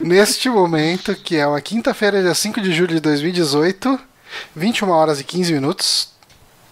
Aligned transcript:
Neste 0.00 0.48
momento, 0.48 1.14
que 1.14 1.36
é 1.36 1.46
uma 1.46 1.60
quinta-feira, 1.60 2.22
dia 2.22 2.34
5 2.34 2.60
de 2.60 2.72
julho 2.72 2.94
de 2.94 3.00
2018, 3.00 3.98
21 4.54 4.90
horas 4.90 5.20
e 5.20 5.24
15 5.24 5.52
minutos. 5.52 6.10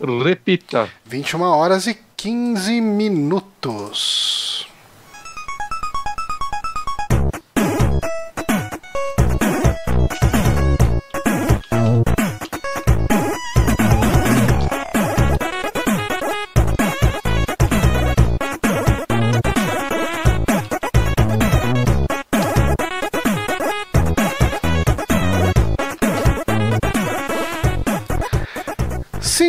Repita. 0.01 0.89
21 1.05 1.41
horas 1.43 1.87
e 1.87 1.99
15 2.17 2.81
minutos. 2.81 4.68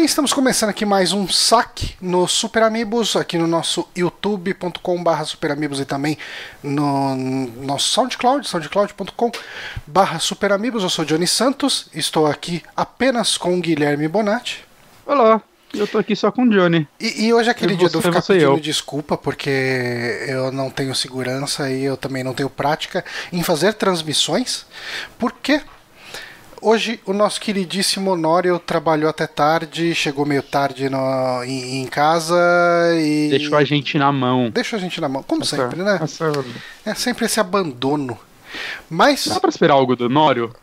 Estamos 0.10 0.34
começando 0.34 0.72
aqui 0.72 0.88
mais 0.88 1.14
um 1.14 1.28
saque 1.28 1.96
no 2.02 2.28
Super 2.28 2.64
Amigos, 2.64 3.16
aqui 3.16 3.38
no 3.38 3.46
nosso 3.46 3.88
youtube.com.br 3.96 5.24
Super 5.24 5.52
Amigos 5.52 5.80
e 5.80 5.86
também 5.86 6.18
no 6.64 7.16
nosso 7.62 7.90
SoundCloud, 7.90 8.48
soundcloud.com.br 8.48 10.20
Super 10.20 10.52
Amigos. 10.52 10.82
Eu 10.82 10.90
sou 10.90 11.06
Johnny 11.06 11.28
Santos, 11.28 11.90
estou 11.94 12.26
aqui 12.26 12.64
apenas 12.76 13.38
com 13.38 13.56
o 13.56 13.62
Guilherme 13.62 14.08
Bonatti. 14.08 14.66
Olá, 15.06 15.44
eu 15.76 15.86
tô 15.86 16.00
aqui 16.00 16.16
só 16.16 16.32
com 16.32 16.42
o 16.42 16.50
Johnny. 16.50 16.88
E, 17.00 17.26
e 17.26 17.34
hoje 17.34 17.50
é 17.50 17.52
aquele 17.52 17.76
dia 17.76 17.88
você, 17.88 18.02
ficar 18.02 18.24
pedindo 18.24 18.54
eu. 18.54 18.60
desculpa 18.60 19.16
porque 19.16 20.26
eu 20.28 20.52
não 20.52 20.72
tenho 20.72 20.96
segurança 20.96 21.70
e 21.70 21.84
eu 21.84 21.96
também 21.96 22.24
não 22.24 22.34
tenho 22.34 22.50
prática 22.50 23.06
em 23.32 23.44
fazer 23.44 23.76
transmissões, 23.76 24.66
porque 25.20 25.62
hoje 26.62 27.00
o 27.06 27.14
nosso 27.14 27.40
queridíssimo 27.42 28.12
Honório 28.12 28.60
trabalhou 28.60 29.10
até 29.10 29.26
tarde, 29.28 29.94
chegou 29.96 30.26
meio 30.26 30.44
tarde 30.44 30.90
no- 30.90 31.44
em, 31.44 31.82
em 31.82 31.86
casa 31.88 32.36
e. 33.00 33.30
Deixou 33.30 33.58
a 33.58 33.64
gente 33.64 33.98
na 33.98 34.12
mão. 34.12 34.50
Deixou 34.50 34.78
a 34.78 34.80
gente 34.82 35.00
na 35.02 35.10
mão, 35.10 35.24
como 35.24 35.44
sempre, 35.46 35.82
né? 35.82 36.00
Essa- 36.02 36.32
É 36.86 36.94
sempre 36.96 37.26
esse 37.26 37.40
abandono. 37.40 38.18
Mas, 38.90 39.28
Dá 39.28 39.40
pra 39.40 39.50
esperar 39.50 39.74
algo 39.76 39.96
do 39.96 40.10
Nório? 40.10 40.54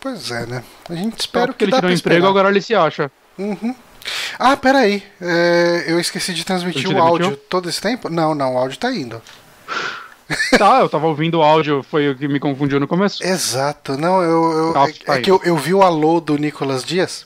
pois 0.00 0.30
é, 0.30 0.46
né? 0.46 0.62
A 0.88 0.94
gente 0.94 1.18
espera 1.20 1.52
que 1.52 1.64
ele 1.64 1.72
dá 1.72 1.78
tirou 1.78 1.88
pra 1.88 1.94
um 1.94 1.98
emprego, 1.98 2.16
esperar. 2.18 2.28
agora 2.28 2.48
ele 2.50 2.60
se 2.60 2.74
acha. 2.74 3.10
Uhum. 3.36 3.74
Ah, 4.38 4.56
peraí. 4.56 5.02
É, 5.20 5.84
eu 5.88 5.98
esqueci 5.98 6.32
de 6.32 6.44
transmitir 6.44 6.88
o 6.88 6.98
áudio 7.02 7.36
todo 7.36 7.68
esse 7.68 7.80
tempo? 7.80 8.08
Não, 8.08 8.34
não, 8.34 8.54
o 8.54 8.58
áudio 8.58 8.78
tá 8.78 8.92
indo. 8.94 9.20
Tá, 10.58 10.80
eu 10.80 10.88
tava 10.88 11.06
ouvindo 11.06 11.38
o 11.38 11.42
áudio, 11.42 11.82
foi 11.82 12.10
o 12.10 12.16
que 12.16 12.26
me 12.26 12.40
confundiu 12.40 12.80
no 12.80 12.88
começo. 12.88 13.22
Exato, 13.24 13.96
não, 13.96 14.22
eu, 14.22 14.52
eu- 14.52 14.72
Tá, 14.72 14.88
é, 14.88 14.92
tá 14.92 15.14
é 15.16 15.20
que 15.20 15.30
eu, 15.30 15.40
eu 15.44 15.56
vi 15.56 15.72
o 15.72 15.82
alô 15.82 16.20
do 16.20 16.36
Nicolas 16.36 16.84
Dias 16.84 17.24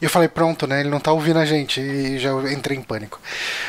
e 0.00 0.04
eu 0.04 0.10
falei, 0.10 0.28
pronto, 0.28 0.66
né? 0.66 0.80
Ele 0.80 0.88
não 0.88 1.00
tá 1.00 1.12
ouvindo 1.12 1.38
a 1.38 1.44
gente 1.44 1.80
e 1.80 2.18
já 2.18 2.30
entrei 2.50 2.76
em 2.78 2.82
pânico. 2.82 3.20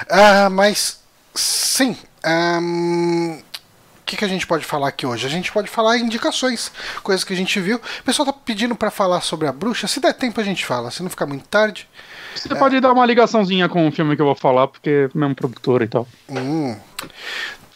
Ah, 0.10 0.50
mas 0.50 1.00
sim. 1.36 1.98
ahn, 2.24 3.38
o 3.40 4.06
que, 4.06 4.18
que 4.18 4.26
a 4.26 4.30
gente 4.30 4.48
pode 4.48 4.66
falar 4.66 4.88
aqui 4.88 5.06
hoje? 5.06 5.26
A 5.28 5.30
gente 5.30 5.52
pode 5.52 5.70
falar 5.70 5.98
indicações, 5.98 6.72
coisas 7.04 7.24
que 7.24 7.34
a 7.34 7.36
gente 7.36 7.60
viu. 7.60 7.78
O 7.78 8.04
pessoal 8.04 8.26
tá 8.26 8.34
pedindo 8.34 8.76
pra 8.76 8.90
falar 8.90 9.22
sobre 9.22 9.48
a 9.48 9.52
bruxa. 9.52 9.88
Se 9.88 10.00
der 10.00 10.14
tempo, 10.14 10.40
a 10.40 10.44
gente 10.44 10.66
fala. 10.66 10.90
Se 10.90 11.04
não 11.04 11.10
ficar 11.10 11.26
muito 11.28 11.48
tarde. 11.48 11.88
Você 12.34 12.56
pode 12.56 12.80
dar 12.80 12.92
uma 12.94 13.06
ligaçãozinha 13.06 13.68
com 13.70 13.88
o 13.88 13.92
filme 13.92 14.16
que 14.16 14.22
eu 14.22 14.26
vou 14.26 14.36
falar, 14.36 14.68
porque 14.68 15.10
é 15.14 15.18
mesmo 15.18 15.36
produtor 15.36 15.82
e 15.82 15.88
tal. 15.88 16.08
Hum. 16.30 16.76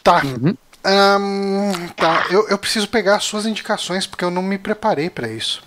Tá. 0.02 0.22
Uhum. 0.24 0.54
Ahn, 0.84 1.88
tá. 1.96 2.26
Eu, 2.30 2.48
eu 2.48 2.58
preciso 2.58 2.88
pegar 2.88 3.16
as 3.16 3.24
suas 3.24 3.46
indicações 3.46 4.06
porque 4.06 4.24
eu 4.24 4.30
não 4.30 4.42
me 4.42 4.58
preparei 4.58 5.08
pra 5.10 5.28
isso. 5.28 5.62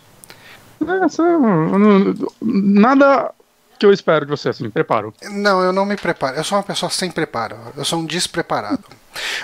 Essa, 1.05 1.23
não- 1.23 2.13
nada 2.41 3.31
que 3.79 3.85
eu 3.85 3.91
espero 3.93 4.25
de 4.25 4.31
você, 4.31 4.49
assim, 4.49 4.69
preparo. 4.69 5.13
Não, 5.31 5.61
eu 5.61 5.71
não 5.73 5.85
me 5.85 5.95
preparo. 5.95 6.35
Eu 6.35 6.43
sou 6.43 6.57
uma 6.57 6.63
pessoa 6.63 6.89
sem 6.89 7.09
preparo. 7.11 7.57
Eu 7.75 7.83
sou 7.85 7.99
um 7.99 8.05
despreparado. 8.05 8.83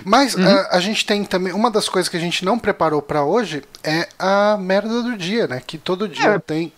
Mas 0.06 0.36
ah, 0.38 0.70
a 0.72 0.80
gente 0.80 1.04
tem 1.06 1.24
também. 1.26 1.52
Uma 1.54 1.72
das 1.72 1.90
coisas 1.90 2.08
que 2.08 2.18
a 2.18 2.20
gente 2.20 2.46
não 2.46 2.60
preparou 2.60 3.02
pra 3.02 3.24
hoje 3.24 3.64
é 3.84 4.08
a 4.20 4.56
merda 4.60 5.02
do 5.02 5.18
dia, 5.18 5.48
né? 5.48 5.62
Que 5.66 5.78
todo 5.80 6.08
dia 6.08 6.32
É. 6.36 6.40
tem 6.40 6.72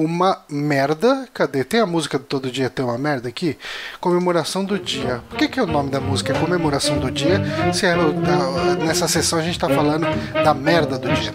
uma 0.00 0.38
merda. 0.48 1.28
Cadê? 1.34 1.62
Tem 1.62 1.80
a 1.80 1.86
música 1.86 2.18
do 2.18 2.24
Todo 2.24 2.50
Dia 2.50 2.70
Tem 2.70 2.84
uma 2.84 2.96
Merda 2.96 3.28
aqui? 3.28 3.58
Comemoração 4.00 4.64
do 4.64 4.78
dia. 4.78 5.22
Por 5.28 5.38
que, 5.38 5.48
que 5.48 5.60
o 5.60 5.66
nome 5.66 5.90
da 5.90 6.00
música 6.00 6.32
é 6.32 6.38
Comemoração 6.38 6.98
do 6.98 7.10
Dia? 7.10 7.40
Se 7.72 7.86
é, 7.86 7.94
nessa 8.82 9.06
sessão 9.06 9.38
a 9.38 9.42
gente 9.42 9.58
tá 9.58 9.68
falando 9.68 10.06
da 10.42 10.54
merda 10.54 10.98
do 10.98 11.12
dia. 11.12 11.34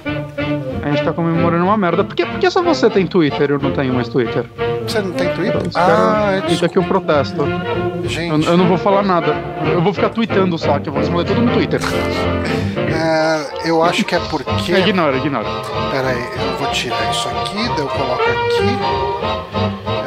A 0.96 0.98
gente 0.98 1.08
tá 1.08 1.14
comemorando 1.14 1.66
uma 1.66 1.78
merda. 1.78 2.06
Por 2.06 2.16
que, 2.16 2.26
por 2.26 2.40
que 2.40 2.50
só 2.50 2.64
você 2.64 2.90
tem 2.90 3.06
Twitter 3.06 3.50
e 3.50 3.54
eu 3.54 3.60
não 3.60 3.72
tenho 3.72 3.94
mais 3.94 4.08
Twitter? 4.08 4.46
Você 4.88 5.02
não 5.02 5.12
tem 5.12 5.28
Twitter? 5.34 5.62
Os 5.68 5.76
Ah, 5.76 6.42
é 6.42 6.50
Isso 6.50 6.64
aqui 6.64 6.78
é 6.78 6.82
um 6.82 6.86
protesto. 6.86 7.42
Eu, 7.42 8.08
gente. 8.10 8.48
eu 8.48 8.56
não 8.56 8.66
vou 8.66 8.78
falar 8.78 9.04
nada. 9.04 9.36
Eu 9.74 9.82
vou 9.82 9.94
ficar 9.94 10.08
tweetando 10.08 10.58
só, 10.58 10.80
que 10.80 10.88
eu 10.88 10.94
vou 10.94 11.02
responder 11.02 11.26
tudo 11.26 11.42
no 11.42 11.52
Twitter. 11.52 11.82
É, 12.78 13.70
eu 13.70 13.84
acho 13.84 14.06
que 14.06 14.16
é 14.16 14.20
porque. 14.20 14.72
Ignora, 14.72 15.18
ignora. 15.18 15.50
Pera 15.92 16.08
aí, 16.08 16.18
eu 16.18 16.58
vou 16.60 16.72
tirar 16.72 17.12
isso 17.12 17.28
aqui, 17.28 17.56
daí 17.56 17.80
eu 17.80 17.88
coloco 17.88 18.24
aqui. 18.24 18.78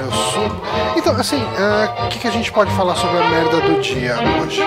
Eu 0.03 0.11
subo. 0.11 0.63
Então, 0.97 1.13
assim, 1.17 1.37
é, 1.37 2.05
o 2.07 2.09
que, 2.09 2.19
que 2.19 2.29
a 2.29 2.33
gente 2.33 2.51
pode 2.51 2.71
falar 2.71 2.95
sobre 2.95 3.19
a 3.19 3.29
merda 3.29 3.61
do 3.61 3.79
dia 3.83 4.17
hoje? 4.43 4.63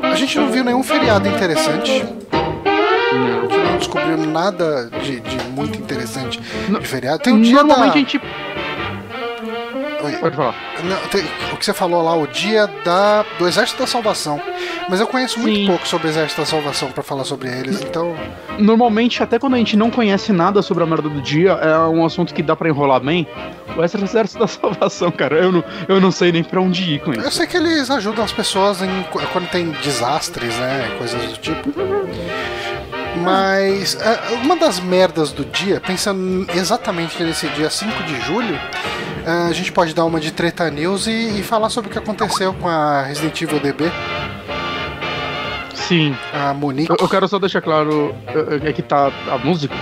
É, 0.00 0.06
a 0.08 0.14
gente 0.14 0.38
não 0.38 0.50
viu 0.50 0.64
nenhum 0.64 0.82
feriado 0.82 1.28
interessante. 1.28 2.06
Não 3.76 3.78
descobriu 3.78 4.16
nada 4.16 4.88
de, 5.02 5.20
de 5.20 5.36
muito 5.50 5.78
interessante 5.78 6.40
Não, 6.66 6.80
de 6.80 6.86
feriado. 6.86 7.18
Tem 7.18 7.34
o 7.34 7.42
dia 7.42 7.56
Normalmente 7.56 7.88
da... 7.92 7.92
a 7.92 7.98
gente. 7.98 8.20
Oi. 10.02 10.12
Pode 10.18 10.34
falar. 10.36 10.54
Não, 10.84 10.96
tem- 11.10 11.24
o 11.52 11.56
que 11.58 11.64
você 11.64 11.74
falou 11.74 12.02
lá, 12.02 12.14
o 12.16 12.26
dia 12.26 12.66
da, 12.84 13.24
do 13.38 13.46
Exército 13.46 13.80
da 13.80 13.86
Salvação. 13.86 14.40
Mas 14.88 15.00
eu 15.00 15.06
conheço 15.06 15.38
muito 15.40 15.56
Sim. 15.56 15.66
pouco 15.66 15.86
sobre 15.86 16.06
o 16.06 16.10
Exército 16.10 16.40
da 16.40 16.46
Salvação 16.46 16.90
pra 16.92 17.02
falar 17.02 17.24
sobre 17.24 17.48
eles, 17.50 17.82
então. 17.82 18.14
Normalmente, 18.58 19.22
até 19.22 19.38
quando 19.38 19.54
a 19.54 19.58
gente 19.58 19.76
não 19.76 19.90
conhece 19.90 20.32
nada 20.32 20.62
sobre 20.62 20.84
a 20.84 20.86
merda 20.86 21.08
do 21.08 21.20
dia, 21.20 21.52
é 21.52 21.78
um 21.80 22.04
assunto 22.04 22.32
que 22.32 22.42
dá 22.42 22.54
pra 22.56 22.68
enrolar 22.68 23.00
bem. 23.00 23.26
O 23.76 23.82
Exército 23.82 24.38
da 24.38 24.46
Salvação, 24.46 25.10
cara, 25.10 25.36
eu 25.36 25.50
não, 25.52 25.64
eu 25.88 26.00
não 26.00 26.10
sei 26.10 26.30
nem 26.32 26.44
pra 26.44 26.60
onde 26.60 26.94
ir 26.94 27.00
com 27.00 27.12
Eu 27.12 27.20
isso. 27.22 27.32
sei 27.32 27.46
que 27.46 27.56
eles 27.56 27.90
ajudam 27.90 28.24
as 28.24 28.32
pessoas 28.32 28.80
em, 28.80 29.04
quando 29.32 29.48
tem 29.50 29.70
desastres, 29.70 30.56
né? 30.56 30.94
Coisas 30.98 31.20
do 31.22 31.36
tipo. 31.38 31.70
Mas 33.22 33.96
é, 34.00 34.34
uma 34.42 34.56
das 34.56 34.80
merdas 34.80 35.32
do 35.32 35.44
dia, 35.44 35.80
pensando 35.80 36.46
exatamente 36.54 37.22
nesse 37.22 37.48
dia 37.48 37.70
5 37.70 38.02
de 38.04 38.20
julho, 38.20 38.58
é, 39.24 39.48
a 39.48 39.52
gente 39.52 39.72
pode 39.72 39.94
dar 39.94 40.04
uma 40.04 40.20
de 40.20 40.32
treta 40.32 40.70
news 40.70 41.06
e, 41.06 41.40
e 41.40 41.42
falar 41.42 41.68
sobre 41.70 41.90
o 41.90 41.92
que 41.92 41.98
aconteceu 41.98 42.54
com 42.54 42.68
a 42.68 43.02
Resident 43.02 43.40
Evil 43.40 43.60
DB, 43.60 43.90
Sim. 45.74 46.16
a 46.32 46.52
Monique. 46.52 46.90
Eu, 46.90 46.96
eu 47.00 47.08
quero 47.08 47.28
só 47.28 47.38
deixar 47.38 47.60
claro 47.60 48.14
é, 48.62 48.72
que 48.72 48.82
tá 48.82 49.10
a 49.30 49.38
música. 49.38 49.74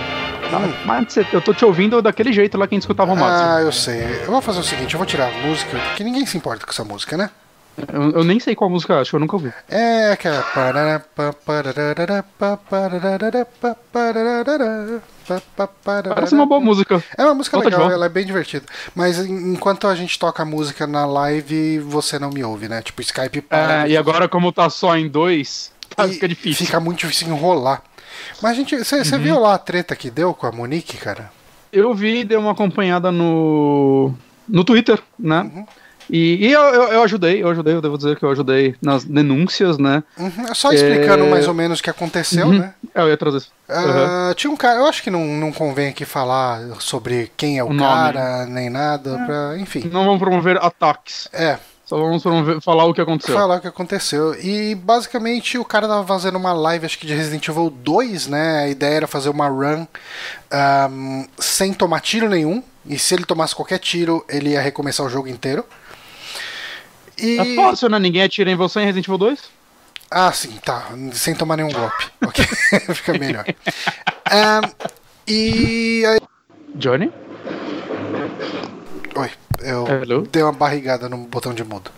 Tá, 0.49 0.59
Hum. 0.59 0.73
Mas 0.85 1.17
eu 1.33 1.41
tô 1.41 1.53
te 1.53 1.65
ouvindo 1.65 2.01
daquele 2.01 2.31
jeito 2.31 2.57
lá 2.57 2.67
que 2.67 2.75
a 2.75 2.77
gente 2.77 2.83
escutava 2.83 3.11
o 3.11 3.15
máximo. 3.15 3.49
Ah, 3.49 3.61
eu 3.61 3.71
sei. 3.71 4.21
Eu 4.23 4.31
vou 4.31 4.41
fazer 4.41 4.59
o 4.59 4.63
seguinte, 4.63 4.93
eu 4.93 4.97
vou 4.97 5.05
tirar 5.05 5.27
a 5.27 5.47
música, 5.47 5.77
porque 5.87 6.03
ninguém 6.03 6.25
se 6.25 6.37
importa 6.37 6.65
com 6.65 6.71
essa 6.71 6.83
música, 6.83 7.17
né? 7.17 7.29
Eu, 7.91 8.11
eu 8.11 8.23
nem 8.23 8.39
sei 8.39 8.55
qual 8.55 8.69
música 8.69 8.93
eu 8.93 8.99
acho, 8.99 9.15
eu 9.15 9.19
nunca 9.19 9.35
ouvi. 9.35 9.53
É 9.69 10.11
aquela. 10.11 10.41
Parece 16.15 16.33
uma 16.35 16.45
boa 16.45 16.61
música. 16.61 17.03
É 17.17 17.23
uma 17.25 17.33
música 17.33 17.57
Volta 17.57 17.69
legal, 17.69 17.91
ela 17.91 18.05
é 18.05 18.09
bem 18.09 18.25
divertida. 18.25 18.65
Mas 18.93 19.19
en- 19.19 19.53
enquanto 19.53 19.87
a 19.87 19.95
gente 19.95 20.17
toca 20.17 20.43
a 20.43 20.45
música 20.45 20.85
na 20.87 21.05
live, 21.05 21.79
você 21.79 22.17
não 22.19 22.29
me 22.29 22.43
ouve, 22.43 22.67
né? 22.67 22.81
Tipo, 22.81 23.01
Skype 23.01 23.41
para. 23.41 23.87
É, 23.87 23.89
e 23.91 23.97
agora, 23.97 24.27
como 24.29 24.51
tá 24.51 24.69
só 24.69 24.95
em 24.95 25.07
dois, 25.07 25.71
tá, 25.95 26.05
E 26.07 26.13
fica 26.13 26.27
difícil. 26.27 26.65
Fica 26.65 26.79
muito 26.79 26.99
difícil 26.99 27.27
enrolar. 27.27 27.81
Mas 28.41 28.51
a 28.51 28.55
gente. 28.55 28.77
Você 28.77 29.15
Uhum. 29.15 29.21
viu 29.21 29.39
lá 29.39 29.55
a 29.55 29.59
treta 29.59 29.95
que 29.95 30.09
deu 30.09 30.33
com 30.33 30.47
a 30.47 30.51
Monique, 30.51 30.97
cara? 30.97 31.31
Eu 31.73 31.93
vi, 31.93 32.23
dei 32.23 32.37
uma 32.37 32.51
acompanhada 32.51 33.11
no, 33.11 34.13
no 34.47 34.63
Twitter, 34.63 35.01
né? 35.19 35.41
Uhum. 35.53 35.65
E, 36.09 36.47
e 36.47 36.51
eu, 36.51 36.61
eu, 36.61 36.83
eu 36.93 37.03
ajudei, 37.03 37.41
eu 37.41 37.49
ajudei, 37.49 37.73
eu 37.73 37.81
devo 37.81 37.97
dizer 37.97 38.15
que 38.17 38.23
eu 38.23 38.29
ajudei 38.29 38.75
nas 38.81 39.03
denúncias, 39.03 39.77
né? 39.77 40.03
Uhum, 40.17 40.53
Só 40.53 40.71
explicando 40.71 41.25
É. 41.25 41.29
mais 41.29 41.47
ou 41.47 41.53
menos 41.53 41.79
o 41.79 41.83
que 41.83 41.89
aconteceu, 41.89 42.47
Uhum. 42.47 42.59
né? 42.59 42.73
É, 42.93 43.01
eu 43.01 43.09
ia 43.09 43.17
trazer 43.17 43.37
isso. 43.37 43.51
Uhum. 43.69 43.75
Ah, 43.77 44.33
Tinha 44.35 44.51
um 44.51 44.55
cara, 44.55 44.79
eu 44.79 44.85
acho 44.85 45.01
que 45.01 45.09
não, 45.09 45.25
não 45.25 45.51
convém 45.51 45.89
aqui 45.89 46.05
falar 46.05 46.61
sobre 46.79 47.31
quem 47.35 47.57
é 47.57 47.63
o, 47.63 47.71
O 47.71 47.77
cara, 47.77 48.45
nem 48.45 48.69
nada, 48.69 49.17
pra, 49.25 49.57
enfim. 49.57 49.89
Não 49.91 50.05
vamos 50.05 50.19
promover 50.19 50.57
ataques, 50.63 51.27
É, 51.33 51.57
só 51.85 51.97
vamos 51.97 52.21
promover, 52.23 52.61
falar 52.61 52.85
o 52.85 52.93
que 52.93 53.01
aconteceu. 53.01 53.35
falar 53.35 53.57
o 53.57 53.61
que 53.61 53.67
aconteceu. 53.67 54.35
E 54.39 54.73
basicamente 54.75 55.57
o 55.57 55.65
cara 55.65 55.87
tava 55.87 56.05
fazendo 56.05 56.35
uma 56.37 56.51
live, 56.53 56.85
acho 56.85 56.97
que 56.99 57.05
de 57.07 57.13
Resident 57.15 57.47
Evil 57.47 57.69
2, 57.69 58.27
né? 58.27 58.59
A 58.63 58.67
ideia 58.69 58.95
era 58.97 59.07
fazer 59.07 59.29
uma 59.29 59.47
run 59.47 59.85
ahm, 60.51 61.25
sem 61.37 61.73
tomar 61.73 61.99
tiro 62.01 62.29
nenhum. 62.29 62.61
E 62.87 62.99
se 62.99 63.15
ele 63.15 63.25
tomasse 63.25 63.55
qualquer 63.55 63.79
tiro, 63.79 64.23
ele 64.29 64.51
ia 64.51 64.61
recomeçar 64.61 65.03
o 65.05 65.09
jogo 65.09 65.27
inteiro. 65.27 65.65
E. 67.17 67.39
É 67.39 67.55
fácil, 67.55 67.89
né? 67.89 67.99
Ninguém 67.99 68.23
atira 68.23 68.49
em 68.49 68.55
você 68.55 68.79
em 68.79 68.85
Resident 68.85 69.07
Evil 69.07 69.17
2? 69.17 69.39
Ah, 70.11 70.31
sim, 70.31 70.57
tá. 70.63 70.87
Sem 71.13 71.35
tomar 71.35 71.57
nenhum 71.57 71.71
golpe. 71.71 72.11
Ok. 72.25 72.45
Fica 72.93 73.17
melhor. 73.17 73.45
Um, 74.31 74.87
e 75.27 76.05
aí. 76.05 76.19
Johnny? 76.75 77.11
Oi. 79.15 79.31
Eu 79.61 79.87
Hello? 79.87 80.21
dei 80.29 80.43
uma 80.43 80.51
barrigada 80.51 81.07
no 81.07 81.17
botão 81.17 81.53
de 81.53 81.63
mudo. 81.63 81.89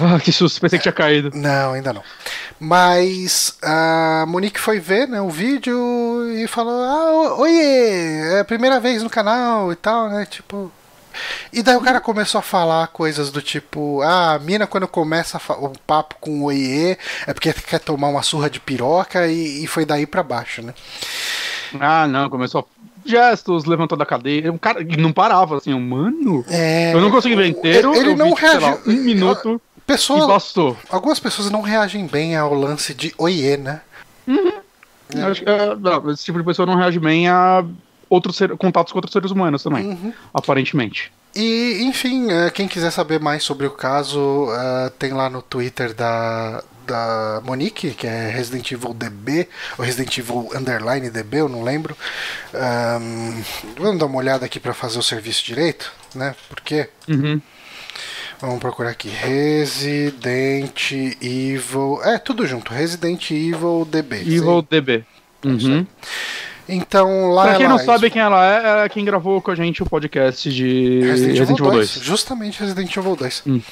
Ah, 0.00 0.20
que 0.20 0.30
susto, 0.30 0.60
pensei 0.60 0.78
que 0.78 0.82
tinha 0.82 0.92
caído. 0.92 1.30
Não, 1.34 1.72
ainda 1.72 1.92
não. 1.92 2.02
Mas 2.58 3.56
a 3.62 4.24
Monique 4.28 4.60
foi 4.60 4.78
ver 4.78 5.08
né, 5.08 5.20
o 5.20 5.30
vídeo 5.30 5.76
e 6.36 6.46
falou: 6.46 6.82
Ah, 6.84 7.34
oiê, 7.38 8.34
é 8.34 8.40
a 8.40 8.44
primeira 8.44 8.78
vez 8.78 9.02
no 9.02 9.10
canal 9.10 9.72
e 9.72 9.76
tal, 9.76 10.08
né? 10.10 10.26
Tipo. 10.26 10.70
E 11.52 11.62
daí 11.62 11.76
o 11.76 11.80
cara 11.80 12.00
começou 12.00 12.38
a 12.38 12.42
falar 12.42 12.86
coisas 12.88 13.30
do 13.30 13.40
tipo: 13.42 14.00
Ah, 14.02 14.34
a 14.34 14.38
mina 14.38 14.66
quando 14.66 14.86
começa 14.88 15.40
o 15.58 15.70
papo 15.86 16.16
com 16.20 16.40
o 16.40 16.44
oiê 16.44 16.96
é 17.26 17.34
porque 17.34 17.52
quer 17.52 17.80
tomar 17.80 18.08
uma 18.08 18.22
surra 18.22 18.48
de 18.50 18.60
piroca 18.60 19.26
e, 19.26 19.64
e 19.64 19.66
foi 19.66 19.84
daí 19.84 20.06
pra 20.06 20.22
baixo, 20.22 20.62
né? 20.62 20.74
Ah, 21.78 22.06
não, 22.06 22.28
começou 22.28 22.68
gestos, 23.04 23.64
levantou 23.64 23.96
da 23.96 24.04
cadeira. 24.06 24.52
Um 24.52 24.58
cara 24.58 24.82
e 24.82 24.96
não 24.96 25.12
parava, 25.12 25.56
assim, 25.56 25.72
um 25.72 25.80
mano. 25.80 26.44
É, 26.48 26.92
Eu 26.94 27.00
não 27.00 27.10
consegui 27.10 27.36
ver 27.36 27.46
inteiro. 27.46 27.94
Ele 27.94 28.10
eu 28.10 28.16
não 28.16 28.34
vi, 28.34 28.40
sei 28.40 28.58
lá, 28.58 28.70
reagiu. 28.72 28.80
um 28.86 28.96
minuto 28.96 29.60
e 29.76 29.80
Pessoa, 29.80 30.26
bastou. 30.26 30.76
algumas 30.88 31.18
pessoas 31.18 31.50
não 31.50 31.62
reagem 31.62 32.06
bem 32.06 32.36
ao 32.36 32.54
lance 32.54 32.94
de 32.94 33.12
oiê, 33.18 33.56
né? 33.56 33.80
Eu 34.26 35.26
Acho 35.26 35.42
que, 35.42 35.50
é, 35.50 35.74
não, 35.74 36.10
esse 36.10 36.24
tipo 36.24 36.38
de 36.38 36.44
pessoa 36.44 36.64
não 36.66 36.76
reage 36.76 37.00
bem 37.00 37.28
a 37.28 37.64
outros 38.10 38.36
ser- 38.36 38.54
contatos 38.58 38.92
com 38.92 38.98
outros 38.98 39.12
seres 39.12 39.30
humanos 39.30 39.62
também, 39.62 39.86
Uhum. 39.88 40.12
aparentemente. 40.34 41.10
E, 41.34 41.78
enfim, 41.84 42.28
eh, 42.30 42.50
quem 42.50 42.66
quiser 42.66 42.90
saber 42.90 43.20
mais 43.20 43.44
sobre 43.44 43.64
o 43.66 43.70
caso, 43.70 44.48
eh, 44.52 44.90
tem 44.98 45.12
lá 45.12 45.30
no 45.30 45.40
Twitter 45.40 45.94
da, 45.94 46.60
da 46.84 47.40
Monique, 47.44 47.92
que 47.92 48.04
é 48.04 48.28
Resident 48.30 48.68
Evil 48.72 48.92
DB, 48.92 49.48
ou 49.78 49.84
Resident 49.84 50.18
Evil 50.18 50.50
Underline 50.56 51.08
DB, 51.08 51.38
eu 51.40 51.48
não 51.48 51.62
lembro. 51.62 51.96
Ahn, 52.52 53.40
vamos 53.78 54.00
dar 54.00 54.06
uma 54.06 54.18
olhada 54.18 54.44
aqui 54.44 54.58
para 54.58 54.74
fazer 54.74 54.98
o 54.98 55.02
serviço 55.04 55.44
direito, 55.44 55.92
né? 56.14 56.34
Porque 56.48 56.88
Uhum. 57.08 57.40
Vamos 58.40 58.58
procurar 58.58 58.88
aqui. 58.90 59.10
Resident 59.10 60.92
Evil. 61.20 62.00
É, 62.02 62.16
tudo 62.18 62.46
junto. 62.46 62.72
Resident 62.72 63.30
Evil 63.30 63.86
DB. 63.88 64.16
Evil 64.22 64.60
sim. 64.60 64.66
DB. 64.70 65.04
Uhum. 65.44 65.86
Então 66.74 67.30
lá 67.30 67.44
Pra 67.48 67.56
quem 67.56 67.66
ela- 67.66 67.76
não 67.78 67.84
sabe 67.84 68.10
quem 68.10 68.22
ela 68.22 68.44
é, 68.82 68.84
é 68.84 68.88
quem 68.88 69.04
gravou 69.04 69.40
com 69.42 69.50
a 69.50 69.54
gente 69.54 69.82
o 69.82 69.86
podcast 69.86 70.50
de 70.52 71.00
Resident, 71.00 71.10
Resident, 71.10 71.36
Evil 71.36 71.42
Evil 71.56 71.56
2. 71.56 71.94
2. 71.94 72.04
Justamente 72.04 72.60
Resident 72.60 72.96
Evil 72.96 73.16
2. 73.16 73.42
Uhum. 73.46 73.62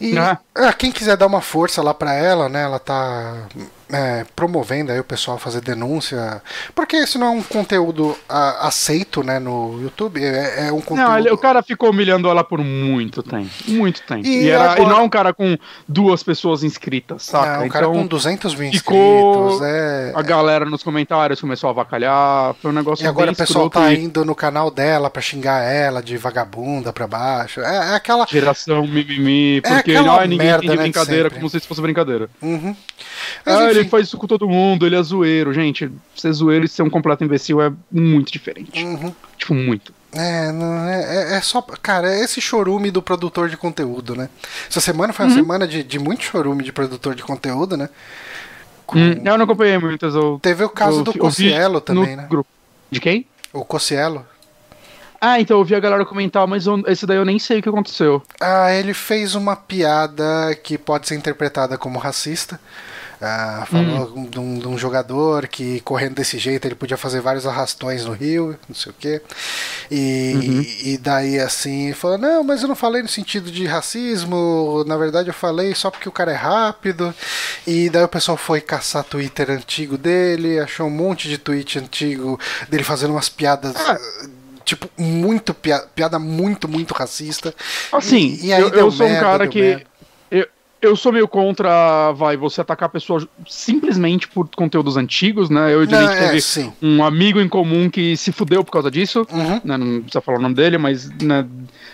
E 0.00 0.18
Ah. 0.18 0.38
ah, 0.54 0.72
quem 0.72 0.90
quiser 0.92 1.16
dar 1.16 1.26
uma 1.26 1.40
força 1.40 1.82
lá 1.82 1.94
pra 1.94 2.12
ela, 2.14 2.48
né? 2.48 2.62
Ela 2.64 2.78
tá 2.78 3.46
é, 3.92 4.24
promovendo 4.34 4.90
aí 4.92 4.98
o 4.98 5.04
pessoal 5.04 5.36
a 5.36 5.40
fazer 5.40 5.60
denúncia. 5.60 6.42
Porque 6.74 6.96
esse 6.96 7.18
não 7.18 7.26
é 7.28 7.30
um 7.30 7.42
conteúdo 7.42 8.16
ah, 8.28 8.66
aceito, 8.66 9.22
né, 9.22 9.38
no 9.38 9.80
YouTube. 9.80 10.22
É, 10.22 10.68
é 10.68 10.72
um 10.72 10.80
conteúdo. 10.80 11.08
Não, 11.08 11.18
ele- 11.18 11.30
o 11.30 11.38
cara 11.38 11.62
ficou 11.62 11.90
humilhando 11.90 12.28
ela 12.28 12.42
por 12.42 12.58
muito 12.62 13.22
tempo. 13.22 13.48
Muito 13.68 14.02
tempo. 14.02 14.26
E 14.26 14.44
E, 14.44 14.50
era, 14.50 14.72
agora- 14.72 14.82
e 14.82 14.86
não 14.86 14.98
é 14.98 15.02
um 15.02 15.08
cara 15.08 15.32
com 15.32 15.56
duas 15.88 16.22
pessoas 16.22 16.62
inscritas, 16.62 17.24
saca? 17.24 17.62
É, 17.62 17.66
um 17.66 17.68
cara 17.68 17.86
então, 17.86 18.00
com 18.00 18.06
200 18.06 18.54
mil 18.54 18.68
inscritos. 18.68 19.62
É, 19.62 20.12
a 20.14 20.22
galera 20.22 20.64
nos 20.64 20.82
comentários 20.82 21.40
começou 21.40 21.68
a 21.68 21.70
avacalhar. 21.70 22.54
Foi 22.60 22.70
um 22.70 22.74
negócio 22.74 23.04
E 23.04 23.08
agora 23.08 23.32
o 23.32 23.36
pessoal 23.36 23.70
tá 23.70 23.92
e 23.92 24.04
indo 24.04 24.24
no 24.24 24.34
canal 24.34 24.70
dela 24.70 25.08
pra 25.10 25.22
xingar 25.22 25.62
ela 25.62 26.02
de 26.02 26.16
vagabunda 26.16 26.92
pra 26.92 27.06
baixo. 27.06 27.60
É, 27.60 27.92
é 27.92 27.94
aquela. 27.94 28.26
Geração 28.26 28.86
mimimi, 28.86 29.58
É 29.58 29.60
porque 29.60 29.92
aquela 29.92 30.22
ah, 30.22 30.26
ninguém 30.26 30.46
merda, 30.46 30.66
né, 30.66 30.72
de 30.72 30.78
brincadeira 30.78 31.30
como 31.30 31.48
se 31.48 31.56
isso 31.58 31.68
fosse 31.68 31.80
brincadeira. 31.80 32.28
Uhum. 32.42 32.74
Mas, 33.44 33.54
Ah, 33.54 33.72
ele 33.80 33.88
faz 33.88 34.06
isso 34.06 34.16
com 34.18 34.26
todo 34.26 34.48
mundo, 34.48 34.86
ele 34.86 34.96
é 34.96 35.02
zoeiro. 35.02 35.52
Gente, 35.52 35.90
ser 36.14 36.32
zoeiro 36.32 36.64
e 36.64 36.68
ser 36.68 36.82
um 36.82 36.90
completo 36.90 37.24
imbecil 37.24 37.60
é 37.60 37.72
muito 37.90 38.32
diferente. 38.32 38.82
Uhum. 38.84 39.14
Tipo, 39.36 39.54
muito. 39.54 39.92
É, 40.12 40.50
não, 40.52 40.88
é, 40.88 41.02
é- 41.34 41.36
é 41.36 41.40
só. 41.40 41.60
Cara, 41.60 42.10
é 42.10 42.22
esse 42.24 42.40
chorume 42.40 42.90
do 42.90 43.02
produtor 43.02 43.48
de 43.50 43.56
conteúdo, 43.56 44.14
né? 44.16 44.28
Essa 44.68 44.80
semana 44.80 45.12
foi 45.12 45.26
uma 45.26 45.32
Uhum. 45.32 45.38
semana 45.38 45.68
de, 45.68 45.82
de 45.82 45.98
muito 45.98 46.22
chorume 46.24 46.64
de 46.64 46.72
produtor 46.72 47.14
de 47.14 47.22
conteúdo, 47.22 47.76
né? 47.76 47.88
Com- 48.86 48.98
Hum, 48.98 49.20
eu 49.24 49.36
não 49.36 49.44
acompanhei 49.44 49.76
muitas. 49.78 50.14
Eu, 50.14 50.38
Teve 50.40 50.64
o 50.64 50.68
caso 50.70 51.00
eu 51.00 51.04
do 51.04 51.12
Cossielo 51.18 51.80
também, 51.80 52.16
né? 52.16 52.26
grupo. 52.30 52.48
De 52.90 53.00
quem? 53.00 53.26
O 53.52 53.64
Cossielo. 53.64 54.24
Ah, 55.20 55.40
então 55.40 55.58
eu 55.58 55.64
vi 55.64 55.74
a 55.74 55.80
galera 55.80 56.04
comentar, 56.04 56.46
mas 56.46 56.66
eu- 56.66 56.82
esse 56.86 57.04
daí 57.06 57.16
eu 57.16 57.24
nem 57.24 57.38
sei 57.38 57.58
o 57.58 57.62
que 57.62 57.68
aconteceu. 57.68 58.22
Ah, 58.40 58.72
ele 58.72 58.94
fez 58.94 59.34
uma 59.34 59.56
piada 59.56 60.54
que 60.62 60.78
pode 60.78 61.08
ser 61.08 61.16
interpretada 61.16 61.76
como 61.76 61.98
racista. 61.98 62.60
Ah, 63.20 63.64
falou 63.70 64.12
Hum. 64.14 64.26
de, 64.26 64.38
um, 64.38 64.58
de 64.58 64.68
um 64.68 64.76
jogador 64.76 65.48
que 65.48 65.80
correndo 65.80 66.14
desse 66.16 66.36
jeito 66.38 66.66
ele 66.66 66.74
podia 66.74 66.98
fazer 66.98 67.20
vários 67.22 67.46
arrastões 67.46 68.04
no 68.04 68.12
rio, 68.12 68.58
não 68.68 68.74
sei 68.74 68.92
o 68.92 68.94
quê. 68.98 69.22
E, 69.90 70.32
Uhum. 70.34 70.66
e 70.92 70.98
daí 70.98 71.38
assim, 71.40 71.92
falou: 71.94 72.18
Não, 72.18 72.44
mas 72.44 72.60
eu 72.62 72.68
não 72.68 72.76
falei 72.76 73.00
no 73.02 73.08
sentido 73.08 73.50
de 73.50 73.64
racismo, 73.66 74.84
na 74.86 74.96
verdade 74.96 75.28
eu 75.30 75.34
falei 75.34 75.74
só 75.74 75.90
porque 75.90 76.08
o 76.08 76.12
cara 76.12 76.32
é 76.32 76.36
rápido. 76.36 77.14
E 77.66 77.88
daí 77.88 78.04
o 78.04 78.08
pessoal 78.08 78.36
foi 78.36 78.60
caçar 78.60 79.02
Twitter 79.04 79.50
antigo 79.50 79.96
dele, 79.96 80.58
achou 80.60 80.86
um 80.86 80.90
monte 80.90 81.28
de 81.28 81.38
tweet 81.38 81.78
antigo 81.78 82.38
dele 82.68 82.84
fazendo 82.84 83.12
umas 83.12 83.28
piadas. 83.28 83.74
Ah. 83.76 83.98
Tipo, 84.64 84.90
muito 84.98 85.54
piada, 85.54 85.86
piada 85.94 86.18
muito, 86.18 86.66
muito 86.68 86.92
racista. 86.92 87.54
Assim, 87.92 88.36
E- 88.42 88.46
e 88.46 88.52
aí 88.52 88.60
eu, 88.60 88.68
eu 88.70 88.90
sou 88.90 89.06
um 89.06 89.20
cara 89.20 89.46
que. 89.46 89.60
merda. 89.60 89.84
Eu, 90.86 90.96
sou 90.96 91.12
meio 91.12 91.28
contra, 91.28 92.12
vai, 92.12 92.36
você 92.36 92.60
atacar 92.60 92.86
a 92.86 92.90
pessoa 92.90 93.26
simplesmente 93.46 94.28
por 94.28 94.48
conteúdos 94.54 94.96
antigos, 94.96 95.50
né? 95.50 95.72
Eu 95.74 95.84
diria 95.86 96.02
Não, 96.02 96.08
que 96.12 96.14
é, 96.18 96.26
teve 96.28 96.40
sim. 96.40 96.72
um 96.82 97.04
amigo 97.04 97.40
em 97.40 97.48
comum 97.48 97.88
que 97.90 98.16
se 98.16 98.32
fudeu 98.32 98.62
por 98.64 98.70
causa 98.72 98.90
disso. 98.90 99.26
Uhum. 99.32 99.60
né, 99.64 99.76
não 99.76 100.00
precisa 100.02 100.20
falar 100.20 100.38
o 100.38 100.42
nome 100.42 100.54
dele, 100.54 100.78
mas 100.78 101.08
né, 101.22 101.46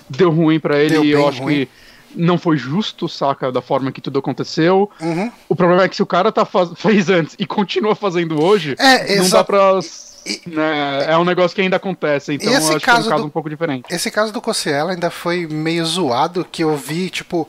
deu 0.08 0.30
ruim 0.30 0.60
pra 0.60 0.78
ele 0.78 0.94
Deu 0.94 1.04
e 1.04 1.10
eu 1.10 1.28
acho 1.28 1.42
ruim. 1.42 1.54
que 1.66 1.68
não 2.14 2.36
foi 2.36 2.56
justo, 2.58 3.08
saca, 3.08 3.50
da 3.50 3.62
forma 3.62 3.90
que 3.90 4.00
tudo 4.00 4.18
aconteceu. 4.18 4.90
Uhum. 5.00 5.32
O 5.48 5.56
problema 5.56 5.82
é 5.84 5.88
que 5.88 5.96
se 5.96 6.02
o 6.02 6.06
cara 6.06 6.30
tá 6.30 6.44
fez 6.76 7.08
antes 7.08 7.34
e 7.38 7.46
continua 7.46 7.94
fazendo 7.94 8.42
hoje, 8.42 8.74
É, 8.78 9.16
não 9.16 9.28
dá 9.28 9.42
pra. 9.42 9.80
E- 10.24 10.40
né, 10.46 11.06
é 11.08 11.18
um 11.18 11.24
negócio 11.24 11.54
que 11.54 11.60
ainda 11.60 11.76
acontece, 11.76 12.34
então 12.34 12.52
eu 12.52 12.58
esse 12.58 12.70
acho 12.74 12.80
que 12.84 12.88
é 12.90 12.92
um 12.92 12.96
caso 12.96 13.08
caso 13.10 13.22
do- 13.22 13.26
um 13.26 13.30
pouco 13.30 13.50
diferente. 13.50 13.84
Esse 13.90 14.08
caso 14.10 14.32
do 14.32 14.40
Cossielo 14.40 14.90
ainda 14.90 15.10
foi 15.10 15.46
meio 15.48 15.84
zoado, 15.84 16.44
que 16.44 16.62
eu 16.62 16.76
vi, 16.76 17.10
tipo, 17.10 17.48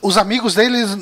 os 0.00 0.16
amigos 0.16 0.54
deles 0.54 0.96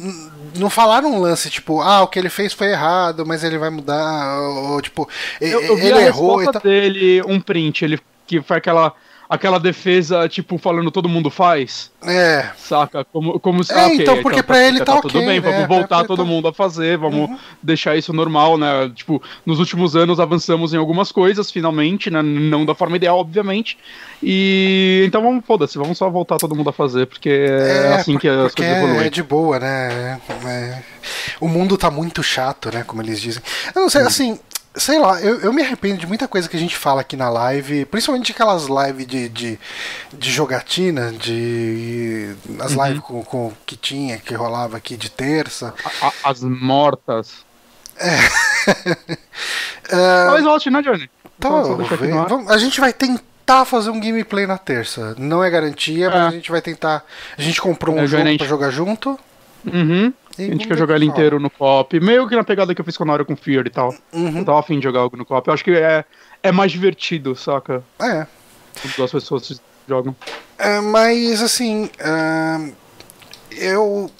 não 0.56 0.68
falaram 0.68 1.12
um 1.12 1.20
lance, 1.20 1.50
tipo, 1.50 1.80
ah, 1.80 2.02
o 2.02 2.08
que 2.08 2.18
ele 2.18 2.28
fez 2.28 2.52
foi 2.52 2.68
errado, 2.72 3.24
mas 3.24 3.44
ele 3.44 3.58
vai 3.58 3.70
mudar, 3.70 4.40
ou, 4.40 4.80
tipo, 4.82 5.08
e- 5.40 5.44
Eu, 5.46 5.60
eu 5.62 5.76
vi 5.76 5.86
ele 5.86 5.98
a 5.98 6.02
errou 6.06 6.34
e 6.42 6.44
resposta 6.46 6.60
tal. 6.60 6.62
dele, 6.70 7.22
um 7.26 7.40
print, 7.40 7.84
ele 7.84 8.00
que 8.26 8.42
foi 8.42 8.56
aquela, 8.56 8.92
aquela 9.28 9.58
defesa, 9.60 10.28
tipo, 10.28 10.56
falando 10.58 10.90
todo 10.90 11.08
mundo 11.08 11.30
faz, 11.30 11.90
É, 12.02 12.48
saca? 12.56 13.04
Como, 13.04 13.38
como 13.40 13.62
se. 13.62 13.72
É, 13.74 13.94
então, 13.94 14.22
porque 14.22 14.42
pra 14.42 14.62
ele 14.66 14.78
tá 14.80 15.00
tudo 15.00 15.18
ok, 15.18 15.26
bem, 15.26 15.40
né? 15.40 15.40
vamos 15.40 15.66
Pra- 15.66 15.76
voltar 15.76 15.98
pra- 15.98 16.06
todo 16.06 16.18
tá- 16.18 16.24
mundo 16.24 16.48
a 16.48 16.52
fazer, 16.52 16.96
vamos 16.96 17.38
deixar 17.62 17.96
isso 17.96 18.12
normal, 18.12 18.56
né? 18.56 18.90
Tipo, 18.94 19.22
nos 19.44 19.58
últimos 19.58 19.94
anos 19.96 20.18
avançamos 20.20 20.72
em 20.72 20.76
algumas 20.76 21.10
coisas, 21.12 21.50
finalmente, 21.50 22.10
né? 22.10 22.22
Não 22.22 22.64
da 22.64 22.74
forma 22.74 22.96
ideal, 22.96 23.18
obviamente. 23.18 23.76
E 24.22 25.04
então 25.06 25.22
vamos, 25.22 25.44
foda-se, 25.44 25.76
vamos 25.78 25.98
só 25.98 26.08
voltar 26.08 26.36
todo 26.38 26.54
mundo 26.54 26.70
a 26.70 26.72
fazer, 26.72 27.06
porque 27.06 27.28
é, 27.30 27.94
assim 27.94 28.14
por- 28.14 28.20
que 28.20 28.28
as 28.28 28.54
coisas 28.54 28.74
é 28.76 28.78
evoluem. 28.84 29.10
de 29.10 29.22
boa, 29.22 29.58
né? 29.58 30.20
É, 30.46 30.82
o 31.40 31.48
mundo 31.48 31.76
tá 31.76 31.90
muito 31.90 32.22
chato, 32.22 32.70
né? 32.72 32.84
Como 32.86 33.02
eles 33.02 33.20
dizem. 33.20 33.42
Eu 33.74 33.82
não 33.82 33.90
sei, 33.90 34.02
assim, 34.02 34.38
sei 34.78 34.98
lá, 34.98 35.20
eu, 35.20 35.40
eu 35.40 35.52
me 35.52 35.62
arrependo 35.62 35.98
de 35.98 36.06
muita 36.06 36.26
coisa 36.28 36.48
que 36.48 36.56
a 36.56 36.60
gente 36.60 36.76
fala 36.76 37.00
aqui 37.00 37.16
na 37.16 37.28
live, 37.28 37.84
principalmente 37.86 38.32
aquelas 38.32 38.66
lives 38.66 39.06
de, 39.06 39.28
de, 39.28 39.58
de 40.12 40.30
jogatina, 40.30 41.12
de. 41.12 42.34
as 42.60 42.72
Uhum. 42.74 42.84
lives 42.86 43.00
com, 43.02 43.22
com 43.24 43.52
que 43.66 43.76
tinha, 43.76 44.18
que 44.18 44.34
rolava 44.34 44.76
aqui 44.76 44.96
de 44.96 45.10
terça. 45.10 45.74
A- 46.00 46.12
as 46.30 46.40
mortas. 46.42 47.44
Ah, 48.00 49.06
Talvez 50.26 50.44
volte, 50.44 50.70
né, 50.70 50.82
Johnny? 50.82 51.10
Vamos. 51.38 51.88
Vamos- 52.28 52.50
a 52.50 52.58
gente 52.58 52.80
vai 52.80 52.92
tentar 52.92 53.64
fazer 53.64 53.90
um 53.90 54.00
gameplay 54.00 54.46
na 54.46 54.58
terça. 54.58 55.14
Não 55.18 55.42
é 55.42 55.50
garantia, 55.50 56.10
mas 56.10 56.18
É. 56.24 56.26
a 56.26 56.30
gente 56.30 56.50
vai 56.50 56.60
tentar. 56.60 57.04
A 57.36 57.42
gente 57.42 57.60
comprou 57.60 57.96
um 57.96 58.00
É, 58.00 58.06
jogo 58.06 58.22
gente. 58.24 58.38
pra 58.38 58.46
jogar 58.46 58.70
junto. 58.70 59.18
Uhum. 59.66 60.12
A 60.38 60.42
gente 60.42 60.68
quer 60.68 60.76
jogar 60.76 60.96
ele 60.96 61.06
inteiro 61.06 61.40
no 61.40 61.50
co-op. 61.50 61.98
Meio 62.00 62.28
que 62.28 62.36
na 62.36 62.44
pegada 62.44 62.74
que 62.74 62.80
eu 62.80 62.84
fiz 62.84 62.96
com 62.96 63.04
a 63.04 63.06
Nora 63.06 63.24
com 63.24 63.36
Fear 63.36 63.66
e 63.66 63.70
tal. 63.70 63.94
Uhum. 64.12 64.38
Eu 64.38 64.44
tava 64.44 64.60
afim 64.60 64.78
de 64.78 64.84
jogar 64.84 65.00
algo 65.00 65.16
no 65.16 65.24
co-op. 65.24 65.46
Eu 65.46 65.54
acho 65.54 65.64
que 65.64 65.72
é, 65.72 66.04
é 66.42 66.52
mais 66.52 66.70
divertido, 66.70 67.34
saca? 67.34 67.82
É. 68.00 68.26
Quando 68.80 68.96
duas 68.96 69.10
pessoas 69.10 69.60
jogam. 69.88 70.14
É, 70.58 70.80
mas 70.80 71.42
assim. 71.42 71.90
ahn, 72.00 72.70
eu. 73.56 74.10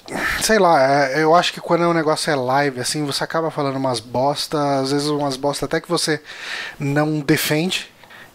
Sei 0.41 0.59
lá, 0.59 1.09
é, 1.09 1.23
eu 1.23 1.35
acho 1.35 1.53
que 1.53 1.61
quando 1.61 1.83
o 1.83 1.93
negócio 1.93 2.31
é 2.31 2.35
live, 2.35 2.79
assim, 2.79 3.05
você 3.05 3.23
acaba 3.23 3.51
falando 3.51 3.77
umas 3.77 3.99
bosta, 3.99 4.79
às 4.79 4.91
vezes 4.91 5.07
umas 5.07 5.37
bosta 5.37 5.65
até 5.65 5.79
que 5.79 5.89
você 5.89 6.21
não 6.79 7.19
defende. 7.19 7.89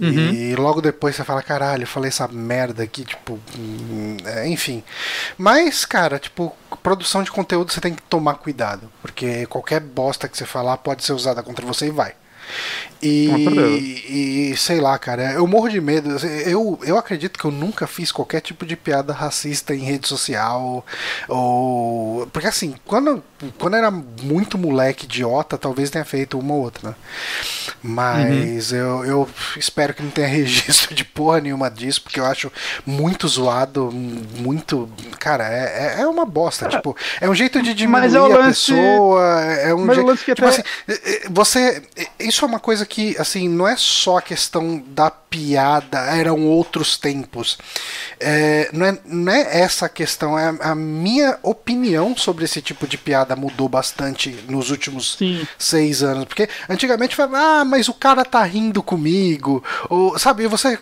Uhum. 0.04 0.30
E 0.32 0.54
logo 0.56 0.80
depois 0.80 1.16
você 1.16 1.24
fala, 1.24 1.42
caralho, 1.42 1.84
eu 1.84 1.86
falei 1.86 2.08
essa 2.08 2.28
merda 2.28 2.82
aqui, 2.82 3.04
tipo. 3.04 3.38
Hum, 3.58 4.16
é, 4.24 4.48
enfim. 4.48 4.82
Mas, 5.38 5.84
cara, 5.84 6.18
tipo, 6.18 6.54
produção 6.82 7.22
de 7.22 7.30
conteúdo 7.30 7.72
você 7.72 7.80
tem 7.80 7.94
que 7.94 8.02
tomar 8.02 8.34
cuidado. 8.34 8.90
Porque 9.00 9.46
qualquer 9.46 9.80
bosta 9.80 10.28
que 10.28 10.36
você 10.36 10.44
falar 10.44 10.76
pode 10.78 11.04
ser 11.04 11.12
usada 11.12 11.42
contra 11.42 11.64
você 11.64 11.86
e 11.86 11.90
vai. 11.90 12.14
E, 13.04 14.50
e, 14.52 14.56
sei 14.56 14.80
lá, 14.80 14.98
cara, 14.98 15.32
eu 15.32 15.46
morro 15.46 15.68
de 15.68 15.80
medo. 15.80 16.16
Eu, 16.46 16.78
eu 16.82 16.96
acredito 16.96 17.38
que 17.38 17.44
eu 17.44 17.50
nunca 17.50 17.86
fiz 17.86 18.10
qualquer 18.10 18.40
tipo 18.40 18.64
de 18.64 18.76
piada 18.76 19.12
racista 19.12 19.74
em 19.74 19.80
rede 19.80 20.08
social. 20.08 20.84
Ou. 21.28 22.26
Porque 22.32 22.48
assim, 22.48 22.74
quando, 22.86 23.22
quando 23.58 23.76
era 23.76 23.90
muito 23.90 24.56
moleque 24.56 25.04
idiota, 25.04 25.58
talvez 25.58 25.90
tenha 25.90 26.04
feito 26.04 26.38
uma 26.38 26.54
ou 26.54 26.62
outra, 26.62 26.90
né? 26.90 26.94
Mas 27.82 28.72
uhum. 28.72 28.78
eu, 28.78 29.04
eu 29.04 29.28
espero 29.56 29.92
que 29.92 30.02
não 30.02 30.10
tenha 30.10 30.28
registro 30.28 30.94
de 30.94 31.04
porra 31.04 31.40
nenhuma 31.40 31.70
disso, 31.70 32.00
porque 32.02 32.18
eu 32.18 32.24
acho 32.24 32.50
muito 32.86 33.28
zoado, 33.28 33.90
muito. 33.92 34.88
Cara, 35.18 35.46
é, 35.46 35.96
é, 35.98 36.00
é 36.00 36.06
uma 36.06 36.24
bosta. 36.24 36.68
Tipo, 36.68 36.96
é 37.20 37.28
um 37.28 37.34
jeito 37.34 37.60
de 37.60 37.74
diminuir 37.74 38.14
é 38.16 38.18
lance... 38.18 38.72
a 38.72 38.76
pessoa. 38.76 39.42
É 39.42 39.74
um 39.74 39.92
jeito. 39.92 40.16
Tipo 40.16 40.46
até... 40.46 40.48
assim, 40.48 40.62
você. 41.28 41.82
Isso 42.18 42.33
é 42.42 42.46
uma 42.46 42.58
coisa 42.58 42.86
que 42.86 43.16
assim, 43.18 43.48
não 43.48 43.68
é 43.68 43.76
só 43.76 44.18
a 44.18 44.22
questão 44.22 44.82
da 44.88 45.10
piada, 45.10 45.98
eram 45.98 46.46
outros 46.46 46.96
tempos. 46.96 47.58
É, 48.18 48.70
não, 48.72 48.86
é, 48.86 48.98
não 49.04 49.32
é 49.32 49.60
essa 49.60 49.86
a 49.86 49.88
questão, 49.88 50.38
é 50.38 50.56
a 50.60 50.74
minha 50.74 51.38
opinião 51.42 52.16
sobre 52.16 52.44
esse 52.44 52.62
tipo 52.62 52.86
de 52.86 52.96
piada 52.96 53.36
mudou 53.36 53.68
bastante 53.68 54.30
nos 54.48 54.70
últimos 54.70 55.16
Sim. 55.16 55.46
seis 55.58 56.02
anos. 56.02 56.24
Porque 56.24 56.48
antigamente 56.68 57.16
falava, 57.16 57.60
ah, 57.60 57.64
mas 57.64 57.88
o 57.88 57.94
cara 57.94 58.24
tá 58.24 58.42
rindo 58.44 58.82
comigo. 58.82 59.62
Ou, 59.90 60.18
sabe, 60.18 60.46
você 60.46 60.78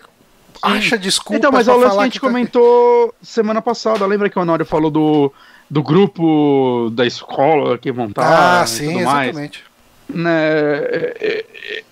acha 0.63 0.97
desculpa. 0.97 1.39
Então, 1.39 1.51
mas 1.51 1.67
é 1.67 1.73
o 1.73 1.79
lance 1.79 1.97
que 1.97 2.01
a 2.01 2.05
gente 2.05 2.13
que 2.13 2.21
tá... 2.21 2.27
comentou 2.27 3.15
semana 3.21 3.61
passada. 3.61 4.07
Lembra 4.07 4.31
que 4.31 4.39
o 4.39 4.43
Honório 4.43 4.65
falou 4.65 4.91
do, 4.91 5.33
do 5.69 5.83
grupo 5.83 6.91
da 6.93 7.07
escola 7.07 7.77
que 7.79 7.91
montaram? 7.91 8.61
Ah, 8.63 8.67
sim, 8.67 9.01
exatamente. 9.01 9.35
Mais? 9.35 9.72
Né, 10.15 10.79
é, 10.79 11.15
é, 11.21 11.83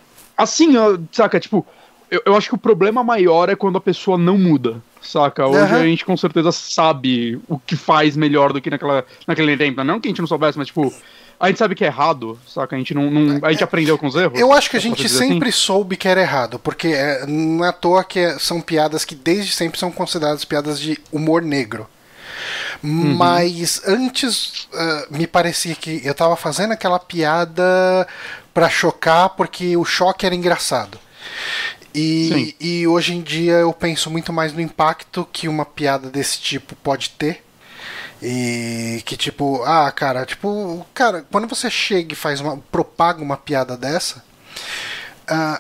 Assim, 0.40 0.72
saca, 1.12 1.38
tipo, 1.38 1.66
eu, 2.10 2.22
eu, 2.24 2.34
acho 2.34 2.48
que 2.48 2.54
o 2.54 2.58
problema 2.58 3.04
maior 3.04 3.50
é 3.50 3.54
quando 3.54 3.76
a 3.76 3.80
pessoa 3.80 4.16
não 4.16 4.38
muda, 4.38 4.82
saca? 5.02 5.46
Hoje 5.46 5.74
uhum. 5.74 5.80
a 5.80 5.84
gente 5.84 6.04
com 6.04 6.16
certeza 6.16 6.50
sabe 6.50 7.38
o 7.46 7.58
que 7.58 7.76
faz 7.76 8.16
melhor 8.16 8.50
do 8.50 8.60
que 8.60 8.70
naquela, 8.70 9.04
naquele 9.26 9.54
tempo. 9.56 9.84
Não 9.84 10.00
que 10.00 10.08
a 10.08 10.10
gente 10.10 10.20
não 10.20 10.26
soubesse, 10.26 10.56
mas 10.56 10.68
tipo. 10.68 10.92
A 11.38 11.48
gente 11.48 11.58
sabe 11.58 11.74
que 11.74 11.82
é 11.82 11.86
errado, 11.86 12.38
saca? 12.46 12.76
A 12.76 12.78
gente 12.78 12.92
não, 12.92 13.10
não 13.10 13.38
a 13.42 13.50
gente 13.50 13.62
é, 13.62 13.64
aprendeu 13.64 13.96
com 13.96 14.06
os 14.06 14.14
erros. 14.14 14.38
Eu 14.38 14.52
acho 14.52 14.68
que 14.68 14.76
a 14.76 14.80
gente 14.80 15.08
sempre 15.08 15.48
assim. 15.48 15.58
soube 15.58 15.96
que 15.96 16.06
era 16.06 16.20
errado, 16.20 16.58
porque 16.58 16.88
é, 16.88 17.24
não 17.26 17.64
é 17.64 17.68
à 17.68 17.72
toa 17.72 18.04
que 18.04 18.38
são 18.38 18.60
piadas 18.60 19.06
que 19.06 19.14
desde 19.14 19.52
sempre 19.52 19.78
são 19.78 19.90
consideradas 19.90 20.44
piadas 20.44 20.78
de 20.78 20.98
humor 21.10 21.40
negro. 21.40 21.86
Uhum. 22.82 23.14
Mas 23.14 23.82
antes 23.86 24.64
uh, 24.72 25.06
me 25.10 25.26
parecia 25.26 25.74
que 25.74 26.00
eu 26.04 26.14
tava 26.14 26.36
fazendo 26.36 26.72
aquela 26.72 26.98
piada 26.98 28.06
para 28.52 28.68
chocar 28.68 29.30
porque 29.30 29.76
o 29.76 29.84
choque 29.84 30.26
era 30.26 30.34
engraçado. 30.34 30.98
E, 31.94 32.54
e 32.60 32.86
hoje 32.86 33.14
em 33.14 33.22
dia 33.22 33.54
eu 33.54 33.72
penso 33.72 34.10
muito 34.10 34.32
mais 34.32 34.52
no 34.52 34.60
impacto 34.60 35.28
que 35.32 35.48
uma 35.48 35.64
piada 35.64 36.08
desse 36.08 36.40
tipo 36.40 36.76
pode 36.76 37.10
ter. 37.10 37.44
E 38.22 39.02
que 39.06 39.16
tipo, 39.16 39.62
ah, 39.64 39.90
cara, 39.90 40.26
tipo, 40.26 40.86
cara, 40.92 41.26
quando 41.30 41.48
você 41.48 41.70
chega 41.70 42.12
e 42.12 42.16
faz 42.16 42.40
uma 42.40 42.58
propaga 42.70 43.22
uma 43.22 43.36
piada 43.36 43.76
dessa, 43.76 44.22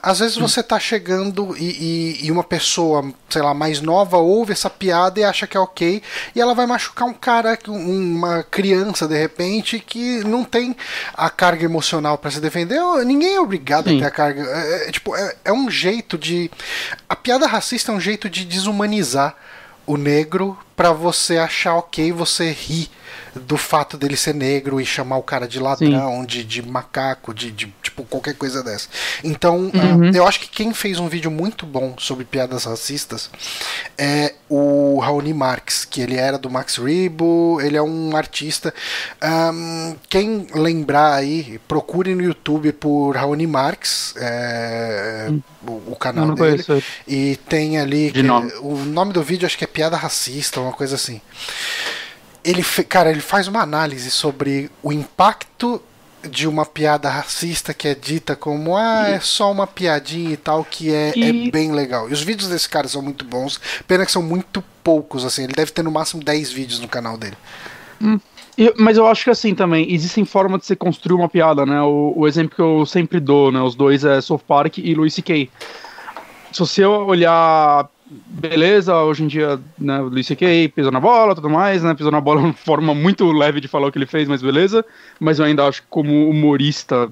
às 0.02 0.18
vezes 0.18 0.36
você 0.36 0.62
tá 0.62 0.78
chegando 0.80 1.56
e, 1.56 1.64
e, 1.64 2.26
e, 2.26 2.30
uma 2.32 2.42
pessoa, 2.42 3.12
sei 3.28 3.40
lá, 3.40 3.54
mais 3.54 3.80
nova 3.80 4.16
ouve 4.16 4.52
essa 4.52 4.68
piada 4.68 5.20
e 5.20 5.24
acha 5.24 5.46
que 5.46 5.56
é 5.56 5.60
ok, 5.60 6.02
e 6.34 6.40
ela 6.40 6.54
vai 6.54 6.66
machucar 6.66 7.06
um 7.06 7.12
cara, 7.12 7.56
uma 7.68 8.42
criança 8.42 9.06
de 9.06 9.16
repente, 9.16 9.78
que 9.78 10.24
não 10.24 10.42
tem 10.44 10.76
a 11.14 11.30
carga 11.30 11.64
emocional 11.64 12.18
para 12.18 12.30
se 12.30 12.40
defender. 12.40 12.80
Ninguém 13.04 13.36
é 13.36 13.40
obrigado 13.40 13.88
Sim. 13.88 13.98
a 13.98 14.00
ter 14.00 14.06
a 14.06 14.10
carga. 14.10 14.42
É, 14.42 14.88
é, 14.88 14.90
tipo, 14.90 15.14
é, 15.14 15.36
é 15.44 15.52
um 15.52 15.70
jeito 15.70 16.18
de. 16.18 16.50
A 17.08 17.14
piada 17.14 17.46
racista 17.46 17.92
é 17.92 17.94
um 17.94 18.00
jeito 18.00 18.28
de 18.28 18.44
desumanizar 18.44 19.36
o 19.86 19.96
negro 19.96 20.58
para 20.74 20.92
você 20.92 21.38
achar 21.38 21.76
ok 21.76 22.12
você 22.12 22.50
rir 22.50 22.90
do 23.34 23.56
fato 23.56 23.96
dele 23.96 24.16
ser 24.16 24.34
negro 24.34 24.80
e 24.80 24.86
chamar 24.86 25.16
o 25.16 25.22
cara 25.22 25.46
de 25.46 25.58
ladrão, 25.58 26.24
de, 26.24 26.44
de 26.44 26.62
macaco, 26.62 27.32
de, 27.32 27.50
de, 27.50 27.72
tipo 27.82 28.04
qualquer 28.04 28.34
coisa 28.34 28.62
dessa. 28.62 28.88
Então, 29.22 29.70
uhum. 29.74 30.10
uh, 30.10 30.16
eu 30.16 30.26
acho 30.26 30.40
que 30.40 30.48
quem 30.48 30.72
fez 30.74 30.98
um 30.98 31.08
vídeo 31.08 31.30
muito 31.30 31.64
bom 31.64 31.94
sobre 31.98 32.24
piadas 32.24 32.64
racistas 32.64 33.30
é 33.96 34.34
o 34.48 34.98
Raoni 34.98 35.32
Marx, 35.32 35.84
que 35.84 36.00
ele 36.00 36.16
era 36.16 36.36
do 36.36 36.50
Max 36.50 36.76
Rebo, 36.76 37.60
ele 37.60 37.76
é 37.76 37.82
um 37.82 38.16
artista. 38.16 38.74
Um, 39.22 39.94
quem 40.08 40.46
lembrar 40.54 41.14
aí, 41.14 41.60
procure 41.68 42.14
no 42.14 42.22
YouTube 42.22 42.72
por 42.72 43.12
Raoni 43.12 43.46
Marx, 43.46 44.14
é, 44.16 45.28
hum. 45.30 45.40
o, 45.66 45.92
o, 45.92 45.96
canal 45.96 46.34
dele. 46.34 46.64
Conheço. 46.64 46.86
E 47.06 47.36
tem 47.48 47.78
ali. 47.78 48.10
Que, 48.10 48.22
nome. 48.22 48.52
O 48.60 48.76
nome 48.76 49.12
do 49.12 49.22
vídeo 49.22 49.46
acho 49.46 49.56
que 49.56 49.64
é 49.64 49.68
Piada 49.68 49.96
Racista, 49.96 50.60
uma 50.60 50.72
coisa 50.72 50.96
assim 50.96 51.20
ele, 52.44 52.62
cara, 52.88 53.10
ele 53.10 53.20
faz 53.20 53.48
uma 53.48 53.60
análise 53.60 54.10
sobre 54.10 54.70
o 54.82 54.92
impacto 54.92 55.82
de 56.28 56.46
uma 56.46 56.66
piada 56.66 57.08
racista 57.08 57.72
que 57.72 57.88
é 57.88 57.94
dita 57.94 58.36
como 58.36 58.76
ah, 58.76 59.08
é 59.08 59.20
só 59.20 59.50
uma 59.50 59.66
piadinha 59.66 60.32
e 60.32 60.36
tal, 60.36 60.64
que 60.64 60.92
é, 60.92 61.12
e... 61.16 61.48
é 61.48 61.50
bem 61.50 61.72
legal. 61.72 62.08
E 62.10 62.12
os 62.12 62.22
vídeos 62.22 62.50
desse 62.50 62.68
cara 62.68 62.88
são 62.88 63.00
muito 63.00 63.24
bons, 63.24 63.60
pena 63.86 64.04
que 64.04 64.12
são 64.12 64.22
muito 64.22 64.62
poucos, 64.84 65.24
assim, 65.24 65.44
ele 65.44 65.52
deve 65.52 65.72
ter 65.72 65.82
no 65.82 65.90
máximo 65.90 66.22
10 66.22 66.52
vídeos 66.52 66.80
no 66.80 66.88
canal 66.88 67.16
dele. 67.16 67.36
Hum. 68.02 68.18
mas 68.78 68.96
eu 68.96 69.06
acho 69.06 69.24
que 69.24 69.30
assim 69.30 69.54
também, 69.54 69.92
existem 69.92 70.24
formas 70.24 70.60
de 70.60 70.66
você 70.66 70.76
construir 70.76 71.16
uma 71.16 71.28
piada, 71.28 71.66
né? 71.66 71.80
O, 71.82 72.14
o, 72.16 72.26
exemplo 72.26 72.56
que 72.56 72.62
eu 72.62 72.86
sempre 72.86 73.20
dou, 73.20 73.52
né? 73.52 73.60
Os 73.60 73.74
dois 73.74 74.04
é 74.04 74.20
South 74.20 74.40
Park 74.46 74.78
e 74.78 74.94
Louis 74.94 75.12
C.K. 75.12 75.50
Se 76.50 76.58
você 76.58 76.84
olhar 76.84 77.88
beleza, 78.10 78.96
hoje 78.96 79.22
em 79.22 79.28
dia, 79.28 79.60
né, 79.78 80.00
o 80.00 80.08
Luis 80.08 80.26
C.K. 80.26 80.68
pisou 80.74 80.90
na 80.90 80.98
bola, 80.98 81.34
tudo 81.34 81.48
mais, 81.48 81.82
né, 81.82 81.94
pisou 81.94 82.10
na 82.10 82.20
bola 82.20 82.40
uma 82.42 82.52
forma 82.52 82.94
muito 82.94 83.30
leve 83.30 83.60
de 83.60 83.68
falar 83.68 83.86
o 83.86 83.92
que 83.92 83.98
ele 83.98 84.06
fez, 84.06 84.28
mas 84.28 84.42
beleza, 84.42 84.84
mas 85.18 85.38
eu 85.38 85.44
ainda 85.44 85.66
acho 85.66 85.82
que 85.82 85.88
como 85.88 86.28
humorista 86.28 87.08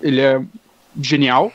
ele 0.00 0.20
é 0.20 0.42
genial, 1.00 1.50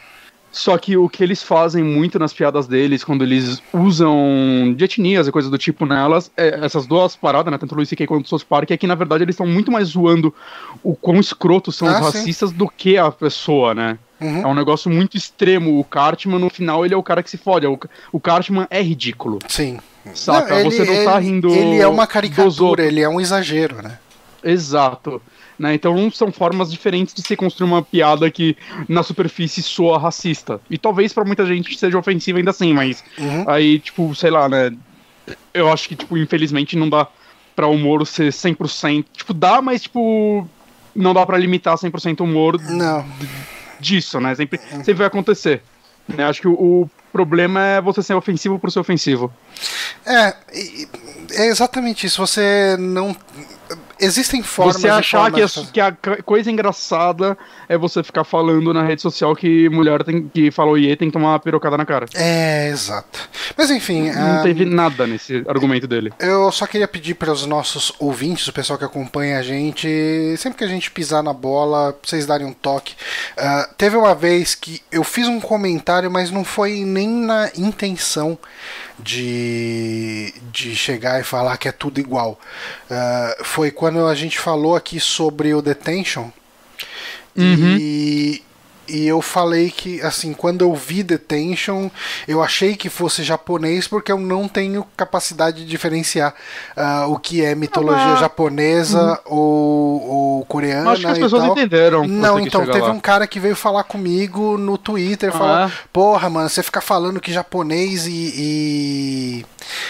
só 0.51 0.75
que 0.77 0.97
o 0.97 1.07
que 1.07 1.23
eles 1.23 1.43
fazem 1.43 1.83
muito 1.83 2.17
nas 2.17 2.33
piadas 2.33 2.65
deles, 2.65 3.03
quando 3.03 3.23
eles 3.23 3.61
usam 3.71 4.73
de 4.75 4.83
etnias 4.83 5.27
e 5.27 5.31
coisas 5.31 5.51
do 5.51 5.57
tipo 5.57 5.85
nelas, 5.85 6.31
é 6.35 6.65
essas 6.65 6.87
duas 6.87 7.15
paradas, 7.15 7.51
né, 7.51 7.57
tanto 7.59 7.73
o 7.73 7.75
Luis 7.75 7.89
C.K. 7.89 8.07
quanto 8.07 8.25
o 8.25 8.29
South 8.29 8.47
Park, 8.49 8.71
é 8.71 8.77
que 8.77 8.87
na 8.87 8.95
verdade 8.95 9.23
eles 9.23 9.33
estão 9.33 9.45
muito 9.45 9.71
mais 9.71 9.89
zoando 9.89 10.33
o 10.81 10.95
quão 10.95 11.19
escrotos 11.19 11.75
são 11.75 11.87
ah, 11.87 11.91
os 11.91 11.99
racistas 11.99 12.49
sim. 12.49 12.57
do 12.57 12.67
que 12.67 12.97
a 12.97 13.11
pessoa, 13.11 13.75
né. 13.75 13.99
Uhum. 14.19 14.41
É 14.41 14.47
um 14.47 14.55
negócio 14.55 14.89
muito 14.89 15.15
extremo. 15.15 15.79
O 15.79 15.83
Cartman, 15.83 16.39
no 16.39 16.49
final, 16.49 16.85
ele 16.85 16.93
é 16.93 16.97
o 16.97 17.03
cara 17.03 17.21
que 17.21 17.29
se 17.29 17.37
fode. 17.37 17.65
O, 17.67 17.79
o 18.11 18.19
Cartman 18.19 18.67
é 18.69 18.81
ridículo. 18.81 19.39
Sim. 19.47 19.79
Saca? 20.13 20.49
Não, 20.49 20.59
ele, 20.61 20.71
Você 20.71 20.85
não 20.85 21.05
tá 21.05 21.19
rindo. 21.19 21.49
Ele 21.49 21.79
é 21.79 21.87
uma 21.87 22.07
caricatura, 22.07 22.85
ele 22.85 23.01
é 23.01 23.09
um 23.09 23.19
exagero, 23.19 23.81
né? 23.81 23.99
Exato. 24.43 25.21
Né? 25.57 25.73
Então 25.73 26.09
são 26.11 26.31
formas 26.31 26.71
diferentes 26.71 27.13
de 27.13 27.21
se 27.21 27.35
construir 27.35 27.67
uma 27.67 27.81
piada 27.81 28.29
que 28.29 28.55
na 28.87 29.01
superfície 29.01 29.61
soa 29.63 29.97
racista. 29.97 30.61
E 30.69 30.77
talvez 30.77 31.11
para 31.11 31.25
muita 31.25 31.45
gente 31.45 31.77
seja 31.77 31.97
ofensiva 31.97 32.37
ainda 32.37 32.51
assim, 32.51 32.73
mas 32.73 33.03
uhum. 33.17 33.43
aí, 33.47 33.79
tipo, 33.79 34.13
sei 34.15 34.29
lá, 34.29 34.47
né? 34.47 34.71
Eu 35.53 35.69
acho 35.71 35.89
que, 35.89 35.95
tipo, 35.95 36.17
infelizmente 36.17 36.77
não 36.77 36.87
dá 36.87 37.07
pra 37.55 37.67
humor 37.67 38.05
ser 38.05 38.31
100%. 38.31 39.05
Tipo, 39.11 39.33
dá, 39.33 39.61
mas, 39.61 39.81
tipo, 39.81 40.47
não 40.95 41.13
dá 41.13 41.25
para 41.25 41.37
limitar 41.37 41.75
100% 41.75 42.21
o 42.21 42.23
humor. 42.23 42.61
Não 42.61 43.03
disso, 43.79 44.19
né? 44.19 44.35
Sempre, 44.35 44.59
sempre 44.69 44.93
vai 44.93 45.07
acontecer. 45.07 45.61
Né? 46.07 46.23
Acho 46.23 46.41
que 46.41 46.47
o, 46.47 46.53
o 46.53 46.89
problema 47.11 47.63
é 47.63 47.81
você 47.81 48.01
ser 48.01 48.13
ofensivo 48.13 48.59
por 48.59 48.71
ser 48.71 48.79
ofensivo. 48.79 49.33
É, 50.05 50.35
é 51.31 51.47
exatamente 51.47 52.07
isso. 52.07 52.25
Você 52.25 52.77
não 52.79 53.15
existem 53.99 54.41
formas. 54.43 54.77
Você 54.77 54.87
achar 54.87 55.31
que, 55.31 55.41
a, 55.41 55.91
que 55.91 56.09
a 56.09 56.23
coisa 56.23 56.51
engraçada 56.51 57.37
é 57.67 57.77
você 57.77 58.03
ficar 58.03 58.23
falando 58.23 58.73
na 58.73 58.83
rede 58.83 59.01
social 59.01 59.35
que 59.35 59.69
mulher 59.69 60.03
tem 60.03 60.27
que 60.27 60.51
falou 60.51 60.77
iê 60.77 60.95
tem 60.95 61.09
que 61.09 61.13
tomar 61.13 61.29
uma 61.29 61.39
pirocada 61.39 61.77
na 61.77 61.85
cara. 61.85 62.05
É, 62.15 62.69
exato. 62.69 63.29
Mas 63.57 63.71
enfim. 63.71 64.11
Não 64.11 64.39
um, 64.39 64.43
teve 64.43 64.65
nada 64.65 65.07
nesse 65.07 65.43
argumento 65.47 65.87
dele. 65.87 66.13
Eu 66.19 66.51
só 66.51 66.65
queria 66.67 66.87
pedir 66.87 67.15
para 67.15 67.31
os 67.31 67.45
nossos 67.45 67.93
ouvintes, 67.99 68.47
o 68.47 68.53
pessoal 68.53 68.77
que 68.77 68.85
acompanha 68.85 69.39
a 69.39 69.43
gente, 69.43 70.35
sempre 70.37 70.57
que 70.57 70.63
a 70.63 70.67
gente 70.67 70.91
pisar 70.91 71.23
na 71.23 71.33
bola, 71.33 71.97
vocês 72.03 72.25
darem 72.25 72.45
um 72.45 72.53
toque. 72.53 72.95
Uh, 73.37 73.73
teve 73.77 73.95
uma 73.95 74.15
vez 74.15 74.55
que 74.55 74.81
eu 74.91 75.03
fiz 75.03 75.27
um 75.27 75.39
comentário, 75.39 76.09
mas 76.09 76.31
não 76.31 76.43
foi 76.43 76.83
nem 76.83 77.07
na 77.07 77.49
intenção 77.57 78.37
de, 78.99 80.33
de 80.51 80.75
chegar 80.75 81.19
e 81.19 81.23
falar 81.23 81.57
que 81.57 81.67
é 81.67 81.71
tudo 81.71 81.99
igual. 81.99 82.39
Uh, 82.89 83.43
foi 83.43 83.71
quando 83.71 83.86
a 83.87 84.15
gente 84.15 84.39
falou 84.39 84.75
aqui 84.75 84.99
sobre 84.99 85.53
o 85.53 85.61
Detention. 85.61 86.29
Uhum. 87.35 87.77
E 87.79 88.43
e 88.87 89.07
eu 89.07 89.21
falei 89.21 89.69
que, 89.69 90.01
assim, 90.01 90.33
quando 90.33 90.61
eu 90.61 90.73
vi 90.73 91.03
Detention, 91.03 91.89
eu 92.27 92.41
achei 92.41 92.75
que 92.75 92.89
fosse 92.89 93.23
japonês 93.23 93.87
porque 93.87 94.11
eu 94.11 94.19
não 94.19 94.47
tenho 94.47 94.85
capacidade 94.95 95.57
de 95.57 95.65
diferenciar 95.65 96.33
uh, 96.75 97.11
o 97.11 97.19
que 97.19 97.43
é 97.43 97.53
mitologia 97.55 98.13
ah, 98.13 98.15
japonesa 98.15 99.21
uhum. 99.25 99.37
ou, 99.37 100.09
ou, 100.09 100.45
coreana. 100.45 100.91
Acho 100.91 101.01
que 101.01 101.07
as 101.07 101.19
pessoas 101.19 101.43
tal. 101.43 101.51
entenderam. 101.51 102.07
Não, 102.07 102.39
então, 102.39 102.65
teve 102.65 102.79
lá. 102.79 102.91
um 102.91 102.99
cara 102.99 103.27
que 103.27 103.39
veio 103.39 103.55
falar 103.55 103.83
comigo 103.83 104.57
no 104.57 104.77
Twitter, 104.77 105.31
ah, 105.35 105.69
porra, 105.91 106.29
mano, 106.29 106.49
você 106.49 106.63
fica 106.63 106.81
falando 106.81 107.19
que 107.19 107.31
japonês 107.31 108.07
e... 108.07 108.33
e... 108.35 109.45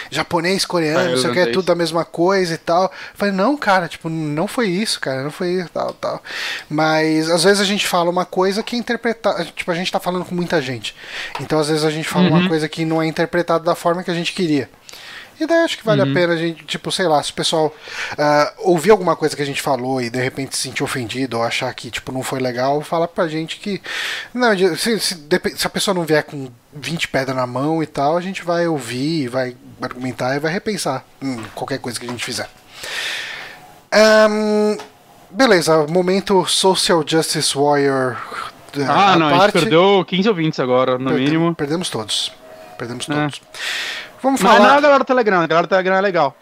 japonês, 0.10 0.66
coreano, 0.66 1.12
não 1.12 1.18
sei 1.18 1.30
o 1.30 1.34
que, 1.34 1.40
é 1.40 1.46
tudo 1.48 1.72
a 1.72 1.76
mesma 1.76 2.04
coisa 2.04 2.54
e 2.54 2.58
tal. 2.58 2.84
Eu 2.84 2.90
falei, 3.14 3.34
não, 3.34 3.56
cara, 3.56 3.88
tipo, 3.88 4.10
não 4.10 4.48
foi 4.48 4.68
isso, 4.68 5.00
cara, 5.00 5.24
não 5.24 5.32
foi 5.32 5.52
isso, 5.52 5.70
tal, 5.74 5.94
tal. 5.94 6.24
Mas, 6.70 7.30
às 7.30 7.44
vezes 7.44 7.62
a 7.62 7.66
gente 7.66 7.86
fala 7.86 8.10
uma 8.10 8.26
coisa 8.26 8.64
que 8.64 8.76
interpretar. 8.88 9.46
Tipo, 9.46 9.72
a 9.72 9.76
gente 9.76 9.92
tá 9.92 10.00
falando 10.00 10.26
com 10.26 10.34
muita 10.34 10.62
gente. 10.62 10.96
Então, 11.40 11.60
às 11.60 11.68
vezes, 11.68 11.84
a 11.84 11.92
gente 11.92 12.08
fala 12.08 12.30
uhum. 12.30 12.38
uma 12.38 12.48
coisa 12.48 12.70
que 12.70 12.86
não 12.86 13.02
é 13.02 13.08
interpretada 13.08 13.64
da 13.64 13.76
forma 13.76 14.04
que 14.04 14.12
a 14.12 14.14
gente 14.14 14.34
queria. 14.34 14.70
E 15.40 15.46
daí 15.46 15.64
acho 15.64 15.78
que 15.78 15.86
vale 15.86 16.02
uhum. 16.02 16.12
a 16.12 16.14
pena 16.14 16.34
a 16.34 16.38
gente, 16.38 16.66
tipo, 16.66 16.92
sei 16.92 17.08
lá, 17.08 17.22
se 17.22 17.32
o 17.32 17.36
pessoal 17.36 17.68
uh, 17.68 18.70
ouvir 18.70 18.90
alguma 18.90 19.16
coisa 19.16 19.36
que 19.36 19.42
a 19.42 19.46
gente 19.46 19.62
falou 19.62 20.02
e 20.02 20.10
de 20.10 20.20
repente 20.20 20.56
se 20.56 20.64
sentir 20.64 20.84
ofendido 20.84 21.38
ou 21.38 21.44
achar 21.44 21.72
que, 21.76 21.92
tipo, 21.92 22.12
não 22.12 22.24
foi 22.24 22.40
legal, 22.40 22.82
fala 22.82 23.08
pra 23.08 23.28
gente 23.28 23.58
que. 23.58 23.80
Não, 24.34 24.58
se, 24.76 25.00
se, 25.00 25.16
se 25.56 25.68
a 25.68 25.70
pessoa 25.70 25.94
não 25.94 26.04
vier 26.04 26.24
com 26.24 26.50
20 26.74 27.10
pedras 27.10 27.38
na 27.38 27.46
mão 27.46 27.84
e 27.84 27.86
tal, 27.86 28.18
a 28.18 28.22
gente 28.22 28.44
vai 28.44 28.68
ouvir, 28.68 29.28
vai 29.28 29.56
argumentar 29.80 30.36
e 30.36 30.40
vai 30.40 30.52
repensar 30.52 31.06
em 31.22 31.44
qualquer 31.54 31.78
coisa 31.78 32.00
que 32.00 32.08
a 32.08 32.10
gente 32.10 32.26
fizer. 32.26 32.50
Um, 33.94 34.78
beleza, 35.30 35.86
momento 35.88 36.48
Social 36.48 37.04
Justice 37.08 37.56
Warrior 37.56 38.18
ah, 38.88 39.14
a 39.14 39.16
não, 39.18 39.30
parte... 39.30 39.42
a 39.42 39.46
gente 39.46 39.54
perdeu 39.54 40.06
15 40.06 40.30
ouvintes 40.30 40.60
agora, 40.60 40.98
no 40.98 41.12
mínimo. 41.12 41.56
Perdemos 41.56 41.90
todos. 41.90 42.32
Perdemos 42.78 43.08
é. 43.10 43.14
todos. 43.14 43.42
É. 43.42 43.58
Vamos 44.22 44.42
falar. 44.42 44.60
Não, 44.60 44.66
não, 44.66 44.78
a 44.78 44.82
galera 44.82 45.00
do 45.00 45.06
Telegram, 45.06 45.42
a 45.42 45.48
galera 45.48 45.68
do 45.68 45.70
Telegram 45.70 45.96
é 45.96 46.02
legal. 46.02 46.36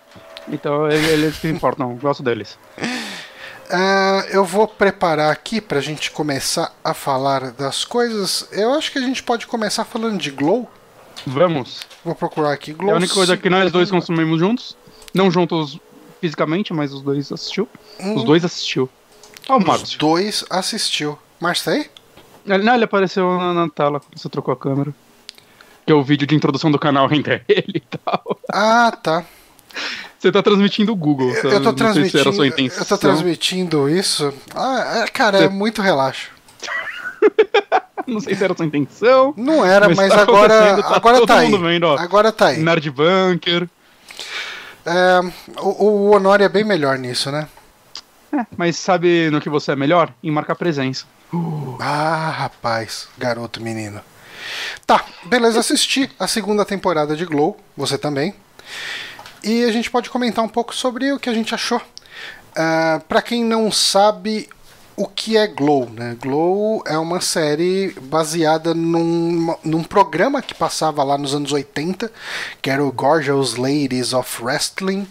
Então 0.48 0.89
eles 0.89 1.38
que 1.38 1.48
importam, 1.48 1.96
gosto 1.96 2.22
deles. 2.24 2.58
Uh, 2.77 4.27
eu 4.29 4.46
vou 4.46 4.67
preparar 4.67 5.32
aqui 5.32 5.60
pra 5.60 5.82
gente 5.82 6.12
começar 6.12 6.74
a 6.84 6.94
falar 6.94 7.51
das 7.51 7.84
coisas. 7.84 8.48
Eu 8.51 8.74
acho 8.74 8.91
que 8.91 9.00
a 9.00 9.01
gente 9.01 9.24
pode 9.24 9.48
começar 9.48 9.86
falando 9.86 10.20
de 10.20 10.32
Glow. 10.32 10.70
Vamos. 11.25 11.82
Vou 12.03 12.13
procurar 12.13 12.53
aqui 12.53 12.74
Glow. 12.74 12.91
É 12.91 12.94
a 12.94 12.98
única 12.98 13.13
coisa 13.13 13.36
que 13.36 13.50
nós 13.50 13.72
dois 13.72 13.89
consumimos 13.89 14.39
juntos. 14.39 14.77
Não 15.13 15.32
juntos 15.32 15.79
fisicamente, 16.22 16.74
mas 16.74 16.94
os 16.94 17.01
dois 17.01 17.32
assistiu. 17.32 17.67
Hum. 18.00 18.15
Os 18.15 18.24
dois 18.24 18.46
assistiu. 18.46 18.89
Ah, 19.48 19.58
o 19.58 19.72
Os 19.72 19.96
dois 19.96 20.44
assistiu. 20.50 21.17
Márcio 21.39 21.65
tá 21.65 21.72
aí? 21.72 21.89
Não, 22.46 22.75
ele 22.75 22.84
apareceu 22.84 23.38
na, 23.38 23.54
na 23.54 23.70
tela 23.70 24.00
quando 24.00 24.18
você 24.18 24.30
trocou 24.30 24.54
a 24.54 24.58
câmera. 24.58 24.94
Que 25.86 25.92
é 25.92 25.96
o 25.96 26.04
vídeo 26.04 26.28
de 26.28 26.36
introdução 26.36 26.72
do 26.72 26.80
canal 26.80 27.12
entre 27.12 27.44
ele 27.48 27.75
e 27.75 27.98
tal. 27.98 28.40
Ah, 28.52 28.92
tá. 28.92 29.25
Você 30.18 30.32
tá 30.32 30.42
transmitindo 30.42 30.92
o 30.92 30.96
Google, 30.96 31.30
eu, 31.30 31.52
eu 31.52 31.62
tô 31.62 31.74
transmitindo, 31.74 32.34
se 32.70 32.80
Eu 32.80 32.86
tô 32.86 32.98
transmitindo 32.98 33.90
isso. 33.90 34.34
Ah, 34.56 35.04
é, 35.04 35.08
cara, 35.08 35.38
você... 35.38 35.44
é 35.46 35.50
muito 35.50 35.82
relaxo. 35.82 36.32
não 38.08 38.20
sei 38.20 38.34
se 38.36 38.44
era 38.44 38.56
sua 38.56 38.66
intenção. 38.66 39.34
Não 39.38 39.66
era, 39.66 39.88
mas, 39.88 39.98
mas 39.98 40.14
tá 40.14 40.22
agora, 40.22 40.82
tá 40.82 40.96
agora 40.96 41.28
tá 41.28 41.40
aí. 41.40 41.52
Vendo, 41.56 41.88
agora 41.88 42.32
tá 42.32 42.48
aí. 42.48 42.60
Nerd 42.60 42.90
Bunker. 42.90 43.70
É, 44.86 45.20
o, 45.60 45.84
o 45.84 46.16
Honor 46.16 46.42
é 46.42 46.50
bem 46.50 46.64
melhor 46.64 46.98
nisso, 46.98 47.32
né? 47.32 47.48
É, 48.34 48.46
mas 48.58 48.78
sabe 48.78 49.30
no 49.30 49.42
que 49.42 49.50
você 49.50 49.74
é 49.74 49.75
melhor? 49.75 50.12
Em 50.24 50.32
marcar 50.32 50.56
presença. 50.56 51.06
Uh, 51.36 51.77
ah, 51.80 52.30
rapaz, 52.30 53.08
garoto 53.18 53.62
menino. 53.62 54.01
Tá, 54.86 55.04
beleza, 55.25 55.60
assisti 55.60 56.10
a 56.20 56.27
segunda 56.27 56.63
temporada 56.65 57.15
de 57.15 57.25
Glow, 57.25 57.58
você 57.75 57.98
também. 57.98 58.34
E 59.44 59.63
a 59.63 59.72
gente 59.72 59.92
pode 59.92 60.10
comentar 60.10 60.44
um 60.44 60.50
pouco 60.50 60.74
sobre 60.74 61.12
o 61.12 61.20
que 61.20 61.30
a 61.30 61.34
gente 61.34 61.54
achou. 61.54 61.77
Uh, 61.77 63.00
para 63.08 63.22
quem 63.22 63.44
não 63.44 63.72
sabe 63.72 64.50
o 64.96 65.08
que 65.08 65.36
é 65.36 65.46
Glow, 65.46 65.90
né? 65.90 66.16
Glow 66.20 66.82
é 66.86 66.98
uma 66.98 67.20
série 67.20 67.94
baseada 68.02 68.74
num, 68.74 69.56
num 69.64 69.84
programa 69.84 70.42
que 70.42 70.54
passava 70.54 71.04
lá 71.04 71.18
nos 71.18 71.36
anos 71.36 71.52
80, 71.52 72.12
que 72.62 72.70
era 72.70 72.84
o 72.84 72.92
Gorgeous 72.92 73.55
Ladies 73.55 74.14
of 74.14 74.42
Wrestling, 74.42 75.08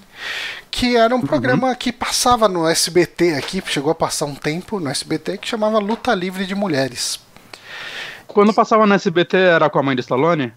que 0.70 0.96
era 0.96 1.14
um 1.14 1.18
uhum. 1.18 1.26
programa 1.26 1.74
que 1.74 1.92
passava 1.92 2.48
no 2.48 2.66
SBT 2.66 3.34
aqui, 3.34 3.62
chegou 3.66 3.92
a 3.92 3.94
passar 3.94 4.24
um 4.24 4.34
tempo 4.34 4.80
no 4.80 4.88
SBT, 4.88 5.38
que 5.38 5.48
chamava 5.48 5.78
Luta 5.78 6.14
Livre 6.14 6.46
de 6.46 6.54
Mulheres. 6.54 7.20
Quando 8.26 8.54
passava 8.54 8.86
no 8.86 8.94
SBT 8.94 9.36
era 9.36 9.68
com 9.68 9.78
a 9.78 9.82
mãe 9.82 9.94
de 9.94 10.00
Stallone? 10.00 10.52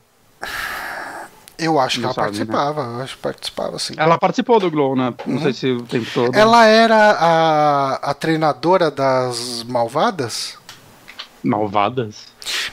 Eu 1.57 1.79
acho 1.79 1.99
Não 1.99 2.13
que 2.13 2.19
ela 2.19 2.27
sabe, 2.27 2.37
né? 2.37 2.45
participava, 2.45 2.87
né? 2.87 2.99
eu 2.99 3.03
acho 3.03 3.15
que 3.15 3.21
participava, 3.21 3.79
sim. 3.79 3.93
Ela 3.97 4.17
participou 4.17 4.59
do 4.59 4.69
Glow, 4.69 4.95
né? 4.95 5.13
Não 5.25 5.35
uhum. 5.35 5.41
sei 5.41 5.53
se 5.53 5.71
o 5.71 5.81
tempo 5.83 6.05
todo. 6.13 6.35
Ela 6.35 6.65
era 6.65 7.11
a, 7.11 7.95
a 8.11 8.13
treinadora 8.13 8.91
das 8.91 9.63
malvadas? 9.63 10.57
Malvadas? 11.43 12.25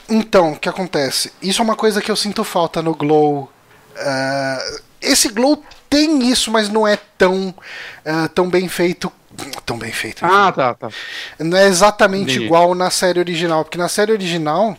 Então, 0.07 0.53
o 0.53 0.59
que 0.59 0.69
acontece? 0.69 1.33
Isso 1.41 1.61
é 1.61 1.65
uma 1.65 1.75
coisa 1.75 2.01
que 2.01 2.11
eu 2.11 2.15
sinto 2.15 2.43
falta 2.43 2.81
no 2.81 2.93
Glow. 2.93 3.49
Uh, 3.95 4.81
esse 5.01 5.29
Glow 5.29 5.63
tem 5.89 6.29
isso, 6.29 6.51
mas 6.51 6.69
não 6.69 6.87
é 6.87 6.97
tão, 7.17 7.49
uh, 7.49 8.29
tão 8.33 8.49
bem 8.49 8.67
feito. 8.67 9.11
Tão 9.65 9.77
bem 9.77 9.91
feito. 9.91 10.23
Ah, 10.25 10.51
tá, 10.51 10.73
tá. 10.75 10.89
Não 11.39 11.57
é 11.57 11.67
exatamente 11.67 12.31
Entendi. 12.31 12.45
igual 12.45 12.73
na 12.75 12.89
série 12.89 13.19
original, 13.19 13.63
porque 13.65 13.77
na 13.77 13.89
série 13.89 14.11
original 14.11 14.77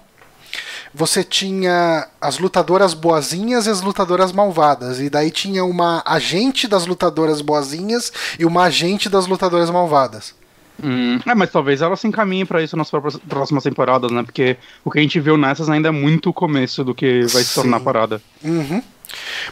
você 0.96 1.22
tinha 1.22 2.08
as 2.18 2.38
lutadoras 2.38 2.94
boazinhas 2.94 3.66
e 3.66 3.70
as 3.70 3.82
lutadoras 3.82 4.32
malvadas. 4.32 4.98
E 4.98 5.10
daí 5.10 5.30
tinha 5.30 5.62
uma 5.62 6.02
agente 6.06 6.66
das 6.66 6.86
lutadoras 6.86 7.42
boazinhas 7.42 8.10
e 8.38 8.46
uma 8.46 8.62
agente 8.62 9.06
das 9.10 9.26
lutadoras 9.26 9.68
malvadas. 9.68 10.34
Hum, 10.82 11.20
é, 11.26 11.34
mas 11.34 11.50
talvez 11.50 11.82
ela 11.82 11.96
se 11.96 12.06
encaminhe 12.06 12.46
para 12.46 12.62
isso 12.62 12.78
nas 12.78 12.90
próximas 13.28 13.62
temporadas, 13.62 14.10
né? 14.10 14.22
Porque 14.22 14.56
o 14.82 14.90
que 14.90 14.98
a 14.98 15.02
gente 15.02 15.20
viu 15.20 15.36
nessas 15.36 15.68
ainda 15.68 15.88
é 15.88 15.92
muito 15.92 16.30
o 16.30 16.32
começo 16.32 16.82
do 16.82 16.94
que 16.94 17.26
vai 17.26 17.42
se 17.42 17.54
tornar 17.54 17.76
a 17.76 17.80
parada. 17.80 18.22
Uhum. 18.42 18.82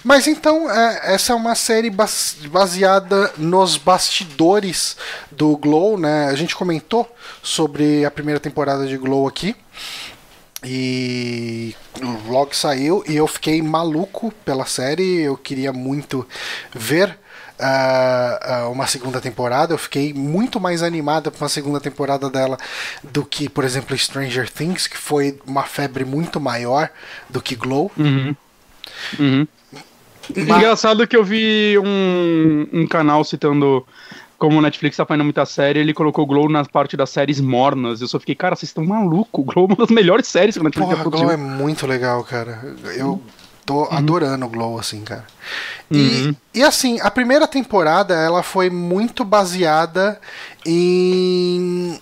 Mas 0.02 0.26
então, 0.26 0.70
é, 0.70 1.14
essa 1.14 1.34
é 1.34 1.36
uma 1.36 1.54
série 1.54 1.90
baseada 1.90 3.32
nos 3.36 3.76
bastidores 3.76 4.96
do 5.30 5.56
Glow, 5.58 5.98
né? 5.98 6.26
A 6.26 6.34
gente 6.34 6.56
comentou 6.56 7.06
sobre 7.42 8.02
a 8.04 8.10
primeira 8.10 8.40
temporada 8.40 8.86
de 8.86 8.96
Glow 8.96 9.28
aqui. 9.28 9.54
E 10.64 11.76
logo 12.26 12.54
saiu 12.54 13.04
e 13.06 13.16
eu 13.16 13.26
fiquei 13.26 13.60
maluco 13.60 14.32
pela 14.44 14.64
série. 14.64 15.20
Eu 15.20 15.36
queria 15.36 15.72
muito 15.72 16.26
ver 16.74 17.18
uh, 17.58 18.70
uma 18.70 18.86
segunda 18.86 19.20
temporada. 19.20 19.74
Eu 19.74 19.78
fiquei 19.78 20.12
muito 20.12 20.58
mais 20.58 20.82
animada 20.82 21.30
para 21.30 21.44
uma 21.44 21.48
segunda 21.48 21.80
temporada 21.80 22.30
dela 22.30 22.56
do 23.02 23.24
que, 23.24 23.48
por 23.48 23.64
exemplo, 23.64 23.96
Stranger 23.96 24.50
Things, 24.50 24.86
que 24.86 24.96
foi 24.96 25.38
uma 25.46 25.64
febre 25.64 26.04
muito 26.04 26.40
maior 26.40 26.90
do 27.28 27.42
que 27.42 27.54
Glow. 27.54 27.90
Uhum. 27.96 28.34
Uhum. 29.18 29.46
Mas... 30.34 30.48
Engraçado 30.48 31.06
que 31.06 31.16
eu 31.16 31.24
vi 31.24 31.78
um, 31.78 32.66
um 32.72 32.86
canal 32.86 33.22
citando 33.24 33.86
como 34.44 34.58
o 34.58 34.60
Netflix 34.60 34.94
tá 34.94 35.06
fazendo 35.06 35.24
muita 35.24 35.46
série, 35.46 35.80
ele 35.80 35.94
colocou 35.94 36.22
o 36.22 36.26
Glow 36.26 36.50
na 36.50 36.62
parte 36.66 36.98
das 36.98 37.08
séries 37.08 37.40
mornas. 37.40 38.02
Eu 38.02 38.08
só 38.08 38.20
fiquei, 38.20 38.34
cara, 38.34 38.54
vocês 38.54 38.68
estão 38.68 38.84
malucos. 38.84 39.40
O 39.40 39.42
Glow 39.42 39.64
é 39.64 39.68
uma 39.68 39.76
das 39.76 39.88
melhores 39.88 40.28
séries 40.28 40.54
que 40.54 40.60
o 40.60 40.64
Netflix 40.64 40.90
Porra, 40.90 41.10
Glow 41.10 41.30
é 41.30 41.36
muito 41.36 41.86
legal, 41.86 42.22
cara. 42.24 42.76
Eu 42.94 43.22
tô 43.64 43.84
uhum. 43.84 43.88
adorando 43.90 44.44
o 44.44 44.48
Glow, 44.50 44.78
assim, 44.78 45.00
cara. 45.00 45.24
E, 45.90 45.96
uhum. 45.96 46.36
e 46.52 46.62
assim, 46.62 47.00
a 47.00 47.10
primeira 47.10 47.48
temporada, 47.48 48.14
ela 48.14 48.42
foi 48.42 48.68
muito 48.68 49.24
baseada 49.24 50.20
em 50.66 51.98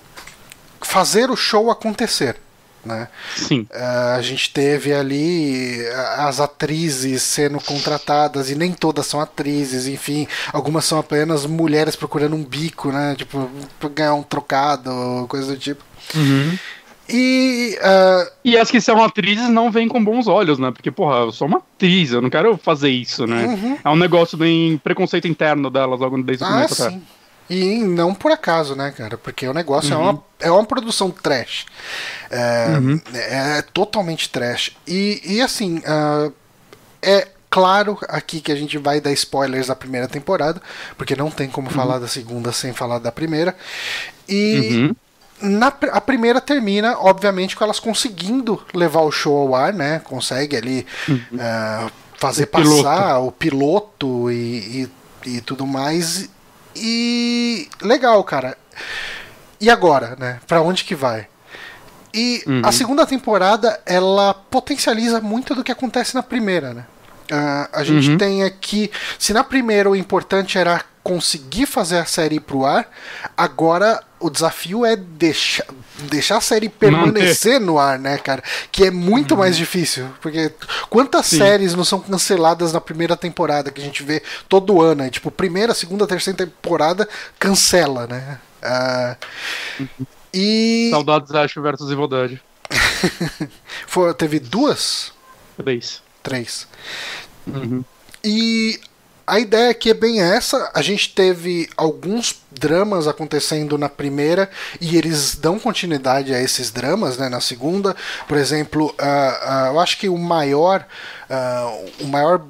fazer 0.80 1.30
o 1.30 1.36
show 1.36 1.70
acontecer. 1.70 2.40
Né? 2.84 3.06
Sim. 3.36 3.66
Uh, 3.70 4.16
a 4.16 4.22
gente 4.22 4.52
teve 4.52 4.92
ali 4.92 5.76
as 6.16 6.40
atrizes 6.40 7.22
sendo 7.22 7.60
contratadas 7.60 8.50
e 8.50 8.56
nem 8.56 8.72
todas 8.72 9.06
são 9.06 9.20
atrizes, 9.20 9.86
enfim, 9.86 10.26
algumas 10.52 10.84
são 10.84 10.98
apenas 10.98 11.46
mulheres 11.46 11.94
procurando 11.94 12.34
um 12.34 12.42
bico, 12.42 12.90
né? 12.90 13.14
Tipo, 13.16 13.48
pra 13.78 13.88
ganhar 13.88 14.14
um 14.14 14.22
trocado, 14.22 14.90
coisa 15.28 15.52
do 15.52 15.58
tipo. 15.58 15.84
Uhum. 16.14 16.58
E, 17.08 17.78
uh... 17.78 18.30
e 18.44 18.56
as 18.56 18.70
que 18.70 18.80
são 18.80 19.02
atrizes 19.02 19.48
não 19.48 19.70
vêm 19.70 19.86
com 19.86 20.02
bons 20.02 20.26
olhos, 20.26 20.58
né? 20.58 20.70
Porque, 20.70 20.90
porra, 20.90 21.18
eu 21.18 21.32
sou 21.32 21.46
uma 21.46 21.58
atriz, 21.58 22.12
eu 22.12 22.22
não 22.22 22.30
quero 22.30 22.56
fazer 22.56 22.90
isso, 22.90 23.26
né? 23.26 23.44
Uhum. 23.46 23.78
É 23.84 23.88
um 23.90 23.96
negócio 23.96 24.38
de 24.38 24.80
preconceito 24.82 25.28
interno 25.28 25.70
delas 25.70 26.00
logo 26.00 26.20
desde 26.22 26.42
o 26.42 26.46
ah, 26.46 26.50
começo 26.50 26.84
até. 26.84 26.98
E 27.52 27.76
não 27.84 28.14
por 28.14 28.32
acaso, 28.32 28.74
né, 28.74 28.94
cara? 28.96 29.18
Porque 29.18 29.46
o 29.46 29.52
negócio 29.52 29.94
uhum. 29.94 30.00
é, 30.00 30.10
uma, 30.10 30.24
é 30.40 30.50
uma 30.50 30.64
produção 30.64 31.10
trash. 31.10 31.66
É, 32.30 32.78
uhum. 32.78 32.98
é 33.12 33.60
totalmente 33.74 34.30
trash. 34.30 34.72
E, 34.86 35.20
e 35.22 35.42
assim, 35.42 35.80
uh, 35.80 36.32
é 37.02 37.28
claro 37.50 37.98
aqui 38.08 38.40
que 38.40 38.50
a 38.50 38.56
gente 38.56 38.78
vai 38.78 39.02
dar 39.02 39.12
spoilers 39.12 39.66
da 39.66 39.76
primeira 39.76 40.08
temporada, 40.08 40.62
porque 40.96 41.14
não 41.14 41.30
tem 41.30 41.46
como 41.46 41.68
uhum. 41.68 41.74
falar 41.74 41.98
da 41.98 42.08
segunda 42.08 42.52
sem 42.52 42.72
falar 42.72 42.98
da 42.98 43.12
primeira. 43.12 43.54
E. 44.26 44.90
na, 45.42 45.66
a 45.66 46.00
primeira 46.00 46.40
termina, 46.40 46.96
obviamente, 47.00 47.54
com 47.54 47.64
elas 47.64 47.78
conseguindo 47.78 48.64
levar 48.72 49.02
o 49.02 49.12
show 49.12 49.36
ao 49.36 49.54
ar, 49.54 49.74
né? 49.74 49.98
Consegue 49.98 50.56
ali 50.56 50.86
uhum. 51.06 51.20
uh, 51.34 51.92
fazer 52.16 52.44
o 52.44 52.46
passar 52.46 52.64
piloto. 52.70 53.26
o 53.26 53.32
piloto 53.32 54.30
e, 54.30 54.88
e, 55.26 55.36
e, 55.36 55.40
tudo 55.42 55.66
mais. 55.66 56.30
E 56.74 57.68
legal, 57.80 58.22
cara. 58.24 58.56
E 59.60 59.70
agora, 59.70 60.16
né? 60.18 60.40
Pra 60.46 60.60
onde 60.60 60.84
que 60.84 60.94
vai? 60.94 61.26
E 62.14 62.42
uhum. 62.46 62.62
a 62.64 62.72
segunda 62.72 63.06
temporada, 63.06 63.80
ela 63.86 64.34
potencializa 64.34 65.20
muito 65.20 65.54
do 65.54 65.64
que 65.64 65.72
acontece 65.72 66.14
na 66.14 66.22
primeira, 66.22 66.74
né? 66.74 66.84
Uh, 67.32 67.68
a 67.72 67.82
gente 67.82 68.10
uhum. 68.10 68.18
tem 68.18 68.44
aqui. 68.44 68.90
Se 69.18 69.32
na 69.32 69.42
primeira 69.42 69.88
o 69.88 69.96
importante 69.96 70.58
era 70.58 70.84
conseguir 71.02 71.64
fazer 71.64 71.96
a 71.96 72.04
série 72.04 72.36
ir 72.36 72.40
pro 72.40 72.66
ar, 72.66 72.86
agora 73.34 74.02
o 74.20 74.28
desafio 74.28 74.84
é 74.84 74.94
deixar, 74.94 75.64
deixar 76.10 76.36
a 76.36 76.40
série 76.42 76.68
permanecer 76.68 77.54
Manter. 77.54 77.66
no 77.66 77.78
ar, 77.78 77.98
né, 77.98 78.18
cara? 78.18 78.44
Que 78.70 78.84
é 78.84 78.90
muito 78.90 79.32
uhum. 79.32 79.38
mais 79.38 79.56
difícil. 79.56 80.10
Porque 80.20 80.52
quantas 80.90 81.26
Sim. 81.26 81.38
séries 81.38 81.74
não 81.74 81.84
são 81.84 82.00
canceladas 82.00 82.70
na 82.70 82.82
primeira 82.82 83.16
temporada 83.16 83.70
que 83.70 83.80
a 83.80 83.84
gente 83.84 84.02
vê 84.02 84.22
todo 84.46 84.82
ano? 84.82 85.02
É, 85.02 85.08
tipo, 85.08 85.30
primeira, 85.30 85.72
segunda, 85.72 86.06
terceira 86.06 86.36
temporada 86.36 87.08
cancela, 87.38 88.06
né? 88.06 88.38
Uh, 88.62 90.06
e... 90.34 90.88
Saudades 90.90 91.30
Ash 91.32 91.54
versus 91.54 91.90
Evil 91.90 92.08
Dead. 92.08 92.38
Teve 94.18 94.38
duas? 94.38 95.12
Três. 95.56 96.02
Três. 96.22 96.66
Uhum. 97.46 97.84
E 98.24 98.78
a 99.26 99.38
ideia 99.38 99.70
aqui 99.70 99.90
é 99.90 99.94
bem 99.94 100.20
essa. 100.20 100.70
A 100.74 100.82
gente 100.82 101.14
teve 101.14 101.68
alguns 101.76 102.40
dramas 102.50 103.06
acontecendo 103.08 103.78
na 103.78 103.88
primeira 103.88 104.50
e 104.80 104.96
eles 104.96 105.36
dão 105.36 105.58
continuidade 105.58 106.34
a 106.34 106.40
esses 106.40 106.70
dramas 106.70 107.16
né, 107.16 107.28
na 107.28 107.40
segunda. 107.40 107.96
Por 108.28 108.36
exemplo, 108.36 108.86
uh, 108.86 109.68
uh, 109.70 109.72
eu 109.72 109.80
acho 109.80 109.98
que 109.98 110.08
o 110.08 110.18
maior, 110.18 110.86
uh, 111.30 112.04
o 112.04 112.08
maior 112.08 112.42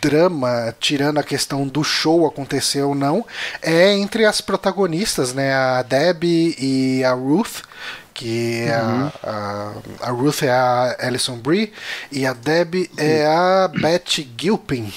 drama, 0.00 0.74
tirando 0.78 1.18
a 1.18 1.22
questão 1.22 1.66
do 1.66 1.82
show 1.82 2.26
acontecer 2.26 2.82
ou 2.82 2.94
não, 2.94 3.24
é 3.62 3.94
entre 3.94 4.24
as 4.24 4.40
protagonistas, 4.40 5.32
né, 5.32 5.52
a 5.54 5.82
Debbie 5.82 6.54
e 6.58 7.04
a 7.04 7.12
Ruth 7.12 7.62
que 8.18 8.62
é 8.62 8.82
uhum. 8.82 9.10
a, 9.22 9.72
a, 10.02 10.08
a, 10.08 10.10
Ruth 10.10 10.42
é 10.42 10.50
a 10.50 10.96
Alison 10.98 11.36
Brie 11.36 11.72
e 12.10 12.26
a 12.26 12.32
Debbie 12.32 12.90
é 12.96 13.24
a 13.24 13.68
Betty 13.68 14.28
Gilpin. 14.36 14.92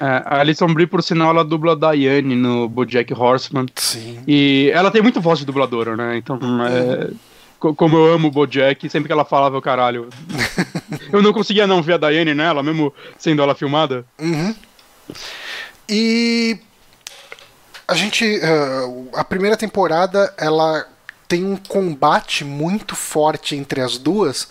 É, 0.00 0.04
a 0.04 0.40
Alison 0.40 0.66
Brie, 0.74 0.88
por 0.88 1.00
sinal, 1.00 1.30
ela 1.30 1.44
dubla 1.44 1.74
a 1.74 1.92
Diane 1.94 2.34
no 2.34 2.68
BoJack 2.68 3.14
Horseman. 3.14 3.66
Sim. 3.76 4.18
E 4.26 4.68
ela 4.74 4.90
tem 4.90 5.00
muito 5.00 5.20
voz 5.20 5.38
de 5.38 5.44
dubladora, 5.46 5.96
né? 5.96 6.16
Então, 6.16 6.36
é, 6.66 7.10
como 7.60 7.96
eu 7.96 8.14
amo 8.14 8.26
o 8.26 8.30
BoJack, 8.32 8.90
sempre 8.90 9.06
que 9.06 9.12
ela 9.12 9.24
falava, 9.24 9.56
eu 9.56 9.62
caralho. 9.62 10.08
eu 11.12 11.22
não 11.22 11.32
conseguia 11.32 11.68
não 11.68 11.80
ver 11.80 11.94
a 11.94 12.10
Diane 12.10 12.34
nela, 12.34 12.64
mesmo 12.64 12.92
sendo 13.16 13.42
ela 13.42 13.54
filmada. 13.54 14.04
Uhum. 14.18 14.52
E 15.88 16.58
a 17.86 17.94
gente, 17.94 18.24
uh, 18.24 19.08
a 19.14 19.22
primeira 19.22 19.56
temporada, 19.56 20.34
ela 20.36 20.84
tem 21.26 21.44
um 21.44 21.56
combate 21.56 22.44
muito 22.44 22.94
forte 22.94 23.56
entre 23.56 23.80
as 23.80 23.98
duas, 23.98 24.48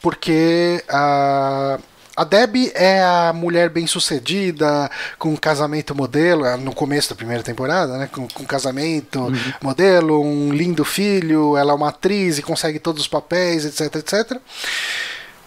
porque 0.00 0.82
a 0.88 1.78
uh, 1.80 1.94
a 2.16 2.22
Debbie 2.22 2.70
é 2.74 3.02
a 3.02 3.32
mulher 3.32 3.68
bem-sucedida, 3.70 4.88
com 5.18 5.30
um 5.30 5.36
casamento 5.36 5.94
modelo, 5.94 6.44
no 6.58 6.72
começo 6.72 7.10
da 7.10 7.16
primeira 7.16 7.42
temporada, 7.42 7.98
né? 7.98 8.08
Com, 8.10 8.28
com 8.28 8.44
casamento 8.44 9.20
uhum. 9.20 9.52
modelo, 9.60 10.22
um 10.22 10.52
lindo 10.52 10.84
filho, 10.84 11.56
ela 11.56 11.72
é 11.72 11.74
uma 11.74 11.88
atriz 11.88 12.38
e 12.38 12.42
consegue 12.42 12.78
todos 12.78 13.02
os 13.02 13.08
papéis, 13.08 13.64
etc, 13.64 13.96
etc. 13.96 14.40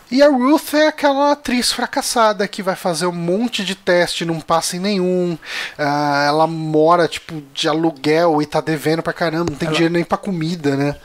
E 0.10 0.22
a 0.22 0.30
Ruth 0.30 0.74
é 0.74 0.88
aquela 0.88 1.34
atriz 1.34 1.72
fracassada 1.72 2.48
que 2.48 2.63
vai 2.63 2.76
fazer 2.76 3.08
um 3.08 3.12
monte 3.12 3.63
de 3.63 3.76
teste, 3.76 4.24
não 4.24 4.39
passa 4.39 4.78
em 4.78 4.80
nenhum. 4.80 5.38
Uh, 5.78 6.26
ela 6.28 6.48
mora, 6.48 7.08
tipo, 7.08 7.43
de 7.54 7.67
aluguel 7.67 8.41
e 8.41 8.46
tá 8.46 8.62
devendo 8.62 9.04
pra 9.04 9.13
caramba, 9.13 9.52
não 9.52 9.58
tem 9.58 9.67
ela... 9.67 9.76
dinheiro 9.76 9.93
nem 9.93 10.04
pra 10.04 10.17
comida, 10.17 10.76
né? 10.76 10.96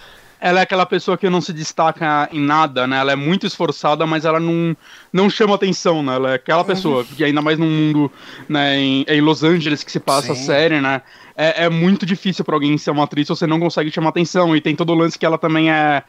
ela 0.42 0.58
é 0.58 0.64
aquela 0.64 0.84
pessoa 0.84 1.16
que 1.16 1.30
não 1.30 1.40
se 1.40 1.52
destaca 1.52 2.28
em 2.32 2.40
nada, 2.40 2.84
né? 2.84 2.98
Ela 2.98 3.12
é 3.12 3.16
muito 3.16 3.46
esforçada, 3.46 4.04
mas 4.08 4.24
ela 4.24 4.40
não, 4.40 4.76
não 5.12 5.30
chama 5.30 5.54
atenção, 5.54 6.02
né? 6.02 6.16
Ela 6.16 6.30
é 6.32 6.34
aquela 6.34 6.64
pessoa, 6.64 7.04
que 7.04 7.22
ainda 7.22 7.40
mais 7.40 7.60
num 7.60 7.70
mundo, 7.70 8.10
né, 8.48 8.76
em, 8.76 9.04
em 9.06 9.20
Los 9.20 9.44
Angeles 9.44 9.84
que 9.84 9.92
se 9.92 10.00
passa 10.00 10.34
Sim. 10.34 10.42
a 10.42 10.44
série, 10.44 10.80
né? 10.80 11.00
É, 11.36 11.66
é 11.66 11.68
muito 11.70 12.04
difícil 12.04 12.44
para 12.44 12.56
alguém 12.56 12.76
ser 12.76 12.90
uma 12.90 13.04
atriz 13.04 13.28
se 13.28 13.36
você 13.36 13.46
não 13.46 13.60
consegue 13.60 13.92
chamar 13.92 14.08
atenção. 14.08 14.56
E 14.56 14.60
tem 14.60 14.74
todo 14.74 14.90
o 14.90 14.96
lance 14.96 15.16
que 15.16 15.24
ela 15.24 15.38
também 15.38 15.70
é 15.70 16.02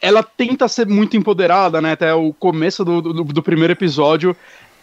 ela 0.00 0.22
tenta 0.22 0.66
ser 0.68 0.86
muito 0.86 1.16
empoderada, 1.16 1.80
né? 1.80 1.92
Até 1.92 2.14
o 2.14 2.32
começo 2.32 2.84
do, 2.84 3.00
do, 3.00 3.24
do 3.24 3.42
primeiro 3.42 3.72
episódio, 3.72 4.36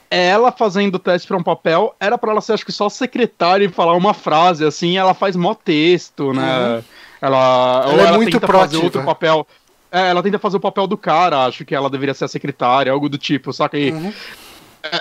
ela 0.09 0.51
fazendo 0.51 0.99
teste 0.99 1.27
para 1.27 1.37
um 1.37 1.43
papel, 1.43 1.95
era 1.99 2.17
para 2.17 2.31
ela 2.31 2.41
ser, 2.41 2.53
acho 2.53 2.65
que 2.65 2.71
só 2.71 2.87
secretária 2.89 3.65
e 3.65 3.69
falar 3.69 3.93
uma 3.93 4.13
frase, 4.13 4.63
assim, 4.63 4.97
ela 4.97 5.13
faz 5.13 5.35
mó 5.35 5.53
texto, 5.53 6.33
né? 6.33 6.41
Uhum. 6.41 6.83
Ela, 7.19 7.83
ela, 7.85 8.01
é 8.01 8.05
ela 8.05 8.17
muito 8.17 8.31
tenta 8.31 8.45
proativa. 8.47 8.73
fazer 8.73 8.85
outro 8.85 9.03
papel. 9.03 9.47
É, 9.91 10.09
ela 10.09 10.21
tenta 10.21 10.37
fazer 10.37 10.57
o 10.57 10.59
papel 10.61 10.85
do 10.85 10.97
cara, 10.97 11.45
acho 11.45 11.65
que 11.65 11.73
ela 11.73 11.89
deveria 11.89 12.13
ser 12.13 12.25
a 12.25 12.27
secretária, 12.27 12.91
algo 12.91 13.09
do 13.09 13.17
tipo, 13.17 13.51
só 13.51 13.67
que. 13.67 13.91
Uhum. 13.91 14.13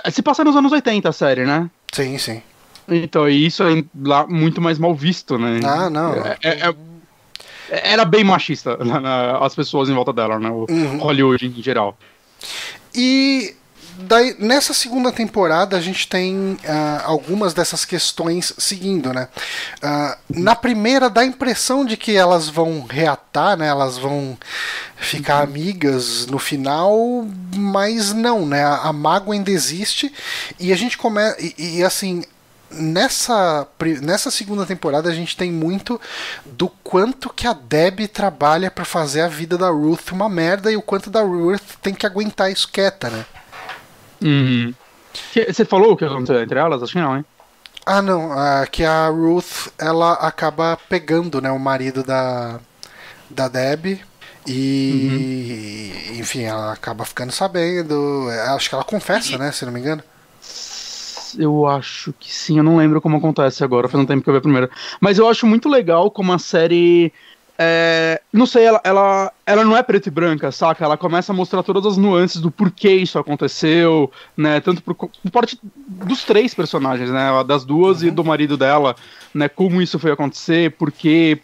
É, 0.03 0.09
se 0.09 0.21
passa 0.21 0.43
nos 0.43 0.55
anos 0.55 0.71
80 0.71 1.07
a 1.07 1.13
série, 1.13 1.45
né? 1.45 1.69
Sim, 1.93 2.17
sim. 2.17 2.41
Então, 2.89 3.29
e 3.29 3.45
isso 3.45 3.63
é 3.63 3.83
lá 4.01 4.25
muito 4.25 4.61
mais 4.61 4.79
mal 4.79 4.95
visto, 4.95 5.37
né? 5.37 5.59
Ah, 5.63 5.89
não. 5.89 6.13
É, 6.13 6.37
é, 6.41 6.49
é 6.67 6.75
era 7.69 8.05
bem 8.05 8.23
machista 8.23 8.77
né, 8.83 8.99
as 9.41 9.55
pessoas 9.55 9.89
em 9.89 9.93
volta 9.93 10.13
dela, 10.13 10.39
né? 10.39 10.49
O 10.49 10.65
uhum. 10.69 10.97
Hollywood 10.99 11.45
em 11.45 11.61
geral. 11.61 11.97
E 12.93 13.55
daí, 13.97 14.35
nessa 14.39 14.73
segunda 14.73 15.11
temporada 15.11 15.75
a 15.75 15.81
gente 15.81 16.07
tem 16.07 16.53
uh, 16.53 16.57
algumas 17.03 17.53
dessas 17.53 17.83
questões 17.83 18.53
seguindo, 18.57 19.13
né? 19.13 19.27
Uh, 19.77 20.41
na 20.41 20.55
primeira 20.55 21.09
dá 21.09 21.21
a 21.21 21.25
impressão 21.25 21.85
de 21.85 21.97
que 21.97 22.15
elas 22.15 22.47
vão 22.47 22.85
reatar, 22.87 23.57
né? 23.57 23.67
Elas 23.67 23.97
vão 23.97 24.37
ficar 24.95 25.37
uhum. 25.37 25.43
amigas 25.43 26.27
no 26.27 26.39
final, 26.39 27.27
mas 27.55 28.13
não, 28.13 28.45
né? 28.45 28.63
A, 28.63 28.89
a 28.89 28.93
mágoa 28.93 29.33
ainda 29.33 29.51
existe 29.51 30.13
e 30.59 30.71
a 30.71 30.75
gente 30.75 30.97
começa 30.97 31.37
e, 31.39 31.79
e 31.79 31.83
assim 31.83 32.23
nessa, 32.71 33.67
nessa 34.01 34.29
segunda 34.29 34.65
temporada 34.65 35.09
a 35.09 35.13
gente 35.13 35.35
tem 35.35 35.51
muito 35.51 35.99
do 36.45 36.69
quanto 36.69 37.29
que 37.29 37.47
a 37.47 37.53
Debbie 37.53 38.07
trabalha 38.07 38.69
para 38.69 38.85
fazer 38.85 39.21
a 39.21 39.27
vida 39.27 39.57
da 39.57 39.69
Ruth 39.69 40.11
uma 40.11 40.29
merda 40.29 40.71
e 40.71 40.77
o 40.77 40.81
quanto 40.81 41.09
da 41.09 41.21
Ruth 41.21 41.75
tem 41.81 41.93
que 41.93 42.05
aguentar 42.05 42.51
isso 42.51 42.69
quieta, 42.71 43.09
né? 43.09 43.25
Uhum. 44.21 44.73
Você 45.47 45.65
falou 45.65 45.93
o 45.93 45.97
que 45.97 46.05
aconteceu 46.05 46.41
entre 46.41 46.59
elas? 46.59 46.81
Acho 46.81 46.93
que 46.93 46.99
não, 46.99 47.17
hein? 47.17 47.25
Ah, 47.85 48.01
não. 48.01 48.31
Uh, 48.31 48.69
que 48.69 48.83
a 48.83 49.07
Ruth 49.07 49.69
ela 49.77 50.13
acaba 50.13 50.77
pegando 50.89 51.41
né, 51.41 51.49
o 51.51 51.59
marido 51.59 52.03
da, 52.03 52.59
da 53.29 53.47
Deb. 53.47 53.99
E, 54.45 56.11
uhum. 56.11 56.19
enfim, 56.19 56.43
ela 56.43 56.73
acaba 56.73 57.05
ficando 57.05 57.31
sabendo. 57.31 58.27
Acho 58.55 58.69
que 58.69 58.75
ela 58.75 58.83
confessa, 58.83 59.37
né? 59.37 59.51
Se 59.51 59.65
não 59.65 59.71
me 59.71 59.79
engano. 59.79 60.03
Eu 61.37 61.67
acho 61.67 62.13
que 62.19 62.33
sim, 62.33 62.57
eu 62.57 62.63
não 62.63 62.77
lembro 62.77 63.01
como 63.01 63.17
acontece 63.17 63.63
agora, 63.63 63.87
faz 63.87 64.03
um 64.03 64.05
tempo 64.05 64.23
que 64.23 64.29
eu 64.29 64.33
vi 64.33 64.39
a 64.39 64.41
primeira. 64.41 64.69
Mas 64.99 65.17
eu 65.17 65.27
acho 65.27 65.45
muito 65.45 65.69
legal 65.69 66.09
como 66.09 66.33
a 66.33 66.39
série 66.39 67.13
é, 67.59 68.21
não 68.31 68.45
sei, 68.45 68.65
ela, 68.65 68.79
ela, 68.83 69.33
ela 69.43 69.63
não 69.65 69.75
é 69.75 69.81
preta 69.81 70.09
e 70.09 70.11
branca, 70.11 70.51
saca? 70.51 70.85
Ela 70.85 70.95
começa 70.95 71.31
a 71.31 71.35
mostrar 71.35 71.63
todas 71.63 71.87
as 71.87 71.97
nuances 71.97 72.39
do 72.39 72.51
porquê 72.51 72.91
isso 72.91 73.17
aconteceu, 73.17 74.11
né? 74.35 74.59
Tanto 74.59 74.83
por, 74.83 74.93
por 74.93 75.09
parte 75.31 75.59
dos 75.63 76.23
três 76.23 76.53
personagens, 76.53 77.09
né? 77.09 77.31
Das 77.47 77.65
duas 77.65 78.01
uhum. 78.01 78.09
e 78.09 78.11
do 78.11 78.23
marido 78.23 78.55
dela, 78.55 78.95
né? 79.33 79.49
Como 79.49 79.81
isso 79.81 79.97
foi 79.97 80.11
acontecer, 80.11 80.71
porque 80.77 81.39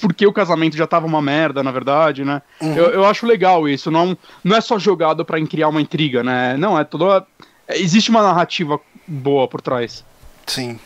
porque 0.00 0.26
o 0.26 0.32
casamento 0.32 0.76
já 0.76 0.86
tava 0.86 1.06
uma 1.06 1.22
merda, 1.22 1.62
na 1.62 1.70
verdade, 1.70 2.24
né? 2.24 2.42
Uhum. 2.60 2.74
Eu, 2.74 2.86
eu 2.90 3.04
acho 3.04 3.24
legal 3.24 3.68
isso. 3.68 3.92
Não, 3.92 4.18
não 4.42 4.56
é 4.56 4.60
só 4.60 4.78
jogado 4.78 5.24
para 5.24 5.40
criar 5.46 5.68
uma 5.68 5.80
intriga, 5.80 6.24
né? 6.24 6.56
Não, 6.56 6.78
é 6.78 6.82
toda. 6.82 7.24
Existe 7.68 8.10
uma 8.10 8.22
narrativa 8.22 8.78
boa 9.06 9.48
por 9.48 9.60
trás. 9.60 10.04
Sim. 10.46 10.78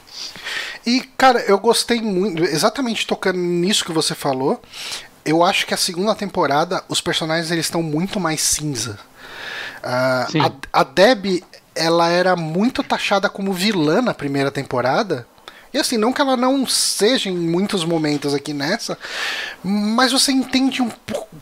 E, 0.86 1.00
cara, 1.16 1.40
eu 1.40 1.58
gostei 1.58 2.00
muito, 2.00 2.42
exatamente 2.44 3.06
tocando 3.06 3.38
nisso 3.38 3.84
que 3.84 3.92
você 3.92 4.14
falou. 4.14 4.60
Eu 5.24 5.42
acho 5.42 5.66
que 5.66 5.74
a 5.74 5.76
segunda 5.76 6.14
temporada, 6.14 6.82
os 6.88 7.00
personagens 7.00 7.50
eles 7.50 7.66
estão 7.66 7.82
muito 7.82 8.18
mais 8.18 8.40
cinza. 8.40 8.98
Uh, 9.78 10.60
a, 10.72 10.80
a 10.80 10.84
Deb, 10.84 11.42
ela 11.74 12.08
era 12.08 12.34
muito 12.34 12.82
taxada 12.82 13.28
como 13.28 13.52
vilã 13.52 14.00
na 14.00 14.14
primeira 14.14 14.50
temporada. 14.50 15.26
E 15.72 15.78
assim, 15.78 15.96
não 15.96 16.12
que 16.12 16.20
ela 16.20 16.36
não 16.36 16.66
seja 16.66 17.28
em 17.28 17.36
muitos 17.36 17.84
momentos 17.84 18.34
aqui 18.34 18.52
nessa, 18.52 18.96
mas 19.62 20.12
você 20.12 20.32
entende 20.32 20.82
um 20.82 20.90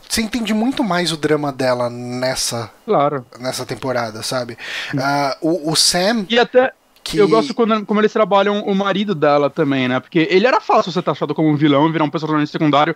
você 0.07 0.21
entende 0.21 0.53
muito 0.53 0.83
mais 0.83 1.11
o 1.11 1.17
drama 1.17 1.51
dela 1.51 1.89
nessa 1.89 2.71
claro. 2.85 3.25
nessa 3.39 3.65
temporada, 3.65 4.21
sabe? 4.23 4.57
Uh, 4.93 5.47
o, 5.49 5.71
o 5.71 5.75
Sam 5.75 6.25
e 6.29 6.37
até 6.39 6.73
Que... 7.03 7.17
Eu 7.17 7.29
gosto 7.29 7.53
quando, 7.53 7.85
como 7.85 8.01
eles 8.01 8.11
trabalham 8.11 8.61
o 8.63 8.75
marido 8.75 9.15
dela 9.15 9.49
também, 9.49 9.87
né? 9.87 9.99
Porque 9.99 10.27
ele 10.29 10.45
era 10.45 10.59
fácil 10.59 10.91
ser 10.91 11.01
taxado 11.01 11.33
como 11.33 11.49
um 11.49 11.55
vilão, 11.55 11.89
virar 11.91 12.03
um 12.03 12.09
personagem 12.09 12.45
secundário. 12.45 12.95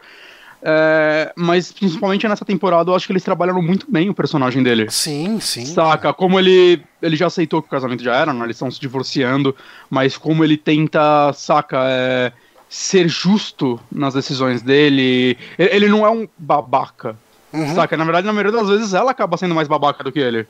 É, 0.64 1.34
mas 1.36 1.72
principalmente 1.72 2.28
nessa 2.28 2.46
temporada 2.46 2.92
eu 2.92 2.96
acho 2.96 3.08
que 3.08 3.14
eles 3.14 3.24
trabalharam 3.24 3.62
muito 3.62 3.90
bem 3.90 4.10
o 4.10 4.14
personagem 4.14 4.62
dele. 4.62 4.88
Sim, 4.90 5.40
sim. 5.40 5.66
Saca? 5.66 6.14
Como 6.14 6.40
ele. 6.40 6.84
Ele 7.02 7.16
já 7.16 7.28
aceitou 7.28 7.62
que 7.62 7.68
o 7.68 7.72
casamento 7.72 8.04
já 8.04 8.16
era, 8.16 8.32
né? 8.32 8.44
Eles 8.46 8.56
estão 8.56 8.70
se 8.70 8.80
divorciando, 8.80 9.56
mas 9.90 10.18
como 10.18 10.44
ele 10.44 10.56
tenta, 10.56 11.34
saca, 11.34 11.80
é, 11.86 12.32
ser 12.70 13.08
justo 13.08 13.80
nas 13.92 14.14
decisões 14.14 14.62
dele. 14.62 15.36
Ele 15.58 15.90
não 15.90 16.06
é 16.06 16.12
um 16.12 16.28
babaca. 16.38 17.18
Uhum. 17.52 17.74
Saca? 17.74 17.98
Na 17.98 18.04
verdade, 18.04 18.28
na 18.28 18.34
maioria 18.34 18.52
das 18.52 18.70
vezes 18.70 18.94
ela 18.94 19.12
acaba 19.12 19.38
sendo 19.38 19.56
mais 19.56 19.68
babaca 19.68 20.04
do 20.04 20.12
que 20.12 20.20
ele. 20.20 20.46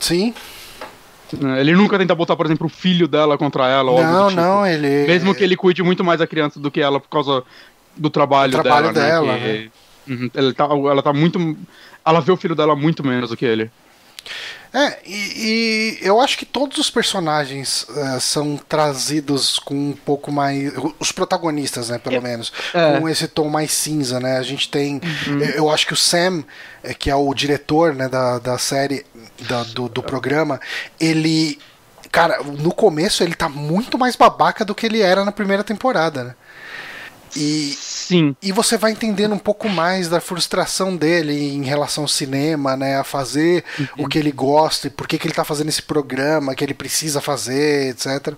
Sim. 0.00 0.34
Ele 1.58 1.72
nunca 1.72 1.98
tenta 1.98 2.14
botar, 2.14 2.36
por 2.36 2.44
exemplo, 2.44 2.66
o 2.66 2.70
filho 2.70 3.08
dela 3.08 3.38
contra 3.38 3.66
ela. 3.68 4.02
Não, 4.02 4.28
tipo. 4.28 4.40
não, 4.40 4.66
ele. 4.66 5.06
Mesmo 5.06 5.34
que 5.34 5.42
ele 5.42 5.56
cuide 5.56 5.82
muito 5.82 6.04
mais 6.04 6.18
da 6.18 6.26
criança 6.26 6.60
do 6.60 6.70
que 6.70 6.80
ela 6.80 7.00
por 7.00 7.08
causa 7.08 7.42
do 7.96 8.10
trabalho, 8.10 8.52
do 8.52 8.62
trabalho 8.62 8.92
dela. 8.92 9.32
dela 9.34 9.38
né? 9.38 9.70
Que... 10.06 10.12
Uhum. 10.12 10.30
ela, 10.34 10.54
tá, 10.54 10.64
ela 10.64 11.02
tá 11.02 11.12
muito. 11.12 11.56
Ela 12.04 12.20
vê 12.20 12.32
o 12.32 12.36
filho 12.36 12.54
dela 12.54 12.74
muito 12.74 13.04
menos 13.04 13.30
do 13.30 13.36
que 13.36 13.44
ele. 13.44 13.70
É, 14.74 14.98
e, 15.04 15.98
e, 16.00 16.06
eu 16.06 16.18
acho 16.18 16.38
que 16.38 16.46
todos 16.46 16.78
os 16.78 16.88
personagens 16.88 17.86
uh, 17.90 18.18
são 18.18 18.56
trazidos 18.56 19.58
com 19.58 19.74
um 19.74 19.92
pouco 19.92 20.32
mais. 20.32 20.72
Os 20.98 21.12
protagonistas, 21.12 21.90
né, 21.90 21.98
pelo 21.98 22.16
é. 22.16 22.20
menos. 22.20 22.50
É. 22.72 22.98
Com 22.98 23.06
esse 23.06 23.28
tom 23.28 23.50
mais 23.50 23.70
cinza, 23.70 24.18
né? 24.18 24.38
A 24.38 24.42
gente 24.42 24.70
tem. 24.70 24.94
Uhum. 25.26 25.40
Eu 25.54 25.70
acho 25.70 25.86
que 25.86 25.92
o 25.92 25.96
Sam, 25.96 26.42
eh, 26.82 26.94
que 26.94 27.10
é 27.10 27.14
o 27.14 27.34
diretor 27.34 27.94
né, 27.94 28.08
da, 28.08 28.38
da 28.38 28.56
série, 28.56 29.04
da, 29.40 29.62
do, 29.62 29.88
do 29.90 30.02
programa, 30.02 30.58
ele. 30.98 31.58
Cara, 32.10 32.42
no 32.42 32.74
começo 32.74 33.22
ele 33.22 33.34
tá 33.34 33.48
muito 33.48 33.98
mais 33.98 34.16
babaca 34.16 34.66
do 34.66 34.74
que 34.74 34.84
ele 34.84 35.00
era 35.00 35.24
na 35.24 35.32
primeira 35.32 35.64
temporada, 35.64 36.24
né? 36.24 36.34
E, 37.34 37.74
Sim. 37.78 38.36
E 38.42 38.52
você 38.52 38.76
vai 38.76 38.92
entendendo 38.92 39.34
um 39.34 39.38
pouco 39.38 39.68
mais 39.68 40.08
da 40.08 40.20
frustração 40.20 40.94
dele 40.96 41.32
em 41.32 41.64
relação 41.64 42.04
ao 42.04 42.08
cinema, 42.08 42.76
né? 42.76 42.98
A 42.98 43.04
fazer 43.04 43.64
uhum. 43.78 44.04
o 44.04 44.08
que 44.08 44.18
ele 44.18 44.32
gosta 44.32 44.88
e 44.88 44.90
por 44.90 45.08
que, 45.08 45.18
que 45.18 45.26
ele 45.26 45.34
tá 45.34 45.44
fazendo 45.44 45.68
esse 45.68 45.82
programa, 45.82 46.54
que 46.54 46.62
ele 46.62 46.74
precisa 46.74 47.20
fazer, 47.20 47.90
etc. 47.90 48.34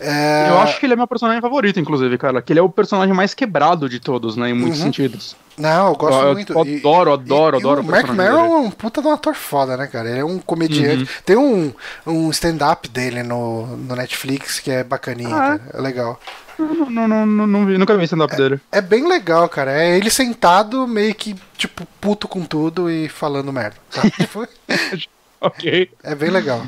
É... 0.00 0.48
Eu 0.48 0.58
acho 0.58 0.78
que 0.78 0.86
ele 0.86 0.92
é 0.92 0.96
meu 0.96 1.08
personagem 1.08 1.40
favorito, 1.40 1.80
inclusive, 1.80 2.16
cara. 2.16 2.40
Que 2.40 2.52
ele 2.52 2.60
é 2.60 2.62
o 2.62 2.68
personagem 2.68 3.14
mais 3.14 3.34
quebrado 3.34 3.88
de 3.88 3.98
todos, 3.98 4.36
né? 4.36 4.50
Em 4.50 4.54
muitos 4.54 4.78
uhum. 4.78 4.86
sentidos. 4.86 5.36
Não, 5.58 5.88
eu 5.88 5.96
gosto 5.96 6.22
eu, 6.22 6.32
muito. 6.32 6.52
Eu 6.52 6.60
adoro, 6.60 7.12
adoro, 7.12 7.56
e, 7.56 7.60
adoro. 7.60 7.82
E 7.82 7.84
o 7.84 7.90
Mark 7.90 8.08
Merrill 8.10 8.38
é 8.38 8.42
um 8.42 8.70
puta 8.70 9.02
de 9.02 9.08
um 9.08 9.12
ator 9.12 9.34
foda, 9.34 9.76
né, 9.76 9.86
cara? 9.86 10.08
Ele 10.08 10.20
é 10.20 10.24
um 10.24 10.38
comediante. 10.38 11.02
Uhum. 11.02 11.08
Tem 11.24 11.36
um, 11.36 11.72
um 12.06 12.30
stand-up 12.30 12.88
dele 12.88 13.22
no, 13.22 13.66
no 13.66 13.96
Netflix 13.96 14.60
que 14.60 14.70
é 14.70 14.84
bacaninho, 14.84 15.34
ah, 15.34 15.58
é? 15.74 15.78
é 15.78 15.80
legal. 15.80 16.20
Não, 16.58 17.08
não, 17.08 17.26
não, 17.26 17.46
não, 17.46 17.66
vi, 17.66 17.78
nunca 17.78 17.96
vi 17.96 18.04
stand-up 18.04 18.34
é, 18.34 18.36
dele. 18.36 18.60
É 18.72 18.80
bem 18.80 19.06
legal, 19.06 19.48
cara. 19.48 19.72
É 19.72 19.96
ele 19.96 20.10
sentado, 20.10 20.86
meio 20.86 21.14
que, 21.14 21.36
tipo, 21.56 21.86
puto 22.00 22.26
com 22.26 22.44
tudo 22.44 22.90
e 22.90 23.08
falando 23.08 23.52
merda. 23.52 23.76
Tipo, 24.16 24.46
ok. 25.40 25.90
É 26.02 26.14
bem 26.14 26.30
legal. 26.30 26.62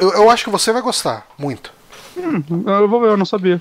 Eu, 0.00 0.12
eu 0.12 0.30
acho 0.30 0.44
que 0.44 0.50
você 0.50 0.72
vai 0.72 0.82
gostar, 0.82 1.26
muito. 1.38 1.72
Hum, 2.16 2.42
eu 2.66 2.88
vou 2.88 3.00
ver, 3.00 3.08
eu 3.08 3.16
não 3.16 3.24
sabia. 3.24 3.58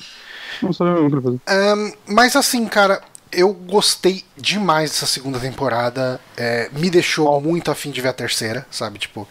Não 0.61 0.73
sabia 0.73 1.01
mesmo 1.01 1.21
fazer. 1.21 1.39
Um, 1.49 1.93
mas 2.13 2.35
assim, 2.35 2.65
cara, 2.65 3.01
eu 3.31 3.53
gostei 3.53 4.23
demais 4.37 4.91
dessa 4.91 5.05
segunda 5.05 5.39
temporada. 5.39 6.19
É, 6.37 6.69
me 6.73 6.89
deixou 6.89 7.39
muito 7.41 7.71
afim 7.71 7.91
de 7.91 8.01
ver 8.01 8.09
a 8.09 8.13
terceira, 8.13 8.65
sabe? 8.69 8.99
Tipo. 8.99 9.27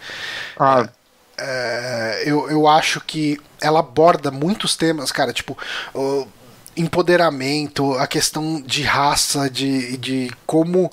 Ah. 0.59 0.89
É, 1.43 2.25
eu, 2.27 2.51
eu 2.51 2.69
acho 2.69 3.01
que 3.01 3.41
ela 3.63 3.81
aborda 3.81 4.31
muitos 4.31 4.77
temas, 4.77 5.11
cara, 5.11 5.33
tipo. 5.33 5.57
Uh, 5.95 6.27
empoderamento, 6.77 7.95
a 7.95 8.07
questão 8.07 8.61
de 8.61 8.83
raça, 8.83 9.51
de, 9.51 9.97
de 9.97 10.31
como 10.47 10.87
uh, 10.87 10.91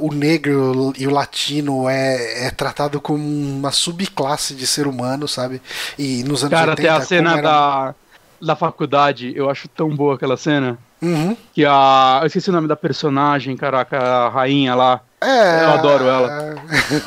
o 0.00 0.12
negro 0.12 0.92
e 0.96 1.06
o 1.06 1.10
latino 1.10 1.88
é, 1.88 2.46
é 2.46 2.50
tratado 2.50 3.00
como 3.00 3.22
uma 3.22 3.70
subclasse 3.70 4.54
de 4.54 4.66
ser 4.66 4.86
humano, 4.86 5.28
sabe? 5.28 5.60
E 5.98 6.24
nos 6.24 6.42
anos 6.42 6.58
Cara, 6.58 6.70
80, 6.70 6.72
até 6.72 7.02
a 7.02 7.06
cena 7.06 7.32
era... 7.32 7.42
da, 7.42 7.94
da 8.40 8.56
faculdade, 8.56 9.32
eu 9.36 9.50
acho 9.50 9.68
tão 9.68 9.94
boa 9.94 10.14
aquela 10.14 10.36
cena. 10.36 10.78
Uhum. 11.04 11.36
Que 11.52 11.64
a. 11.64 12.20
Eu 12.22 12.26
esqueci 12.26 12.48
o 12.48 12.52
nome 12.52 12.68
da 12.68 12.76
personagem, 12.76 13.56
caraca, 13.56 13.98
a 13.98 14.28
rainha 14.28 14.74
lá. 14.74 15.00
É. 15.20 15.64
Eu 15.64 15.70
adoro 15.70 16.04
ela. 16.04 16.54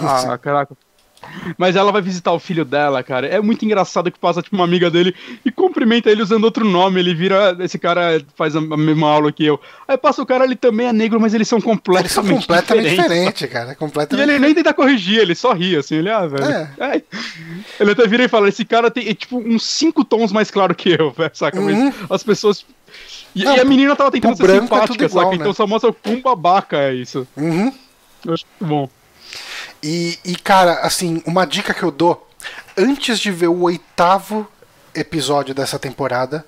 ah, 0.01 0.37
caraca. 0.37 0.75
Mas 1.57 1.75
ela 1.75 1.91
vai 1.91 2.01
visitar 2.01 2.31
o 2.31 2.39
filho 2.39 2.63
dela, 2.63 3.03
cara. 3.03 3.27
É 3.27 3.39
muito 3.41 3.63
engraçado 3.65 4.11
que 4.11 4.19
passa, 4.19 4.41
tipo, 4.41 4.55
uma 4.55 4.65
amiga 4.65 4.89
dele 4.89 5.15
e 5.43 5.51
cumprimenta 5.51 6.09
ele 6.09 6.21
usando 6.21 6.43
outro 6.43 6.65
nome. 6.65 6.99
Ele 6.99 7.13
vira. 7.13 7.55
Esse 7.59 7.77
cara 7.77 8.21
faz 8.35 8.55
a 8.55 8.61
mesma 8.61 9.09
aula 9.09 9.31
que 9.31 9.45
eu. 9.45 9.59
Aí 9.87 9.97
passa 9.97 10.21
o 10.21 10.25
cara, 10.25 10.45
ele 10.45 10.55
também 10.55 10.87
é 10.87 10.93
negro, 10.93 11.19
mas 11.19 11.33
eles 11.33 11.47
são 11.47 11.59
completamente 11.59 12.05
Eles 12.05 12.11
são 12.13 12.37
completamente 12.37 12.95
diferentes, 12.95 13.49
cara. 13.49 13.75
Completamente 13.75 14.27
e 14.27 14.31
ele 14.31 14.39
nem 14.39 14.53
tenta 14.53 14.73
corrigir, 14.73 15.19
ele 15.19 15.35
só 15.35 15.53
ri, 15.53 15.75
assim. 15.75 15.95
Ele, 15.95 16.09
ah, 16.09 16.27
velho. 16.27 16.45
É. 16.45 16.69
É. 16.79 17.01
Ele 17.79 17.91
até 17.91 18.07
vira 18.07 18.23
e 18.23 18.29
fala: 18.29 18.49
esse 18.49 18.65
cara 18.65 18.89
tem, 18.91 19.13
tipo, 19.13 19.37
uns 19.37 19.63
cinco 19.63 20.03
tons 20.03 20.31
mais 20.31 20.51
claro 20.51 20.73
que 20.75 20.89
eu, 20.89 21.11
velho, 21.11 21.31
saca? 21.33 21.59
Uhum. 21.59 21.85
Mas 21.85 22.11
as 22.11 22.23
pessoas. 22.23 22.65
E, 23.37 23.43
Não, 23.43 23.55
e, 23.55 23.59
a 23.59 23.65
menina 23.65 23.95
tava 23.95 24.11
tentando 24.11 24.35
ser 24.35 24.49
é 24.49 24.59
simpática, 24.59 25.05
é 25.05 25.07
igual, 25.07 25.25
saca? 25.25 25.37
Né? 25.37 25.41
Então 25.41 25.53
só 25.53 25.67
mostra 25.67 25.89
o 25.89 25.93
quão 25.93 26.21
babaca 26.21 26.77
é 26.77 26.93
isso. 26.93 27.27
Uhum. 27.37 27.71
Eu 28.25 28.33
acho 28.33 28.45
muito 28.59 28.69
bom. 28.69 28.89
E, 29.83 30.17
e, 30.25 30.35
cara, 30.35 30.79
assim, 30.79 31.21
uma 31.25 31.45
dica 31.45 31.73
que 31.73 31.83
eu 31.83 31.91
dou: 31.91 32.27
antes 32.77 33.19
de 33.19 33.31
ver 33.31 33.47
o 33.47 33.61
oitavo 33.61 34.47
episódio 34.95 35.53
dessa 35.53 35.77
temporada, 35.77 36.43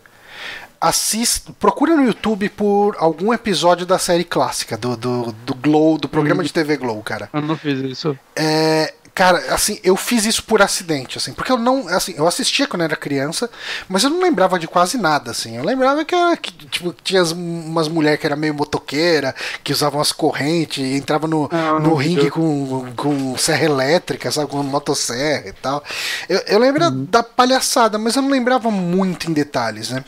assista, 0.82 1.54
procura 1.60 1.95
no 1.95 2.04
YouTube 2.04 2.49
por 2.49 2.95
algum 2.97 3.34
episódio 3.34 3.86
da 3.86 3.99
série 3.99 4.23
clássica, 4.23 4.78
do, 4.78 4.95
do, 4.95 5.32
do 5.32 5.54
Glow, 5.54 5.97
do 5.97 6.08
programa 6.08 6.41
hum. 6.41 6.45
de 6.45 6.54
TV 6.54 6.78
Glow, 6.78 7.02
cara. 7.04 7.30
Eu 7.34 7.41
não 7.41 7.58
fiz 7.58 7.80
isso. 7.80 8.17
É, 8.36 8.93
Cara, 9.19 9.53
assim, 9.53 9.77
eu 9.84 9.97
fiz 9.97 10.23
isso 10.23 10.41
por 10.41 10.62
acidente, 10.62 11.17
assim, 11.17 11.34
porque 11.34 11.51
eu 11.51 11.58
não, 11.58 11.89
assim, 11.89 12.13
eu 12.15 12.25
assistia 12.25 12.65
quando 12.65 12.84
era 12.84 12.95
criança, 12.95 13.49
mas 13.89 14.05
eu 14.05 14.10
não 14.10 14.21
lembrava 14.21 14.58
de 14.58 14.65
quase 14.65 14.97
nada, 14.97 15.32
assim. 15.32 15.58
Eu 15.58 15.65
lembrava 15.65 16.05
que, 16.05 16.15
que 16.38 16.51
tipo, 16.67 16.95
tinha 17.03 17.21
as, 17.21 17.34
umas 17.34 17.89
mulheres 17.89 18.17
que 18.17 18.25
era 18.25 18.38
meio 18.38 18.53
motoqueira, 18.53 19.36
que 19.62 19.73
usavam 19.73 19.99
as 19.99 20.13
correntes, 20.13 20.82
entrava 20.95 21.27
no, 21.27 21.49
ah, 21.51 21.82
no 21.82 21.95
ringue 21.95 22.32
com, 22.32 22.93
com 22.95 23.38
serra 23.38 23.65
elétrica, 23.65 24.32
sabe, 24.32 24.49
com 24.49 24.63
motosserra 24.63 25.49
e 25.49 25.53
tal. 25.53 25.84
Eu, 26.29 26.39
eu 26.47 26.58
lembro 26.58 26.86
uhum. 26.86 27.03
da 27.03 27.21
palhaçada, 27.21 27.97
mas 27.97 28.15
eu 28.15 28.21
não 28.21 28.29
lembrava 28.29 28.71
muito 28.71 29.29
em 29.29 29.34
detalhes, 29.34 29.89
né? 29.89 30.01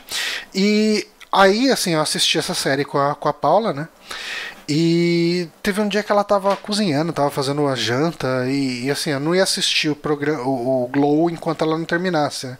E 0.54 1.06
aí, 1.30 1.70
assim, 1.70 1.90
eu 1.90 2.00
assisti 2.00 2.38
essa 2.38 2.54
série 2.54 2.82
com 2.82 2.96
a, 2.96 3.14
com 3.14 3.28
a 3.28 3.34
Paula, 3.34 3.74
né? 3.74 3.88
E 4.68 5.48
teve 5.62 5.80
um 5.80 5.88
dia 5.88 6.02
que 6.02 6.12
ela 6.12 6.24
tava 6.24 6.54
cozinhando, 6.56 7.12
tava 7.12 7.30
fazendo 7.30 7.62
uma 7.62 7.74
janta 7.74 8.46
e, 8.48 8.84
e 8.84 8.90
assim, 8.90 9.10
eu 9.10 9.20
não 9.20 9.34
ia 9.34 9.42
assistir 9.42 9.88
o 9.88 9.96
programa, 9.96 10.42
o, 10.42 10.84
o, 10.84 10.88
Glow 10.88 11.28
enquanto 11.30 11.62
ela 11.62 11.76
não 11.76 11.84
terminasse. 11.84 12.46
Né? 12.46 12.58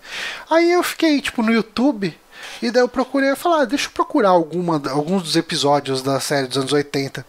Aí 0.50 0.72
eu 0.72 0.82
fiquei 0.82 1.20
tipo 1.20 1.42
no 1.42 1.52
YouTube 1.52 2.16
e 2.60 2.70
daí 2.70 2.82
eu 2.82 2.88
procurei 2.88 3.30
e 3.30 3.36
falei, 3.36 3.62
ah, 3.62 3.64
deixa 3.64 3.86
eu 3.86 3.92
procurar 3.92 4.30
alguma, 4.30 4.82
alguns 4.90 5.22
dos 5.22 5.36
episódios 5.36 6.02
da 6.02 6.18
série 6.18 6.48
dos 6.48 6.58
anos 6.58 6.72
80. 6.72 7.24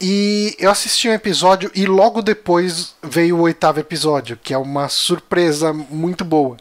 E 0.00 0.56
eu 0.58 0.70
assisti 0.70 1.08
um 1.08 1.12
episódio 1.12 1.70
e 1.74 1.84
logo 1.84 2.22
depois 2.22 2.94
veio 3.02 3.36
o 3.36 3.42
oitavo 3.42 3.80
episódio, 3.80 4.38
que 4.42 4.54
é 4.54 4.58
uma 4.58 4.88
surpresa 4.88 5.72
muito 5.72 6.24
boa. 6.24 6.56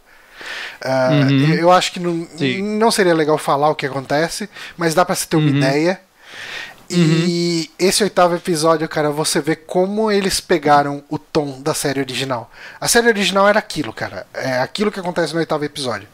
Uh, 0.84 1.32
uhum. 1.32 1.54
Eu 1.54 1.72
acho 1.72 1.92
que 1.92 2.00
não, 2.00 2.28
não 2.80 2.92
seria 2.92 3.14
legal 3.14 3.38
falar 3.38 3.70
o 3.70 3.76
que 3.76 3.86
acontece, 3.86 4.50
mas 4.78 4.94
dá 4.94 5.06
para 5.06 5.16
você 5.16 5.26
ter 5.26 5.38
uma 5.38 5.50
uhum. 5.50 5.58
ideia. 5.58 6.02
E 6.90 7.70
uhum. 7.70 7.88
esse 7.88 8.04
oitavo 8.04 8.36
episódio, 8.36 8.90
cara, 8.90 9.12
você 9.12 9.40
vê 9.40 9.56
como 9.56 10.12
eles 10.12 10.40
pegaram 10.40 11.04
o 11.08 11.20
tom 11.20 11.62
da 11.62 11.74
série 11.74 12.00
original. 12.00 12.52
A 12.82 12.88
série 12.88 13.08
original 13.08 13.48
era 13.48 13.60
aquilo, 13.60 13.94
cara. 13.94 14.26
É 14.34 14.60
aquilo 14.60 14.92
que 14.92 15.00
acontece 15.00 15.34
no 15.34 15.40
oitavo 15.40 15.64
episódio. 15.64 16.08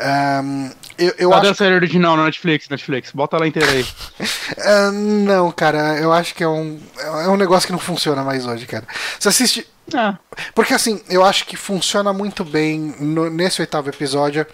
Um, 0.00 0.70
eu, 0.96 1.14
eu 1.18 1.30
Cadê 1.30 1.48
acho... 1.48 1.50
a 1.50 1.54
série 1.56 1.74
original 1.74 2.16
na 2.16 2.26
Netflix? 2.26 2.68
Netflix, 2.68 3.10
bota 3.10 3.36
ela 3.36 3.48
inteira 3.48 3.68
aí. 3.70 3.82
uh, 4.22 4.92
não, 4.92 5.50
cara, 5.50 5.98
eu 5.98 6.12
acho 6.12 6.34
que 6.34 6.44
é 6.44 6.48
um, 6.48 6.78
é 6.96 7.28
um 7.28 7.36
negócio 7.36 7.66
que 7.66 7.72
não 7.72 7.80
funciona 7.80 8.22
mais 8.22 8.46
hoje, 8.46 8.66
cara. 8.66 8.86
Você 9.18 9.28
assiste. 9.28 9.68
Ah. 9.92 10.16
Porque 10.54 10.74
assim, 10.74 11.02
eu 11.08 11.24
acho 11.24 11.44
que 11.46 11.56
funciona 11.56 12.12
muito 12.12 12.44
bem 12.44 12.94
no, 13.00 13.28
nesse 13.28 13.60
oitavo 13.60 13.88
episódio, 13.88 14.46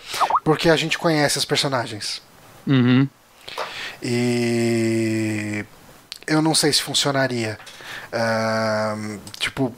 porque 0.43 0.71
a 0.71 0.77
gente 0.77 0.97
conhece 0.97 1.37
os 1.37 1.45
personagens. 1.45 2.23
Uhum. 2.67 3.07
E 4.05 5.65
eu 6.27 6.43
não 6.43 6.55
sei 6.55 6.73
se 6.73 6.83
funcionaria. 6.83 7.59
Uh, 8.13 9.19
tipo, 9.39 9.75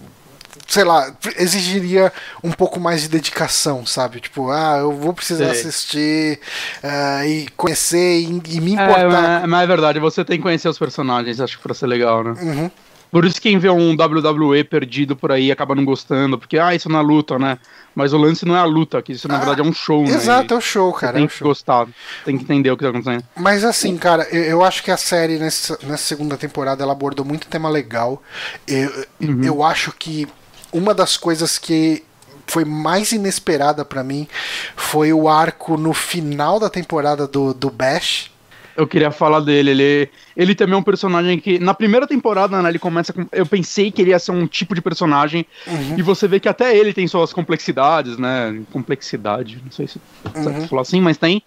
sei 0.66 0.84
lá, 0.84 1.14
exigiria 1.36 2.12
um 2.42 2.50
pouco 2.50 2.80
mais 2.80 3.02
de 3.02 3.08
dedicação, 3.08 3.86
sabe? 3.86 4.20
Tipo, 4.20 4.50
ah, 4.50 4.78
eu 4.80 4.92
vou 4.92 5.14
precisar 5.14 5.54
sei. 5.54 5.60
assistir 5.60 6.40
uh, 6.82 7.24
e 7.24 7.48
conhecer 7.56 8.20
e, 8.20 8.42
e 8.48 8.60
me 8.60 8.72
importar. 8.72 9.44
É, 9.44 9.46
mas 9.46 9.62
é 9.62 9.66
verdade, 9.66 10.00
você 10.00 10.24
tem 10.24 10.38
que 10.38 10.42
conhecer 10.42 10.68
os 10.68 10.78
personagens, 10.78 11.40
acho 11.40 11.56
que 11.56 11.62
pra 11.62 11.72
ser 11.72 11.86
legal, 11.86 12.24
né? 12.24 12.34
Uhum. 12.40 12.70
Por 13.16 13.24
isso 13.24 13.40
quem 13.40 13.58
vê 13.58 13.70
um 13.70 13.92
WWE 13.92 14.62
perdido 14.62 15.16
por 15.16 15.32
aí 15.32 15.50
acaba 15.50 15.74
não 15.74 15.86
gostando, 15.86 16.38
porque, 16.38 16.58
ah, 16.58 16.74
isso 16.74 16.86
não 16.86 16.98
é 16.98 17.02
luta, 17.02 17.38
né? 17.38 17.56
Mas 17.94 18.12
o 18.12 18.18
lance 18.18 18.44
não 18.44 18.54
é 18.54 18.58
a 18.58 18.64
luta, 18.64 19.00
que 19.00 19.12
isso 19.12 19.26
na 19.26 19.36
ah, 19.36 19.38
verdade 19.38 19.62
é 19.62 19.64
um 19.64 19.72
show, 19.72 20.02
exato, 20.02 20.12
né? 20.12 20.22
Exato, 20.22 20.52
é 20.52 20.56
o 20.58 20.60
show, 20.60 20.92
cara. 20.92 21.14
Tem 21.14 21.24
é 21.24 21.26
que 21.26 21.32
show. 21.32 21.48
gostar, 21.48 21.88
tem 22.26 22.36
que 22.36 22.44
entender 22.44 22.70
o 22.70 22.76
que 22.76 22.84
tá 22.84 22.90
acontecendo. 22.90 23.24
Mas 23.34 23.64
assim, 23.64 23.96
cara, 23.96 24.24
eu, 24.30 24.42
eu 24.42 24.62
acho 24.62 24.82
que 24.82 24.90
a 24.90 24.98
série 24.98 25.38
nessa, 25.38 25.78
nessa 25.84 26.04
segunda 26.04 26.36
temporada 26.36 26.82
ela 26.82 26.92
abordou 26.92 27.24
muito 27.24 27.46
tema 27.46 27.70
legal. 27.70 28.22
Eu, 28.68 29.06
uhum. 29.18 29.42
eu 29.42 29.64
acho 29.64 29.92
que 29.92 30.28
uma 30.70 30.92
das 30.92 31.16
coisas 31.16 31.56
que 31.56 32.04
foi 32.46 32.66
mais 32.66 33.12
inesperada 33.12 33.82
para 33.82 34.04
mim 34.04 34.28
foi 34.76 35.14
o 35.14 35.26
arco 35.26 35.78
no 35.78 35.94
final 35.94 36.60
da 36.60 36.68
temporada 36.68 37.26
do, 37.26 37.54
do 37.54 37.70
Bash. 37.70 38.30
Eu 38.76 38.86
queria 38.86 39.10
falar 39.10 39.40
dele. 39.40 39.70
Ele, 39.70 40.08
ele 40.36 40.54
também 40.54 40.74
é 40.74 40.78
um 40.78 40.82
personagem 40.82 41.38
que, 41.38 41.58
na 41.58 41.74
primeira 41.74 42.06
temporada, 42.06 42.60
né, 42.60 42.68
ele 42.68 42.78
começa 42.78 43.12
com. 43.12 43.26
Eu 43.32 43.46
pensei 43.46 43.90
que 43.90 44.02
ele 44.02 44.10
ia 44.10 44.18
ser 44.18 44.32
um 44.32 44.46
tipo 44.46 44.74
de 44.74 44.82
personagem. 44.82 45.46
Uhum. 45.66 45.98
E 45.98 46.02
você 46.02 46.28
vê 46.28 46.38
que 46.38 46.48
até 46.48 46.76
ele 46.76 46.92
tem 46.92 47.06
suas 47.08 47.32
complexidades, 47.32 48.18
né? 48.18 48.60
Complexidade, 48.72 49.60
não 49.64 49.72
sei 49.72 49.88
se 49.88 50.00
uhum. 50.34 50.68
falar 50.68 50.82
assim, 50.82 51.00
mas 51.00 51.16
tem. 51.16 51.42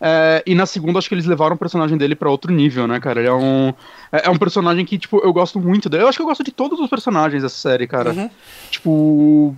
É, 0.00 0.42
e 0.46 0.54
na 0.54 0.66
segunda, 0.66 0.98
acho 0.98 1.08
que 1.08 1.14
eles 1.14 1.24
levaram 1.24 1.56
o 1.56 1.58
personagem 1.58 1.96
dele 1.96 2.14
para 2.14 2.28
outro 2.28 2.52
nível, 2.52 2.86
né, 2.86 3.00
cara? 3.00 3.20
Ele 3.20 3.28
é 3.28 3.32
um. 3.32 3.72
É, 4.12 4.26
é, 4.26 4.30
um 4.30 4.36
personagem 4.36 4.84
que, 4.84 4.98
tipo, 4.98 5.18
eu 5.24 5.32
gosto 5.32 5.58
muito 5.60 5.88
dele. 5.88 6.02
Eu 6.02 6.08
acho 6.08 6.18
que 6.18 6.22
eu 6.22 6.26
gosto 6.26 6.44
de 6.44 6.50
todos 6.50 6.78
os 6.80 6.90
personagens 6.90 7.42
dessa 7.42 7.56
série, 7.56 7.86
cara. 7.86 8.12
Uhum. 8.12 8.30
Tipo. 8.70 9.56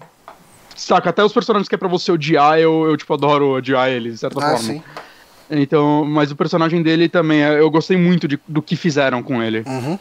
Saca, 0.76 1.09
até 1.09 1.24
os 1.24 1.33
personagens 1.33 1.68
que 1.68 1.74
é 1.74 1.79
pra 1.79 1.88
você 1.88 2.12
odiar, 2.12 2.59
eu, 2.59 2.85
eu 2.87 2.96
tipo, 2.98 3.12
adoro 3.14 3.57
odiar 3.57 3.88
eles, 3.88 4.14
de 4.14 4.20
certa 4.20 4.38
ah, 4.38 4.50
forma. 4.50 4.59
Sim. 4.59 4.83
Então, 5.51 6.05
mas 6.05 6.31
o 6.31 6.37
personagem 6.37 6.83
dele 6.83 7.09
também, 7.09 7.43
é, 7.43 7.61
eu 7.61 7.71
gostei 7.71 7.97
muito 7.97 8.27
de, 8.27 8.39
do 8.47 8.63
que 8.63 8.77
fizeram 8.77 9.23
com 9.23 9.43
ele. 9.43 9.63
Uhum. 9.67 9.99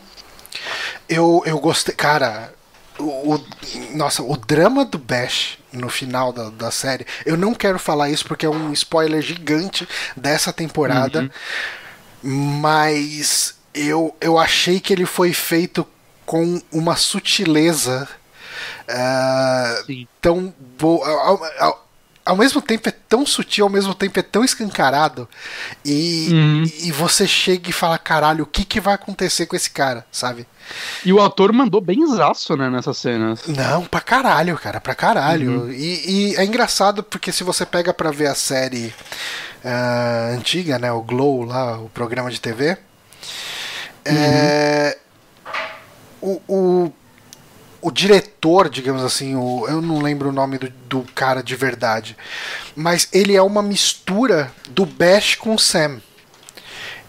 Eu, 1.08 1.44
eu 1.46 1.60
gostei, 1.60 1.94
cara. 1.94 2.54
O, 2.98 3.36
o, 3.36 3.46
nossa, 3.96 4.24
o 4.24 4.38
drama 4.38 4.86
do 4.86 4.98
Bash 4.98 5.58
no 5.72 5.90
final 5.90 6.32
da, 6.32 6.50
da 6.50 6.72
série. 6.72 7.06
Eu 7.26 7.36
não 7.36 7.54
quero 7.54 7.78
falar 7.78 8.10
isso 8.10 8.26
porque 8.26 8.46
é 8.46 8.50
um 8.50 8.72
spoiler 8.72 9.22
gigante 9.22 9.88
dessa 10.16 10.54
temporada. 10.54 11.30
Uhum. 12.24 12.60
Mas 12.62 13.56
eu, 13.74 14.16
eu 14.22 14.40
achei 14.40 14.80
que 14.80 14.94
ele 14.94 15.06
foi 15.06 15.34
feito 15.34 15.86
com 16.26 16.62
uma 16.72 16.96
sutileza 16.96 18.08
Uh, 18.88 20.08
tão 20.22 20.54
boa. 20.78 21.85
Ao, 22.26 22.36
mesmo 22.36 22.62
tempo 22.62 22.90
é 22.90 22.92
tão 22.92 23.26
sutil, 23.26 23.66
ao 23.66 23.72
mesmo 23.72 23.94
tempo 23.94 24.20
é 24.20 24.24
tão 24.24 24.44
escancarado. 24.44 25.30
E, 25.86 26.30
uhum. 26.32 26.64
e 26.82 26.92
você 26.92 27.28
chega 27.28 27.70
e 27.70 27.74
fala: 27.74 27.98
caralho, 27.98 28.44
o 28.44 28.48
que, 28.48 28.66
que 28.66 28.82
vai 28.82 28.96
acontecer 28.96 29.46
com 29.46 29.56
esse 29.56 29.70
cara, 29.70 30.06
sabe? 30.12 30.48
E 31.06 31.14
o 31.14 31.22
ator 31.22 31.54
mandou 31.54 31.80
bem 31.80 32.06
zaço, 32.08 32.58
né, 32.58 32.70
nessas 32.70 32.98
cenas. 32.98 33.46
Não, 33.48 33.86
pra 33.86 34.02
caralho, 34.02 34.58
cara, 34.58 34.82
pra 34.82 34.96
caralho. 34.96 35.66
Uhum. 35.66 35.72
E, 35.72 36.32
e, 36.32 36.36
é 36.36 36.44
engraçado 36.44 37.04
porque 37.04 37.32
se 37.32 37.44
você 37.44 37.66
pega 37.66 37.94
pra 37.94 38.12
ver 38.12 38.28
a 38.28 38.36
série 38.36 38.94
uh, 39.64 40.36
antiga, 40.36 40.80
né, 40.80 40.92
o 40.92 41.02
Glow 41.02 41.44
lá, 41.44 41.78
o 41.78 41.90
programa 41.90 42.32
de 42.32 42.42
TV, 42.42 42.72
uhum. 42.72 42.78
é, 44.06 44.98
o, 46.22 46.42
o 46.48 46.94
o 47.86 47.92
diretor, 47.92 48.68
digamos 48.68 49.04
assim, 49.04 49.36
o, 49.36 49.68
eu 49.68 49.80
não 49.80 50.02
lembro 50.02 50.30
o 50.30 50.32
nome 50.32 50.58
do, 50.58 50.74
do, 50.90 51.06
cara 51.14 51.44
de 51.44 51.56
verdade, 51.56 52.18
mas 52.76 53.08
ele 53.14 53.36
é 53.36 53.42
uma 53.44 53.62
mistura 53.62 54.52
do 54.72 54.88
Bash 54.88 55.36
com 55.36 55.54
o 55.54 55.60
Sam. 55.60 56.02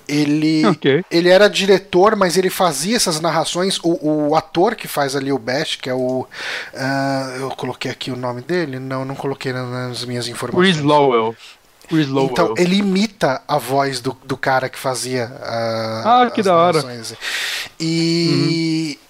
Ele, 0.07 0.67
okay. 0.67 1.03
ele 1.11 1.31
era 1.31 1.49
diretor, 1.49 2.15
mas 2.15 2.37
ele 2.37 2.51
fazia 2.51 2.95
essas 2.95 3.19
narrações. 3.21 3.79
O, 3.83 4.29
o 4.29 4.37
ator 4.37 4.77
que 4.77 4.87
faz 4.87 5.17
ali 5.17 5.33
o 5.33 5.39
Bash, 5.39 5.77
que 5.77 5.89
é 5.89 5.95
o. 5.95 6.27
Uh, 6.75 7.37
eu 7.41 7.49
coloquei 7.57 7.91
aqui 7.91 8.11
o 8.11 8.17
nome 8.17 8.43
dele? 8.43 8.79
Não, 8.79 9.03
não 9.03 9.15
coloquei 9.15 9.55
nas 9.55 10.05
minhas 10.05 10.29
informações. 10.29 10.75
Chris 10.75 10.85
Lowell. 10.85 11.35
Chris 11.89 12.07
Lowell. 12.07 12.31
Então, 12.31 12.55
ele 12.59 12.77
imita 12.77 13.43
a 13.49 13.57
voz 13.57 14.01
do, 14.01 14.17
do 14.25 14.37
cara 14.37 14.69
que 14.69 14.79
fazia. 14.79 15.27
Uh, 15.41 16.07
ah, 16.07 16.31
que 16.33 16.43
da 16.43 16.55
hora. 16.55 16.85
E. 17.81 18.99
Uhum. 19.01 19.06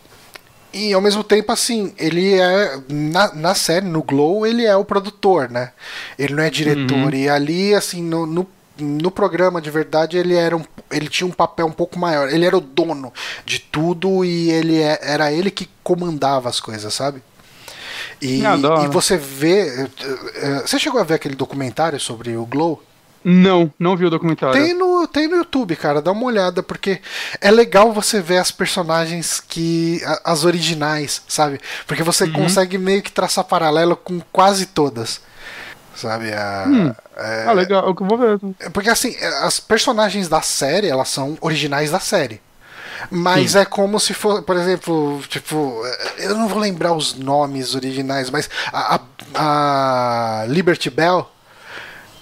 E 0.77 0.93
ao 0.93 1.01
mesmo 1.01 1.25
tempo, 1.25 1.51
assim, 1.51 1.95
ele 1.97 2.35
é. 2.39 2.79
Na, 2.89 3.35
na 3.35 3.55
série, 3.55 3.87
no 3.87 4.03
Glow, 4.03 4.47
ele 4.47 4.65
é 4.67 4.77
o 4.77 4.85
produtor, 4.85 5.51
né? 5.51 5.73
Ele 6.19 6.35
não 6.35 6.43
é 6.43 6.51
diretor. 6.51 6.95
Uhum. 6.97 7.15
E 7.15 7.29
ali, 7.31 7.75
assim, 7.75 8.03
no, 8.03 8.27
no, 8.27 8.47
no, 8.79 9.11
programa 9.11 9.59
de 9.61 9.71
verdade, 9.71 10.19
ele 10.19 10.35
era 10.35 10.55
um, 10.55 10.62
ele 10.91 11.09
tinha 11.09 11.27
um 11.27 11.33
papel 11.33 11.67
um 11.67 11.73
pouco 11.73 11.99
maior. 11.99 12.29
Ele 12.29 12.45
era 12.45 12.57
o 12.57 12.61
dono 12.61 13.11
de 13.47 13.59
tudo 13.59 14.23
e 14.23 14.51
ele 14.51 14.83
é, 14.83 14.99
era 15.01 15.33
ele 15.33 15.51
que 15.51 15.67
comandava 15.83 16.51
as 16.51 16.61
coisas, 16.61 16.93
sabe? 16.93 17.23
E, 18.21 18.43
e 18.43 18.89
você 18.89 19.17
vê. 19.17 19.69
Eh, 19.69 19.89
eh, 20.37 20.62
você 20.67 20.79
chegou 20.79 21.01
a 21.01 21.05
ver 21.05 21.15
aquele 21.15 21.35
documentário 21.35 21.99
sobre 21.99 22.37
o 22.37 22.45
Glow? 22.45 22.83
Não, 23.29 23.75
não 23.77 23.97
vi 23.97 24.05
o 24.07 24.11
documentário. 24.11 24.55
Tem 24.55 24.73
no, 24.73 25.05
tem 25.09 25.27
no 25.27 25.35
YouTube, 25.35 25.75
cara, 25.75 26.01
dá 26.01 26.12
uma 26.12 26.27
olhada, 26.27 26.62
porque 26.62 27.01
é 27.41 27.51
legal 27.51 27.93
você 27.93 28.21
ver 28.21 28.39
as 28.39 28.53
personagens 28.53 29.41
que. 29.41 30.01
as 30.23 30.45
originais, 30.45 31.23
sabe? 31.27 31.61
Porque 31.89 32.05
você 32.05 32.23
uhum. 32.23 32.33
consegue 32.35 32.79
meio 32.79 33.03
que 33.03 33.11
traçar 33.11 33.43
paralelo 33.43 33.97
com 33.97 34.21
quase 34.31 34.67
todas. 34.67 35.21
Sabe? 35.97 36.33
A, 36.33 36.67
hum. 36.69 36.95
é, 37.17 37.45
ah, 37.49 37.53
legal, 37.53 37.89
eu 37.89 38.07
vou 38.07 38.17
ver. 38.17 38.39
Porque 38.73 38.91
assim, 38.91 39.17
as 39.43 39.59
personagens 39.59 40.29
da 40.29 40.41
série, 40.41 40.87
elas 40.87 41.09
são 41.09 41.37
originais 41.41 41.91
da 41.91 41.99
série. 41.99 42.41
Mas 43.11 43.53
Sim. 43.53 43.59
é 43.59 43.65
como 43.65 43.99
se 43.99 44.15
for, 44.15 44.43
por 44.45 44.57
exemplo, 44.57 45.21
tipo, 45.29 45.83
eu 46.19 46.37
não 46.37 46.47
vou 46.47 46.61
lembrar 46.61 46.93
os 46.93 47.15
nomes 47.15 47.75
originais, 47.75 48.31
mas 48.31 48.49
a, 48.73 49.01
a, 49.35 50.43
a 50.43 50.47
Liberty 50.47 50.91
Bell 50.91 51.29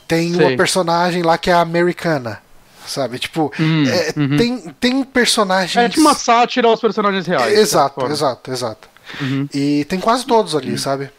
tem 0.06 0.34
Sei. 0.34 0.46
uma 0.46 0.56
personagem 0.56 1.22
lá 1.22 1.38
que 1.38 1.50
é 1.50 1.54
americana. 1.54 2.42
Sabe? 2.86 3.18
Tipo, 3.18 3.50
hum, 3.58 3.84
é, 3.86 4.12
uhum. 4.14 4.36
tem, 4.36 4.58
tem 4.78 5.04
personagens. 5.04 5.76
É 5.76 5.88
tipo 5.88 6.02
uma 6.02 6.14
sátira 6.14 6.68
aos 6.68 6.80
personagens 6.80 7.26
reais. 7.26 7.58
Exato, 7.58 8.04
exato, 8.06 8.52
exato. 8.52 8.88
Uhum. 9.20 9.48
E 9.54 9.84
tem 9.86 9.98
quase 9.98 10.26
todos 10.26 10.54
ali, 10.54 10.76
sabe? 10.78 11.10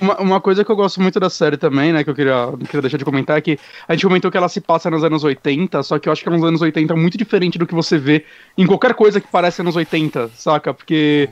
Uma, 0.00 0.20
uma 0.20 0.40
coisa 0.40 0.64
que 0.64 0.70
eu 0.70 0.76
gosto 0.76 1.00
muito 1.00 1.18
da 1.18 1.30
série 1.30 1.56
também, 1.56 1.92
né, 1.92 2.04
que 2.04 2.10
eu 2.10 2.14
queria, 2.14 2.52
queria 2.66 2.82
deixar 2.82 2.98
de 2.98 3.04
comentar 3.04 3.38
é 3.38 3.40
que 3.40 3.58
a 3.86 3.94
gente 3.94 4.04
comentou 4.04 4.30
que 4.30 4.36
ela 4.36 4.48
se 4.48 4.60
passa 4.60 4.90
nos 4.90 5.02
anos 5.02 5.24
80, 5.24 5.82
só 5.82 5.98
que 5.98 6.08
eu 6.08 6.12
acho 6.12 6.22
que 6.22 6.28
é 6.28 6.32
nos 6.32 6.44
anos 6.44 6.60
80 6.60 6.94
muito 6.94 7.16
diferente 7.16 7.58
do 7.58 7.66
que 7.66 7.74
você 7.74 7.96
vê 7.96 8.24
em 8.56 8.66
qualquer 8.66 8.92
coisa 8.94 9.20
que 9.20 9.28
parece 9.30 9.62
anos 9.62 9.76
80, 9.76 10.30
saca? 10.36 10.74
Porque 10.74 11.30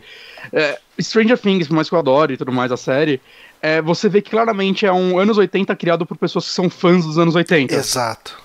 é, 0.53 0.79
Stranger 0.99 1.39
Things, 1.39 1.69
por 1.69 1.75
mais 1.75 1.89
que 1.89 1.95
eu 1.95 1.99
adore 1.99 2.35
e 2.35 2.37
tudo 2.37 2.51
mais 2.51 2.73
a 2.73 2.77
série, 2.79 3.21
é, 3.61 3.81
você 3.81 4.09
vê 4.09 4.21
que 4.21 4.31
claramente 4.31 4.87
é 4.87 4.93
um 4.93 5.19
anos 5.19 5.39
80 5.39 5.75
criado 5.77 6.07
por 6.07 6.17
pessoas 6.17 6.47
que 6.47 6.53
são 6.53 6.69
fãs 6.69 7.05
dos 7.05 7.19
anos 7.19 7.35
80. 7.35 7.75
Exato. 7.75 8.39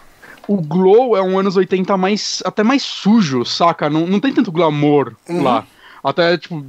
O 0.48 0.58
Glow 0.58 1.16
é 1.16 1.22
um 1.22 1.38
anos 1.38 1.56
80 1.56 1.96
mais, 1.98 2.42
até 2.46 2.64
mais 2.64 2.82
sujo, 2.82 3.46
saca? 3.46 3.90
Não, 3.90 4.08
não 4.08 4.20
tem 4.20 4.34
tanto 4.34 4.52
glamour 4.52 5.14
uhum. 5.30 5.44
lá. 5.44 5.66
Até, 6.04 6.38
tipo, 6.38 6.66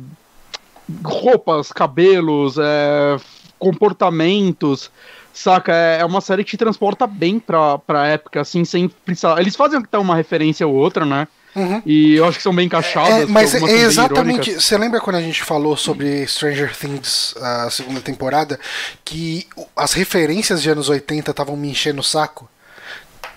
roupas, 1.03 1.73
cabelos, 1.73 2.57
é, 2.59 3.17
comportamentos, 3.59 4.91
saca? 5.33 5.73
É, 5.75 6.01
é 6.01 6.05
uma 6.05 6.21
série 6.21 6.45
que 6.45 6.51
te 6.51 6.57
transporta 6.57 7.07
bem 7.07 7.39
pra, 7.39 7.79
pra 7.79 8.07
época, 8.07 8.41
assim, 8.41 8.65
sem 8.65 8.89
precisar. 8.89 9.41
Eles 9.41 9.57
fazem 9.57 9.79
até 9.79 9.99
uma 9.99 10.15
referência 10.15 10.67
ou 10.67 10.75
outra, 10.75 11.07
né? 11.07 11.27
Uhum. 11.55 11.83
E 11.85 12.15
eu 12.15 12.25
acho 12.25 12.39
que 12.39 12.43
são 12.43 12.55
bem 12.55 12.67
encaixadas. 12.67 13.23
É, 13.23 13.27
mas 13.27 13.55
é 13.55 13.83
exatamente. 13.83 14.55
Você 14.55 14.77
lembra 14.79 15.01
quando 15.01 15.17
a 15.17 15.21
gente 15.21 15.43
falou 15.43 15.77
sobre 15.77 16.27
Stranger 16.27 16.75
Things, 16.77 17.35
a 17.37 17.71
segunda 17.71 18.01
temporada, 18.01 18.59
que 19.05 19.47
as 19.77 19.93
referências 19.93 20.63
de 20.63 20.71
anos 20.71 20.89
80 20.89 21.31
estavam 21.31 21.57
me 21.57 21.71
enchendo 21.71 22.01
o 22.01 22.05
saco? 22.05 22.49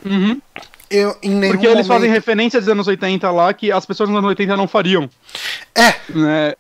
Uhum. 0.04 0.40
Eu, 0.90 1.14
Porque 1.14 1.28
eles 1.32 1.62
momento... 1.64 1.88
fazem 1.88 2.10
referências 2.10 2.64
dos 2.64 2.72
anos 2.72 2.88
80 2.88 3.30
lá 3.32 3.54
que 3.54 3.72
as 3.72 3.86
pessoas 3.86 4.08
nos 4.08 4.18
anos 4.20 4.30
80 4.30 4.56
não 4.56 4.68
fariam. 4.68 5.10
É. 5.74 5.96
Né? 6.10 6.54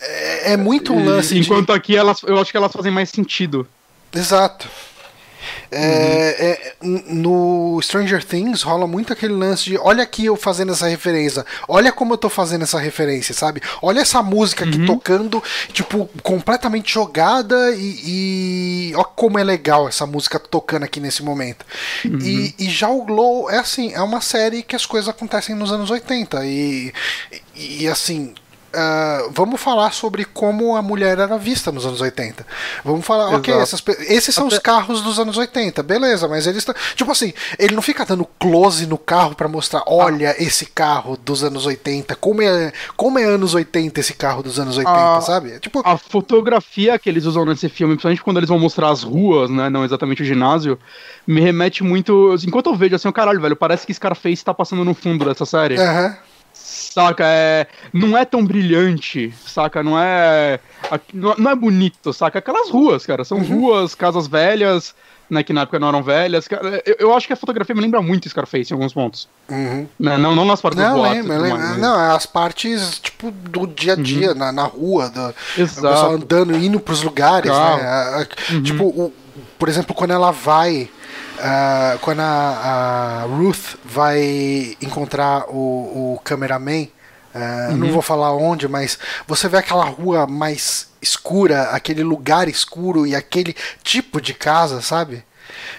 É, 0.00 0.52
é 0.52 0.56
muito 0.56 0.94
um 0.94 1.04
lance. 1.04 1.38
Enquanto 1.38 1.66
de... 1.66 1.72
aqui 1.72 1.96
elas, 1.96 2.22
eu 2.22 2.38
acho 2.38 2.50
que 2.50 2.56
elas 2.56 2.72
fazem 2.72 2.92
mais 2.92 3.10
sentido. 3.10 3.66
Exato. 4.14 4.68
É, 5.74 6.76
uhum. 6.82 6.96
é, 6.96 7.12
no 7.14 7.80
Stranger 7.82 8.22
Things 8.22 8.62
rola 8.62 8.86
muito 8.86 9.12
aquele 9.12 9.32
lance 9.32 9.64
de 9.64 9.78
olha 9.78 10.02
aqui 10.02 10.26
eu 10.26 10.36
fazendo 10.36 10.72
essa 10.72 10.86
referência, 10.86 11.46
olha 11.66 11.90
como 11.90 12.12
eu 12.12 12.18
tô 12.18 12.28
fazendo 12.28 12.62
essa 12.62 12.78
referência, 12.78 13.34
sabe? 13.34 13.62
Olha 13.80 14.00
essa 14.00 14.22
música 14.22 14.64
aqui 14.66 14.78
uhum. 14.78 14.86
tocando, 14.86 15.42
tipo, 15.72 16.08
completamente 16.22 16.92
jogada 16.92 17.74
e, 17.74 18.90
e 18.90 18.92
olha 18.94 19.04
como 19.04 19.38
é 19.38 19.44
legal 19.44 19.88
essa 19.88 20.06
música 20.06 20.38
tocando 20.38 20.84
aqui 20.84 21.00
nesse 21.00 21.22
momento. 21.22 21.64
Uhum. 22.04 22.18
E, 22.18 22.54
e, 22.58 22.70
já 22.70 22.88
o 22.90 23.02
Glow 23.02 23.50
é 23.50 23.58
assim, 23.58 23.92
é 23.94 24.00
uma 24.02 24.20
série 24.20 24.62
que 24.62 24.76
as 24.76 24.84
coisas 24.84 25.08
acontecem 25.08 25.54
nos 25.54 25.72
anos 25.72 25.90
80 25.90 26.44
e, 26.44 26.92
e 27.54 27.88
assim, 27.88 28.34
Uh, 28.72 29.30
vamos 29.32 29.60
falar 29.60 29.92
sobre 29.92 30.24
como 30.24 30.74
a 30.74 30.80
mulher 30.80 31.18
era 31.18 31.36
vista 31.36 31.70
nos 31.70 31.84
anos 31.84 32.00
80. 32.00 32.46
Vamos 32.82 33.04
falar, 33.04 33.24
Exato. 33.28 33.38
ok, 33.38 33.54
essas, 33.54 33.84
esses 34.08 34.34
são 34.34 34.46
Até... 34.46 34.56
os 34.56 34.62
carros 34.62 35.02
dos 35.02 35.18
anos 35.18 35.36
80, 35.36 35.82
beleza, 35.82 36.26
mas 36.26 36.46
eles 36.46 36.58
estão. 36.58 36.74
Tipo 36.94 37.12
assim, 37.12 37.34
ele 37.58 37.74
não 37.74 37.82
fica 37.82 38.06
dando 38.06 38.24
close 38.38 38.86
no 38.86 38.96
carro 38.96 39.34
para 39.34 39.46
mostrar, 39.46 39.82
olha 39.86 40.30
ah. 40.30 40.42
esse 40.42 40.64
carro 40.64 41.18
dos 41.22 41.44
anos 41.44 41.66
80, 41.66 42.14
como 42.16 42.40
é, 42.40 42.72
como 42.96 43.18
é 43.18 43.24
anos 43.24 43.54
80 43.54 44.00
esse 44.00 44.14
carro 44.14 44.42
dos 44.42 44.58
anos 44.58 44.78
80, 44.78 44.90
ah, 44.90 45.20
sabe? 45.20 45.58
Tipo... 45.60 45.82
A 45.84 45.98
fotografia 45.98 46.98
que 46.98 47.10
eles 47.10 47.26
usam 47.26 47.44
nesse 47.44 47.68
filme, 47.68 47.94
principalmente 47.94 48.22
quando 48.22 48.38
eles 48.38 48.48
vão 48.48 48.58
mostrar 48.58 48.88
as 48.88 49.02
ruas, 49.02 49.50
né, 49.50 49.68
não 49.68 49.84
exatamente 49.84 50.22
o 50.22 50.24
ginásio, 50.24 50.78
me 51.26 51.42
remete 51.42 51.84
muito. 51.84 52.34
Enquanto 52.46 52.70
eu 52.70 52.74
vejo 52.74 52.96
assim, 52.96 53.08
o 53.08 53.12
caralho, 53.12 53.40
velho, 53.40 53.54
parece 53.54 53.86
que 53.86 53.92
Scarface 53.92 54.42
tá 54.42 54.54
passando 54.54 54.82
no 54.82 54.94
fundo 54.94 55.26
dessa 55.26 55.44
série. 55.44 55.78
Aham. 55.78 56.06
Uhum 56.06 56.31
saca? 56.92 57.24
É, 57.26 57.66
não 57.92 58.16
é 58.16 58.24
tão 58.24 58.44
brilhante, 58.44 59.32
saca? 59.46 59.82
Não 59.82 59.98
é, 59.98 60.60
não 61.12 61.50
é 61.50 61.54
bonito, 61.54 62.12
saca? 62.12 62.38
Aquelas 62.38 62.70
ruas, 62.70 63.06
cara, 63.06 63.24
são 63.24 63.38
uhum. 63.38 63.60
ruas, 63.60 63.94
casas 63.94 64.26
velhas, 64.26 64.94
né, 65.28 65.42
que 65.42 65.52
na 65.52 65.62
época 65.62 65.78
não 65.78 65.88
eram 65.88 66.02
velhas. 66.02 66.46
Eu, 66.84 66.96
eu, 66.98 67.14
acho 67.14 67.26
que 67.26 67.32
a 67.32 67.36
fotografia 67.36 67.74
me 67.74 67.80
lembra 67.80 68.02
muito 68.02 68.28
Scarface 68.28 68.70
em 68.70 68.74
alguns 68.74 68.92
pontos. 68.92 69.28
Uhum. 69.48 69.88
Né? 69.98 70.18
Não, 70.18 70.34
não 70.34 70.44
nas 70.44 70.60
partes 70.60 70.82
não, 70.82 70.94
boatos, 70.94 71.16
lembra, 71.16 71.38
lembra. 71.38 71.58
Mais, 71.58 71.78
Não, 71.78 72.00
é 72.00 72.14
as 72.14 72.26
partes, 72.26 72.98
tipo, 73.00 73.30
do 73.30 73.66
dia 73.66 73.94
a 73.94 73.96
uhum. 73.96 74.02
dia, 74.02 74.32
uhum. 74.32 74.38
na, 74.38 74.52
na 74.52 74.64
rua, 74.64 75.08
do, 75.08 75.34
Exato. 75.56 75.86
o 75.86 75.90
pessoal 75.90 76.12
andando, 76.12 76.56
indo 76.56 76.78
pros 76.78 77.02
lugares, 77.02 77.50
né? 77.50 78.26
Uhum. 78.50 78.62
Tipo, 78.62 78.84
o, 78.84 79.12
por 79.58 79.68
exemplo, 79.68 79.94
quando 79.94 80.10
ela 80.10 80.30
vai 80.30 80.90
Uh, 81.42 81.98
quando 81.98 82.20
a, 82.20 83.22
a, 83.22 83.22
Ruth 83.24 83.74
vai 83.84 84.76
encontrar 84.80 85.46
o, 85.48 86.14
o 86.14 86.20
cameraman, 86.22 86.84
uh, 87.34 87.72
uhum. 87.72 87.76
não 87.78 87.90
vou 87.90 88.00
falar 88.00 88.32
onde, 88.32 88.68
mas 88.68 88.96
você 89.26 89.48
vê 89.48 89.56
aquela 89.56 89.84
rua 89.84 90.24
mais 90.24 90.86
escura, 91.02 91.70
aquele 91.70 92.04
lugar 92.04 92.46
escuro 92.46 93.04
e 93.08 93.16
aquele 93.16 93.56
tipo 93.82 94.20
de 94.20 94.32
casa, 94.32 94.80
sabe? 94.80 95.24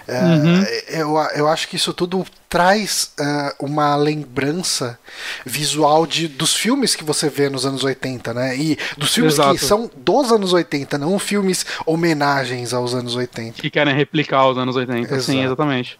Uhum. 0.07 0.65
eu, 0.89 1.17
eu 1.35 1.47
acho 1.47 1.67
que 1.67 1.75
isso 1.75 1.93
tudo 1.93 2.25
traz 2.49 3.11
uh, 3.19 3.65
uma 3.65 3.95
lembrança 3.95 4.99
visual 5.45 6.05
de, 6.05 6.27
dos 6.27 6.55
filmes 6.55 6.95
que 6.95 7.03
você 7.03 7.29
vê 7.29 7.49
nos 7.49 7.65
anos 7.65 7.83
80, 7.83 8.33
né? 8.33 8.55
E 8.55 8.77
dos 8.97 9.13
filmes 9.13 9.33
Exato. 9.33 9.55
que 9.55 9.65
são 9.65 9.89
dos 9.97 10.31
anos 10.31 10.53
80, 10.53 10.97
não 10.97 11.17
filmes 11.17 11.65
homenagens 11.85 12.73
aos 12.73 12.93
anos 12.93 13.15
80. 13.15 13.59
Que 13.59 13.69
querem 13.69 13.95
replicar 13.95 14.47
os 14.47 14.57
anos 14.57 14.75
80, 14.75 14.99
Exato. 14.99 15.21
sim, 15.23 15.43
exatamente. 15.43 15.97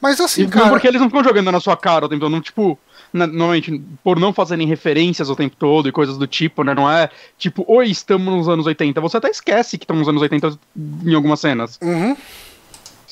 Mas 0.00 0.20
assim, 0.20 0.42
e 0.42 0.48
cara... 0.48 0.68
porque 0.68 0.88
eles 0.88 1.00
não 1.00 1.08
ficam 1.08 1.24
jogando 1.24 1.52
na 1.52 1.60
sua 1.60 1.76
cara 1.76 2.06
o 2.06 2.08
tempo 2.08 2.20
todo, 2.20 2.32
não, 2.32 2.40
tipo 2.40 2.78
normalmente 3.12 3.80
por 4.04 4.18
não 4.18 4.32
fazerem 4.32 4.66
referências 4.66 5.30
o 5.30 5.36
tempo 5.36 5.56
todo 5.56 5.88
e 5.88 5.92
coisas 5.92 6.18
do 6.18 6.26
tipo, 6.26 6.62
né? 6.62 6.74
Não 6.74 6.90
é 6.90 7.08
tipo, 7.38 7.64
oi, 7.68 7.88
estamos 7.88 8.34
nos 8.34 8.48
anos 8.48 8.66
80. 8.66 9.00
Você 9.00 9.16
até 9.16 9.28
esquece 9.30 9.78
que 9.78 9.84
estamos 9.84 10.00
nos 10.00 10.08
anos 10.08 10.22
80 10.22 10.58
em 11.04 11.14
algumas 11.14 11.40
cenas. 11.40 11.78
Uhum. 11.80 12.16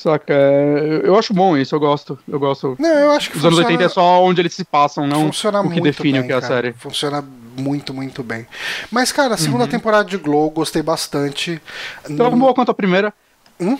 Saca? 0.07 0.33
Eu 1.03 1.19
acho 1.19 1.33
bom 1.33 1.57
isso, 1.57 1.75
eu 1.75 1.79
gosto. 1.81 2.17
Eu 2.25 2.39
gosto. 2.39 2.77
Não, 2.79 2.87
eu 2.87 3.11
acho 3.11 3.29
que 3.29 3.35
Os 3.35 3.43
funciona... 3.43 3.67
anos 3.67 3.71
80 3.71 3.83
é 3.83 3.89
só 3.89 4.23
onde 4.23 4.39
eles 4.39 4.53
se 4.53 4.63
passam, 4.63 5.05
não 5.05 5.25
funciona 5.25 5.59
o 5.59 5.69
que 5.69 5.81
define 5.81 6.13
bem, 6.13 6.21
o 6.21 6.25
que 6.27 6.31
é 6.31 6.35
a 6.37 6.39
cara. 6.39 6.53
série. 6.53 6.73
Funciona 6.73 7.21
muito, 7.57 7.93
muito 7.93 8.23
bem. 8.23 8.47
Mas, 8.89 9.11
cara, 9.11 9.33
a 9.33 9.37
segunda 9.37 9.65
uhum. 9.65 9.69
temporada 9.69 10.09
de 10.09 10.15
Glow, 10.15 10.49
gostei 10.49 10.81
bastante. 10.81 11.61
Tão 12.15 12.39
boa 12.39 12.53
quanto 12.53 12.71
a 12.71 12.73
primeira. 12.73 13.13
Hum? 13.59 13.77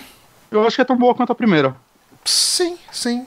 Eu 0.51 0.67
acho 0.67 0.75
que 0.75 0.81
é 0.81 0.85
tão 0.85 0.97
boa 0.97 1.15
quanto 1.15 1.31
a 1.31 1.35
primeira. 1.35 1.73
Sim, 2.25 2.77
sim. 2.91 3.25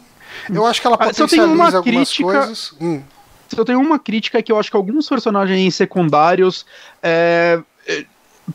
Eu 0.52 0.66
acho 0.66 0.82
que 0.82 0.86
ela 0.86 0.98
potencializa 0.98 1.62
ah, 1.62 1.76
algumas 1.78 1.82
crítica... 1.82 2.24
coisas. 2.24 2.74
Hum. 2.78 3.02
Se 3.48 3.58
eu 3.58 3.64
tenho 3.64 3.80
uma 3.80 3.98
crítica 3.98 4.38
é 4.38 4.42
que 4.42 4.52
eu 4.52 4.58
acho 4.58 4.70
que 4.70 4.76
alguns 4.76 5.08
personagens 5.08 5.74
secundários 5.74 6.66
é, 7.02 7.60
é 7.88 8.04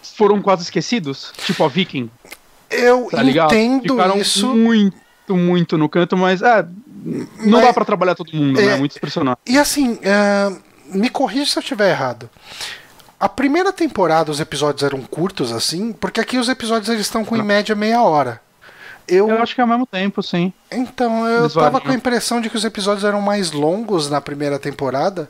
foram 0.02 0.42
quase 0.42 0.64
esquecidos. 0.64 1.34
Tipo 1.46 1.64
a 1.64 1.68
Viking. 1.68 2.10
Eu 2.70 3.08
tá 3.12 3.24
entendo 3.24 3.94
Ficaram 3.94 4.18
isso. 4.18 4.56
muito, 4.56 4.96
muito 5.30 5.78
no 5.78 5.90
canto, 5.90 6.18
mas 6.18 6.42
é. 6.42 6.66
Não 7.06 7.28
mas, 7.52 7.62
dá 7.62 7.74
para 7.74 7.86
trabalhar 7.86 8.16
todo 8.16 8.34
mundo, 8.34 8.58
né? 8.58 8.64
é, 8.64 8.70
né? 8.70 8.76
Muitos 8.78 8.98
personagens. 8.98 9.40
E 9.46 9.58
assim, 9.58 9.94
uh, 9.94 10.62
me 10.88 11.10
corrija 11.10 11.46
se 11.46 11.58
eu 11.58 11.62
estiver 11.62 11.92
errado. 11.92 12.30
A 13.20 13.30
primeira 13.30 13.72
temporada 13.72 14.32
os 14.32 14.40
episódios 14.40 14.84
eram 14.84 15.02
curtos 15.02 15.52
assim, 15.52 15.94
porque 15.94 16.20
aqui 16.20 16.38
os 16.38 16.50
episódios 16.50 16.90
eles 16.90 17.02
estão 17.02 17.24
com 17.24 17.38
em 17.38 17.44
média 17.44 17.76
meia 17.76 18.02
hora. 18.02 18.42
Eu... 19.08 19.30
eu 19.30 19.42
acho 19.42 19.54
que 19.54 19.62
é 19.62 19.64
ao 19.64 19.68
mesmo 19.68 19.86
tempo, 19.86 20.22
sim. 20.24 20.52
Então, 20.72 21.28
eu 21.28 21.42
Eles 21.42 21.54
tava 21.54 21.80
com 21.80 21.90
a 21.90 21.94
impressão 21.94 22.42
de 22.42 22.50
que 22.50 22.58
os 22.58 22.66
episódios 22.66 23.04
eram 23.04 23.22
mais 23.22 23.52
longos 23.52 24.10
na 24.10 24.20
primeira 24.20 24.58
temporada. 24.58 25.30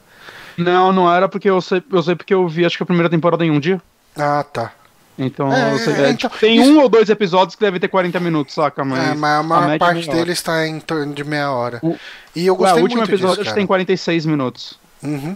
Não, 0.57 0.93
não 0.93 1.13
era 1.13 1.27
porque 1.27 1.49
eu 1.49 1.59
sei, 1.61 1.83
eu 1.91 2.01
sei 2.01 2.15
porque 2.15 2.33
eu 2.33 2.47
vi 2.47 2.65
acho 2.65 2.77
que 2.77 2.83
a 2.83 2.85
primeira 2.85 3.09
temporada 3.09 3.45
em 3.45 3.51
um 3.51 3.59
dia. 3.59 3.81
Ah, 4.15 4.43
tá. 4.43 4.71
Então, 5.17 5.51
é, 5.51 5.77
sei, 5.77 5.93
é, 5.93 6.09
então 6.09 6.29
tem 6.29 6.57
isso... 6.57 6.71
um 6.71 6.81
ou 6.81 6.89
dois 6.89 7.09
episódios 7.09 7.55
que 7.55 7.61
devem 7.61 7.79
ter 7.79 7.87
40 7.87 8.19
minutos, 8.19 8.53
saca? 8.53 8.83
Mas, 8.83 9.11
é, 9.11 9.15
mas 9.15 9.39
a 9.39 9.43
maior 9.43 9.75
a 9.75 9.77
parte 9.77 10.09
dele 10.09 10.33
está 10.33 10.67
em 10.67 10.79
torno 10.79 11.13
de 11.13 11.23
meia 11.23 11.51
hora. 11.51 11.79
O... 11.81 11.95
E 12.35 12.45
eu 12.45 12.55
gostei 12.55 12.75
Ué, 12.75 12.81
o 12.81 12.83
último 12.83 13.03
episódio 13.03 13.43
disso, 13.43 13.55
tem 13.55 13.65
46 13.65 14.25
minutos. 14.25 14.77
Uhum. 15.01 15.35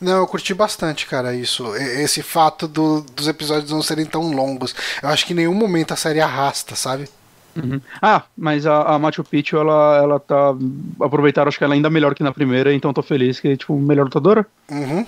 Não, 0.00 0.18
eu 0.18 0.26
curti 0.26 0.54
bastante, 0.54 1.06
cara, 1.06 1.34
isso. 1.34 1.74
Esse 1.76 2.22
fato 2.22 2.68
do, 2.68 3.00
dos 3.00 3.26
episódios 3.26 3.70
não 3.70 3.82
serem 3.82 4.04
tão 4.04 4.30
longos. 4.30 4.74
Eu 5.02 5.08
acho 5.08 5.26
que 5.26 5.32
em 5.32 5.36
nenhum 5.36 5.54
momento 5.54 5.92
a 5.92 5.96
série 5.96 6.20
arrasta, 6.20 6.76
sabe? 6.76 7.08
Uhum. 7.56 7.80
Ah, 8.02 8.22
mas 8.36 8.66
a, 8.66 8.82
a, 8.82 8.98
Machu 8.98 9.24
Picchu, 9.24 9.56
ela, 9.56 9.96
ela 10.02 10.20
tá. 10.20 10.54
Aproveitaram, 11.00 11.48
acho 11.48 11.58
que 11.58 11.64
ela 11.64 11.74
é 11.74 11.76
ainda 11.76 11.90
melhor 11.90 12.14
que 12.14 12.22
na 12.22 12.32
primeira, 12.32 12.74
então 12.74 12.92
tô 12.92 13.02
feliz 13.02 13.40
que, 13.40 13.56
tipo, 13.56 13.76
melhor 13.78 14.04
lutadora. 14.04 14.46
Uhum. 14.70 15.06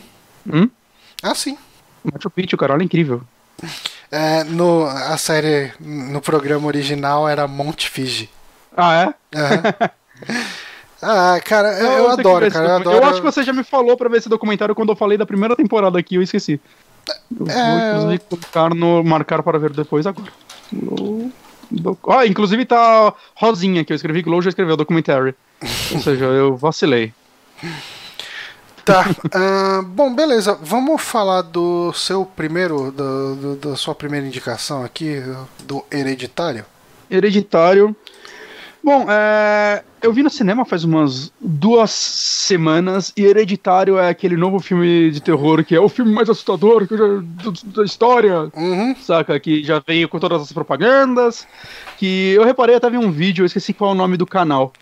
Hum? 0.52 0.70
Ah, 1.22 1.34
sim. 1.34 1.58
Machu 2.04 2.30
Picchu, 2.30 2.56
cara, 2.56 2.74
ela 2.74 2.82
é 2.82 2.84
incrível. 2.84 3.22
É, 4.10 4.44
no, 4.44 4.86
a 4.86 5.16
série, 5.16 5.72
no 5.80 6.20
programa 6.20 6.66
original 6.66 7.28
era 7.28 7.48
Monte 7.48 7.88
Fiji. 7.90 8.30
Ah, 8.76 9.14
é? 9.32 9.90
Ah, 11.02 11.38
cara, 11.44 11.78
eu, 11.78 11.86
eu, 11.86 11.92
eu 11.98 12.10
adoro, 12.10 12.50
cara. 12.50 12.68
Eu, 12.68 12.76
adoro... 12.76 12.96
eu 12.96 13.04
acho 13.04 13.20
que 13.20 13.26
você 13.26 13.42
já 13.42 13.52
me 13.52 13.62
falou 13.62 13.96
pra 13.96 14.08
ver 14.08 14.16
esse 14.16 14.28
documentário 14.28 14.74
quando 14.74 14.88
eu 14.88 14.96
falei 14.96 15.18
da 15.18 15.26
primeira 15.26 15.54
temporada 15.54 15.98
aqui, 15.98 16.16
eu 16.16 16.22
esqueci. 16.22 16.58
Eu 17.38 17.46
é... 17.48 17.92
vou 17.92 17.98
inclusive 17.98 18.22
colocar 18.30 18.74
no 18.74 19.04
marcar 19.04 19.42
para 19.42 19.58
ver 19.58 19.70
depois 19.70 20.06
agora. 20.06 20.32
Do... 20.72 21.30
Oh, 22.02 22.22
inclusive 22.22 22.64
tá 22.64 23.12
Rosinha 23.34 23.84
que 23.84 23.92
eu 23.92 23.96
escrevi, 23.96 24.22
Glow 24.22 24.40
já 24.40 24.48
escreveu 24.48 24.76
documentary. 24.76 25.34
Ou 25.92 26.00
seja, 26.00 26.24
eu 26.24 26.56
vacilei. 26.56 27.12
Tá. 28.86 29.04
Uh, 29.10 29.82
bom, 29.82 30.14
beleza. 30.14 30.56
Vamos 30.62 31.02
falar 31.02 31.42
do 31.42 31.92
seu 31.92 32.24
primeiro, 32.24 32.92
do, 32.92 33.34
do, 33.34 33.56
da 33.56 33.76
sua 33.76 33.96
primeira 33.96 34.24
indicação 34.24 34.84
aqui, 34.84 35.20
do 35.64 35.84
Hereditário. 35.90 36.64
Hereditário. 37.10 37.96
Bom, 38.84 39.04
é, 39.10 39.82
eu 40.00 40.12
vi 40.12 40.22
no 40.22 40.30
cinema 40.30 40.64
faz 40.64 40.84
umas 40.84 41.32
duas 41.40 41.90
semanas 41.90 43.12
e 43.16 43.24
Hereditário 43.24 43.98
é 43.98 44.08
aquele 44.08 44.36
novo 44.36 44.60
filme 44.60 45.10
de 45.10 45.20
terror 45.20 45.64
que 45.64 45.74
é 45.74 45.80
o 45.80 45.88
filme 45.88 46.12
mais 46.12 46.30
assustador 46.30 46.86
da 47.64 47.82
história, 47.82 48.48
uhum. 48.54 48.94
saca? 49.00 49.40
Que 49.40 49.64
já 49.64 49.82
veio 49.84 50.08
com 50.08 50.20
todas 50.20 50.40
as 50.40 50.52
propagandas. 50.52 51.44
Que 51.98 52.34
eu 52.34 52.44
reparei 52.44 52.76
até 52.76 52.88
vi 52.88 52.98
um 52.98 53.10
vídeo, 53.10 53.42
eu 53.42 53.46
esqueci 53.46 53.72
qual 53.72 53.90
é 53.90 53.94
o 53.94 53.96
nome 53.96 54.16
do 54.16 54.24
canal, 54.24 54.72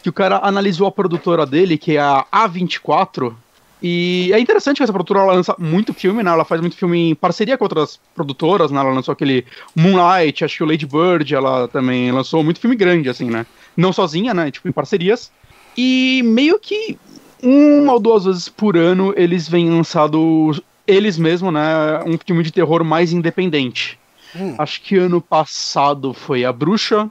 que 0.00 0.08
o 0.08 0.12
cara 0.12 0.38
analisou 0.44 0.86
a 0.86 0.92
produtora 0.92 1.44
dele, 1.44 1.76
que 1.76 1.96
é 1.96 2.00
a 2.00 2.24
A24. 2.32 3.34
E 3.80 4.30
é 4.32 4.40
interessante 4.40 4.78
que 4.78 4.82
essa 4.82 4.92
produtora 4.92 5.24
lança 5.24 5.54
muito 5.58 5.94
filme, 5.94 6.22
né? 6.22 6.30
Ela 6.30 6.44
faz 6.44 6.60
muito 6.60 6.76
filme 6.76 7.10
em 7.10 7.14
parceria 7.14 7.56
com 7.56 7.64
outras 7.64 8.00
produtoras, 8.14 8.70
né? 8.70 8.80
Ela 8.80 8.92
lançou 8.92 9.12
aquele 9.12 9.44
Moonlight, 9.76 10.44
acho 10.44 10.56
que 10.56 10.64
o 10.64 10.66
Lady 10.66 10.86
Bird, 10.86 11.34
ela 11.34 11.68
também 11.68 12.10
lançou 12.10 12.42
muito 12.42 12.60
filme 12.60 12.74
grande, 12.74 13.08
assim, 13.08 13.30
né? 13.30 13.46
não 13.78 13.92
sozinha, 13.92 14.34
né? 14.34 14.50
Tipo, 14.50 14.68
em 14.68 14.72
parcerias. 14.72 15.30
E 15.76 16.20
meio 16.24 16.58
que 16.58 16.98
uma 17.40 17.92
ou 17.92 18.00
duas 18.00 18.24
vezes 18.24 18.48
por 18.48 18.76
ano 18.76 19.14
eles 19.16 19.48
vêm 19.48 19.70
lançado 19.70 20.52
eles 20.84 21.16
mesmos, 21.16 21.52
né? 21.52 22.02
Um 22.04 22.18
filme 22.18 22.42
de 22.42 22.52
terror 22.52 22.82
mais 22.82 23.12
independente. 23.12 23.96
Hum. 24.34 24.56
Acho 24.58 24.82
que 24.82 24.96
ano 24.96 25.20
passado 25.20 26.12
foi 26.12 26.44
A 26.44 26.52
Bruxa. 26.52 27.08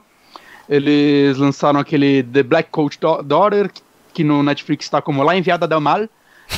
Eles 0.68 1.38
lançaram 1.38 1.80
aquele 1.80 2.22
The 2.22 2.42
Black 2.42 2.68
Coat 2.70 2.98
Daughter, 3.24 3.70
que 4.12 4.22
no 4.22 4.42
Netflix 4.42 4.84
está 4.84 5.00
como 5.00 5.22
La 5.22 5.34
Enviada 5.34 5.66
del 5.66 5.80
Mal. 5.80 6.06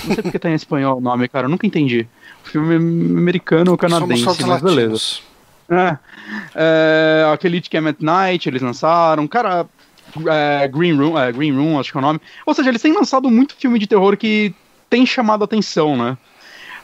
Não 0.04 0.14
sei 0.14 0.22
porque 0.22 0.38
tá 0.38 0.50
em 0.50 0.54
espanhol 0.54 0.98
o 0.98 1.00
nome, 1.00 1.28
cara. 1.28 1.46
Eu 1.46 1.50
nunca 1.50 1.66
entendi. 1.66 2.06
Filme 2.44 2.76
americano 2.76 3.72
ou 3.72 3.78
canadense, 3.78 4.44
mas 4.44 4.62
beleza. 4.62 5.20
É, 5.68 5.98
é, 6.54 7.30
aquele 7.32 7.58
It 7.58 7.70
Came 7.70 7.88
at 7.88 8.00
Night, 8.00 8.48
eles 8.48 8.62
lançaram. 8.62 9.26
Cara, 9.28 9.66
é, 10.28 10.68
Green 10.68 10.96
Room, 10.96 11.18
é, 11.18 11.30
Green 11.30 11.52
Room, 11.52 11.78
acho 11.78 11.92
que 11.92 11.98
é 11.98 12.00
o 12.00 12.02
nome. 12.02 12.20
Ou 12.44 12.54
seja, 12.54 12.68
eles 12.68 12.82
têm 12.82 12.92
lançado 12.92 13.30
muito 13.30 13.54
filme 13.54 13.78
de 13.78 13.86
terror 13.86 14.16
que 14.16 14.54
tem 14.88 15.06
chamado 15.06 15.42
a 15.42 15.44
atenção, 15.44 15.96
né? 15.96 16.18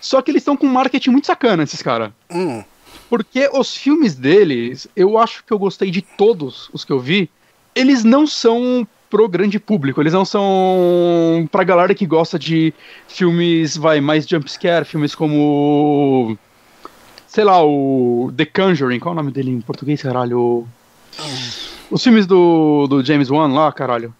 Só 0.01 0.23
que 0.23 0.31
eles 0.31 0.43
estão 0.43 0.57
com 0.57 0.67
um 0.67 0.73
marketing 0.73 1.11
muito 1.11 1.27
sacana, 1.27 1.65
esses 1.65 1.83
caras. 1.83 2.13
Hum. 2.31 2.63
Porque 3.09 3.49
os 3.53 3.77
filmes 3.77 4.15
deles, 4.15 4.87
eu 4.95 5.19
acho 5.19 5.43
que 5.45 5.53
eu 5.53 5.59
gostei 5.59 5.91
de 5.91 6.03
todos 6.03 6.69
os 6.73 6.85
que 6.85 6.93
eu 6.93 7.01
vi. 7.01 7.31
Eles 7.75 8.05
não 8.05 8.27
são 8.27 8.87
pro 9.09 9.29
grande 9.29 9.59
público. 9.59 10.01
Eles 10.01 10.13
não 10.13 10.25
são 10.25 11.49
pra 11.51 11.65
galera 11.65 11.95
que 11.95 12.07
gosta 12.07 12.39
de 12.39 12.73
filmes, 13.09 13.77
vai, 13.77 14.01
mais 14.01 14.27
jumpscare, 14.27 14.85
filmes 14.85 15.15
como. 15.15 16.37
Sei 17.27 17.45
lá, 17.45 17.63
o 17.63 18.33
The 18.37 18.47
Conjuring, 18.47 18.99
qual 18.99 19.13
é 19.13 19.15
o 19.15 19.17
nome 19.17 19.33
dele 19.33 19.51
em 19.51 19.61
português, 19.61 20.03
caralho? 20.03 20.67
Os 21.91 22.03
filmes 22.03 22.27
do, 22.27 22.87
do 22.89 23.05
James 23.05 23.31
Wan 23.31 23.53
lá, 23.53 23.71
caralho. 23.73 24.15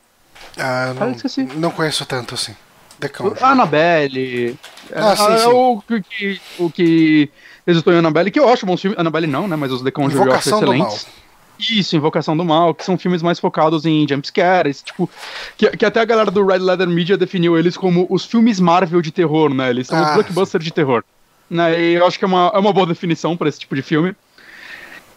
Ah, 0.59 0.95
não, 0.95 1.09
ah, 1.09 1.55
não 1.57 1.71
conheço 1.71 2.05
tanto 2.07 2.35
assim. 2.35 2.55
The 3.01 3.09
Conjuring. 3.09 3.43
Annabelle. 3.43 4.59
Ah, 4.95 5.13
é, 5.13 5.17
sim, 5.17 5.33
é, 5.33 5.39
sim. 5.39 5.47
O, 5.49 5.83
que, 5.83 6.41
o 6.59 6.71
que 6.71 7.31
resultou 7.67 7.93
em 7.93 7.97
Annabelle, 7.97 8.31
que 8.31 8.39
eu 8.39 8.49
acho 8.49 8.65
bom 8.65 8.77
filme. 8.77 8.97
Annabelle 8.99 9.27
não, 9.27 9.49
né? 9.49 9.57
Mas 9.57 9.73
os 9.73 9.83
The 9.83 9.91
Conjuring 9.91 10.23
Invocação 10.23 10.61
eu 10.63 10.73
acho 10.73 10.73
excelentes. 10.73 11.07
Isso, 11.59 11.97
Invocação 11.97 12.37
do 12.37 12.45
Mal, 12.45 12.75
que 12.75 12.85
são 12.85 12.99
filmes 12.99 13.23
mais 13.23 13.39
focados 13.39 13.87
em 13.87 14.07
jumpscares, 14.07 14.83
tipo, 14.83 15.09
que, 15.57 15.71
que 15.77 15.85
até 15.85 16.01
a 16.01 16.05
galera 16.05 16.31
do 16.31 16.45
Red 16.45 16.59
Leather 16.59 16.89
Media 16.89 17.17
definiu 17.17 17.59
eles 17.59 17.77
como 17.77 18.07
os 18.11 18.25
filmes 18.25 18.61
Marvel 18.61 19.01
de 19.01 19.11
terror, 19.11 19.53
né? 19.55 19.71
Eles 19.71 19.87
são 19.87 19.99
ah, 19.99 20.03
os 20.03 20.15
blockbusters 20.15 20.65
de 20.65 20.73
terror. 20.73 21.03
Né? 21.49 21.81
E 21.81 21.95
eu 21.95 22.07
acho 22.07 22.19
que 22.19 22.25
é 22.25 22.29
uma, 22.29 22.51
é 22.55 22.59
uma 22.59 22.73
boa 22.73 22.87
definição 22.87 23.37
para 23.37 23.49
esse 23.49 23.61
tipo 23.61 23.75
de 23.75 23.83
filme. 23.83 24.15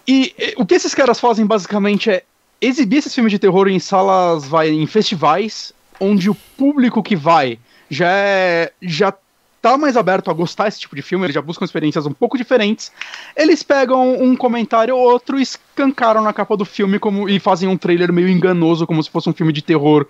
E, 0.08 0.34
e, 0.38 0.54
o 0.58 0.66
que 0.66 0.76
esses 0.76 0.96
caras 0.96 1.20
fazem 1.20 1.46
basicamente 1.46 2.10
é 2.10 2.24
exibir 2.62 2.98
esses 2.98 3.14
filmes 3.14 3.32
de 3.32 3.40
terror 3.40 3.68
em 3.68 3.80
salas, 3.80 4.48
vai, 4.48 4.70
em 4.70 4.86
festivais, 4.88 5.74
onde 6.00 6.30
o 6.30 6.36
público 6.36 7.04
que 7.04 7.16
vai 7.16 7.60
já 7.90 8.10
é, 8.10 8.72
já 8.82 9.14
tá 9.62 9.78
mais 9.78 9.98
aberto 9.98 10.30
a 10.30 10.34
gostar 10.34 10.66
desse 10.66 10.80
tipo 10.80 10.96
de 10.96 11.02
filme, 11.02 11.26
eles 11.26 11.34
já 11.34 11.42
buscam 11.42 11.66
experiências 11.66 12.06
um 12.06 12.12
pouco 12.12 12.38
diferentes. 12.38 12.92
Eles 13.36 13.64
pegam 13.64 14.22
um 14.22 14.36
comentário 14.36 14.96
ou 14.96 15.02
outro 15.02 15.40
e 15.40 15.42
escancaram 15.42 16.22
na 16.22 16.34
capa 16.34 16.56
do 16.56 16.66
filme 16.66 17.00
como, 17.00 17.30
e 17.30 17.40
fazem 17.40 17.68
um 17.68 17.78
trailer 17.78 18.12
meio 18.12 18.30
enganoso, 18.30 18.88
como 18.88 19.04
se 19.04 19.10
fosse 19.10 19.30
um 19.30 19.34
filme 19.34 19.54
de 19.54 19.62
terror 19.62 20.06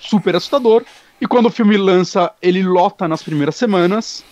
super 0.00 0.36
assustador. 0.36 0.84
E 1.20 1.26
quando 1.26 1.46
o 1.46 1.50
filme 1.50 1.76
lança, 1.76 2.32
ele 2.42 2.62
lota 2.62 3.06
nas 3.06 3.22
primeiras 3.22 3.54
semanas. 3.54 4.24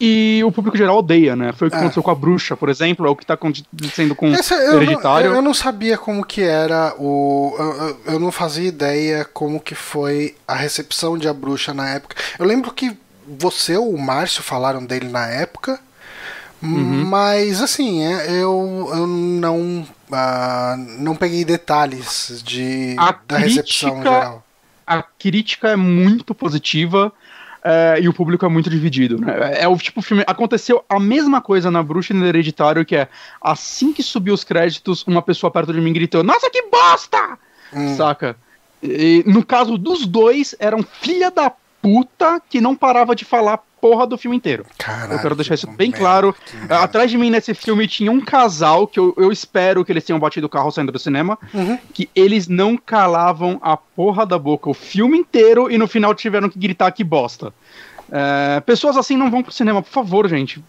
E 0.00 0.42
o 0.44 0.52
público 0.52 0.76
geral 0.76 0.98
odeia, 0.98 1.34
né? 1.34 1.52
Foi 1.52 1.66
o 1.66 1.70
que 1.70 1.76
é. 1.76 1.80
aconteceu 1.80 2.02
com 2.02 2.10
a 2.10 2.14
bruxa, 2.14 2.56
por 2.56 2.68
exemplo, 2.68 3.04
é 3.06 3.10
o 3.10 3.16
que 3.16 3.26
tá 3.26 3.34
acontecendo 3.34 4.14
com 4.14 4.28
Essa, 4.28 4.54
eu 4.54 4.80
Hereditário. 4.80 5.30
Não, 5.30 5.36
eu 5.36 5.42
não 5.42 5.52
sabia 5.52 5.98
como 5.98 6.24
que 6.24 6.40
era 6.40 6.94
o. 6.98 7.54
Eu, 7.58 8.12
eu 8.14 8.20
não 8.20 8.30
fazia 8.30 8.68
ideia 8.68 9.24
como 9.24 9.58
que 9.58 9.74
foi 9.74 10.36
a 10.46 10.54
recepção 10.54 11.18
de 11.18 11.26
a 11.26 11.34
bruxa 11.34 11.74
na 11.74 11.88
época. 11.90 12.14
Eu 12.38 12.46
lembro 12.46 12.72
que 12.72 12.96
você 13.38 13.76
ou 13.76 13.94
o 13.94 13.98
Márcio 13.98 14.42
falaram 14.42 14.84
dele 14.84 15.08
na 15.08 15.26
época. 15.26 15.80
Uhum. 16.62 17.04
Mas 17.04 17.62
assim, 17.62 18.02
é, 18.02 18.30
eu, 18.30 18.88
eu 18.92 19.06
não, 19.06 19.86
uh, 20.10 20.76
não 20.98 21.14
peguei 21.14 21.44
detalhes 21.44 22.42
de, 22.44 22.96
a 22.98 23.12
da 23.12 23.36
crítica, 23.36 23.38
recepção 23.38 24.02
geral. 24.02 24.44
A 24.86 25.02
crítica 25.02 25.68
é 25.68 25.76
muito 25.76 26.34
positiva 26.34 27.12
é, 27.62 27.98
e 28.00 28.08
o 28.08 28.14
público 28.14 28.46
é 28.46 28.48
muito 28.48 28.70
dividido. 28.70 29.18
Né? 29.18 29.54
É, 29.54 29.64
é 29.64 29.68
o 29.68 29.76
tipo 29.76 30.00
filme. 30.00 30.24
Aconteceu 30.26 30.84
a 30.88 30.98
mesma 30.98 31.40
coisa 31.40 31.70
na 31.70 31.82
Bruxa 31.82 32.12
e 32.12 32.16
no 32.16 32.26
Hereditário, 32.26 32.84
que 32.84 32.96
é 32.96 33.08
assim 33.40 33.92
que 33.92 34.02
subiu 34.02 34.34
os 34.34 34.44
créditos, 34.44 35.04
uma 35.06 35.22
pessoa 35.22 35.50
perto 35.50 35.72
de 35.72 35.80
mim 35.80 35.92
gritou: 35.92 36.22
Nossa, 36.22 36.50
que 36.50 36.62
bosta! 36.70 37.38
Hum. 37.72 37.96
Saca? 37.96 38.36
E, 38.82 39.22
no 39.26 39.44
caso 39.44 39.76
dos 39.76 40.06
dois, 40.06 40.54
eram 40.58 40.82
filha 40.82 41.30
da 41.30 41.52
puta 41.88 42.40
que 42.46 42.60
não 42.60 42.76
parava 42.76 43.16
de 43.16 43.24
falar 43.24 43.58
porra 43.80 44.06
do 44.06 44.18
filme 44.18 44.36
inteiro. 44.36 44.66
Caralho, 44.76 45.14
eu 45.14 45.18
quero 45.20 45.34
deixar 45.34 45.54
isso 45.54 45.66
bem 45.68 45.90
merda, 45.90 45.98
claro. 45.98 46.36
Atrás 46.68 47.10
de 47.10 47.16
mim 47.16 47.30
nesse 47.30 47.54
filme 47.54 47.86
tinha 47.86 48.12
um 48.12 48.20
casal 48.20 48.86
que 48.86 49.00
eu, 49.00 49.14
eu 49.16 49.32
espero 49.32 49.84
que 49.84 49.92
eles 49.92 50.04
tenham 50.04 50.18
batido 50.18 50.46
o 50.46 50.50
carro 50.50 50.70
saindo 50.70 50.92
do 50.92 50.98
cinema, 50.98 51.38
uhum. 51.54 51.78
que 51.94 52.10
eles 52.14 52.46
não 52.46 52.76
calavam 52.76 53.58
a 53.62 53.76
porra 53.76 54.26
da 54.26 54.38
boca 54.38 54.68
o 54.68 54.74
filme 54.74 55.16
inteiro 55.16 55.70
e 55.70 55.78
no 55.78 55.88
final 55.88 56.14
tiveram 56.14 56.50
que 56.50 56.58
gritar 56.58 56.90
que 56.90 57.02
bosta. 57.02 57.54
É, 58.10 58.60
pessoas 58.60 58.96
assim 58.96 59.16
não 59.16 59.30
vão 59.30 59.42
pro 59.42 59.52
cinema, 59.52 59.82
por 59.82 59.90
favor, 59.90 60.28
gente. 60.28 60.62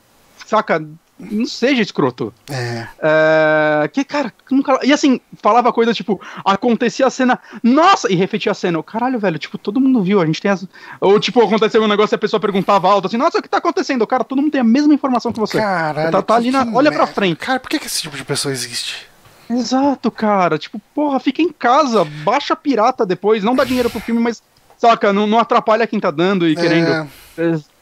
Saca? 0.46 0.86
Não 1.20 1.46
seja 1.46 1.82
escroto. 1.82 2.34
É. 2.50 2.88
é. 3.02 3.88
que, 3.90 4.04
cara, 4.06 4.34
nunca. 4.50 4.80
E 4.84 4.94
assim, 4.94 5.20
falava 5.42 5.74
coisa 5.74 5.94
tipo, 5.94 6.20
acontecia 6.46 7.06
a 7.06 7.10
cena, 7.10 7.40
nossa, 7.62 8.12
e 8.12 8.16
refletia 8.16 8.52
a 8.52 8.56
cena. 8.56 8.82
Caralho, 8.82 9.20
velho, 9.20 9.38
tipo, 9.38 9.58
todo 9.58 9.82
mundo 9.82 10.02
viu, 10.02 10.22
a 10.22 10.26
gente 10.26 10.42
tem 10.42 10.50
as. 10.50 10.66
Ou, 11.02 11.20
tipo, 11.20 11.42
aconteceu 11.42 11.84
um 11.84 11.88
negócio 11.88 12.14
e 12.14 12.18
a 12.18 12.20
pessoa 12.20 12.40
perguntava 12.40 12.90
alto 12.90 13.08
assim, 13.08 13.18
nossa, 13.18 13.40
o 13.40 13.42
que 13.42 13.50
tá 13.50 13.58
acontecendo? 13.58 14.08
Cara, 14.08 14.24
todo 14.24 14.42
mundo 14.42 14.52
tem 14.52 14.62
a 14.62 14.64
mesma 14.64 14.94
informação 14.94 15.34
que 15.34 15.40
você. 15.40 15.58
Caralho. 15.58 16.12
Tá, 16.12 16.22
tá 16.22 16.36
ali 16.36 16.52
na. 16.52 16.66
Olha 16.74 16.92
pra 16.92 17.06
frente. 17.06 17.38
Cara, 17.38 17.60
por 17.60 17.70
que, 17.70 17.80
que 17.80 17.88
esse 17.88 18.02
tipo 18.02 18.16
de 18.16 18.24
pessoa 18.24 18.52
existe? 18.52 19.08
Exato, 19.50 20.12
cara. 20.12 20.58
Tipo, 20.58 20.80
porra, 20.94 21.20
fica 21.20 21.42
em 21.42 21.52
casa, 21.52 22.06
baixa 22.24 22.56
pirata 22.56 23.06
depois, 23.06 23.44
não 23.44 23.56
dá 23.56 23.64
dinheiro 23.64 23.90
pro 23.90 24.00
filme, 24.00 24.22
mas, 24.22 24.44
saca, 24.78 25.12
não, 25.12 25.26
não 25.26 25.40
atrapalha 25.40 25.88
quem 25.88 26.00
tá 26.00 26.12
dando 26.12 26.48
e 26.48 26.54
é. 26.54 26.56
querendo. 26.56 27.10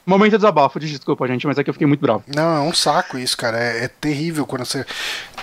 É, 0.07 0.09
Momento 0.09 0.31
de 0.31 0.37
desabafo, 0.37 0.79
desculpa, 0.79 1.27
gente, 1.27 1.45
mas 1.45 1.57
é 1.57 1.63
que 1.63 1.69
eu 1.69 1.73
fiquei 1.73 1.85
muito 1.85 1.99
bravo. 1.99 2.23
Não, 2.33 2.57
é 2.57 2.61
um 2.61 2.73
saco 2.73 3.17
isso, 3.17 3.35
cara. 3.35 3.59
É, 3.59 3.83
é 3.83 3.87
terrível 3.87 4.45
quando 4.45 4.65
você 4.65 4.85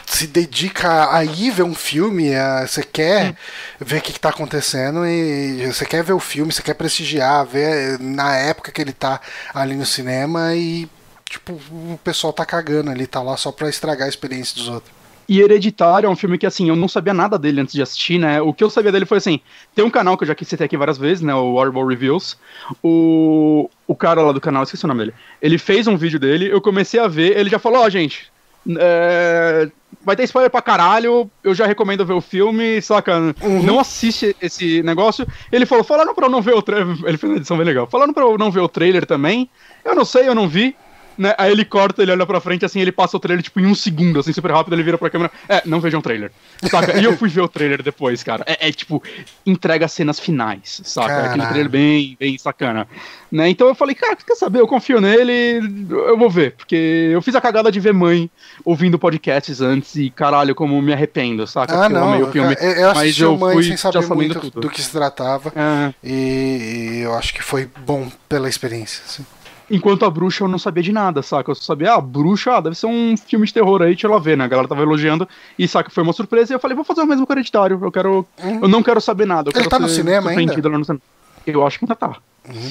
se 0.06 0.26
dedica 0.26 1.14
a 1.14 1.24
ir 1.24 1.50
ver 1.50 1.62
um 1.62 1.74
filme, 1.74 2.34
a, 2.34 2.66
você 2.66 2.82
quer 2.82 3.30
hum. 3.30 3.34
ver 3.80 3.98
o 3.98 4.02
que, 4.02 4.10
está 4.10 4.30
acontecendo 4.30 5.06
e 5.06 5.66
você 5.66 5.84
quer 5.84 6.02
ver 6.02 6.12
o 6.12 6.20
filme, 6.20 6.52
você 6.52 6.62
quer 6.62 6.74
prestigiar, 6.74 7.44
ver 7.44 7.98
na 8.00 8.36
época 8.36 8.72
que 8.72 8.80
ele 8.80 8.92
tá 8.92 9.20
ali 9.52 9.74
no 9.74 9.84
cinema 9.86 10.54
e 10.54 10.88
tipo, 11.28 11.52
o 11.52 11.98
pessoal 12.02 12.32
tá 12.32 12.46
cagando 12.46 12.90
ali, 12.90 13.06
tá 13.06 13.20
lá 13.20 13.36
só 13.36 13.50
pra 13.50 13.68
estragar 13.68 14.06
a 14.06 14.08
experiência 14.08 14.56
dos 14.56 14.68
outros. 14.68 15.03
E 15.28 15.40
Hereditário 15.40 16.06
é 16.06 16.10
um 16.10 16.16
filme 16.16 16.36
que, 16.36 16.46
assim, 16.46 16.68
eu 16.68 16.76
não 16.76 16.88
sabia 16.88 17.14
nada 17.14 17.38
dele 17.38 17.60
antes 17.60 17.74
de 17.74 17.82
assistir, 17.82 18.18
né? 18.18 18.40
O 18.40 18.52
que 18.52 18.62
eu 18.62 18.70
sabia 18.70 18.92
dele 18.92 19.06
foi 19.06 19.18
assim: 19.18 19.40
tem 19.74 19.84
um 19.84 19.90
canal 19.90 20.16
que 20.16 20.24
eu 20.24 20.28
já 20.28 20.34
quis 20.34 20.48
citar 20.48 20.66
aqui 20.66 20.76
várias 20.76 20.98
vezes, 20.98 21.22
né? 21.22 21.34
O 21.34 21.54
Horrible 21.54 21.86
Reviews. 21.86 22.36
O, 22.82 23.70
o 23.86 23.94
cara 23.94 24.22
lá 24.22 24.32
do 24.32 24.40
canal, 24.40 24.62
esqueci 24.62 24.84
o 24.84 24.88
nome 24.88 25.00
dele. 25.00 25.14
Ele 25.40 25.58
fez 25.58 25.86
um 25.86 25.96
vídeo 25.96 26.18
dele, 26.18 26.50
eu 26.50 26.60
comecei 26.60 27.00
a 27.00 27.08
ver, 27.08 27.36
ele 27.36 27.50
já 27.50 27.58
falou: 27.58 27.80
Ó, 27.80 27.86
oh, 27.86 27.90
gente, 27.90 28.30
é, 28.78 29.70
vai 30.02 30.16
ter 30.16 30.24
spoiler 30.24 30.50
pra 30.50 30.62
caralho, 30.62 31.30
eu 31.42 31.54
já 31.54 31.66
recomendo 31.66 32.04
ver 32.04 32.14
o 32.14 32.20
filme, 32.20 32.80
saca? 32.80 33.34
Uhum. 33.42 33.62
Não 33.62 33.78
assiste 33.78 34.34
esse 34.40 34.82
negócio. 34.82 35.26
Ele 35.52 35.66
falou: 35.66 35.84
falaram 35.84 36.14
pra 36.14 36.26
eu 36.26 36.30
não 36.30 36.40
ver 36.40 36.54
o 36.54 36.62
trailer. 36.62 36.96
Ele 37.04 37.18
fez 37.18 37.30
uma 37.30 37.36
edição 37.36 37.56
bem 37.56 37.66
legal. 37.66 37.86
Falaram 37.86 38.12
pra 38.12 38.24
eu 38.24 38.38
não 38.38 38.50
ver 38.50 38.60
o 38.60 38.68
trailer 38.68 39.06
também. 39.06 39.48
Eu 39.84 39.94
não 39.94 40.04
sei, 40.04 40.28
eu 40.28 40.34
não 40.34 40.48
vi. 40.48 40.74
Né? 41.16 41.34
Aí 41.38 41.52
ele 41.52 41.64
corta, 41.64 42.02
ele 42.02 42.12
olha 42.12 42.26
pra 42.26 42.40
frente, 42.40 42.64
assim, 42.64 42.80
ele 42.80 42.92
passa 42.92 43.16
o 43.16 43.20
trailer, 43.20 43.42
tipo, 43.42 43.60
em 43.60 43.66
um 43.66 43.74
segundo, 43.74 44.20
assim, 44.20 44.32
super 44.32 44.50
rápido, 44.50 44.74
ele 44.74 44.82
vira 44.82 44.98
pra 44.98 45.10
câmera. 45.10 45.30
É, 45.48 45.62
não 45.64 45.80
vejam 45.80 46.00
o 46.00 46.02
trailer. 46.02 46.30
Saca? 46.70 46.98
e 46.98 47.04
eu 47.04 47.16
fui 47.16 47.28
ver 47.28 47.42
o 47.42 47.48
trailer 47.48 47.82
depois, 47.82 48.22
cara. 48.22 48.44
É, 48.46 48.68
é 48.68 48.72
tipo, 48.72 49.02
entrega 49.46 49.86
cenas 49.88 50.18
finais, 50.18 50.80
saca? 50.84 51.12
É 51.12 51.26
aquele 51.28 51.46
trailer 51.46 51.68
bem, 51.68 52.16
bem 52.18 52.38
sacana. 52.38 52.86
Né? 53.30 53.48
Então 53.48 53.66
eu 53.66 53.74
falei, 53.74 53.94
cara, 53.94 54.16
quer 54.16 54.34
saber? 54.36 54.60
Eu 54.60 54.66
confio 54.66 55.00
nele, 55.00 55.86
eu 55.90 56.16
vou 56.16 56.30
ver. 56.30 56.52
Porque 56.52 57.10
eu 57.12 57.20
fiz 57.20 57.34
a 57.34 57.40
cagada 57.40 57.70
de 57.70 57.80
ver 57.80 57.92
mãe 57.92 58.30
ouvindo 58.64 58.98
podcasts 58.98 59.60
antes 59.60 59.96
e, 59.96 60.10
caralho, 60.10 60.54
como 60.54 60.80
me 60.80 60.92
arrependo, 60.92 61.46
saca? 61.46 61.84
Ah, 61.84 61.88
não, 61.88 62.16
eu, 62.16 62.30
filme, 62.30 62.56
eu, 62.60 62.70
eu 62.70 62.94
mas 62.94 63.18
eu 63.18 63.36
mãe 63.36 63.62
sem 63.62 63.76
saber 63.76 64.06
muito 64.08 64.40
tudo. 64.40 64.60
do 64.60 64.70
que 64.70 64.80
se 64.80 64.90
tratava. 64.90 65.52
É. 65.54 65.94
E, 66.02 66.12
e 66.12 67.00
eu 67.00 67.14
acho 67.14 67.34
que 67.34 67.42
foi 67.42 67.68
bom 67.84 68.10
pela 68.28 68.48
experiência, 68.48 69.02
assim. 69.06 69.24
Enquanto 69.70 70.04
a 70.04 70.10
bruxa 70.10 70.44
eu 70.44 70.48
não 70.48 70.58
sabia 70.58 70.82
de 70.82 70.92
nada, 70.92 71.22
saca? 71.22 71.50
Eu 71.50 71.54
só 71.54 71.62
sabia, 71.62 71.94
ah, 71.94 72.00
bruxa, 72.00 72.56
ah, 72.56 72.60
deve 72.60 72.76
ser 72.76 72.86
um 72.86 73.16
filme 73.16 73.46
de 73.46 73.54
terror 73.54 73.80
aí, 73.80 73.90
deixa 73.90 74.06
ela 74.06 74.20
ver, 74.20 74.36
né? 74.36 74.44
A 74.44 74.48
galera 74.48 74.68
tava 74.68 74.82
elogiando 74.82 75.26
e, 75.58 75.66
saca, 75.66 75.90
foi 75.90 76.02
uma 76.02 76.12
surpresa 76.12 76.52
e 76.52 76.54
eu 76.54 76.60
falei, 76.60 76.74
vou 76.74 76.84
fazer 76.84 77.00
o 77.00 77.06
mesmo 77.06 77.26
com 77.26 77.32
o 77.32 77.34
hereditário. 77.34 77.78
Eu 77.82 77.90
quero. 77.90 78.26
Uhum. 78.42 78.60
Eu 78.62 78.68
não 78.68 78.82
quero 78.82 79.00
saber 79.00 79.26
nada. 79.26 79.50
Eu 79.54 79.60
Ele 79.60 79.68
tá 79.68 79.78
no 79.78 79.88
cinema 79.88 80.30
ainda? 80.30 80.54
No 80.68 80.84
cinema. 80.84 81.00
Eu 81.46 81.66
acho 81.66 81.78
que 81.78 81.84
ainda 81.84 81.96
tá. 81.96 82.16
Uhum. 82.48 82.70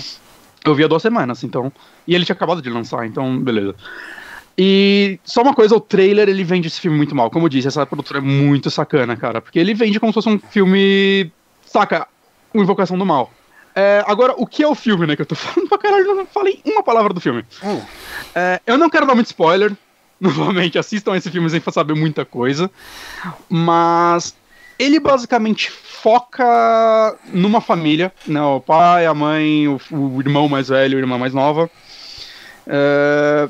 Eu 0.66 0.76
vi 0.76 0.84
há 0.84 0.88
duas 0.88 1.02
semanas, 1.02 1.44
então. 1.44 1.72
E 2.08 2.16
ele 2.16 2.26
tinha 2.26 2.36
acabado 2.36 2.62
de 2.62 2.70
lançar, 2.70 3.06
então, 3.06 3.38
beleza. 3.40 3.76
E 4.58 5.20
só 5.24 5.42
uma 5.42 5.54
coisa, 5.54 5.76
o 5.76 5.80
trailer 5.80 6.30
ele 6.30 6.44
vende 6.44 6.68
esse 6.68 6.80
filme 6.80 6.96
muito 6.96 7.16
mal. 7.16 7.30
Como 7.30 7.46
eu 7.46 7.50
disse, 7.50 7.68
essa 7.68 7.86
produtora 7.86 8.20
é 8.20 8.22
muito 8.22 8.70
sacana, 8.70 9.16
cara. 9.18 9.42
Porque 9.42 9.58
ele 9.58 9.74
vende 9.74 10.00
como 10.00 10.12
se 10.12 10.16
fosse 10.16 10.30
um 10.30 10.40
filme. 10.40 11.32
Saca? 11.66 12.08
Uma 12.54 12.64
invocação 12.64 12.98
do 12.98 13.06
mal. 13.06 13.32
É, 13.76 14.04
agora, 14.08 14.34
o 14.38 14.46
que 14.46 14.64
é 14.64 14.68
o 14.68 14.76
filme, 14.76 15.06
né? 15.08 15.16
Que 15.16 15.22
eu 15.24 15.26
tô 15.26 15.36
falando 15.36 15.70
pra 15.70 15.78
caralho, 15.78 16.16
não 16.16 16.26
falei 16.26 16.62
uma 16.66 16.84
palavra 16.84 17.14
do 17.14 17.22
filme. 17.22 17.44
Hum. 17.64 17.82
É, 18.36 18.62
eu 18.66 18.78
não 18.78 18.90
quero 18.90 19.06
dar 19.06 19.16
muito 19.16 19.28
spoiler. 19.28 19.76
Novamente, 20.20 20.78
assistam 20.78 21.16
esse 21.16 21.30
filme 21.30 21.50
sem 21.50 21.62
saber 21.72 21.96
muita 21.96 22.24
coisa. 22.24 22.72
Mas 23.50 24.36
ele 24.80 25.00
basicamente 25.00 25.70
foca 25.70 27.16
numa 27.28 27.60
família, 27.60 28.14
né? 28.26 28.42
O 28.42 28.60
pai, 28.60 29.06
a 29.06 29.14
mãe, 29.14 29.68
o, 29.68 29.80
o 29.92 30.22
irmão 30.22 30.48
mais 30.48 30.70
velho, 30.70 30.98
a 30.98 31.02
irmã 31.02 31.18
mais 31.18 31.34
nova. 31.34 31.70
É, 32.68 33.50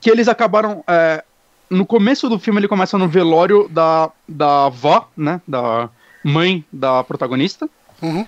que 0.00 0.10
eles 0.10 0.28
acabaram. 0.28 0.82
É, 0.86 1.22
no 1.68 1.84
começo 1.84 2.28
do 2.28 2.38
filme, 2.38 2.60
ele 2.60 2.68
começa 2.68 2.96
no 2.96 3.08
velório 3.08 3.68
da, 3.68 4.10
da 4.28 4.66
avó, 4.66 5.08
né? 5.16 5.40
Da 5.46 5.90
mãe 6.22 6.64
da 6.72 7.02
protagonista. 7.02 7.68
Uhum. 8.00 8.26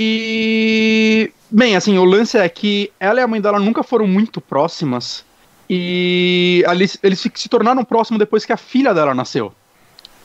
E. 0.00 1.32
Bem, 1.50 1.74
assim, 1.74 1.98
o 1.98 2.04
lance 2.04 2.38
é 2.38 2.48
que 2.48 2.92
ela 3.00 3.18
e 3.18 3.22
a 3.22 3.26
mãe 3.26 3.40
dela 3.40 3.58
nunca 3.58 3.82
foram 3.82 4.06
muito 4.06 4.40
próximas. 4.40 5.24
E 5.68 6.62
eles, 6.70 6.96
eles 7.02 7.18
se 7.18 7.48
tornaram 7.48 7.82
próximos 7.82 8.20
depois 8.20 8.44
que 8.44 8.52
a 8.52 8.56
filha 8.56 8.94
dela 8.94 9.12
nasceu. 9.12 9.52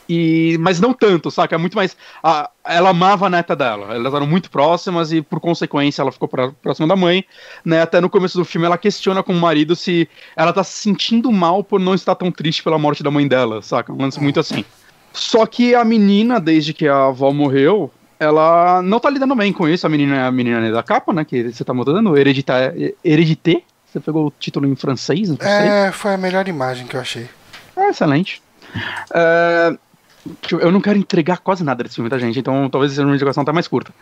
E, 0.08 0.56
mas 0.60 0.78
não 0.78 0.92
tanto, 0.92 1.28
saca? 1.28 1.56
É 1.56 1.58
muito 1.58 1.74
mais. 1.74 1.96
A, 2.22 2.48
ela 2.64 2.90
amava 2.90 3.26
a 3.26 3.30
neta 3.30 3.56
dela. 3.56 3.92
Elas 3.92 4.14
eram 4.14 4.28
muito 4.28 4.48
próximas 4.48 5.10
e, 5.10 5.20
por 5.20 5.40
consequência, 5.40 6.02
ela 6.02 6.12
ficou 6.12 6.28
pra, 6.28 6.52
próxima 6.52 6.86
da 6.86 6.94
mãe. 6.94 7.24
Né? 7.64 7.82
Até 7.82 8.00
no 8.00 8.08
começo 8.08 8.38
do 8.38 8.44
filme, 8.44 8.66
ela 8.66 8.78
questiona 8.78 9.24
com 9.24 9.32
o 9.32 9.40
marido 9.40 9.74
se 9.74 10.08
ela 10.36 10.52
tá 10.52 10.62
se 10.62 10.78
sentindo 10.78 11.32
mal 11.32 11.64
por 11.64 11.80
não 11.80 11.94
estar 11.94 12.14
tão 12.14 12.30
triste 12.30 12.62
pela 12.62 12.78
morte 12.78 13.02
da 13.02 13.10
mãe 13.10 13.26
dela, 13.26 13.60
saca? 13.60 13.92
Um 13.92 14.00
lance 14.00 14.22
muito 14.22 14.38
assim. 14.38 14.64
Só 15.12 15.46
que 15.46 15.74
a 15.74 15.84
menina, 15.84 16.38
desde 16.38 16.72
que 16.72 16.86
a 16.86 17.06
avó 17.06 17.32
morreu, 17.32 17.90
ela 18.18 18.82
não 18.82 19.00
tá 19.00 19.10
lidando 19.10 19.34
bem 19.34 19.52
com 19.52 19.68
isso. 19.68 19.86
A 19.86 19.90
menina 19.90 20.26
a 20.26 20.32
menina 20.32 20.70
da 20.70 20.82
capa, 20.82 21.12
né? 21.12 21.24
Que 21.24 21.52
você 21.52 21.64
tá 21.64 21.74
mudando, 21.74 22.16
Heredité. 22.16 22.94
Heredité? 23.04 23.62
Você 23.86 24.00
pegou 24.00 24.26
o 24.26 24.32
título 24.38 24.66
em 24.66 24.74
francês? 24.74 25.28
Não 25.28 25.36
é, 25.40 25.92
foi 25.92 26.14
a 26.14 26.16
melhor 26.16 26.48
imagem 26.48 26.86
que 26.86 26.96
eu 26.96 27.00
achei. 27.00 27.28
É, 27.76 27.90
excelente. 27.90 28.42
É, 29.14 29.76
eu 30.50 30.72
não 30.72 30.80
quero 30.80 30.98
entregar 30.98 31.38
quase 31.38 31.62
nada 31.62 31.82
desse 31.82 31.96
filme, 31.96 32.10
tá, 32.10 32.18
gente? 32.18 32.38
Então 32.38 32.68
talvez 32.68 32.92
seja 32.92 33.06
uma 33.06 33.14
indicação 33.14 33.42
até 33.42 33.52
mais 33.52 33.68
curta. 33.68 33.92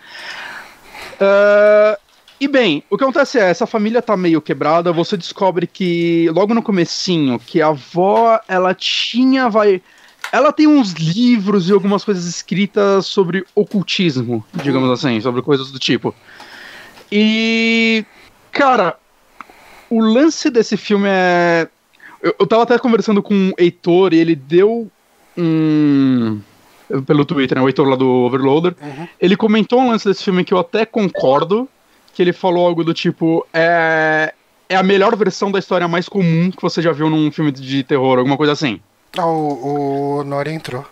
Uh, 1.21 2.01
e 2.41 2.49
bem, 2.49 2.83
o 2.91 2.99
que 2.99 3.05
acontece 3.05 3.39
é, 3.39 3.51
essa 3.51 3.67
família 3.67 4.03
tá 4.03 4.17
meio 4.17 4.41
quebrada, 4.41 4.93
você 4.93 5.17
descobre 5.17 5.67
que, 5.67 6.29
logo 6.35 6.55
no 6.55 6.63
comecinho, 6.63 7.39
que 7.39 7.63
a 7.63 7.69
avó, 7.69 8.41
ela 8.49 8.75
tinha, 8.75 9.49
vai... 9.49 9.81
Ela 10.33 10.51
tem 10.51 10.67
uns 10.67 10.93
livros 10.93 11.69
e 11.69 11.73
algumas 11.73 12.03
coisas 12.03 12.25
escritas 12.25 13.05
sobre 13.05 13.45
ocultismo, 13.55 14.43
digamos 14.55 14.91
assim, 14.91 15.21
sobre 15.21 15.43
coisas 15.43 15.71
do 15.71 15.79
tipo. 15.79 16.15
E... 17.11 18.05
Cara, 18.51 18.97
o 19.91 20.01
lance 20.01 20.49
desse 20.49 20.77
filme 20.79 21.07
é... 21.09 21.69
Eu, 22.23 22.35
eu 22.39 22.47
tava 22.47 22.63
até 22.63 22.79
conversando 22.79 23.23
com 23.23 23.51
o 23.51 23.55
Heitor 23.59 24.15
e 24.15 24.19
ele 24.19 24.35
deu 24.35 24.91
um. 25.37 26.41
Pelo 27.07 27.25
Twitter, 27.25 27.59
né? 27.59 27.65
O 27.65 27.69
Heitor 27.69 27.89
lá 27.89 27.97
do 27.97 28.09
Overloader. 28.09 28.75
Uhum. 28.81 29.09
Ele 29.21 29.37
comentou 29.37 29.81
um 29.81 29.91
lance 29.91 30.09
desse 30.09 30.23
filme 30.23 30.45
que 30.45 30.55
eu 30.55 30.59
até 30.59 30.87
concordo. 30.87 31.69
Que 32.15 32.23
ele 32.23 32.33
falou 32.33 32.67
algo 32.67 32.85
do 32.85 32.95
tipo. 32.95 33.47
É, 33.53 34.33
é 34.69 34.77
a 34.77 34.83
melhor 34.83 35.17
versão 35.17 35.51
da 35.51 35.59
história 35.59 35.89
mais 35.89 36.09
comum 36.09 36.51
que 36.51 36.63
você 36.63 36.81
já 36.81 36.93
viu 36.93 37.11
num 37.11 37.33
filme 37.33 37.51
de 37.51 37.83
terror, 37.83 38.19
alguma 38.19 38.37
coisa 38.37 38.53
assim. 38.53 38.81
Ah, 39.17 39.27
o, 39.27 40.21
o 40.21 40.25
Nori 40.25 40.53
entrou. 40.53 40.85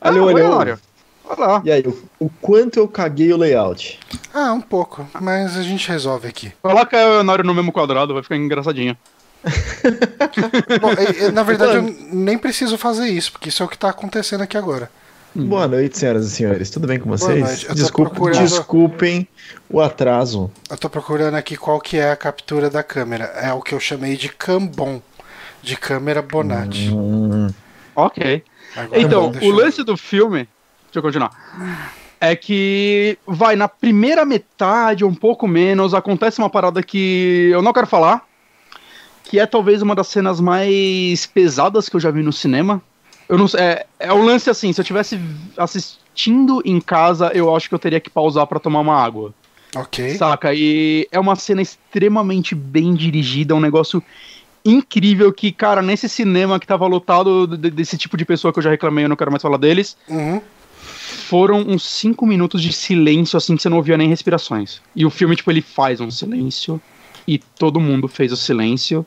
Valeu, 0.00 0.28
ah, 0.28 0.56
valeu. 0.56 0.78
Olá. 1.24 1.62
E 1.64 1.70
aí, 1.70 1.82
o, 1.82 1.96
o, 2.18 2.30
quanto 2.40 2.78
eu 2.78 2.88
caguei 2.88 3.32
o 3.32 3.36
layout? 3.36 3.98
Ah, 4.32 4.52
um 4.52 4.60
pouco, 4.60 5.06
mas 5.20 5.56
a 5.56 5.62
gente 5.62 5.88
resolve 5.88 6.28
aqui. 6.28 6.52
Coloca 6.62 6.96
o 6.96 7.22
Nori 7.22 7.42
no 7.42 7.54
mesmo 7.54 7.72
quadrado, 7.72 8.14
vai 8.14 8.22
ficar 8.22 8.36
engraçadinho. 8.36 8.96
Bom, 10.80 11.32
na 11.32 11.42
verdade, 11.42 11.76
eu 11.76 11.82
nem 12.12 12.38
preciso 12.38 12.78
fazer 12.78 13.08
isso, 13.08 13.32
porque 13.32 13.50
isso 13.50 13.62
é 13.62 13.66
o 13.66 13.68
que 13.68 13.76
está 13.76 13.90
acontecendo 13.90 14.42
aqui 14.42 14.56
agora. 14.56 14.90
Hum. 15.36 15.46
Boa 15.46 15.66
noite, 15.66 15.98
senhoras 15.98 16.26
e 16.26 16.30
senhores. 16.30 16.70
Tudo 16.70 16.86
bem 16.86 16.98
com 16.98 17.10
vocês? 17.10 17.66
Desculpa, 17.74 18.10
procurando... 18.10 18.40
Desculpem 18.40 19.28
o 19.68 19.80
atraso. 19.80 20.50
Eu 20.70 20.78
tô 20.78 20.88
procurando 20.88 21.34
aqui 21.34 21.56
qual 21.56 21.80
que 21.80 21.98
é 21.98 22.10
a 22.10 22.16
captura 22.16 22.70
da 22.70 22.82
câmera. 22.82 23.24
É 23.24 23.52
o 23.52 23.60
que 23.60 23.74
eu 23.74 23.80
chamei 23.80 24.16
de 24.16 24.28
Cambon, 24.28 25.02
de 25.64 25.76
câmera 25.76 26.20
Bonatti. 26.20 26.90
Hum. 26.92 27.48
Ok. 27.96 28.44
Agora, 28.76 29.00
então, 29.00 29.32
o 29.42 29.50
lance 29.50 29.82
do 29.82 29.96
filme. 29.96 30.48
Deixa 30.84 30.98
eu 30.98 31.02
continuar. 31.02 31.30
É 32.20 32.36
que 32.36 33.18
vai 33.26 33.56
na 33.56 33.68
primeira 33.68 34.24
metade, 34.24 35.04
um 35.04 35.14
pouco 35.14 35.48
menos, 35.48 35.94
acontece 35.94 36.38
uma 36.38 36.50
parada 36.50 36.82
que 36.82 37.50
eu 37.52 37.62
não 37.62 37.72
quero 37.72 37.86
falar, 37.86 38.26
que 39.24 39.38
é 39.38 39.46
talvez 39.46 39.82
uma 39.82 39.94
das 39.94 40.08
cenas 40.08 40.40
mais 40.40 41.26
pesadas 41.26 41.88
que 41.88 41.96
eu 41.96 42.00
já 42.00 42.10
vi 42.10 42.22
no 42.22 42.32
cinema. 42.32 42.80
Eu 43.28 43.38
não 43.38 43.46
é, 43.56 43.86
é 43.98 44.12
um 44.12 44.24
lance 44.24 44.50
assim, 44.50 44.72
se 44.72 44.80
eu 44.80 44.84
tivesse 44.84 45.18
assistindo 45.56 46.62
em 46.64 46.80
casa, 46.80 47.30
eu 47.34 47.54
acho 47.54 47.68
que 47.68 47.74
eu 47.74 47.78
teria 47.78 48.00
que 48.00 48.10
pausar 48.10 48.46
para 48.46 48.60
tomar 48.60 48.80
uma 48.80 49.02
água. 49.02 49.34
Ok. 49.74 50.16
Saca? 50.16 50.54
E 50.54 51.08
é 51.10 51.18
uma 51.18 51.34
cena 51.36 51.60
extremamente 51.60 52.54
bem 52.54 52.94
dirigida, 52.94 53.54
um 53.54 53.60
negócio 53.60 54.02
incrível 54.64 55.32
que, 55.32 55.52
cara, 55.52 55.82
nesse 55.82 56.08
cinema 56.08 56.58
que 56.58 56.66
tava 56.66 56.86
lotado 56.86 57.46
desse 57.46 57.98
tipo 57.98 58.16
de 58.16 58.24
pessoa 58.24 58.52
que 58.52 58.58
eu 58.58 58.62
já 58.62 58.70
reclamei, 58.70 59.04
eu 59.04 59.08
não 59.08 59.16
quero 59.16 59.30
mais 59.30 59.42
falar 59.42 59.58
deles. 59.58 59.96
Uhum. 60.08 60.40
Foram 61.28 61.60
uns 61.60 61.84
cinco 61.84 62.26
minutos 62.26 62.62
de 62.62 62.72
silêncio, 62.72 63.36
assim, 63.36 63.56
que 63.56 63.62
você 63.62 63.68
não 63.68 63.76
ouvia 63.76 63.96
nem 63.96 64.08
respirações. 64.08 64.80
E 64.94 65.04
o 65.04 65.10
filme, 65.10 65.36
tipo, 65.36 65.50
ele 65.50 65.60
faz 65.60 66.00
um 66.00 66.10
silêncio 66.10 66.80
e 67.26 67.38
todo 67.38 67.80
mundo 67.80 68.08
fez 68.08 68.32
o 68.32 68.36
silêncio. 68.36 69.04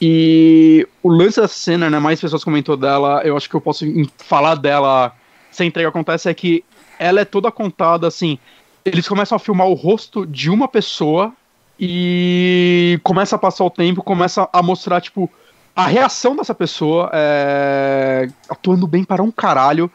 E 0.00 0.86
o 1.02 1.08
lance 1.08 1.40
da 1.40 1.48
cena, 1.48 1.90
né, 1.90 1.98
mais 1.98 2.20
pessoas 2.20 2.42
comentou 2.42 2.76
dela, 2.76 3.22
eu 3.24 3.36
acho 3.36 3.48
que 3.48 3.54
eu 3.54 3.60
posso 3.60 3.84
falar 4.18 4.54
dela 4.54 5.14
sem 5.50 5.68
entrega 5.68 5.88
acontece 5.88 6.28
é 6.28 6.34
que 6.34 6.64
ela 6.98 7.20
é 7.20 7.24
toda 7.24 7.50
contada 7.50 8.06
assim, 8.06 8.38
eles 8.84 9.06
começam 9.08 9.36
a 9.36 9.38
filmar 9.38 9.66
o 9.66 9.74
rosto 9.74 10.24
de 10.24 10.48
uma 10.48 10.68
pessoa 10.68 11.34
e 11.80 13.00
começa 13.02 13.36
a 13.36 13.38
passar 13.38 13.64
o 13.64 13.70
tempo, 13.70 14.02
começa 14.02 14.46
a 14.52 14.62
mostrar 14.62 15.00
tipo 15.00 15.30
a 15.74 15.86
reação 15.86 16.36
dessa 16.36 16.54
pessoa 16.54 17.10
é, 17.10 18.28
atuando 18.50 18.86
bem 18.86 19.02
para 19.02 19.22
um 19.22 19.30
caralho 19.30 19.90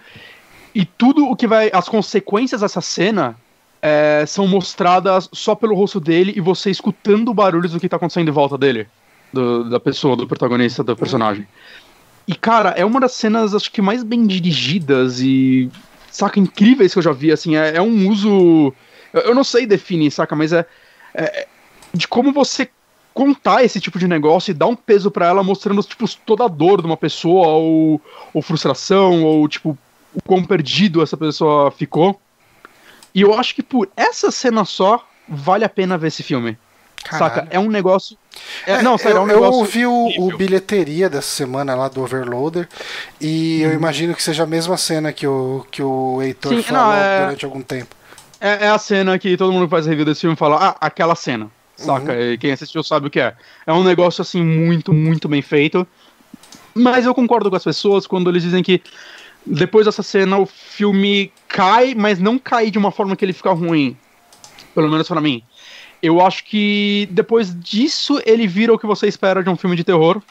e 0.73 0.83
tudo 0.83 1.29
o 1.29 1.35
que 1.35 1.45
vai 1.45 1.69
as 1.71 1.87
consequências 1.87 2.61
dessa 2.61 2.81
cena 2.81 3.37
é, 3.83 4.25
são 4.25 4.47
mostradas 4.47 5.29
só 5.31 5.53
pelo 5.53 5.75
rosto 5.75 5.99
dele 5.99 6.33
e 6.35 6.41
você 6.41 6.71
escutando 6.71 7.31
barulhos 7.35 7.73
do 7.73 7.79
que 7.79 7.87
tá 7.87 7.97
acontecendo 7.97 8.27
em 8.27 8.31
volta 8.31 8.57
dele. 8.57 8.87
Do, 9.31 9.69
da 9.69 9.79
pessoa, 9.79 10.15
do 10.15 10.25
protagonista, 10.25 10.83
do 10.83 10.95
personagem. 10.95 11.45
E, 12.27 12.33
cara, 12.33 12.69
é 12.69 12.83
uma 12.83 12.99
das 12.99 13.11
cenas, 13.11 13.53
acho 13.53 13.71
que 13.71 13.81
mais 13.81 14.01
bem 14.01 14.25
dirigidas 14.25 15.19
e, 15.19 15.69
saca, 16.09 16.39
incríveis 16.39 16.93
que 16.93 16.99
eu 16.99 17.03
já 17.03 17.11
vi, 17.11 17.31
assim, 17.31 17.55
é, 17.55 17.75
é 17.75 17.81
um 17.81 18.09
uso... 18.09 18.73
Eu, 19.13 19.21
eu, 19.21 19.35
não 19.35 19.43
sei 19.43 19.65
definir, 19.67 20.09
saca, 20.09 20.35
mas 20.35 20.53
é, 20.53 20.65
é, 21.13 21.47
de 21.95 22.07
como 22.07 22.31
você 22.31 22.69
contar 23.13 23.63
esse 23.63 23.79
tipo 23.79 23.97
de 23.97 24.07
negócio 24.07 24.51
e 24.51 24.53
dar 24.53 24.67
um 24.67 24.75
peso 24.75 25.09
para 25.09 25.27
ela 25.27 25.41
mostrando, 25.41 25.81
tipo, 25.83 26.05
toda 26.25 26.43
a 26.43 26.49
dor 26.49 26.81
de 26.81 26.87
uma 26.87 26.97
pessoa, 26.97 27.47
ou, 27.47 28.01
ou 28.33 28.41
frustração, 28.41 29.23
ou, 29.23 29.47
tipo, 29.47 29.77
o 30.13 30.21
quão 30.21 30.43
perdido 30.43 31.01
essa 31.01 31.15
pessoa 31.15 31.71
ficou. 31.71 32.19
E 33.13 33.21
eu 33.21 33.33
acho 33.33 33.55
que 33.55 33.63
por 33.63 33.89
essa 33.95 34.29
cena 34.31 34.65
só, 34.65 35.07
vale 35.27 35.63
a 35.63 35.69
pena 35.69 35.97
ver 35.97 36.07
esse 36.07 36.23
filme. 36.23 36.57
Caralho. 37.05 37.35
Saca? 37.35 37.47
É 37.49 37.59
um 37.59 37.69
negócio. 37.69 38.17
É, 38.65 38.73
é, 38.73 38.81
não, 38.81 38.97
sério, 38.97 39.17
eu, 39.17 39.21
é 39.21 39.23
um 39.23 39.27
negócio. 39.27 39.53
Eu 39.53 39.59
ouvi 39.59 39.85
o, 39.85 40.27
o, 40.27 40.35
bilheteria 40.35 41.09
dessa 41.09 41.27
semana 41.27 41.75
lá 41.75 41.87
do 41.87 42.01
Overloader 42.01 42.67
e 43.21 43.59
hum. 43.61 43.63
eu 43.63 43.69
uhum. 43.69 43.75
imagino 43.75 44.13
que 44.15 44.23
seja 44.23 44.43
a 44.43 44.47
mesma 44.47 44.75
cena 44.75 45.13
que 45.13 45.25
o, 45.25 45.65
que 45.71 45.81
o 45.81 46.21
Heitor 46.21 46.53
Sim, 46.53 46.63
falou 46.63 46.87
não, 46.87 46.93
é... 46.93 47.19
durante 47.21 47.45
algum 47.45 47.61
tempo. 47.61 47.95
É, 48.41 48.65
é, 48.65 48.69
a 48.69 48.77
cena 48.77 49.17
que 49.17 49.37
todo 49.37 49.53
mundo 49.53 49.69
faz 49.69 49.85
review 49.85 50.03
desse 50.03 50.21
filme 50.21 50.35
fala, 50.35 50.57
ah, 50.57 50.75
aquela 50.81 51.15
cena. 51.15 51.49
Saca? 51.75 52.13
Uhum. 52.13 52.33
E 52.33 52.37
quem 52.37 52.51
assistiu 52.51 52.83
sabe 52.83 53.07
o 53.07 53.09
que 53.09 53.19
é. 53.19 53.35
É 53.65 53.73
um 53.73 53.83
negócio 53.83 54.21
assim 54.21 54.43
muito, 54.43 54.93
muito 54.93 55.27
bem 55.27 55.41
feito. 55.41 55.85
Mas 56.73 57.05
eu 57.05 57.15
concordo 57.15 57.49
com 57.49 57.55
as 57.55 57.63
pessoas 57.63 58.05
quando 58.05 58.29
eles 58.29 58.43
dizem 58.43 58.63
que 58.63 58.81
depois 59.45 59.85
dessa 59.85 60.01
cena, 60.01 60.37
o 60.37 60.45
filme 60.45 61.31
cai, 61.47 61.93
mas 61.93 62.19
não 62.19 62.39
cai 62.39 62.71
de 62.71 62.77
uma 62.77 62.91
forma 62.91 63.15
que 63.15 63.23
ele 63.23 63.33
fica 63.33 63.51
ruim. 63.51 63.95
Pelo 64.73 64.89
menos 64.89 65.07
para 65.07 65.21
mim. 65.21 65.43
Eu 66.01 66.19
acho 66.19 66.43
que 66.45 67.07
depois 67.11 67.57
disso 67.59 68.21
ele 68.25 68.47
vira 68.47 68.73
o 68.73 68.79
que 68.79 68.87
você 68.87 69.07
espera 69.07 69.43
de 69.43 69.49
um 69.49 69.55
filme 69.55 69.75
de 69.75 69.83
terror. 69.83 70.21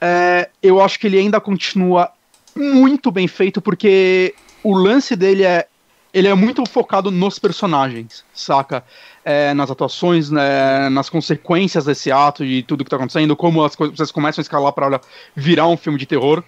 É, 0.00 0.50
eu 0.62 0.80
acho 0.80 0.98
que 1.00 1.06
ele 1.06 1.18
ainda 1.18 1.40
continua 1.40 2.10
muito 2.54 3.10
bem 3.10 3.26
feito, 3.26 3.60
porque 3.60 4.34
o 4.62 4.74
lance 4.76 5.16
dele 5.16 5.44
é. 5.44 5.66
Ele 6.12 6.26
é 6.26 6.34
muito 6.34 6.64
focado 6.66 7.10
nos 7.10 7.38
personagens, 7.38 8.24
saca? 8.32 8.84
É, 9.24 9.52
nas 9.52 9.70
atuações, 9.70 10.30
né, 10.30 10.88
nas 10.88 11.10
consequências 11.10 11.84
desse 11.84 12.10
ato 12.10 12.44
e 12.44 12.62
tudo 12.62 12.82
que 12.82 12.90
tá 12.90 12.96
acontecendo, 12.96 13.36
como 13.36 13.62
as 13.62 13.76
coisas 13.76 14.10
começam 14.10 14.40
a 14.40 14.42
escalar 14.42 14.72
para 14.72 15.00
virar 15.36 15.66
um 15.66 15.76
filme 15.76 15.98
de 15.98 16.06
terror. 16.06 16.42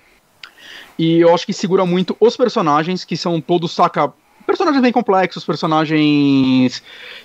E 0.98 1.18
eu 1.20 1.34
acho 1.34 1.44
que 1.46 1.52
segura 1.52 1.84
muito 1.84 2.16
os 2.18 2.36
personagens, 2.36 3.04
que 3.04 3.16
são 3.16 3.40
todos, 3.40 3.72
saca, 3.72 4.12
personagens 4.46 4.82
bem 4.82 4.92
complexos, 4.92 5.44
personagens 5.44 6.82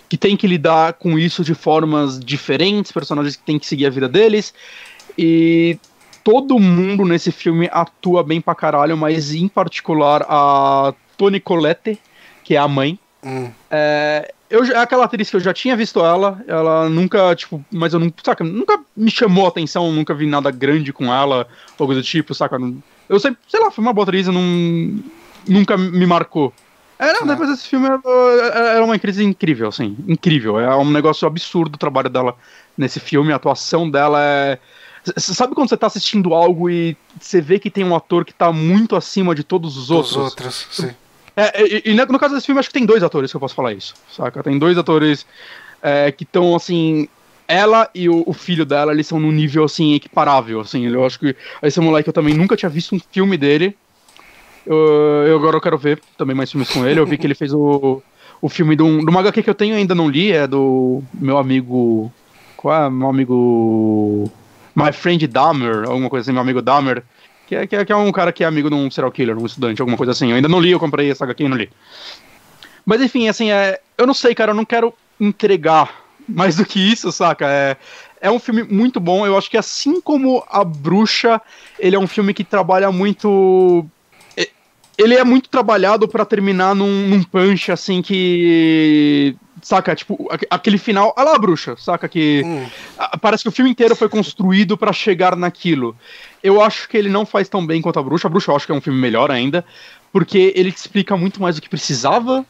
que 0.07 0.17
têm 0.17 0.37
que 0.37 0.47
lidar 0.47 0.93
com 0.93 1.17
isso 1.17 1.43
de 1.43 1.53
formas 1.55 2.19
diferentes, 2.19 2.91
personagens 2.91 3.35
que 3.35 3.43
têm 3.43 3.57
que 3.57 3.65
seguir 3.65 3.85
a 3.85 3.89
vida 3.89 4.07
deles. 4.07 4.53
E 5.17 5.79
todo 6.23 6.59
mundo 6.59 7.05
nesse 7.05 7.31
filme 7.31 7.69
atua 7.71 8.23
bem 8.23 8.41
pra 8.41 8.55
caralho, 8.55 8.97
mas 8.97 9.33
em 9.33 9.47
particular 9.47 10.25
a 10.27 10.93
Toni 11.17 11.39
Collette, 11.39 11.99
que 12.45 12.55
é 12.55 12.57
a 12.57 12.67
mãe. 12.67 12.97
Hum. 13.23 13.51
É, 13.69 14.31
eu, 14.49 14.63
é 14.63 14.77
aquela 14.77 15.05
atriz 15.05 15.29
que 15.29 15.35
eu 15.35 15.39
já 15.41 15.53
tinha 15.53 15.75
visto 15.75 15.99
ela, 15.99 16.41
ela 16.47 16.87
nunca, 16.87 17.35
tipo, 17.35 17.65
mas 17.71 17.93
eu 17.93 17.99
não, 17.99 18.13
saca, 18.23 18.43
nunca 18.43 18.79
me 18.95 19.11
chamou 19.11 19.45
a 19.45 19.49
atenção, 19.49 19.91
nunca 19.91 20.13
vi 20.13 20.27
nada 20.27 20.51
grande 20.51 20.93
com 20.93 21.13
ela, 21.13 21.47
algo 21.77 21.93
do 21.93 22.03
tipo, 22.03 22.33
saca? 22.33 22.57
Eu 23.09 23.19
sei, 23.19 23.35
sei 23.49 23.59
lá, 23.59 23.71
foi 23.71 23.83
uma 23.83 23.91
boa 23.91 24.03
atriz, 24.03 24.27
não, 24.27 25.01
nunca 25.47 25.75
me 25.75 26.05
marcou. 26.05 26.53
É, 26.97 27.11
não, 27.11 27.27
depois 27.27 27.49
desse 27.49 27.67
filme 27.67 27.87
era 27.87 28.85
uma 28.85 28.97
crise 28.97 29.21
incrível, 29.21 29.67
assim, 29.67 29.97
incrível. 30.07 30.57
É 30.57 30.73
um 30.77 30.89
negócio 30.89 31.27
absurdo 31.27 31.75
o 31.75 31.79
trabalho 31.79 32.09
dela 32.09 32.37
nesse 32.77 33.01
filme, 33.01 33.33
a 33.33 33.35
atuação 33.35 33.89
dela 33.89 34.21
é, 34.21 34.59
Sabe 35.17 35.53
quando 35.53 35.69
você 35.69 35.77
tá 35.77 35.85
assistindo 35.87 36.33
algo 36.33 36.69
e 36.69 36.97
você 37.19 37.39
vê 37.39 37.59
que 37.59 37.69
tem 37.69 37.83
um 37.83 37.95
ator 37.95 38.25
que 38.25 38.33
tá 38.33 38.51
muito 38.51 38.95
acima 38.95 39.35
de 39.35 39.43
todos 39.43 39.77
os 39.77 39.91
outros? 39.91 40.15
Os 40.15 40.23
outros, 40.23 40.67
sim. 40.71 40.95
É, 41.35 41.61
e, 41.61 41.91
e, 41.91 41.93
no 41.93 42.19
caso 42.19 42.33
desse 42.33 42.45
filme, 42.45 42.59
acho 42.59 42.69
que 42.69 42.73
tem 42.73 42.85
dois 42.85 43.03
atores 43.03 43.31
que 43.31 43.35
eu 43.35 43.41
posso 43.41 43.55
falar 43.55 43.73
isso, 43.73 43.93
saca? 44.09 44.41
Tem 44.41 44.57
dois 44.57 44.77
atores 44.77 45.25
é, 45.81 46.11
que 46.11 46.23
estão, 46.23 46.55
assim. 46.55 47.07
Ela 47.47 47.89
e 47.93 48.09
o, 48.09 48.23
o, 48.25 48.33
filho 48.33 48.65
dela, 48.65 48.91
eles 48.91 49.05
são 49.05 49.19
num 49.19 49.31
nível, 49.31 49.65
assim, 49.65 49.93
equiparável, 49.93 50.61
assim. 50.61 50.87
Eu 50.87 51.05
acho 51.05 51.19
que 51.19 51.35
esse 51.61 51.79
moleque 51.79 52.09
eu 52.09 52.13
também 52.13 52.33
nunca 52.33 52.55
tinha 52.55 52.69
visto 52.69 52.95
um 52.95 52.99
filme 52.99 53.37
dele. 53.37 53.75
Eu, 54.65 54.75
eu 55.27 55.37
agora 55.37 55.57
eu 55.57 55.61
quero 55.61 55.77
ver 55.77 56.01
também 56.17 56.35
mais 56.35 56.49
filmes 56.49 56.69
com 56.69 56.85
ele. 56.87 56.99
Eu 56.99 57.05
vi 57.05 57.17
que 57.17 57.27
ele 57.27 57.35
fez 57.35 57.53
o, 57.53 58.01
o 58.41 58.49
filme 58.49 58.75
do, 58.75 59.05
do 59.05 59.19
HQ 59.19 59.43
que 59.43 59.49
eu 59.49 59.55
tenho 59.55 59.75
ainda 59.75 59.93
não 59.93 60.09
li, 60.09 60.31
é 60.31 60.47
do 60.47 61.03
meu 61.13 61.37
amigo. 61.37 62.11
Qual 62.57 62.85
é? 62.85 62.89
Meu 62.89 63.09
amigo. 63.09 64.31
My 64.75 64.91
Friend 64.91 65.25
Dahmer, 65.27 65.87
alguma 65.87 66.09
coisa 66.09 66.23
assim, 66.23 66.33
meu 66.33 66.41
amigo 66.41 66.61
Dahmer. 66.61 67.03
Que 67.47 67.55
é, 67.55 67.67
que, 67.67 67.75
é, 67.75 67.85
que 67.85 67.91
é 67.91 67.95
um 67.95 68.11
cara 68.11 68.31
que 68.31 68.43
é 68.43 68.47
amigo 68.47 68.69
de 68.69 68.75
um 68.75 68.89
serial 68.89 69.11
killer, 69.11 69.37
um 69.37 69.45
estudante, 69.45 69.81
alguma 69.81 69.97
coisa 69.97 70.11
assim. 70.11 70.29
Eu 70.29 70.35
ainda 70.35 70.47
não 70.47 70.59
li, 70.59 70.71
eu 70.71 70.79
comprei 70.79 71.09
essa 71.11 71.23
HQ 71.25 71.43
e 71.43 71.49
não 71.49 71.57
li. 71.57 71.69
Mas 72.85 73.01
enfim, 73.01 73.27
assim, 73.27 73.51
é, 73.51 73.79
eu 73.97 74.07
não 74.07 74.13
sei, 74.13 74.33
cara, 74.33 74.51
eu 74.51 74.55
não 74.55 74.65
quero 74.65 74.93
entregar 75.19 76.03
mais 76.27 76.55
do 76.55 76.65
que 76.65 76.79
isso, 76.79 77.11
saca? 77.11 77.47
É, 77.47 77.77
é 78.19 78.31
um 78.31 78.39
filme 78.39 78.63
muito 78.63 78.99
bom. 78.99 79.25
Eu 79.25 79.37
acho 79.37 79.49
que 79.49 79.57
assim 79.57 80.01
como 80.01 80.43
A 80.49 80.63
Bruxa, 80.63 81.41
ele 81.79 81.95
é 81.95 81.99
um 81.99 82.07
filme 82.07 82.33
que 82.33 82.43
trabalha 82.43 82.91
muito 82.91 83.87
ele 84.97 85.15
é 85.15 85.23
muito 85.23 85.49
trabalhado 85.49 86.07
para 86.07 86.25
terminar 86.25 86.73
num, 86.73 87.07
num, 87.07 87.23
punch, 87.23 87.71
assim, 87.71 88.01
que. 88.01 89.35
Saca? 89.61 89.95
Tipo, 89.95 90.29
aquele 90.49 90.77
final. 90.77 91.13
Olha 91.17 91.31
lá, 91.31 91.39
bruxa, 91.39 91.75
saca? 91.77 92.07
Que. 92.07 92.43
Hum. 92.45 92.65
Parece 93.19 93.43
que 93.43 93.49
o 93.49 93.51
filme 93.51 93.71
inteiro 93.71 93.95
foi 93.95 94.07
construído 94.07 94.77
para 94.77 94.93
chegar 94.93 95.35
naquilo. 95.35 95.95
Eu 96.45 96.61
acho 96.61 96.87
que 96.87 96.97
ele 96.97 97.09
não 97.09 97.25
faz 97.25 97.49
tão 97.49 97.65
bem 97.65 97.81
quanto 97.81 97.99
a 97.99 98.03
bruxa. 98.03 98.27
A 98.27 98.29
bruxa 98.29 98.51
eu 98.51 98.55
acho 98.55 98.65
que 98.65 98.71
é 98.71 98.75
um 98.75 98.81
filme 98.81 98.99
melhor 98.99 99.31
ainda. 99.31 99.65
Porque 100.11 100.53
ele 100.55 100.71
te 100.71 100.77
explica 100.77 101.17
muito 101.17 101.41
mais 101.41 101.55
do 101.55 101.61
que 101.61 101.69
precisava. 101.69 102.45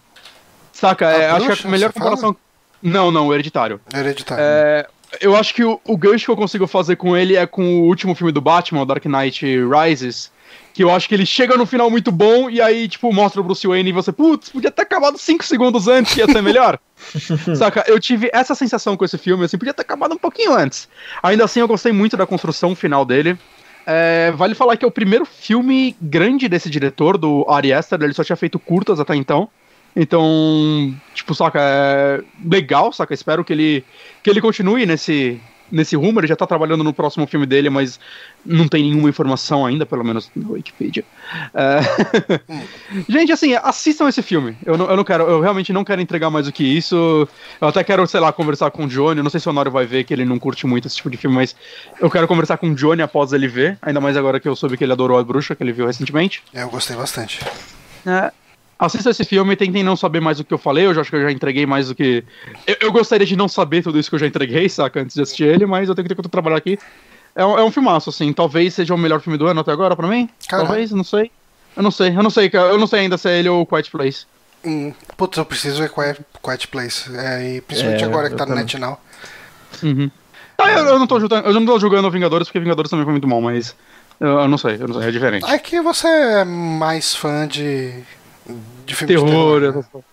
Saca? 0.72 1.10
É, 1.10 1.30
acho 1.30 1.62
que 1.62 1.68
a 1.68 1.70
melhor 1.70 1.94
comparação. 1.94 2.34
Fala? 2.34 2.38
Não, 2.84 3.12
não, 3.12 3.28
o 3.28 3.34
hereditário. 3.34 3.80
Hereditário. 3.94 4.44
É, 4.44 4.88
eu 5.22 5.36
acho 5.36 5.54
que 5.54 5.64
o, 5.64 5.80
o 5.86 5.98
gancho 5.98 6.26
que 6.26 6.32
eu 6.32 6.36
consigo 6.36 6.68
fazer 6.68 6.98
com 6.98 7.16
ele 7.16 7.36
é 7.36 7.48
com 7.48 7.82
o 7.82 7.84
último 7.86 8.14
filme 8.14 8.32
do 8.32 8.42
Batman, 8.42 8.82
o 8.82 8.86
Dark 8.86 9.06
Knight 9.06 9.46
Rises 9.46 10.32
que 10.76 10.84
eu 10.84 10.92
acho 10.92 11.08
que 11.08 11.16
ele 11.16 11.26
chega 11.26 11.56
no 11.56 11.66
final 11.66 11.90
muito 11.90 12.12
bom 12.12 12.50
e 12.50 12.60
aí, 12.60 12.90
tipo, 12.90 13.12
mostra 13.14 13.40
o 13.40 13.44
Bruce 13.46 13.66
Wayne 13.66 13.92
e 13.92 13.94
você, 13.94 14.12
putz, 14.12 14.50
podia 14.50 14.70
ter 14.70 14.82
acabado 14.82 15.18
5 15.18 15.42
segundos 15.46 15.88
antes 15.88 16.14
que 16.14 16.20
ia 16.20 16.28
ser 16.28 16.42
melhor. 16.42 16.78
Saca? 17.56 17.86
Eu 17.88 17.98
tive 17.98 18.30
essa 18.34 18.54
sensação 18.54 18.98
com 18.98 19.06
esse 19.06 19.18
filme, 19.18 19.46
assim, 19.46 19.58
podia 19.58 19.74
ter 19.74 19.84
acabado 19.84 20.14
um 20.14 20.18
pouquinho 20.18 20.54
antes. 20.54 20.90
Ainda 21.24 21.46
assim, 21.46 21.62
eu 21.62 21.68
gostei 21.68 21.94
muito 21.94 22.18
da 22.18 22.26
construção 22.26 22.76
final 22.76 23.06
dele. 23.06 23.38
É, 23.86 24.32
vale 24.32 24.56
falar 24.56 24.78
que 24.78 24.84
é 24.84 24.88
o 24.88 24.92
primeiro 24.92 25.26
filme 25.26 25.96
grande 26.02 26.50
desse 26.50 26.70
diretor, 26.70 27.18
do 27.18 27.46
Ari 27.48 27.72
Aster, 27.72 28.02
ele 28.02 28.14
só 28.14 28.24
tinha 28.24 28.36
feito 28.36 28.58
curtas 28.58 29.00
até 29.00 29.16
então. 29.16 29.48
Então, 29.96 30.94
tipo, 31.14 31.34
saca, 31.34 31.60
é 31.62 32.22
legal, 32.44 32.92
saca? 32.92 33.14
Espero 33.14 33.46
que 33.46 33.54
ele, 33.54 33.84
que 34.22 34.30
ele 34.30 34.42
continue 34.42 34.86
nesse, 34.86 35.40
nesse 35.72 35.96
rumo, 35.96 36.20
ele 36.20 36.28
já 36.28 36.36
tá 36.36 36.46
trabalhando 36.46 36.84
no 36.84 36.94
próximo 36.94 37.26
filme 37.28 37.46
dele, 37.46 37.70
mas 37.70 38.00
não 38.46 38.68
tem 38.68 38.84
nenhuma 38.84 39.10
informação 39.10 39.66
ainda, 39.66 39.86
pelo 39.86 40.04
menos 40.04 40.32
na 40.36 40.50
Wikipedia. 40.50 41.04
É... 41.54 41.80
Gente, 43.10 43.32
assim, 43.32 43.54
assistam 43.56 44.08
esse 44.08 44.22
filme. 44.22 44.58
Eu 44.66 44.78
não, 44.78 44.90
eu 44.90 44.98
não 44.98 45.04
quero, 45.04 45.24
eu 45.24 45.42
realmente 45.42 45.74
não 45.74 45.84
quero 45.84 46.02
entregar 46.02 46.30
mais 46.30 46.46
do 46.46 46.52
que 46.52 46.64
isso. 46.64 47.28
Eu 47.60 47.68
até 47.68 47.84
quero, 47.84 48.06
sei 48.08 48.20
lá, 48.20 48.32
conversar 48.32 48.72
com 48.72 48.86
o 48.86 48.88
Johnny. 48.88 49.20
Eu 49.20 49.24
não 49.24 49.32
sei 49.32 49.40
se 49.40 49.48
o 49.48 49.52
Honório 49.52 49.72
vai 49.72 49.86
ver, 49.86 50.04
que 50.04 50.14
ele 50.14 50.26
não 50.26 50.40
curte 50.40 50.68
muito 50.68 50.88
esse 50.88 50.98
tipo 50.98 51.10
de 51.10 51.18
filme, 51.18 51.36
mas 51.36 51.56
eu 52.00 52.10
quero 52.10 52.28
conversar 52.28 52.58
com 52.58 52.70
o 52.70 52.76
Johnny 52.76 53.02
após 53.02 53.34
ele 53.34 53.48
ver, 53.48 53.78
ainda 53.82 54.00
mais 54.00 54.16
agora 54.18 54.40
que 54.40 54.48
eu 54.48 54.56
soube 54.56 54.78
que 54.78 54.84
ele 54.84 54.94
adorou 54.94 55.18
a 55.18 55.24
bruxa, 55.24 55.56
que 55.56 55.64
ele 55.64 55.74
viu 55.74 55.86
recentemente. 55.86 56.44
É, 56.54 56.64
eu 56.64 56.70
gostei 56.70 56.96
bastante. 56.96 57.40
É, 58.06 58.32
assista 58.80 59.10
esse 59.10 59.24
filme 59.24 59.54
e 59.54 59.56
tentem 59.56 59.84
não 59.84 59.96
saber 59.96 60.20
mais 60.20 60.38
do 60.38 60.44
que 60.44 60.54
eu 60.54 60.58
falei. 60.58 60.86
Eu 60.86 60.94
já 60.94 61.02
acho 61.02 61.10
que 61.10 61.16
eu 61.16 61.22
já 61.22 61.32
entreguei 61.32 61.66
mais 61.66 61.88
do 61.88 61.96
que. 61.96 62.24
Eu, 62.68 62.76
eu, 62.82 62.92
gostaria 62.92 63.26
de 63.26 63.36
não 63.36 63.48
saber 63.48 63.84
tudo 63.84 64.00
isso 64.00 64.10
que 64.10 64.16
eu 64.16 64.20
já 64.20 64.28
entreguei, 64.28 64.68
saca? 64.70 65.02
Antes 65.02 65.16
de 65.16 65.22
assistir 65.22 65.46
ele, 65.46 65.66
mas 65.66 65.90
eu 65.90 65.96
tenho 65.96 66.08
que 66.08 66.14
ter 66.14 66.22
que 66.22 66.30
trabalhar 66.30 66.58
aqui. 66.58 66.78
É 67.36 67.46
um, 67.46 67.60
é 67.60 67.64
um 67.64 67.72
filmaço, 67.72 68.10
assim. 68.10 68.32
Talvez 68.32 68.74
seja 68.74 68.94
o 68.94 68.98
melhor 68.98 69.20
filme 69.20 69.38
do 69.38 69.48
ano 69.48 69.62
até 69.62 69.72
agora 69.72 69.96
pra 69.96 70.08
mim. 70.08 70.30
Talvez, 70.48 70.92
não 70.92 71.04
sei. 71.04 71.32
Eu 71.76 71.84
não 71.84 71.92
sei, 71.92 72.10
eu 72.10 72.24
não 72.24 72.30
sei, 72.30 72.50
eu 72.54 72.78
não 72.78 72.88
sei 72.88 73.02
ainda 73.02 73.18
se 73.18 73.30
é 73.30 73.40
ele 73.40 73.50
ou 73.50 73.62
o 73.62 73.66
Quiet 73.66 73.92
Place. 73.92 74.26
Hum, 74.64 74.94
putz, 75.18 75.38
eu 75.38 75.46
preciso 75.46 75.82
ver 75.82 75.90
Quiet, 75.90 76.22
Quiet 76.42 76.68
Place. 76.70 77.16
É, 77.16 77.56
e 77.56 77.62
principalmente 77.62 78.04
é, 78.04 78.08
agora 78.08 78.30
que 78.30 78.36
tá 78.36 78.46
no 78.46 78.56
Net 78.56 78.80
Now. 78.80 78.98
Uhum. 79.84 80.10
Ah, 80.58 80.72
eu, 80.72 80.86
eu, 80.86 81.00
não 81.00 81.06
tô 81.06 81.20
julgando, 81.20 81.48
eu 81.48 81.54
não 81.54 81.66
tô 81.66 81.78
julgando 81.78 82.10
Vingadores, 82.10 82.48
porque 82.48 82.60
Vingadores 82.60 82.90
também 82.90 83.04
foi 83.04 83.12
muito 83.12 83.28
bom, 83.28 83.42
mas. 83.42 83.76
Eu, 84.20 84.40
eu 84.40 84.48
não 84.48 84.58
sei, 84.58 84.76
eu 84.80 84.88
não 84.88 84.96
sei, 85.00 85.10
é 85.10 85.12
diferente. 85.12 85.46
É 85.46 85.60
que 85.60 85.82
você 85.82 86.08
é 86.08 86.46
mais 86.46 87.14
fã 87.14 87.46
de 87.46 87.94
de 88.86 88.96
filme 88.96 89.14
terror. 89.14 89.62
De 89.62 89.68
terror? 89.72 90.04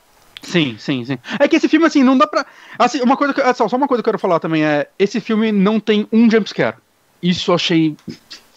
Sim, 0.43 0.77
sim, 0.79 1.05
sim. 1.05 1.19
É 1.39 1.47
que 1.47 1.57
esse 1.57 1.69
filme, 1.69 1.87
assim, 1.87 2.03
não 2.03 2.19
dá 2.19 2.27
pra. 2.27 2.45
Assim, 2.79 3.01
uma 3.01 3.17
coisa 3.17 3.33
que, 3.33 3.55
só 3.55 3.67
uma 3.77 3.87
coisa 3.87 4.03
que 4.03 4.09
eu 4.09 4.13
quero 4.13 4.19
falar 4.19 4.41
também 4.41 4.65
é: 4.65 4.89
esse 4.99 5.21
filme 5.21 5.53
não 5.53 5.79
tem 5.79 6.07
um 6.13 6.29
jumpscare. 6.31 6.77
Isso 7.23 7.53
eu 7.53 7.55
achei 7.55 7.97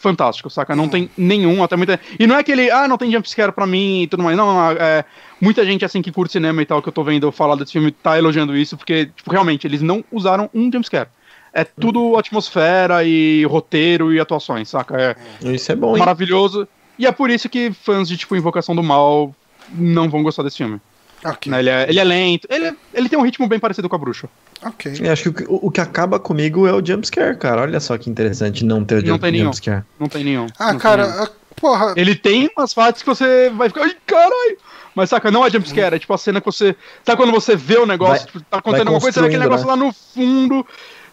fantástico, 0.06 0.50
saca? 0.50 0.76
Não 0.76 0.86
hum. 0.86 0.90
tem 0.90 1.10
nenhum, 1.18 1.64
até 1.64 1.76
muita. 1.76 2.00
E 2.20 2.26
não 2.28 2.36
é 2.36 2.40
aquele, 2.40 2.70
ah, 2.72 2.88
não 2.88 2.98
tem 2.98 3.12
jumpscare 3.12 3.52
pra 3.52 3.68
mim 3.68 4.04
e 4.04 4.08
tudo 4.08 4.24
mais. 4.24 4.36
Não, 4.36 4.46
não, 4.46 4.72
é. 4.72 5.06
Muita 5.40 5.66
gente, 5.66 5.86
assim, 5.86 6.02
que 6.02 6.12
curte 6.12 6.34
cinema 6.34 6.62
e 6.62 6.66
tal, 6.66 6.82
que 6.82 6.90
eu 6.90 6.94
tô 6.94 7.04
vendo 7.04 7.32
falar 7.32 7.56
desse 7.56 7.74
filme, 7.74 7.92
tá 7.92 8.18
elogiando 8.18 8.56
isso, 8.56 8.78
porque, 8.78 9.08
tipo, 9.08 9.32
realmente, 9.32 9.68
eles 9.68 9.82
não 9.82 10.04
usaram 10.12 10.50
um 10.54 10.72
jumpscare. 10.72 11.10
É 11.54 11.64
tudo 11.64 12.18
atmosfera 12.18 13.04
e 13.04 13.46
roteiro 13.46 14.14
e 14.14 14.20
atuações, 14.20 14.70
saca? 14.70 15.16
É 15.44 15.52
isso 15.54 15.72
é 15.72 15.76
bom, 15.76 15.98
Maravilhoso. 15.98 16.62
Hein? 16.62 16.68
E 17.00 17.06
é 17.06 17.12
por 17.12 17.30
isso 17.30 17.48
que 17.48 17.72
fãs 17.72 18.08
de, 18.08 18.18
tipo, 18.18 18.36
Invocação 18.36 18.76
do 18.76 18.84
Mal 18.84 19.34
não 19.74 20.10
vão 20.10 20.24
gostar 20.24 20.44
desse 20.44 20.58
filme. 20.58 20.80
Okay. 21.24 21.52
Né, 21.52 21.60
ele, 21.60 21.70
é, 21.70 21.90
ele 21.90 22.00
é 22.00 22.04
lento, 22.04 22.48
ele, 22.52 22.78
ele 22.94 23.10
tem 23.10 23.18
um 23.18 23.24
ritmo 23.24 23.48
bem 23.48 23.60
parecido 23.60 23.90
com 23.90 23.96
a 23.96 24.00
bruxa. 24.00 24.30
Ok. 24.64 24.94
Eu 25.00 25.12
acho 25.12 25.34
que 25.34 25.44
o, 25.44 25.68
o, 25.68 25.72
que 25.72 25.82
acaba 25.82 26.20
comigo 26.20 26.68
é 26.68 26.74
o 26.74 26.86
jumpscare, 26.86 27.38
cara. 27.38 27.62
Olha 27.62 27.80
só 27.80 27.98
que 27.98 28.10
interessante 28.10 28.64
não 28.64 28.84
ter 28.84 28.96
o 28.96 29.02
não 29.02 29.08
jump, 29.08 29.22
tem 29.22 29.32
nenhum. 29.32 29.46
jumpscare. 29.46 29.84
Não 30.00 30.08
tem 30.08 30.24
nenhum. 30.24 30.48
Ah, 30.60 30.74
não 30.74 30.80
cara, 30.80 31.08
nenhum. 31.08 31.28
porra. 31.56 31.94
Ele 31.96 32.16
tem 32.16 32.50
umas 32.56 32.74
partes 32.74 33.02
que 33.02 33.08
você 33.08 33.50
vai 33.50 33.70
ficar. 33.70 33.84
Ai, 33.84 33.96
caralho! 34.06 34.58
Mas 34.94 35.10
saca, 35.10 35.30
não 35.30 35.46
é 35.46 35.50
jumpscare, 35.50 35.96
é 35.96 36.00
tipo 36.00 36.14
a 36.14 36.18
cena 36.18 36.40
que 36.40 36.46
você. 36.46 36.76
Sabe 37.04 37.18
quando 37.18 37.32
você 37.32 37.56
vê 37.56 37.78
o 37.78 37.86
negócio, 37.86 38.26
vai, 38.26 38.26
tipo, 38.26 38.42
tá 38.42 38.58
acontecendo 38.60 38.88
alguma 38.88 39.02
coisa, 39.02 39.14
você 39.14 39.22
vê 39.22 39.28
aquele 39.28 39.44
negócio 39.44 39.66
né? 39.66 39.72
lá 39.72 39.76
no 39.76 39.92
fundo, 39.92 40.66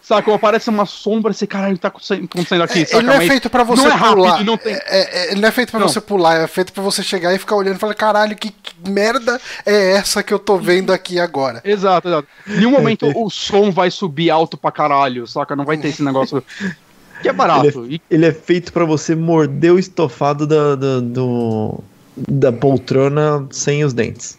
Saca? 0.03 0.35
Aparece 0.35 0.69
uma 0.69 0.85
sombra, 0.85 1.31
esse 1.31 1.47
caralho 1.47 1.77
tá 1.77 1.87
acontecendo 1.87 2.61
aqui. 2.61 2.81
É, 2.81 2.85
saca? 2.85 2.97
Ele 2.97 3.07
não 3.07 3.13
é 3.13 3.25
feito 3.25 3.49
pra 3.49 3.63
você 3.63 3.87
não 3.87 3.95
é 3.95 4.13
pular. 4.13 4.29
Rápido, 4.31 4.45
não 4.45 4.57
tem... 4.57 4.73
é, 4.73 4.81
é, 4.87 5.31
ele 5.31 5.39
não 5.39 5.47
é 5.47 5.51
feito 5.51 5.71
pra 5.71 5.79
não. 5.79 5.87
você 5.87 6.01
pular, 6.01 6.41
é 6.41 6.47
feito 6.47 6.73
pra 6.73 6.83
você 6.83 7.01
chegar 7.01 7.33
e 7.33 7.39
ficar 7.39 7.55
olhando 7.55 7.77
e 7.77 7.79
falar: 7.79 7.93
caralho, 7.93 8.35
que, 8.35 8.51
que, 8.51 8.73
merda 8.89 9.39
é 9.65 9.93
essa 9.93 10.21
que 10.21 10.33
eu 10.33 10.39
tô 10.39 10.57
vendo 10.57 10.91
aqui 10.91 11.21
agora? 11.21 11.61
Exato, 11.63 12.09
exato. 12.09 12.27
Em 12.45 12.57
nenhum 12.57 12.71
momento 12.71 13.09
o 13.15 13.29
som 13.29 13.71
vai 13.71 13.89
subir 13.89 14.29
alto 14.29 14.57
pra 14.57 14.73
caralho, 14.73 15.25
saca? 15.25 15.55
Não 15.55 15.63
vai 15.63 15.77
ter 15.77 15.87
esse 15.87 16.03
negócio. 16.03 16.43
Que 17.21 17.29
é 17.29 17.33
barato. 17.33 17.85
Ele 17.85 17.95
é, 17.95 18.15
ele 18.15 18.25
é 18.25 18.33
feito 18.33 18.73
para 18.73 18.83
você 18.83 19.15
morder 19.15 19.71
o 19.71 19.79
estofado 19.79 20.45
da, 20.45 20.75
da, 20.75 20.99
do, 20.99 21.79
da 22.17 22.51
poltrona 22.51 23.47
sem 23.49 23.85
os 23.85 23.93
dentes. 23.93 24.37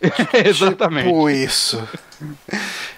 Exatamente. 0.44 1.06
Tipo 1.06 1.30
isso. 1.30 1.88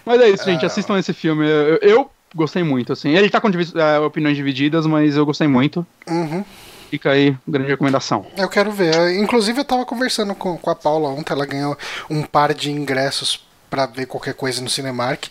Mas 0.05 0.21
é 0.21 0.29
isso, 0.31 0.45
gente. 0.45 0.65
Assistam 0.65 0.99
esse 0.99 1.13
filme. 1.13 1.47
Eu, 1.47 1.79
eu 1.83 2.11
gostei 2.35 2.63
muito, 2.63 2.93
assim. 2.93 3.11
Ele 3.11 3.31
tá 3.31 3.41
com 3.41 3.49
é, 3.49 3.99
opiniões 4.01 4.37
divididas, 4.37 4.87
mas 4.87 5.17
eu 5.17 5.25
gostei 5.25 5.49
muito. 5.49 5.87
Uhum. 6.07 6.45
Fica 6.91 7.11
aí, 7.11 7.37
grande 7.47 7.69
recomendação. 7.69 8.27
Eu 8.37 8.49
quero 8.49 8.73
ver. 8.73 9.17
Inclusive, 9.17 9.61
eu 9.61 9.65
tava 9.65 9.85
conversando 9.85 10.35
com, 10.35 10.57
com 10.57 10.71
a 10.71 10.75
Paula 10.75 11.11
ontem. 11.11 11.33
Ela 11.33 11.47
ganhou 11.47 11.77
um 12.09 12.23
par 12.23 12.55
de 12.55 12.71
ingressos 12.71 13.47
para 13.69 13.87
ver 13.87 14.07
qualquer 14.07 14.35
coisa 14.35 14.63
no 14.63 14.71
Cinemark. 14.71 15.27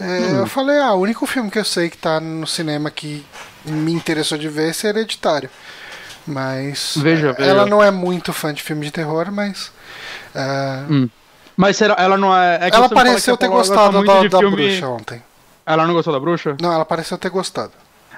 É, 0.00 0.04
hum. 0.04 0.36
Eu 0.38 0.46
falei, 0.46 0.78
ah, 0.78 0.94
o 0.94 1.00
único 1.00 1.26
filme 1.26 1.50
que 1.50 1.58
eu 1.58 1.64
sei 1.64 1.90
que 1.90 1.98
tá 1.98 2.18
no 2.20 2.46
cinema 2.46 2.90
que 2.90 3.24
me 3.64 3.92
interessou 3.92 4.38
de 4.38 4.48
ver 4.48 4.72
é 4.72 4.86
Hereditário. 4.88 5.50
Mas 6.26 6.96
veja, 6.96 7.32
veja. 7.32 7.50
ela 7.50 7.66
não 7.66 7.82
é 7.82 7.90
muito 7.90 8.32
fã 8.32 8.52
de 8.52 8.62
filme 8.62 8.84
de 8.84 8.90
terror, 8.90 9.30
mas. 9.30 9.72
Uh, 10.34 10.92
hum. 10.92 11.08
Mas 11.56 11.76
será, 11.76 11.96
ela 11.98 12.18
não 12.18 12.36
é. 12.36 12.58
é 12.62 12.70
ela 12.72 12.88
pareceu 12.88 13.36
ter 13.36 13.48
gostado 13.48 14.04
da, 14.04 14.22
da 14.24 14.38
filme... 14.38 14.56
bruxa 14.56 14.88
ontem. 14.88 15.22
Ela 15.64 15.86
não 15.86 15.94
gostou 15.94 16.12
da 16.12 16.20
bruxa? 16.20 16.56
Não, 16.60 16.72
ela 16.72 16.84
pareceu 16.84 17.16
ter 17.16 17.30
gostado. 17.30 17.72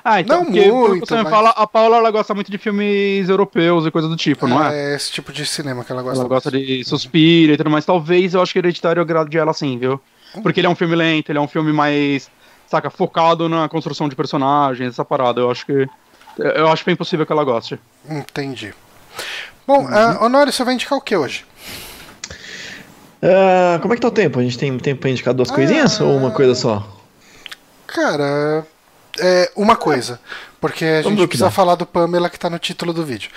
Ah, 0.05 0.21
então, 0.21 0.39
não 0.39 0.47
porque, 0.47 0.71
muito, 0.71 1.07
você 1.07 1.23
mas... 1.23 1.29
fala, 1.31 1.51
a 1.51 1.67
Paula 1.67 1.97
ela 1.97 2.11
gosta 2.11 2.35
muito 2.35 2.51
de 2.51 2.57
filmes 2.57 3.29
europeus 3.29 3.85
e 3.85 3.91
coisa 3.91 4.09
do 4.09 4.17
tipo, 4.17 4.47
não 4.47 4.65
é? 4.65 4.93
É 4.93 4.97
esse 4.97 5.13
tipo 5.13 5.33
de 5.33 5.45
cinema 5.45 5.85
que 5.85 5.93
ela 5.93 6.03
gosta. 6.03 6.21
Ela 6.21 6.29
gosta 6.29 6.51
de 6.51 6.83
Suspira 6.85 7.53
e 7.53 7.57
tudo 7.57 7.71
mais. 7.71 7.85
Talvez 7.85 8.35
eu 8.35 8.41
acho 8.41 8.53
que 8.53 8.59
Hereditário 8.59 9.03
agrade 9.03 9.37
ela 9.37 9.53
sim, 9.53 9.79
viu? 9.79 10.01
Porque 10.43 10.61
ele 10.61 10.67
é 10.67 10.71
um 10.71 10.75
filme 10.75 10.95
lento, 10.95 11.31
ele 11.31 11.39
é 11.39 11.41
um 11.43 11.49
filme 11.49 11.73
mais, 11.73 12.31
saca, 12.67 12.91
focado 12.91 13.49
na 13.49 13.69
construção 13.69 14.09
de 14.09 14.17
personagens, 14.17 14.91
essa 14.91 15.05
parada. 15.05 15.41
Eu 15.41 15.51
acho 15.51 15.67
que. 15.67 15.87
Eu 16.39 16.69
acho 16.69 16.85
bem 16.85 16.97
possível 16.97 17.27
que 17.27 17.33
ela 17.33 17.45
goste. 17.45 17.79
Entendi. 18.09 18.73
Bom, 19.67 19.85
uhum. 19.85 19.91
uh, 19.91 20.25
Honório, 20.25 20.53
você 20.53 20.65
vai 20.65 20.75
indicar 20.75 20.97
o 20.97 21.01
que 21.01 21.17
hoje? 21.17 21.45
Uh, 23.23 23.81
como 23.81 23.93
é 23.93 23.97
que 23.97 24.03
tá 24.03 24.09
o 24.09 24.13
tempo? 24.13 24.39
A 24.39 24.43
gente 24.43 24.57
tem 24.57 24.77
tempo 24.79 25.01
pra 25.01 25.11
indicar 25.11 25.35
duas 25.35 25.51
coisinhas 25.51 26.01
ou 26.01 26.17
uma 26.17 26.31
coisa 26.31 26.55
só? 26.55 26.87
Cara, 27.87 28.65
é, 29.19 29.51
uma 29.57 29.75
coisa, 29.75 30.21
porque 30.61 30.85
a 30.85 31.03
Vamos 31.03 31.19
gente 31.19 31.29
precisa 31.29 31.47
dá. 31.47 31.51
falar 31.51 31.75
do 31.75 31.85
Pamela 31.85 32.31
que 32.31 32.39
tá 32.39 32.49
no 32.49 32.59
título 32.59 32.93
do 32.93 33.05
vídeo. 33.05 33.31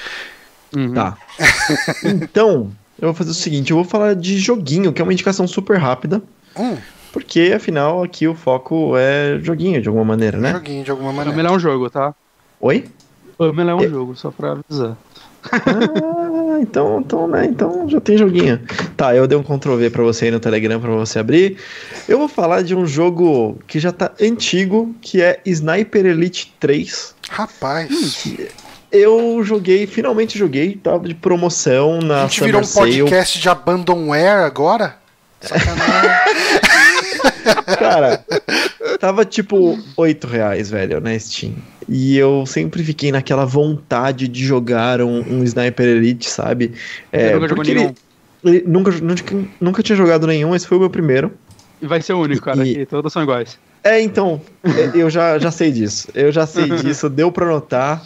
Uhum. 0.75 0.93
Tá. 0.93 1.17
então, 2.05 2.71
eu 2.99 3.07
vou 3.07 3.13
fazer 3.13 3.31
o 3.31 3.33
seguinte: 3.33 3.71
eu 3.71 3.77
vou 3.77 3.85
falar 3.85 4.15
de 4.15 4.37
joguinho, 4.37 4.93
que 4.93 5.01
é 5.01 5.03
uma 5.03 5.13
indicação 5.13 5.47
super 5.47 5.77
rápida. 5.77 6.21
Hum, 6.55 6.77
Porque, 7.11 7.53
afinal, 7.55 8.03
aqui 8.03 8.27
o 8.27 8.35
foco 8.35 8.95
é 8.97 9.39
joguinho, 9.41 9.81
de 9.81 9.87
alguma 9.87 10.05
maneira, 10.05 10.37
né? 10.37 10.51
joguinho 10.51 10.83
de 10.83 10.91
alguma 10.91 11.11
maneira. 11.11 11.31
Pamela 11.31 11.49
é 11.49 11.57
um 11.57 11.59
jogo, 11.59 11.89
tá? 11.89 12.13
Oi? 12.61 12.85
Pamela 13.37 13.71
é 13.71 13.75
um 13.75 13.81
É. 13.81 13.87
jogo, 13.89 14.15
só 14.15 14.29
pra 14.31 14.51
avisar. 14.51 14.95
Ah, 15.51 16.59
então, 16.61 16.99
então, 16.99 17.27
né? 17.27 17.45
Então 17.45 17.89
já 17.89 17.99
tem 17.99 18.15
joguinho. 18.15 18.59
Tá, 18.95 19.15
eu 19.15 19.25
dei 19.27 19.35
um 19.37 19.41
Ctrl 19.43 19.75
V 19.75 19.89
pra 19.89 20.03
você 20.03 20.25
aí 20.25 20.31
no 20.31 20.39
Telegram 20.39 20.79
pra 20.79 20.91
você 20.91 21.17
abrir. 21.17 21.57
Eu 22.07 22.19
vou 22.19 22.27
falar 22.27 22.61
de 22.61 22.75
um 22.75 22.85
jogo 22.85 23.57
que 23.67 23.79
já 23.79 23.91
tá 23.91 24.11
antigo, 24.21 24.93
que 25.01 25.19
é 25.21 25.39
Sniper 25.45 26.05
Elite 26.05 26.53
3. 26.59 27.15
Rapaz, 27.31 28.27
Eu 28.91 29.41
joguei, 29.43 29.87
finalmente 29.87 30.37
joguei, 30.37 30.75
tava 30.75 31.07
de 31.07 31.15
promoção 31.15 31.99
na 32.01 32.25
a 32.25 32.27
gente 32.27 32.43
virou 32.43 32.61
um 32.61 32.63
Summer 32.63 32.89
Sale. 32.91 33.01
podcast 33.03 33.39
de 33.39 33.49
Abandonware 33.49 34.43
agora? 34.45 34.97
Sacanagem. 35.39 36.11
Cara, 37.77 38.23
tava 38.99 39.25
tipo 39.25 39.77
8 39.97 40.27
reais, 40.27 40.69
velho, 40.69 40.99
na 41.01 41.17
Steam. 41.17 41.53
E 41.87 42.17
eu 42.17 42.45
sempre 42.45 42.83
fiquei 42.83 43.11
naquela 43.11 43.45
vontade 43.45 44.27
de 44.27 44.45
jogar 44.45 45.01
um, 45.01 45.19
um 45.19 45.43
Sniper 45.43 45.87
Elite, 45.87 46.29
sabe? 46.29 46.73
É, 47.11 47.33
nunca 47.37 47.55
porque 47.55 47.71
ele, 47.71 47.95
ele 48.43 48.63
nunca, 48.67 48.91
nunca, 48.91 49.35
nunca 49.59 49.83
tinha 49.83 49.95
jogado 49.95 50.27
nenhum, 50.27 50.55
esse 50.55 50.67
foi 50.67 50.77
o 50.77 50.79
meu 50.79 50.89
primeiro. 50.89 51.31
E 51.81 51.87
vai 51.87 52.01
ser 52.01 52.13
o 52.13 52.19
único, 52.19 52.45
cara, 52.45 52.65
E-. 52.65 52.85
Todos 52.85 53.11
são 53.11 53.23
iguais. 53.23 53.57
É, 53.83 53.99
então, 53.99 54.39
é, 54.63 54.91
eu 54.93 55.09
já, 55.09 55.39
já 55.39 55.49
sei 55.49 55.71
disso. 55.71 56.07
Eu 56.13 56.31
já 56.31 56.45
sei 56.45 56.69
disso, 56.81 57.09
deu 57.09 57.31
pra 57.31 57.47
notar. 57.47 58.03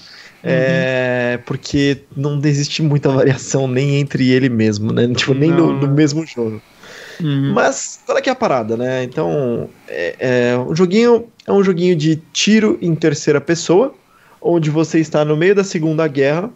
É, 0.48 1.40
porque 1.44 2.04
não 2.16 2.40
existe 2.44 2.84
muita 2.84 3.10
variação 3.10 3.68
nem 3.68 4.00
entre 4.00 4.30
ele 4.32 4.48
mesmo, 4.48 4.94
né? 4.94 5.08
Tipo, 5.08 5.34
nem 5.34 5.50
no, 5.50 5.74
no 5.74 5.88
não. 5.88 5.94
mesmo 5.94 6.24
jogo. 6.26 6.62
Uhum. 7.22 7.54
Mas 7.54 8.00
qual 8.06 8.18
é 8.18 8.22
que 8.22 8.30
é 8.30 8.32
a 8.32 8.36
parada, 8.36 8.76
né? 8.76 9.04
Então, 9.04 9.70
é, 9.88 10.16
é, 10.20 10.58
o 10.58 10.76
joguinho 10.76 11.28
é 11.46 11.52
um 11.52 11.64
joguinho 11.64 11.96
de 11.96 12.18
tiro 12.34 12.78
em 12.82 12.96
terceira 12.96 13.40
pessoa, 13.40 13.94
onde 14.42 14.70
você 14.70 15.00
está 15.00 15.24
no 15.24 15.36
meio 15.36 15.56
da 15.56 15.64
Segunda 15.64 16.08
Guerra 16.08 16.50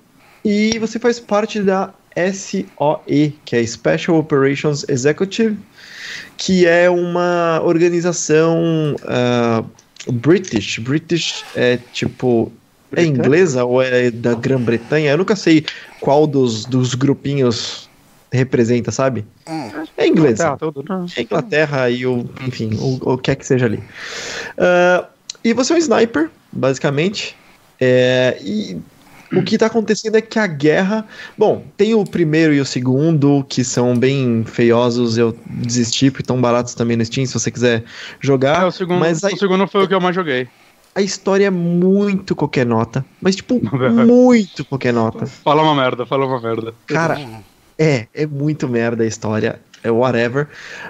e 0.44 0.78
você 0.80 1.00
faz 1.00 1.20
parte 1.20 1.62
da 1.62 1.94
SOE, 2.16 3.36
que 3.46 3.56
é 3.56 3.66
Special 3.66 4.18
Operations 4.18 4.86
Executive, 4.88 5.58
que 6.38 6.66
é 6.66 6.90
uma 6.90 7.62
organização 7.64 8.96
ah, 9.06 9.64
British. 10.12 10.80
British 10.80 11.44
é 11.56 11.78
tipo. 11.94 12.52
É 12.96 13.04
inglesa 13.04 13.64
ou 13.66 13.84
é 13.84 14.10
da 14.10 14.34
Grã-Bretanha? 14.34 15.12
Eu 15.12 15.18
nunca 15.20 15.36
sei 15.36 15.64
qual 16.02 16.26
dos, 16.26 16.66
dos 16.66 16.96
grupinhos 16.96 17.89
representa, 18.32 18.92
sabe? 18.92 19.26
Hum. 19.48 19.70
É 19.98 20.08
inglesa. 20.08 20.44
Tá, 20.52 20.58
tudo. 20.58 20.84
né? 20.88 21.06
É 21.16 21.22
Inglaterra 21.22 21.90
e 21.90 22.06
o, 22.06 22.30
enfim, 22.46 22.72
o, 22.80 23.14
o 23.14 23.18
que 23.18 23.32
é 23.32 23.36
que 23.36 23.46
seja 23.46 23.66
ali. 23.66 23.84
Ah, 24.58 25.06
e 25.44 25.54
você 25.54 25.74
é 25.74 25.76
um 25.76 25.80
sniper, 25.80 26.30
basicamente. 26.52 27.36
É, 27.80 28.38
e 28.42 28.78
o 29.34 29.42
que 29.44 29.58
tá 29.58 29.68
acontecendo 29.68 30.16
é 30.16 30.22
que 30.22 30.38
a 30.38 30.46
guerra. 30.48 31.06
Bom, 31.38 31.64
tem 31.78 31.94
o 31.96 32.04
primeiro 32.04 32.54
e 32.54 32.60
o 32.60 32.66
segundo, 32.66 33.46
que 33.48 33.64
são 33.64 33.98
bem 33.98 34.44
feiosos. 34.46 35.18
Eu 35.18 35.36
desisti, 35.48 36.12
porque 36.12 36.24
estão 36.24 36.40
baratos 36.42 36.74
também 36.74 36.98
no 36.98 37.06
Steam, 37.06 37.26
se 37.26 37.34
você 37.34 37.50
quiser 37.50 37.84
jogar. 38.20 38.64
É, 38.64 38.66
o 38.66 38.72
segundo, 38.72 39.00
mas 39.00 39.24
a, 39.24 39.30
o 39.30 39.38
segundo 39.38 39.68
foi 39.68 39.84
o 39.84 39.88
que 39.88 39.94
eu 39.94 40.02
mais 40.02 40.16
joguei. 40.16 40.48
a 40.94 41.02
história 41.02 41.46
é 41.46 41.50
muito 41.50 42.36
qualquer 42.36 42.66
nota. 42.66 43.06
Mas, 43.22 43.36
tipo, 43.36 43.62
Não, 43.64 44.06
muito 44.06 44.66
qualquer 44.66 44.94
nota. 44.94 45.26
Fala 45.26 45.64
uma 45.64 45.76
merda, 45.76 46.06
fala 46.06 46.26
uma 46.26 46.42
merda. 46.42 46.74
Cara, 46.88 47.18
Hum. 47.20 47.42
É, 47.80 48.08
é 48.14 48.26
muito 48.26 48.68
merda 48.68 49.04
a 49.06 49.08
história, 49.08 49.62
é 49.82 49.90
whatever. 49.90 50.50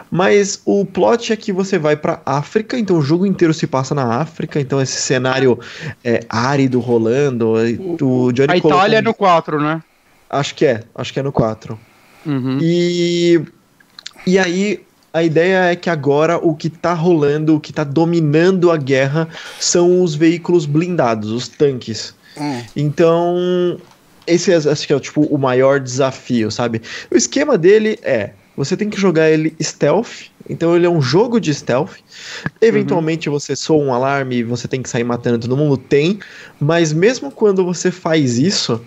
Mas 0.10 0.60
o 0.66 0.84
plot 0.84 1.32
é 1.32 1.36
que 1.36 1.54
você 1.54 1.78
vai 1.78 1.96
pra 1.96 2.20
África, 2.26 2.80
então 2.80 2.98
o 2.98 3.02
jogo 3.02 3.28
inteiro 3.28 3.54
se 3.54 3.68
passa 3.68 3.94
na 3.94 4.16
África, 4.20 4.60
então 4.60 4.82
esse 4.82 5.00
cenário 5.00 5.60
é, 6.04 6.22
árido 6.28 6.80
rolando. 6.80 7.54
O 8.02 8.32
Johnny 8.32 8.54
A 8.54 8.58
Itália 8.58 8.98
é 8.98 9.02
no 9.02 9.14
4, 9.14 9.62
né? 9.62 9.84
Acho 10.28 10.56
que 10.56 10.66
é, 10.66 10.84
acho 10.96 11.14
que 11.14 11.20
é 11.20 11.24
no 11.24 11.32
4. 11.32 11.80
Uhum. 12.26 12.58
E, 12.60 13.40
e 14.26 14.40
aí 14.40 14.84
a 15.14 15.24
ideia 15.24 15.72
é 15.72 15.76
que 15.76 15.90
agora 15.90 16.38
o 16.38 16.56
que 16.56 16.70
tá 16.70 16.94
rolando, 16.94 17.56
o 17.56 17.60
que 17.60 17.74
tá 17.74 17.84
dominando 17.84 18.72
a 18.72 18.78
guerra 18.78 19.28
são 19.60 20.02
os 20.04 20.16
veículos 20.16 20.66
blindados, 20.66 21.32
os 21.32 21.48
tanques. 21.48 22.16
Hum. 22.38 22.62
Então, 22.76 23.78
esse 24.30 24.52
é, 24.52 24.56
acho 24.56 24.88
que 24.88 24.94
é 24.94 25.00
tipo 25.00 25.22
o 25.22 25.38
maior 25.38 25.80
desafio, 25.80 26.52
sabe? 26.52 26.82
O 27.12 27.18
esquema 27.18 27.58
dele 27.58 28.00
é: 28.02 28.32
você 28.56 28.76
tem 28.76 28.90
que 28.90 29.00
jogar 29.00 29.30
ele 29.30 29.56
stealth, 29.62 30.30
então 30.50 30.76
ele 30.76 30.86
é 30.86 30.90
um 30.90 31.02
jogo 31.02 31.40
de 31.40 31.54
stealth. 31.54 31.98
Eventualmente 32.62 33.30
você 33.30 33.56
soa 33.56 33.84
um 33.84 33.94
alarme 33.94 34.38
e 34.38 34.44
você 34.44 34.68
tem 34.68 34.82
que 34.82 34.90
sair 34.90 35.04
matando 35.04 35.40
todo 35.40 35.56
mundo, 35.56 35.78
tem, 35.78 36.20
mas 36.60 36.92
mesmo 36.92 37.32
quando 37.32 37.64
você 37.64 37.90
faz 37.90 38.38
isso, 38.38 38.82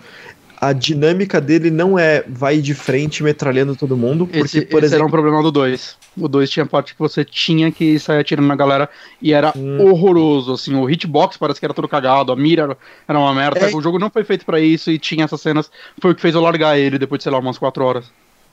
a 0.63 0.71
dinâmica 0.73 1.41
dele 1.41 1.69
não 1.69 1.99
é 1.99 2.23
vai 2.27 2.59
de 2.61 2.73
frente 2.73 3.21
metralhando 3.21 3.75
todo 3.75 3.97
mundo, 3.97 4.25
porque, 4.25 4.39
Esse, 4.45 4.61
por 4.61 4.77
esse 4.77 4.77
era 4.77 4.85
exemplo. 5.03 5.07
um 5.07 5.11
problema 5.11 5.43
do 5.43 5.51
2. 5.51 5.97
O 6.17 6.27
2 6.27 6.49
tinha 6.49 6.65
parte 6.65 6.93
que 6.93 6.99
você 6.99 7.25
tinha 7.25 7.71
que 7.71 7.99
sair 7.99 8.19
atirando 8.19 8.47
na 8.47 8.55
galera 8.55 8.89
e 9.21 9.33
era 9.33 9.51
Hum. 9.57 9.81
horroroso, 9.89 10.53
assim, 10.53 10.73
o 10.75 10.89
hitbox 10.89 11.35
parece 11.37 11.59
que 11.59 11.65
era 11.65 11.73
todo 11.73 11.87
cagado, 11.87 12.31
a 12.31 12.35
mira 12.35 12.63
era- 12.63 12.77
era 13.07 13.19
uma 13.19 13.33
merda, 13.33 13.59
É. 13.69 13.75
o 13.75 13.81
jogo 13.81 13.99
não 13.99 14.09
foi 14.09 14.23
feito 14.23 14.45
pra 14.45 14.59
isso 14.59 14.89
e 14.89 14.97
tinha 14.97 15.25
essas 15.25 15.41
cenas, 15.41 15.69
foi 15.99 16.11
o 16.11 16.15
que 16.15 16.21
fez 16.21 16.33
eu 16.35 16.41
largar 16.41 16.77
ele 16.79 16.97
depois 16.97 17.19
de, 17.19 17.23
sei 17.23 17.31
lá, 17.31 17.39
umas 17.39 17.57
4 17.57 17.83
horas. 17.83 18.05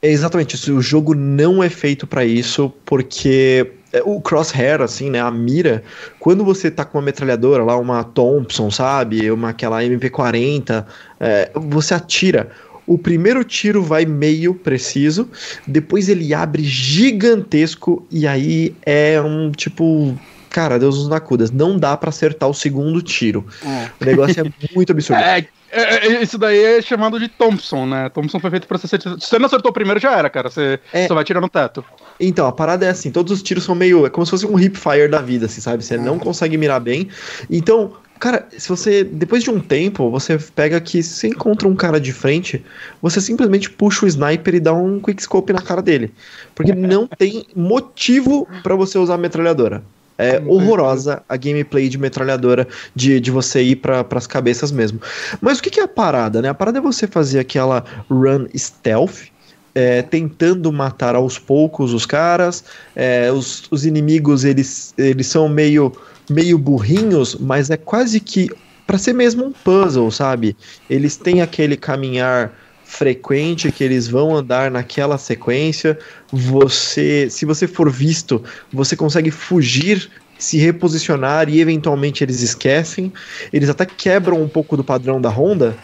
É 0.03 0.11
exatamente 0.11 0.55
isso. 0.57 0.75
O 0.75 0.81
jogo 0.81 1.15
não 1.15 1.63
é 1.63 1.69
feito 1.69 2.07
pra 2.07 2.25
isso, 2.25 2.73
porque 2.87 3.71
o 4.05 4.21
crosshair, 4.21 4.81
assim, 4.81 5.11
né, 5.11 5.21
a 5.21 5.31
mira, 5.31 5.83
quando 6.19 6.45
você 6.45 6.71
tá 6.71 6.85
com 6.85 6.99
uma 6.99 7.05
metralhadora 7.05 7.65
lá, 7.65 7.77
uma 7.77 8.05
Thompson, 8.05 8.71
sabe, 8.71 9.31
uma 9.31 9.51
aquela 9.51 9.83
MP40, 9.83 10.85
é, 11.19 11.51
você 11.55 11.95
atira. 11.95 12.51
O 12.87 12.99
primeiro 12.99 13.45
tiro 13.45 13.83
vai 13.83 14.05
meio 14.05 14.55
preciso, 14.55 15.29
depois 15.67 16.09
ele 16.09 16.35
abre 16.35 16.63
gigantesco 16.65 18.07
e 18.11 18.27
aí 18.27 18.75
é 18.85 19.21
um 19.21 19.51
tipo, 19.53 20.19
cara, 20.49 20.79
Deus 20.79 20.99
nos 20.99 21.09
nacudas, 21.09 21.51
não 21.51 21.79
dá 21.79 21.97
pra 21.97 22.09
acertar 22.11 22.49
o 22.49 22.55
segundo 22.55 23.01
tiro. 23.03 23.47
Hum. 23.65 23.87
O 24.01 24.05
negócio 24.05 24.41
é 24.41 24.45
muito 24.75 24.91
absurdo. 24.93 25.21
É, 25.23 25.47
é, 25.71 25.83
é, 26.07 26.23
isso 26.23 26.37
daí 26.37 26.59
é 26.63 26.83
chamado 26.83 27.19
de 27.21 27.29
Thompson, 27.29 27.87
né? 27.87 28.09
Thompson 28.09 28.41
foi 28.41 28.51
feito 28.51 28.67
pra 28.67 28.77
você. 28.77 28.89
Se 28.89 28.99
você 28.99 29.39
não 29.39 29.47
acertou 29.47 29.71
o 29.71 29.75
primeiro, 29.75 30.01
já 30.01 30.17
era, 30.19 30.29
cara. 30.29 30.51
Você 30.51 30.81
É. 30.93 31.07
só 31.07 31.15
vai 31.15 31.23
tirar 31.23 31.41
no 31.41 31.49
teto. 31.49 31.85
Então, 32.21 32.47
a 32.47 32.53
parada 32.53 32.85
é 32.85 32.91
assim, 32.91 33.11
todos 33.11 33.33
os 33.33 33.43
tiros 33.43 33.65
são 33.65 33.75
meio. 33.75 34.05
É 34.05 34.11
como 34.11 34.25
se 34.27 34.31
fosse 34.31 34.47
um 34.47 34.59
hip 34.59 34.79
fire 34.79 35.09
da 35.09 35.23
vida, 35.23 35.47
assim, 35.47 35.61
sabe? 35.61 35.83
Você 35.83 35.97
não 35.97 36.19
consegue 36.19 36.59
mirar 36.59 36.79
bem. 36.79 37.09
Então, 37.49 37.93
cara, 38.19 38.47
se 38.57 38.69
você. 38.69 39.03
Depois 39.03 39.43
de 39.43 39.51
um 39.51 39.59
tempo, 39.59 40.11
você 40.11 40.39
pega 40.55 40.79
que 40.81 41.03
se 41.03 41.15
você 41.15 41.29
encontra 41.29 41.67
um 41.67 41.75
cara 41.75 41.99
de 41.99 42.13
frente, 42.13 42.65
você 43.01 43.21
simplesmente 43.21 43.71
puxa 43.71 44.05
o 44.05 44.09
sniper 44.09 44.55
e 44.55 44.61
dá 44.61 44.75
um 44.75 45.01
quickscope 45.01 45.53
na 45.53 45.63
cara 45.63 45.81
dele. 45.81 46.13
Porque 46.55 46.75
não 46.75 47.07
tem 47.07 47.47
motivo 47.57 48.47
pra 48.63 48.77
você 48.77 48.99
usar 48.99 49.15
a 49.15 49.19
metralhadora. 49.19 49.83
É 50.19 50.39
horrorosa 50.47 51.23
a 51.27 51.35
gameplay 51.35 51.89
de 51.89 51.97
metralhadora, 51.97 52.69
de, 52.95 53.19
de 53.19 53.31
você 53.31 53.63
ir 53.63 53.77
para 53.77 54.07
as 54.11 54.27
cabeças 54.27 54.71
mesmo. 54.71 55.01
Mas 55.41 55.59
o 55.59 55.63
que, 55.63 55.71
que 55.71 55.81
é 55.81 55.85
a 55.85 55.89
parada, 55.89 56.43
né? 56.43 56.51
A 56.51 56.55
parada 56.55 56.77
é 56.77 56.81
você 56.83 57.07
fazer 57.07 57.39
aquela 57.39 57.83
run 58.11 58.47
stealth, 58.55 59.30
é, 59.75 60.03
tentando 60.03 60.73
matar 60.73 61.15
aos 61.15 61.39
poucos 61.39 61.93
os 61.93 62.07
caras. 62.07 62.65
é, 62.95 63.31
os, 63.33 63.65
os 63.71 63.87
inimigos 63.87 64.45
eles, 64.45 64.95
eles 64.99 65.27
são 65.27 65.49
meio, 65.49 65.93
meio 66.29 66.59
burrinhos, 66.59 67.37
mas 67.37 67.71
é 67.71 67.77
quase 67.77 68.21
que 68.21 68.51
para 68.87 68.99
ser 68.99 69.13
mesmo 69.13 69.45
um 69.45 69.53
puzzle, 69.53 70.11
sabe? 70.11 70.57
Eles 70.89 71.17
têm 71.17 71.43
aquele 71.43 71.77
caminhar 71.77 72.53
frequente 72.83 73.71
que 73.71 73.85
eles 73.85 74.09
vão 74.09 74.37
andar 74.37 74.69
naquela 74.69 75.17
sequência. 75.17 75.97
Você, 76.33 77.29
se 77.31 77.45
você 77.45 77.69
for 77.69 77.89
visto, 77.89 78.43
você 78.73 78.97
consegue 78.97 79.31
fugir, 79.31 80.11
se 80.37 80.59
reposicionar 80.59 81.49
e 81.49 81.61
eventualmente 81.61 82.25
eles 82.25 82.43
esquecem. 82.43 83.13
Eles 83.53 83.69
até 83.69 83.87
quebram 83.87 84.43
um 84.43 84.49
pouco 84.49 84.77
do 84.77 84.83
padrão 84.83 85.21
da 85.21 85.29
Honda 85.29 85.77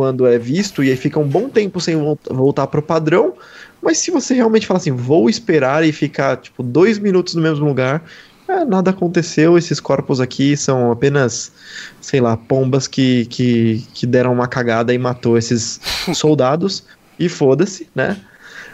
quando 0.00 0.26
é 0.26 0.38
visto 0.38 0.82
e 0.82 0.88
aí 0.88 0.96
fica 0.96 1.20
um 1.20 1.28
bom 1.28 1.46
tempo 1.50 1.78
sem 1.78 1.94
vol- 1.94 2.18
voltar 2.30 2.66
pro 2.68 2.80
padrão. 2.80 3.34
Mas 3.82 3.98
se 3.98 4.10
você 4.10 4.32
realmente 4.32 4.66
falar 4.66 4.78
assim, 4.78 4.92
vou 4.92 5.28
esperar 5.28 5.84
e 5.84 5.92
ficar 5.92 6.38
tipo 6.38 6.62
dois 6.62 6.98
minutos 6.98 7.34
no 7.34 7.42
mesmo 7.42 7.66
lugar, 7.66 8.02
é, 8.48 8.64
nada 8.64 8.92
aconteceu. 8.92 9.58
Esses 9.58 9.78
corpos 9.78 10.18
aqui 10.18 10.56
são 10.56 10.90
apenas, 10.90 11.52
sei 12.00 12.18
lá, 12.18 12.34
pombas 12.34 12.88
que, 12.88 13.26
que, 13.26 13.86
que 13.92 14.06
deram 14.06 14.32
uma 14.32 14.48
cagada 14.48 14.94
e 14.94 14.96
matou 14.96 15.36
esses 15.36 15.78
soldados. 16.14 16.82
E 17.18 17.28
foda-se, 17.28 17.86
né? 17.94 18.16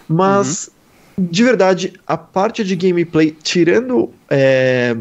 Mas, 0.09 0.71
de 1.19 1.43
verdade, 1.43 1.93
a 2.07 2.17
parte 2.17 2.63
de 2.63 2.77
gameplay, 2.77 3.37
tirando 3.43 4.13
é, 4.31 4.97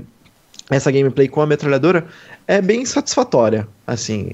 essa 0.71 0.89
gameplay 0.89 1.27
com 1.27 1.39
a 1.39 1.45
metralhadora, 1.45 2.07
é 2.47 2.61
bem 2.61 2.85
satisfatória, 2.85 3.67
assim. 3.85 4.31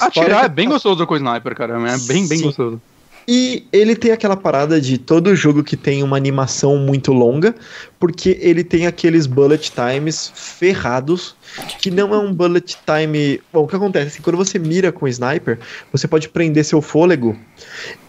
Atirar 0.00 0.44
é 0.44 0.48
bem 0.48 0.68
gostoso 0.68 1.06
com 1.06 1.14
o 1.14 1.16
sniper, 1.16 1.54
cara, 1.54 1.74
é 1.74 1.98
bem, 2.06 2.26
bem 2.26 2.38
Sim. 2.38 2.42
gostoso. 2.42 2.80
E 3.28 3.66
ele 3.72 3.96
tem 3.96 4.12
aquela 4.12 4.36
parada 4.36 4.80
de 4.80 4.98
todo 4.98 5.34
jogo 5.34 5.64
que 5.64 5.76
tem 5.76 6.00
uma 6.04 6.16
animação 6.16 6.76
muito 6.76 7.12
longa, 7.12 7.56
porque 7.98 8.38
ele 8.40 8.62
tem 8.62 8.86
aqueles 8.86 9.26
bullet 9.26 9.72
times 9.72 10.30
ferrados, 10.32 11.34
que 11.80 11.90
não 11.90 12.14
é 12.14 12.18
um 12.18 12.32
bullet 12.32 12.78
time. 12.86 13.40
Bom, 13.52 13.64
o 13.64 13.66
que 13.66 13.74
acontece? 13.74 14.06
Assim, 14.06 14.22
quando 14.22 14.36
você 14.36 14.60
mira 14.60 14.92
com 14.92 15.06
o 15.06 15.08
sniper, 15.08 15.58
você 15.90 16.06
pode 16.06 16.28
prender 16.28 16.64
seu 16.64 16.80
fôlego. 16.80 17.36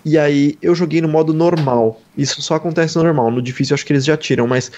E 0.05 0.19
aí 0.19 0.55
eu 0.61 0.75
joguei 0.75 1.01
no 1.01 1.07
modo 1.07 1.33
normal. 1.33 1.99
Isso 2.15 2.39
só 2.43 2.53
acontece 2.53 2.95
no 2.95 3.03
normal. 3.03 3.31
No 3.31 3.41
difícil 3.41 3.73
acho 3.73 3.85
que 3.85 3.93
eles 3.93 4.05
já 4.05 4.15
tiram, 4.15 4.45
mas 4.45 4.71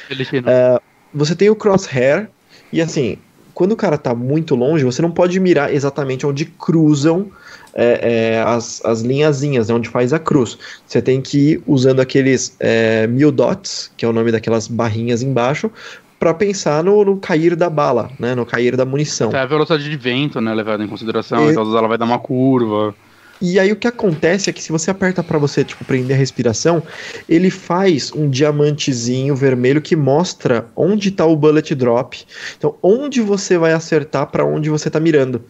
é, 0.46 0.80
você 1.14 1.36
tem 1.36 1.50
o 1.50 1.56
crosshair, 1.56 2.30
e 2.72 2.82
assim, 2.82 3.18
quando 3.60 3.74
o 3.74 3.76
cara 3.76 3.98
tá 3.98 4.16
muito 4.16 4.56
longe, 4.56 4.86
você 4.86 5.02
não 5.02 5.12
pode 5.12 5.38
mirar 5.38 5.74
exatamente 5.74 6.26
onde 6.26 6.46
cruzam 6.46 7.28
é, 7.74 8.36
é, 8.38 8.42
as, 8.42 8.82
as 8.86 9.02
linhazinhas, 9.02 9.68
né, 9.68 9.76
onde 9.76 9.90
faz 9.90 10.14
a 10.14 10.18
cruz. 10.18 10.58
Você 10.88 11.02
tem 11.02 11.22
que 11.22 11.38
ir 11.38 11.64
usando 11.68 12.00
aqueles 12.00 12.56
é, 12.58 13.06
mil 13.08 13.34
dots, 13.34 13.92
que 13.98 14.06
é 14.06 14.08
o 14.08 14.14
nome 14.14 14.32
daquelas 14.32 14.66
barrinhas 14.66 15.22
embaixo, 15.22 15.70
para 16.18 16.34
pensar 16.34 16.82
no, 16.86 17.04
no 17.04 17.18
cair 17.18 17.54
da 17.54 17.70
bala, 17.70 18.10
né, 18.18 18.34
no 18.34 18.46
cair 18.46 18.78
da 18.78 18.86
munição. 18.86 19.28
Até 19.28 19.40
a 19.40 19.46
velocidade 19.46 19.90
de 19.90 19.98
vento, 19.98 20.40
né, 20.40 20.54
levada 20.54 20.82
em 20.82 20.88
consideração, 20.88 21.46
E- 21.46 21.52
então 21.52 21.64
às 21.64 21.68
vezes 21.68 21.78
ela 21.78 21.88
vai 21.90 21.98
dar 21.98 22.06
uma 22.06 22.20
curva. 22.20 22.96
E 23.42 23.60
aí 23.60 23.72
o 23.72 23.76
que 23.76 23.88
acontece 23.88 24.50
é 24.50 24.54
que 24.54 24.62
se 24.62 24.72
você 24.72 24.92
aperta 24.92 25.24
pra 25.24 25.38
você, 25.38 25.64
tipo, 25.64 25.86
prender 25.86 26.16
a 26.16 26.20
respiração, 26.20 26.84
ele 27.28 27.50
faz 27.50 28.12
um 28.12 28.30
diamantezinho 28.30 29.36
vermelho 29.36 29.82
que 29.82 29.96
mostra 29.96 30.68
onde 30.76 31.10
tá 31.12 31.26
o 31.26 31.36
bullet 31.36 31.74
drop. 31.74 32.26
Então, 32.58 32.76
onde 32.84 33.22
você 33.22 33.58
vai 33.58 33.72
acertar 33.74 34.28
pra 34.28 34.44
onde 34.46 34.70
você 34.70 34.90
tá 34.90 35.00
mirando. 35.00 35.42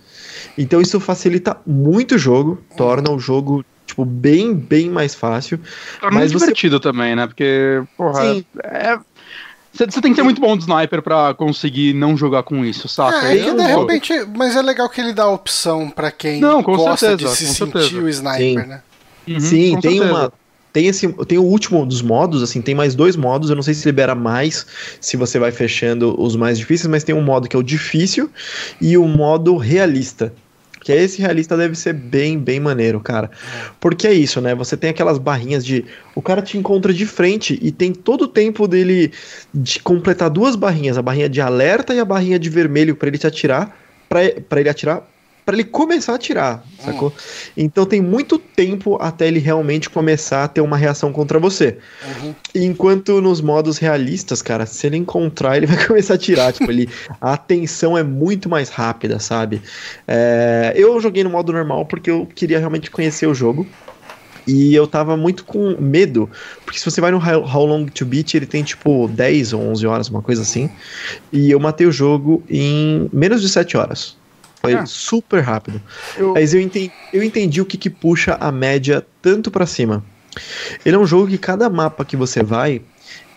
Então 0.58 0.80
isso 0.82 1.00
facilita 1.00 1.58
muito 1.66 2.16
o 2.16 2.18
jogo, 2.18 2.62
torna 2.78 3.10
o 3.12 3.20
jogo 3.20 3.64
tipo 3.86 4.06
bem 4.06 4.54
bem 4.54 4.88
mais 4.90 5.16
fácil. 5.16 5.58
Tá 6.00 6.12
Mas 6.12 6.32
muito 6.32 6.34
você- 6.34 6.46
divertido 6.46 6.80
também, 6.80 7.16
né, 7.16 7.26
porque, 7.26 7.82
porra, 7.98 8.22
Sim. 8.22 8.46
é... 8.64 9.00
Você 9.72 10.02
tem 10.02 10.12
que 10.12 10.16
ser 10.16 10.24
muito 10.24 10.42
bom 10.42 10.58
de 10.58 10.64
sniper 10.64 11.02
pra 11.02 11.34
conseguir 11.34 11.94
não 11.94 12.18
jogar 12.18 12.44
com 12.44 12.66
isso, 12.66 12.88
saca? 12.88 13.28
É, 13.28 13.38
é 13.38 13.54
de 13.54 13.62
sou. 13.72 13.82
repente. 13.82 14.14
Mas 14.36 14.56
é 14.56 14.62
legal 14.62 14.90
que 14.90 15.00
ele 15.00 15.14
dá 15.14 15.24
a 15.24 15.32
opção 15.32 15.90
pra 15.90 16.12
quem 16.12 16.42
Não, 16.42 16.62
com 16.64 16.76
gosta 16.76 17.08
certeza, 17.08 17.32
de 17.32 17.38
se 17.38 17.46
com 17.46 17.54
sentir 17.72 17.82
certeza. 17.90 18.02
o 18.02 18.10
sniper, 18.10 18.64
Sim. 18.64 18.68
né? 18.68 18.82
Uhum, 19.28 19.40
Sim, 19.40 19.80
tem 19.80 19.92
certeza. 20.00 20.12
uma 20.12 20.34
tem 20.72 20.86
esse 20.86 21.08
tem 21.26 21.38
o 21.38 21.44
último 21.44 21.84
dos 21.86 22.02
modos, 22.02 22.44
assim, 22.44 22.62
tem 22.62 22.76
mais 22.76 22.94
dois 22.94 23.16
modos, 23.16 23.50
eu 23.50 23.56
não 23.56 23.64
sei 23.64 23.74
se 23.74 23.86
libera 23.88 24.14
mais 24.14 24.66
se 25.02 25.18
você 25.18 25.40
vai 25.40 25.52
fechando 25.52 26.20
os 26.22 26.36
mais 26.36 26.60
difíceis, 26.60 26.88
mas 26.88 27.04
tem 27.04 27.16
um 27.16 27.22
modo 27.24 27.48
que 27.48 27.56
é 27.56 27.60
o 27.60 27.64
difícil 27.64 28.30
e 28.80 28.98
o 28.98 29.08
modo 29.08 29.58
realista. 29.58 30.32
Que 30.90 30.94
é 30.94 31.04
esse 31.04 31.22
realista 31.22 31.56
deve 31.56 31.76
ser 31.76 31.94
bem, 31.94 32.40
bem 32.40 32.60
maneiro, 32.60 33.00
cara. 33.00 33.30
Porque 33.80 34.08
é 34.08 34.12
isso, 34.12 34.42
né? 34.42 34.56
Você 34.56 34.76
tem 34.76 34.90
aquelas 34.90 35.20
barrinhas 35.20 35.64
de. 35.64 35.86
O 36.16 36.22
cara 36.24 36.42
te 36.42 36.58
encontra 36.58 36.92
de 36.92 37.06
frente 37.06 37.60
e 37.62 37.72
tem 37.72 37.94
todo 37.94 38.24
o 38.24 38.28
tempo 38.28 38.68
dele 38.68 39.12
de 39.54 39.80
completar 39.84 40.32
duas 40.32 40.56
barrinhas, 40.56 40.98
a 40.98 41.04
barrinha 41.04 41.30
de 41.30 41.40
alerta 41.40 41.94
e 41.94 42.00
a 42.00 42.06
barrinha 42.06 42.40
de 42.40 42.50
vermelho 42.50 42.96
pra 42.96 43.08
ele 43.08 43.20
te 43.20 43.28
atirar, 43.28 43.78
pra 44.10 44.60
ele 44.60 44.68
atirar, 44.68 45.08
pra 45.50 45.56
ele 45.56 45.64
começar 45.64 46.12
a 46.12 46.16
atirar, 46.16 46.64
sacou? 46.78 47.12
Então 47.58 47.84
tem 47.84 48.00
muito 48.00 48.38
tempo 48.38 49.00
até 49.02 49.28
ele 49.28 49.40
realmente 49.40 49.90
começar 49.90 50.44
a 50.44 50.48
ter 50.48 50.62
uma 50.62 50.78
reação 50.78 51.12
contra 51.12 51.40
você. 51.40 51.80
Uhum. 52.22 52.36
Enquanto 52.54 53.20
nos 53.20 53.42
modos 53.42 53.80
realistas, 53.80 54.44
cara, 54.44 54.68
se 54.68 54.86
ele 54.86 54.98
encontrar, 54.98 55.58
ele 55.58 55.66
vai 55.68 55.88
começar 55.88 56.14
a 56.14 56.18
tirar. 56.20 56.54
tipo, 56.54 56.70
ele, 56.70 56.88
a 57.20 57.34
atenção 57.34 57.98
é 57.98 58.04
muito 58.04 58.48
mais 58.48 58.70
rápida, 58.70 59.18
sabe? 59.18 59.60
É, 60.08 60.72
eu 60.76 61.02
joguei 61.02 61.24
no 61.24 61.32
modo 61.32 61.52
normal 61.52 61.84
porque 61.88 62.12
eu 62.12 62.28
queria 62.28 62.60
realmente 62.60 62.92
conhecer 62.92 63.26
o 63.26 63.34
jogo. 63.34 63.66
E 64.46 64.76
eu 64.76 64.86
tava 64.86 65.18
muito 65.18 65.44
com 65.46 65.76
medo, 65.80 66.30
porque 66.64 66.80
se 66.80 66.86
você 66.86 67.02
vai 67.02 67.10
no 67.12 67.18
How 67.18 67.44
How 67.44 67.66
Long 67.66 67.86
to 67.86 68.06
Beat, 68.06 68.36
ele 68.36 68.46
tem 68.46 68.64
tipo 68.64 69.08
10 69.08 69.54
ou 69.54 69.62
11 69.62 69.88
horas, 69.88 70.10
uma 70.10 70.22
coisa 70.22 70.44
assim. 70.44 70.70
E 71.32 71.50
eu 71.50 71.60
matei 71.60 71.86
o 71.86 71.92
jogo 71.92 72.44
em 72.50 73.10
menos 73.12 73.42
de 73.42 73.50
7 73.50 73.78
horas. 73.78 74.19
Foi 74.62 74.74
Ah. 74.74 74.86
super 74.86 75.42
rápido. 75.42 75.82
Eu- 76.18 76.34
Mas 76.34 76.54
eu 76.54 76.60
entendi, 76.62 76.92
eu 77.14 77.24
entendi 77.24 77.62
o 77.62 77.66
que, 77.66 77.78
que 77.78 77.90
puxa 77.90 78.36
a 78.40 78.52
média 78.52 79.06
tanto 79.22 79.50
pra 79.50 79.66
cima. 79.66 80.04
Ele 80.86 80.96
é 80.96 81.00
um 81.00 81.06
jogo 81.06 81.28
que 81.28 81.38
cada 81.38 81.70
mapa 81.70 82.04
que 82.06 82.16
você 82.18 82.44
vai, 82.44 82.82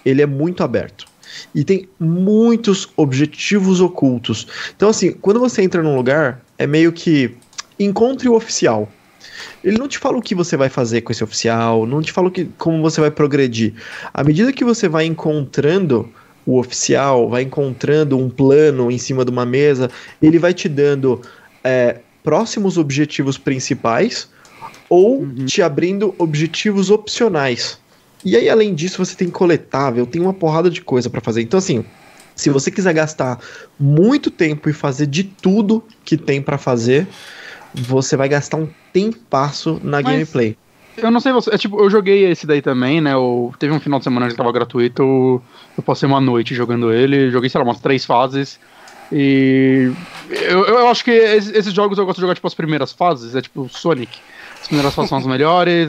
ele 0.05 0.20
é 0.23 0.27
muito 0.27 0.62
aberto. 0.62 1.07
E 1.55 1.64
tem 1.64 1.89
muitos 1.99 2.89
objetivos 2.97 3.81
ocultos. 3.81 4.47
Então, 4.77 4.89
assim, 4.91 5.12
quando 5.12 5.41
você 5.41 5.62
entra 5.62 5.83
num 5.83 5.97
lugar, 5.97 6.43
é 6.59 6.66
meio 6.66 6.93
que 6.93 7.35
encontre 7.79 8.29
o 8.29 8.35
oficial. 8.35 8.91
Ele 9.64 9.79
não 9.79 9.89
te 9.89 9.99
fala 9.99 10.18
o 10.18 10.23
que 10.23 10.35
você 10.35 10.57
vai 10.57 10.68
fazer 10.68 11.01
com 11.01 11.11
esse 11.12 11.25
oficial, 11.25 11.87
não 11.87 12.03
te 12.03 12.12
fala 12.12 12.29
o 12.29 12.31
que, 12.31 12.45
como 12.59 12.83
você 12.83 13.01
vai 13.01 13.11
progredir. 13.11 13.75
À 14.12 14.23
medida 14.23 14.53
que 14.53 14.64
você 14.64 14.89
vai 14.89 15.07
encontrando 15.07 16.12
o 16.47 16.59
oficial, 16.59 17.28
vai 17.28 17.43
encontrando 17.43 18.18
um 18.18 18.28
plano 18.28 18.90
em 18.90 18.99
cima 18.99 19.24
de 19.24 19.30
uma 19.30 19.47
mesa, 19.47 19.90
ele 20.20 20.38
vai 20.38 20.53
te 20.53 20.68
dando 20.68 21.20
é, 21.62 22.01
próximos 22.24 22.76
objetivos 22.78 23.38
principais 23.38 24.28
ou 24.88 25.20
Uhum. 25.20 25.47
te 25.47 25.62
abrindo 25.62 26.14
objetivos 26.18 26.90
opcionais. 26.90 27.78
E 28.24 28.36
aí, 28.36 28.49
além 28.49 28.74
disso, 28.74 29.05
você 29.05 29.14
tem 29.16 29.28
coletável, 29.28 30.07
tem 30.07 30.20
uma 30.20 30.32
porrada 30.34 30.68
de 30.70 30.80
coisa 30.80 31.09
pra 31.11 31.20
fazer. 31.20 31.43
Então, 31.43 31.59
assim, 31.59 31.84
se 32.36 32.51
você 32.51 32.70
quiser 32.70 32.93
gastar 32.95 33.38
muito 33.78 34.30
tempo 34.30 34.68
e 34.68 34.72
fazer 34.72 35.07
de 35.07 35.24
tudo 35.24 35.82
que 36.05 36.16
tem 36.16 36.40
pra 36.40 36.57
fazer, 36.59 37.07
você 37.74 38.16
vai 38.16 38.28
gastar 38.28 38.57
um 38.59 38.68
tempasso 38.93 39.80
na 39.82 40.01
Mas- 40.03 40.05
gameplay. 40.12 40.57
Eu 40.97 41.11
não 41.11 41.20
sei 41.20 41.32
você, 41.32 41.55
é 41.55 41.59
tipo, 41.59 41.80
eu 41.82 41.88
joguei 41.88 42.30
esse 42.30 42.47
daí 42.47 42.61
também, 42.61 43.01
né? 43.01 43.14
Eu, 43.14 43.53
teve 43.59 43.72
um 43.72 43.80
final 43.80 43.99
de 43.99 44.05
semana 44.05 44.28
que 44.28 44.34
tava 44.34 44.53
gratuito, 44.53 45.43
eu, 45.76 45.82
passei 45.82 46.07
uma 46.07 46.20
noite 46.20 46.55
jogando 46.55 46.93
ele, 46.93 47.30
joguei, 47.30 47.49
sei 47.49 47.59
lá, 47.59 47.64
umas 47.64 47.80
três 47.80 48.05
fases. 48.05 48.61
E 49.11 49.93
eu, 50.30 50.64
eu 50.64 50.88
acho 50.88 51.05
que 51.05 51.11
esses 51.11 51.72
jogos 51.72 51.99
eu 51.99 52.05
gosto 52.05 52.16
de 52.16 52.22
jogar 52.22 52.34
tipo 52.34 52.47
as 52.47 52.55
primeiras 52.55 52.93
fases, 52.93 53.34
é 53.34 53.40
tipo 53.40 53.68
Sonic. 53.68 54.18
As 54.61 54.66
primeiras 54.66 54.95
fases 54.95 55.09
são 55.09 55.18
as 55.18 55.26
melhores, 55.26 55.88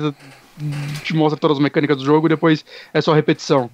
te 1.03 1.15
mostra 1.15 1.39
todas 1.39 1.57
as 1.57 1.63
mecânicas 1.63 1.97
do 1.97 2.05
jogo 2.05 2.27
e 2.27 2.29
depois 2.29 2.65
é 2.93 3.01
só 3.01 3.13
repetição. 3.13 3.69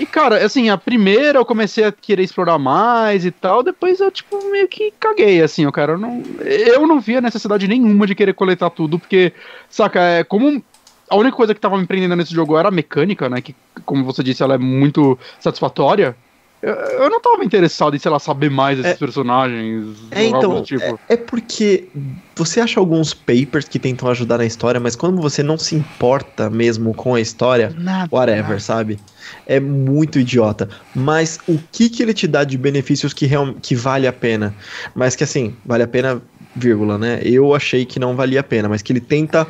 E 0.00 0.06
cara, 0.06 0.42
assim, 0.42 0.70
a 0.70 0.78
primeira 0.78 1.38
eu 1.38 1.44
comecei 1.44 1.84
a 1.84 1.92
querer 1.92 2.22
explorar 2.22 2.58
mais 2.58 3.26
e 3.26 3.30
tal, 3.30 3.62
depois 3.62 4.00
eu, 4.00 4.10
tipo, 4.10 4.50
meio 4.50 4.66
que 4.66 4.92
caguei, 4.98 5.42
assim, 5.42 5.64
eu 5.64 5.70
cara, 5.72 5.92
eu 5.92 5.98
não, 5.98 6.24
eu 6.40 6.86
não 6.86 6.98
via 6.98 7.20
necessidade 7.20 7.68
nenhuma 7.68 8.06
de 8.06 8.14
querer 8.14 8.32
coletar 8.32 8.70
tudo, 8.70 8.98
porque, 8.98 9.34
saca, 9.68 10.00
é 10.00 10.24
como 10.24 10.64
a 11.10 11.16
única 11.16 11.36
coisa 11.36 11.54
que 11.54 11.60
tava 11.60 11.76
me 11.76 11.86
prendendo 11.86 12.16
nesse 12.16 12.32
jogo 12.32 12.56
era 12.56 12.68
a 12.68 12.72
mecânica, 12.72 13.28
né, 13.28 13.42
que, 13.42 13.54
como 13.84 14.02
você 14.02 14.22
disse, 14.22 14.42
ela 14.42 14.54
é 14.54 14.58
muito 14.58 15.18
satisfatória, 15.38 16.16
eu, 16.62 16.74
eu 16.74 17.10
não 17.10 17.20
tava 17.20 17.44
interessado 17.44 17.94
em, 17.94 17.98
sei 17.98 18.10
lá, 18.10 18.18
saber 18.18 18.50
mais 18.50 18.78
desses 18.78 18.92
É- 18.94 18.96
personagens, 18.96 19.98
É, 20.12 20.24
então, 20.24 20.62
tipo. 20.62 20.98
é, 21.08 21.14
é 21.14 21.16
porque 21.16 21.90
você 22.36 22.60
acha 22.60 22.80
alguns 22.80 23.14
papers 23.14 23.68
que 23.68 23.78
tentam 23.78 24.08
ajudar 24.08 24.38
na 24.38 24.46
história, 24.46 24.80
mas 24.80 24.96
quando 24.96 25.20
você 25.20 25.42
não 25.42 25.58
se 25.58 25.74
importa 25.74 26.48
mesmo 26.50 26.94
com 26.94 27.14
a 27.14 27.20
história, 27.20 27.74
Nada. 27.78 28.08
whatever, 28.14 28.60
sabe? 28.60 28.98
É 29.46 29.58
muito 29.60 30.18
idiota. 30.18 30.68
Mas 30.94 31.38
o 31.46 31.58
que 31.72 31.88
que 31.88 32.02
ele 32.02 32.14
te 32.14 32.26
dá 32.26 32.44
de 32.44 32.56
benefícios 32.56 33.12
que, 33.12 33.26
real, 33.26 33.54
que 33.54 33.74
vale 33.74 34.06
a 34.06 34.12
pena? 34.12 34.54
Mas 34.94 35.16
que 35.16 35.24
assim, 35.24 35.54
vale 35.64 35.82
a 35.82 35.88
pena, 35.88 36.22
vírgula, 36.54 36.98
né? 36.98 37.20
Eu 37.24 37.54
achei 37.54 37.84
que 37.84 37.98
não 37.98 38.16
valia 38.16 38.40
a 38.40 38.44
pena, 38.44 38.68
mas 38.68 38.82
que 38.82 38.92
ele 38.92 39.00
tenta 39.00 39.46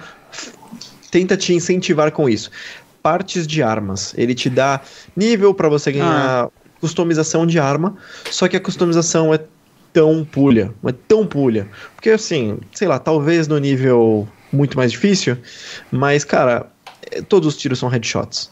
tenta 1.11 1.37
te 1.37 1.53
incentivar 1.53 2.13
com 2.13 2.29
isso. 2.29 2.51
Partes 3.03 3.47
de 3.47 3.63
armas. 3.63 4.15
Ele 4.17 4.35
te 4.35 4.49
dá 4.49 4.81
nível 5.17 5.53
pra 5.53 5.69
você 5.69 5.91
ganhar 5.91 6.49
customização 6.81 7.47
de 7.47 7.59
arma, 7.59 7.97
só 8.31 8.49
que 8.49 8.57
a 8.57 8.61
customização 8.61 9.35
é 9.35 9.41
tão 9.93 10.25
pulha, 10.25 10.73
é 10.85 10.93
tão 10.93 11.27
pulha. 11.27 11.69
Porque 11.95 12.11
assim, 12.11 12.59
sei 12.73 12.89
lá, 12.89 12.99
talvez 12.99 13.49
no 13.49 13.59
nível 13.59 14.27
muito 14.53 14.77
mais 14.77 14.93
difícil, 14.93 15.37
mas 15.91 16.25
cara, 16.25 16.67
eh, 17.11 17.23
todos 17.23 17.49
os 17.49 17.57
tiros 17.57 17.79
são 17.79 17.89
headshots. 17.89 18.51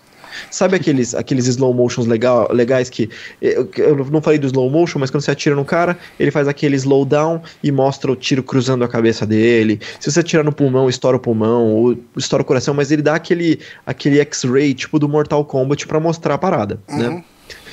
Sabe 0.50 0.76
aqueles, 0.76 1.14
aqueles 1.14 1.46
slow 1.46 1.72
motions 1.74 2.06
legal, 2.06 2.48
legais 2.52 2.88
que. 2.90 3.08
Eu, 3.40 3.68
eu 3.76 3.96
não 4.10 4.20
falei 4.20 4.38
do 4.38 4.46
slow 4.46 4.68
motion, 4.70 4.98
mas 4.98 5.10
quando 5.10 5.22
você 5.22 5.30
atira 5.30 5.54
no 5.54 5.64
cara, 5.64 5.98
ele 6.18 6.30
faz 6.30 6.48
aquele 6.48 6.76
slow 6.76 7.04
down 7.04 7.42
e 7.62 7.70
mostra 7.70 8.10
o 8.10 8.16
tiro 8.16 8.42
cruzando 8.42 8.84
a 8.84 8.88
cabeça 8.88 9.26
dele. 9.26 9.80
Se 10.00 10.10
você 10.10 10.20
atirar 10.20 10.44
no 10.44 10.52
pulmão, 10.52 10.88
estoura 10.88 11.16
o 11.16 11.20
pulmão, 11.20 11.66
ou 11.72 11.98
estoura 12.16 12.42
o 12.42 12.46
coração, 12.46 12.74
mas 12.74 12.90
ele 12.90 13.02
dá 13.02 13.14
aquele, 13.14 13.60
aquele 13.86 14.18
X-ray, 14.20 14.74
tipo 14.74 14.98
do 14.98 15.08
Mortal 15.08 15.44
Kombat, 15.44 15.86
pra 15.86 16.00
mostrar 16.00 16.34
a 16.34 16.38
parada, 16.38 16.80
né? 16.88 17.08
Uhum. 17.08 17.22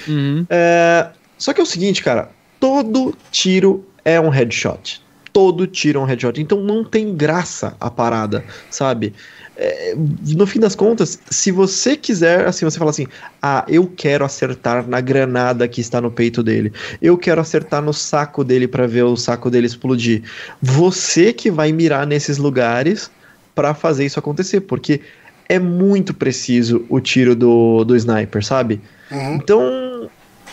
Uhum. 0.07 0.45
É, 0.49 1.09
só 1.38 1.53
que 1.53 1.59
é 1.59 1.63
o 1.63 1.68
seguinte, 1.68 2.03
cara, 2.03 2.30
todo 2.59 3.16
tiro 3.32 3.86
é 4.03 4.20
um 4.20 4.30
headshot. 4.30 5.01
Todo 5.34 5.68
tiro 5.68 5.99
é 5.99 6.01
um 6.01 6.05
headshot. 6.05 6.39
Então 6.39 6.61
não 6.61 6.84
tem 6.84 7.13
graça 7.13 7.76
a 7.80 7.89
parada, 7.89 8.45
sabe? 8.70 9.13
É, 9.58 9.95
no 10.36 10.45
fim 10.45 10.60
das 10.60 10.76
contas, 10.76 11.20
se 11.30 11.51
você 11.51 11.95
quiser, 11.95 12.45
assim, 12.45 12.66
você 12.66 12.78
fala 12.78 12.91
assim: 12.91 13.08
ah, 13.41 13.64
eu 13.68 13.88
quero 13.88 14.26
acertar 14.26 14.88
na 14.88 14.99
granada 14.99 15.68
que 15.68 15.80
está 15.80 16.01
no 16.01 16.12
peito 16.12 16.43
dele, 16.43 16.74
eu 17.01 17.18
quero 17.18 17.39
acertar 17.39 17.82
no 17.82 17.93
saco 17.93 18.43
dele 18.43 18.68
para 18.68 18.86
ver 18.86 19.03
o 19.03 19.16
saco 19.16 19.49
dele 19.49 19.68
explodir. 19.68 20.24
Você 20.62 21.32
que 21.32 21.49
vai 21.49 21.72
mirar 21.72 22.06
nesses 22.06 22.38
lugares 22.38 23.10
para 23.53 23.74
fazer 23.74 24.06
isso 24.06 24.20
acontecer, 24.20 24.62
porque 24.62 24.99
é 25.47 25.60
muito 25.60 26.14
preciso 26.14 26.86
o 26.89 26.99
tiro 26.99 27.36
do, 27.36 27.84
do 27.86 27.95
sniper, 27.95 28.43
sabe? 28.43 28.82
Uhum. 29.10 29.36
Então, 29.36 30.10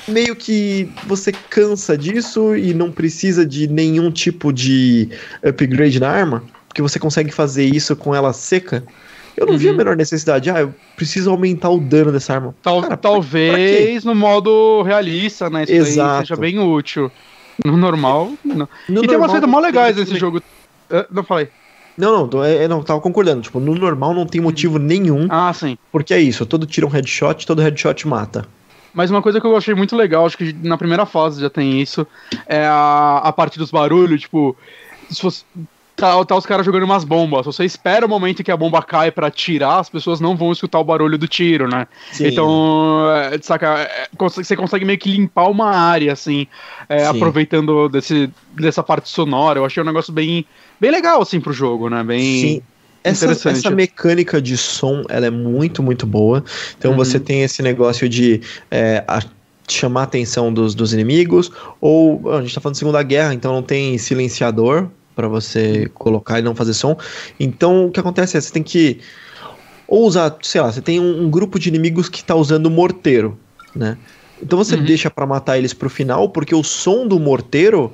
meio 0.07 0.37
que 0.37 0.89
você 1.07 1.33
cansa 1.33 1.97
disso 1.97 2.57
e 2.57 2.75
não 2.75 2.93
precisa 2.93 3.45
de 3.45 3.67
nenhum 3.67 4.11
tipo 4.11 4.53
de 4.53 5.09
upgrade 5.43 5.99
na 5.99 6.11
arma, 6.11 6.45
porque 6.73 6.81
você 6.81 6.99
consegue 6.99 7.31
fazer 7.31 7.67
isso 7.67 7.95
com 7.95 8.15
ela 8.15 8.33
seca. 8.33 8.83
Eu 9.37 9.45
não 9.45 9.53
uhum. 9.53 9.59
vi 9.59 9.69
a 9.69 9.71
uhum. 9.73 9.77
menor 9.77 9.95
necessidade. 9.95 10.51
Ah, 10.51 10.61
eu 10.61 10.75
preciso 10.97 11.31
aumentar 11.31 11.69
o 11.69 11.79
dano 11.79 12.11
dessa 12.11 12.33
arma. 12.33 12.55
Tal, 12.63 12.81
Cara, 12.81 12.97
talvez 12.97 14.05
no 14.05 14.15
modo 14.15 14.83
realista, 14.83 15.51
né? 15.51 15.65
Isso 15.65 15.73
Exato. 15.73 16.27
seja 16.27 16.37
bem 16.37 16.59
útil. 16.59 17.13
No 17.63 17.77
normal, 17.77 18.33
não. 18.43 18.67
No 18.89 19.05
e 19.05 19.07
tem 19.07 19.19
umas 19.19 19.31
coisas 19.31 19.49
mó 19.49 19.61
legais 19.61 19.97
nesse 19.97 20.17
jogo. 20.19 20.39
Uh, 20.91 21.05
não 21.11 21.23
falei. 21.23 21.49
Não, 21.97 22.27
não, 22.27 22.43
é, 22.43 22.65
é, 22.65 22.69
não, 22.69 22.83
tava 22.83 23.01
concordando. 23.03 23.43
Tipo, 23.43 23.61
no 23.61 23.75
normal 23.75 24.15
não 24.15 24.25
tem 24.25 24.41
motivo 24.41 24.79
nenhum. 24.79 25.27
Ah, 25.29 25.53
sim. 25.53 25.77
Porque 25.91 26.15
é 26.15 26.21
isso, 26.21 26.47
todo 26.47 26.65
tira 26.65 26.87
um 26.87 26.91
headshot, 26.91 27.47
todo 27.47 27.61
headshot 27.61 28.09
mata. 28.09 28.47
Mas 28.95 29.11
uma 29.11 29.21
coisa 29.21 29.41
que 29.41 29.47
eu 29.47 29.55
achei 29.57 29.75
muito 29.75 29.95
legal, 29.95 30.25
acho 30.25 30.39
que 30.39 30.55
na 30.55 30.79
primeira 30.79 31.05
fase 31.05 31.41
já 31.41 31.51
tem 31.51 31.81
isso, 31.81 32.07
é 32.47 32.65
a, 32.65 33.21
a 33.25 33.33
parte 33.33 33.59
dos 33.59 33.71
barulhos, 33.71 34.23
tipo, 34.23 34.57
se 35.11 35.21
fosse, 35.21 35.45
tá, 36.03 36.25
tá 36.25 36.37
os 36.37 36.45
caras 36.45 36.67
jogando 36.67 36.83
umas 36.83 37.05
bombas. 37.05 37.47
Você 37.47 37.65
espera 37.65 38.05
o 38.05 38.09
momento 38.09 38.43
que 38.43 38.51
a 38.51 38.57
bomba 38.57 38.83
cai 38.83 39.13
para 39.13 39.31
tirar, 39.31 39.79
as 39.79 39.89
pessoas 39.89 40.19
não 40.19 40.37
vão 40.37 40.51
escutar 40.51 40.81
o 40.81 40.85
barulho 40.85 41.17
do 41.17 41.29
tiro, 41.29 41.69
né? 41.69 41.87
Sim. 42.11 42.27
Então, 42.27 43.09
é, 43.33 43.39
saca, 43.41 43.79
é, 43.79 44.09
você 44.19 44.57
consegue 44.57 44.85
meio 44.85 44.99
que 44.99 45.09
limpar 45.09 45.49
uma 45.49 45.71
área, 45.71 46.13
assim, 46.13 46.49
é, 46.89 47.07
aproveitando 47.07 47.89
desse, 47.89 48.29
dessa 48.53 48.83
parte 48.83 49.09
sonora. 49.09 49.61
Eu 49.61 49.65
achei 49.65 49.81
um 49.81 49.87
negócio 49.87 50.13
bem, 50.13 50.45
bem 50.81 50.91
legal, 50.91 51.23
assim, 51.23 51.41
pro 51.41 51.53
jogo, 51.53 51.89
né? 51.89 52.03
Bem. 52.03 52.21
Sim. 52.21 52.63
Essa, 53.05 53.33
essa 53.51 53.71
mecânica 53.71 54.41
de 54.41 54.57
som, 54.57 55.03
ela 55.09 55.27
é 55.27 55.31
muito, 55.31 55.83
muito 55.83 56.07
boa. 56.07 56.45
Então 56.79 56.93
uhum. 56.93 56.97
você 56.97 57.19
tem 57.19 57.43
esse 57.43 57.61
negócio 57.61 58.09
de 58.09 58.41
é, 58.71 59.03
a, 59.09 59.21
chamar 59.69 60.03
a 60.03 60.05
atenção 60.05 60.53
dos, 60.53 60.73
dos 60.73 60.93
inimigos, 60.93 61.51
ou 61.81 62.33
a 62.33 62.41
gente 62.43 62.55
tá 62.55 62.61
falando 62.61 62.75
de 62.75 62.79
Segunda 62.79 63.03
Guerra, 63.03 63.35
então 63.35 63.53
não 63.53 63.63
tem 63.63 63.99
silenciador 63.99 64.89
para 65.15 65.29
você 65.29 65.91
colocar 65.95 66.39
e 66.39 66.43
não 66.43 66.55
fazer 66.55 66.75
som. 66.75 66.97
Então 67.39 67.87
o 67.87 67.91
que 67.91 68.01
acontece 68.01 68.37
é, 68.37 68.41
você 68.41 68.53
tem 68.53 68.63
que 68.63 69.01
ou 69.87 70.07
usar, 70.07 70.37
sei 70.41 70.61
lá, 70.61 70.73
você 70.73 70.81
tem 70.81 70.99
um, 70.99 71.25
um 71.25 71.31
grupo 71.31 71.59
de 71.59 71.69
inimigos 71.69 72.09
que 72.09 72.25
tá 72.25 72.35
usando 72.35 72.71
morteiro, 72.71 73.39
né? 73.77 73.99
Então 74.43 74.57
você 74.57 74.75
uhum. 74.75 74.85
deixa 74.85 75.11
para 75.11 75.27
matar 75.27 75.59
eles 75.59 75.75
pro 75.75 75.91
final, 75.91 76.31
porque 76.31 76.55
o 76.55 76.63
som 76.65 77.07
do 77.07 77.21
morteiro 77.21 77.93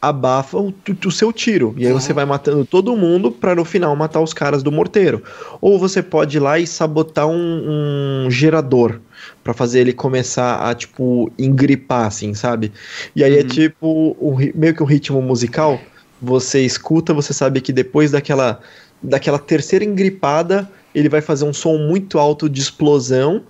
abafa 0.00 0.56
o, 0.56 0.72
o, 1.06 1.10
seu 1.10 1.32
tiro. 1.32 1.74
E 1.76 1.86
aí 1.86 1.92
você 1.92 2.12
vai 2.12 2.24
matando 2.24 2.64
todo 2.64 2.96
mundo 2.96 3.30
para 3.30 3.54
no 3.54 3.64
final 3.64 3.94
matar 3.94 4.20
os 4.20 4.32
caras 4.32 4.62
do 4.62 4.72
morteiro. 4.72 5.22
Ou 5.60 5.78
você 5.78 6.02
pode 6.02 6.38
ir 6.38 6.40
lá 6.40 6.58
e 6.58 6.66
sabotar 6.66 7.26
um, 7.26 8.24
um 8.26 8.30
gerador 8.30 9.00
para 9.44 9.52
fazer 9.52 9.80
ele 9.80 9.92
começar 9.92 10.68
a, 10.68 10.74
tipo, 10.74 11.30
engripar, 11.38 12.06
assim, 12.06 12.32
sabe? 12.32 12.72
E 13.14 13.22
aí 13.22 13.34
é 13.34 13.40
uhum. 13.40 13.40
é 13.40 13.48
tipo 13.48 14.16
um, 14.20 14.36
meio 14.54 14.74
que 14.74 14.82
um 14.82 14.86
ritmo 14.86 15.20
musical. 15.20 15.78
Você 16.20 16.60
escuta, 16.64 17.14
você 17.14 17.32
sabe 17.32 17.60
que 17.60 17.72
depois 17.72 18.10
daquela, 18.10 18.60
daquela 19.02 19.38
terceira 19.38 19.84
engripada, 19.84 20.70
ele 20.94 21.08
vai 21.08 21.20
fazer 21.20 21.44
um 21.44 21.52
som 21.52 21.78
muito 21.78 22.18
alto 22.18 22.48
de 22.48 22.60
explosão 22.60 23.42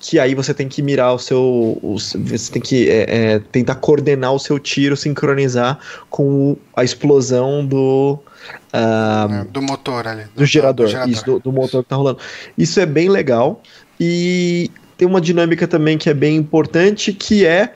que 0.00 0.18
aí 0.18 0.34
você 0.34 0.54
tem 0.54 0.68
que 0.68 0.80
mirar 0.80 1.12
o 1.14 1.18
seu. 1.18 1.40
O, 1.82 1.96
você 1.98 2.52
tem 2.52 2.62
que 2.62 2.88
é, 2.88 3.06
é, 3.08 3.38
tentar 3.38 3.76
coordenar 3.76 4.32
o 4.32 4.38
seu 4.38 4.58
tiro, 4.58 4.96
sincronizar 4.96 5.78
com 6.08 6.56
a 6.76 6.84
explosão 6.84 7.66
do. 7.66 8.18
Uh, 8.72 9.44
do 9.50 9.60
motor 9.60 10.06
ali. 10.06 10.24
Do, 10.24 10.36
do 10.36 10.46
gerador, 10.46 10.86
do 10.86 10.90
gerador. 10.90 11.12
Isso, 11.12 11.24
do, 11.24 11.38
do, 11.40 11.52
motor 11.52 11.82
que 11.82 11.88
tá 11.88 11.96
rolando. 11.96 12.18
Isso 12.56 12.78
é 12.78 12.86
bem 12.86 13.08
legal. 13.08 13.60
E 13.98 14.70
tem 14.96 15.08
uma 15.08 15.20
dinâmica 15.20 15.66
também 15.66 15.98
que 15.98 16.08
é 16.08 16.14
bem 16.14 16.36
importante, 16.36 17.12
que 17.12 17.44
é. 17.44 17.74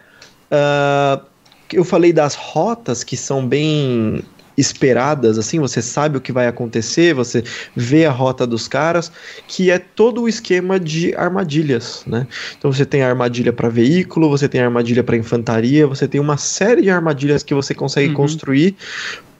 Uh, 0.50 1.32
eu 1.72 1.84
falei 1.84 2.12
das 2.12 2.34
rotas 2.34 3.02
que 3.02 3.16
são 3.16 3.46
bem 3.46 4.22
esperadas, 4.56 5.38
assim, 5.38 5.58
você 5.58 5.80
sabe 5.80 6.16
o 6.16 6.20
que 6.20 6.32
vai 6.32 6.46
acontecer, 6.46 7.14
você 7.14 7.42
vê 7.74 8.04
a 8.04 8.10
rota 8.10 8.46
dos 8.46 8.68
caras, 8.68 9.10
que 9.48 9.70
é 9.70 9.78
todo 9.78 10.22
o 10.22 10.28
esquema 10.28 10.78
de 10.78 11.14
armadilhas, 11.14 12.02
né? 12.06 12.26
Então 12.58 12.72
você 12.72 12.84
tem 12.84 13.02
armadilha 13.02 13.52
para 13.52 13.68
veículo, 13.68 14.28
você 14.28 14.48
tem 14.48 14.60
armadilha 14.60 15.02
para 15.02 15.16
infantaria, 15.16 15.86
você 15.86 16.06
tem 16.06 16.20
uma 16.20 16.36
série 16.36 16.82
de 16.82 16.90
armadilhas 16.90 17.42
que 17.42 17.54
você 17.54 17.74
consegue 17.74 18.08
uhum. 18.08 18.14
construir 18.14 18.76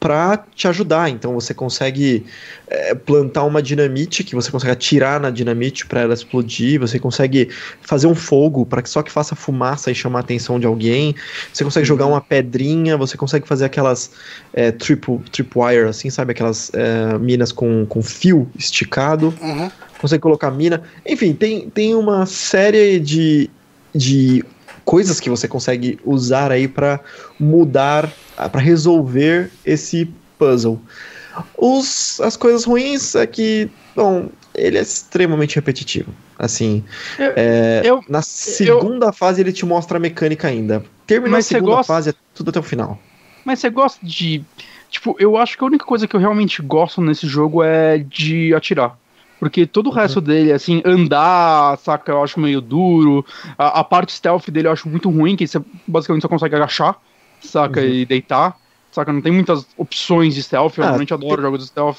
para 0.02 0.44
te 0.56 0.66
ajudar. 0.66 1.08
Então 1.08 1.32
você 1.32 1.54
consegue 1.54 2.26
é, 2.66 2.92
plantar 2.92 3.44
uma 3.44 3.62
dinamite 3.62 4.24
que 4.24 4.34
você 4.34 4.50
consegue 4.50 4.72
atirar 4.72 5.20
na 5.20 5.30
dinamite 5.30 5.86
para 5.86 6.00
ela 6.00 6.12
explodir. 6.12 6.80
Você 6.80 6.98
consegue 6.98 7.48
fazer 7.82 8.08
um 8.08 8.14
fogo 8.14 8.66
para 8.66 8.82
que 8.82 8.90
só 8.90 9.00
que 9.00 9.12
faça 9.12 9.36
fumaça 9.36 9.92
e 9.92 9.94
chamar 9.94 10.18
a 10.18 10.22
atenção 10.22 10.58
de 10.58 10.66
alguém. 10.66 11.14
Você 11.52 11.62
consegue 11.62 11.86
jogar 11.86 12.06
uma 12.06 12.20
pedrinha. 12.20 12.96
Você 12.96 13.16
consegue 13.16 13.46
fazer 13.46 13.66
aquelas 13.66 14.10
é, 14.52 14.72
triple, 14.72 15.20
tripwire, 15.30 15.88
assim, 15.88 16.10
sabe? 16.10 16.32
Aquelas 16.32 16.72
é, 16.74 17.16
minas 17.18 17.52
com, 17.52 17.86
com 17.86 18.02
fio 18.02 18.50
esticado. 18.58 19.32
Uhum. 19.40 19.70
Consegue 20.00 20.20
colocar 20.20 20.50
mina. 20.50 20.82
Enfim, 21.06 21.32
tem, 21.32 21.70
tem 21.70 21.94
uma 21.94 22.26
série 22.26 22.98
de, 22.98 23.48
de 23.94 24.44
coisas 24.84 25.20
que 25.20 25.30
você 25.30 25.46
consegue 25.48 25.98
usar 26.04 26.50
aí 26.52 26.66
para 26.68 27.00
mudar, 27.38 28.10
para 28.36 28.60
resolver 28.60 29.50
esse 29.64 30.08
puzzle. 30.38 30.80
Os, 31.56 32.20
as 32.20 32.36
coisas 32.36 32.64
ruins 32.64 33.14
é 33.14 33.26
que, 33.26 33.70
bom, 33.96 34.28
ele 34.54 34.78
é 34.78 34.82
extremamente 34.82 35.56
repetitivo. 35.56 36.12
Assim, 36.38 36.82
eu, 37.18 37.32
é, 37.36 37.82
eu, 37.84 38.04
na 38.08 38.20
segunda 38.20 39.06
eu, 39.06 39.12
fase 39.12 39.40
ele 39.40 39.52
te 39.52 39.64
mostra 39.64 39.96
a 39.96 40.00
mecânica 40.00 40.48
ainda. 40.48 40.82
Terminar 41.06 41.38
a 41.38 41.42
segunda 41.42 41.76
gosta, 41.76 41.92
fase 41.92 42.10
é 42.10 42.14
tudo 42.34 42.50
até 42.50 42.58
o 42.58 42.62
final. 42.62 42.98
Mas 43.44 43.60
você 43.60 43.70
gosta 43.70 44.04
de. 44.04 44.44
Tipo, 44.90 45.16
eu 45.18 45.36
acho 45.36 45.56
que 45.56 45.64
a 45.64 45.66
única 45.66 45.84
coisa 45.84 46.06
que 46.06 46.14
eu 46.14 46.20
realmente 46.20 46.60
gosto 46.60 47.00
nesse 47.00 47.26
jogo 47.26 47.62
é 47.62 47.98
de 47.98 48.52
atirar. 48.54 48.98
Porque 49.42 49.66
todo 49.66 49.88
o 49.88 49.92
resto 49.92 50.18
uhum. 50.18 50.22
dele, 50.22 50.52
assim, 50.52 50.80
andar, 50.84 51.76
saca, 51.78 52.12
eu 52.12 52.22
acho 52.22 52.38
meio 52.38 52.60
duro. 52.60 53.26
A, 53.58 53.80
a, 53.80 53.82
parte 53.82 54.12
stealth 54.12 54.48
dele 54.48 54.68
eu 54.68 54.72
acho 54.72 54.88
muito 54.88 55.10
ruim, 55.10 55.34
que 55.34 55.44
você 55.44 55.60
basicamente 55.84 56.22
só 56.22 56.28
consegue 56.28 56.54
agachar, 56.54 56.96
saca, 57.40 57.80
uhum. 57.80 57.86
e 57.88 58.06
deitar. 58.06 58.56
Saca, 58.92 59.12
não 59.12 59.20
tem 59.20 59.32
muitas 59.32 59.66
opções 59.76 60.36
de 60.36 60.44
stealth, 60.44 60.78
eu 60.78 60.84
ah, 60.84 60.86
realmente 60.86 61.12
adoro 61.12 61.34
tem... 61.34 61.42
jogos 61.42 61.58
de 61.58 61.66
stealth. 61.66 61.96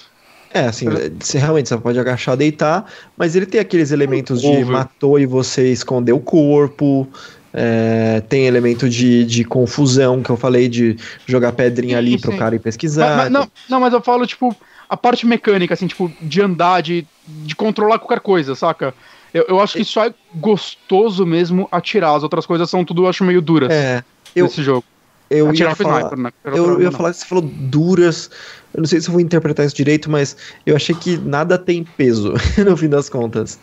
É, 0.54 0.68
assim, 0.68 0.88
você 1.20 1.38
realmente 1.38 1.68
você 1.68 1.78
pode 1.78 2.00
agachar, 2.00 2.38
deitar, 2.38 2.86
mas 3.18 3.36
ele 3.36 3.46
tem 3.46 3.60
aqueles 3.60 3.92
elementos 3.92 4.42
de 4.42 4.64
matou 4.64 5.20
e 5.20 5.26
você 5.26 5.70
escondeu 5.70 6.16
o 6.16 6.22
corpo, 6.22 7.10
é, 7.54 8.24
tem 8.30 8.48
elemento 8.48 8.88
de, 8.88 9.26
de 9.26 9.44
confusão, 9.44 10.24
que 10.24 10.30
eu 10.30 10.38
falei, 10.38 10.70
de 10.70 10.96
jogar 11.26 11.52
pedrinha 11.52 11.98
ali 11.98 12.12
sim. 12.12 12.20
pro 12.20 12.38
cara 12.38 12.56
ir 12.56 12.60
pesquisar. 12.60 13.18
Mas, 13.18 13.18
mas, 13.18 13.32
não, 13.32 13.52
não, 13.70 13.80
mas 13.82 13.92
eu 13.92 14.00
falo, 14.00 14.26
tipo, 14.26 14.56
a 14.90 14.98
parte 14.98 15.26
mecânica, 15.26 15.74
assim, 15.74 15.88
tipo, 15.88 16.12
de 16.22 16.42
andar, 16.42 16.82
de, 16.82 17.06
de 17.28 17.56
controlar 17.56 18.00
qualquer 18.00 18.20
coisa, 18.20 18.56
saca? 18.56 18.94
Eu, 19.34 19.46
eu 19.50 19.60
acho 19.60 19.78
que 19.78 19.84
só 19.84 20.06
é 20.06 20.14
gostoso 20.36 21.26
mesmo 21.26 21.68
atirar. 21.72 22.16
As 22.16 22.24
outras 22.24 22.46
coisas 22.46 22.70
são 22.70 22.86
tudo, 22.86 23.04
eu 23.04 23.10
acho, 23.10 23.24
meio 23.24 23.42
duras. 23.42 23.72
É. 23.72 24.04
Eu, 24.36 24.46
nesse 24.46 24.62
jogo. 24.62 24.84
Eu 25.30 25.50
atirar 25.50 25.72
ia 25.72 25.76
falar, 25.76 26.00
sniper, 26.00 26.20
né? 26.20 26.32
Eu, 26.44 26.54
eu 26.54 26.82
ia 26.82 26.92
falar 26.92 27.12
que 27.12 27.18
você 27.18 27.26
falou 27.26 27.44
duras. 27.44 28.30
Eu 28.74 28.82
não 28.82 28.88
sei 28.88 29.02
se 29.02 29.08
eu 29.08 29.14
vou 29.14 29.22
interpretar 29.22 29.66
isso 29.66 29.76
direito, 29.76 30.10
mas 30.10 30.38
eu 30.66 30.76
achei 30.76 30.94
que 30.94 31.18
nada 31.18 31.58
tem 31.58 31.84
peso, 31.84 32.34
no 32.64 32.78
fim 32.78 32.90
das 32.90 33.10
contas. 33.10 33.60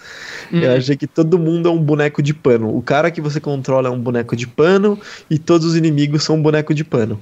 Hum. 0.53 0.59
Eu 0.61 0.71
uhum. 0.71 0.77
achei 0.77 0.97
que 0.97 1.07
todo 1.07 1.39
mundo 1.39 1.69
é 1.69 1.73
um 1.73 1.81
boneco 1.81 2.23
de 2.23 2.35
pano. 2.35 2.77
O 2.77 2.83
cara 2.83 3.11
que 3.11 3.21
você 3.21 3.39
controla 3.39 3.89
é 3.89 3.93
um 3.93 4.01
boneco 4.01 4.35
de 4.35 4.49
pano 4.49 4.99
e 5.29 5.39
todos 5.39 5.69
os 5.69 5.77
inimigos 5.77 6.25
são 6.25 6.37
um 6.37 6.43
boneco 6.43 6.75
de 6.75 6.83
pano. 6.83 7.21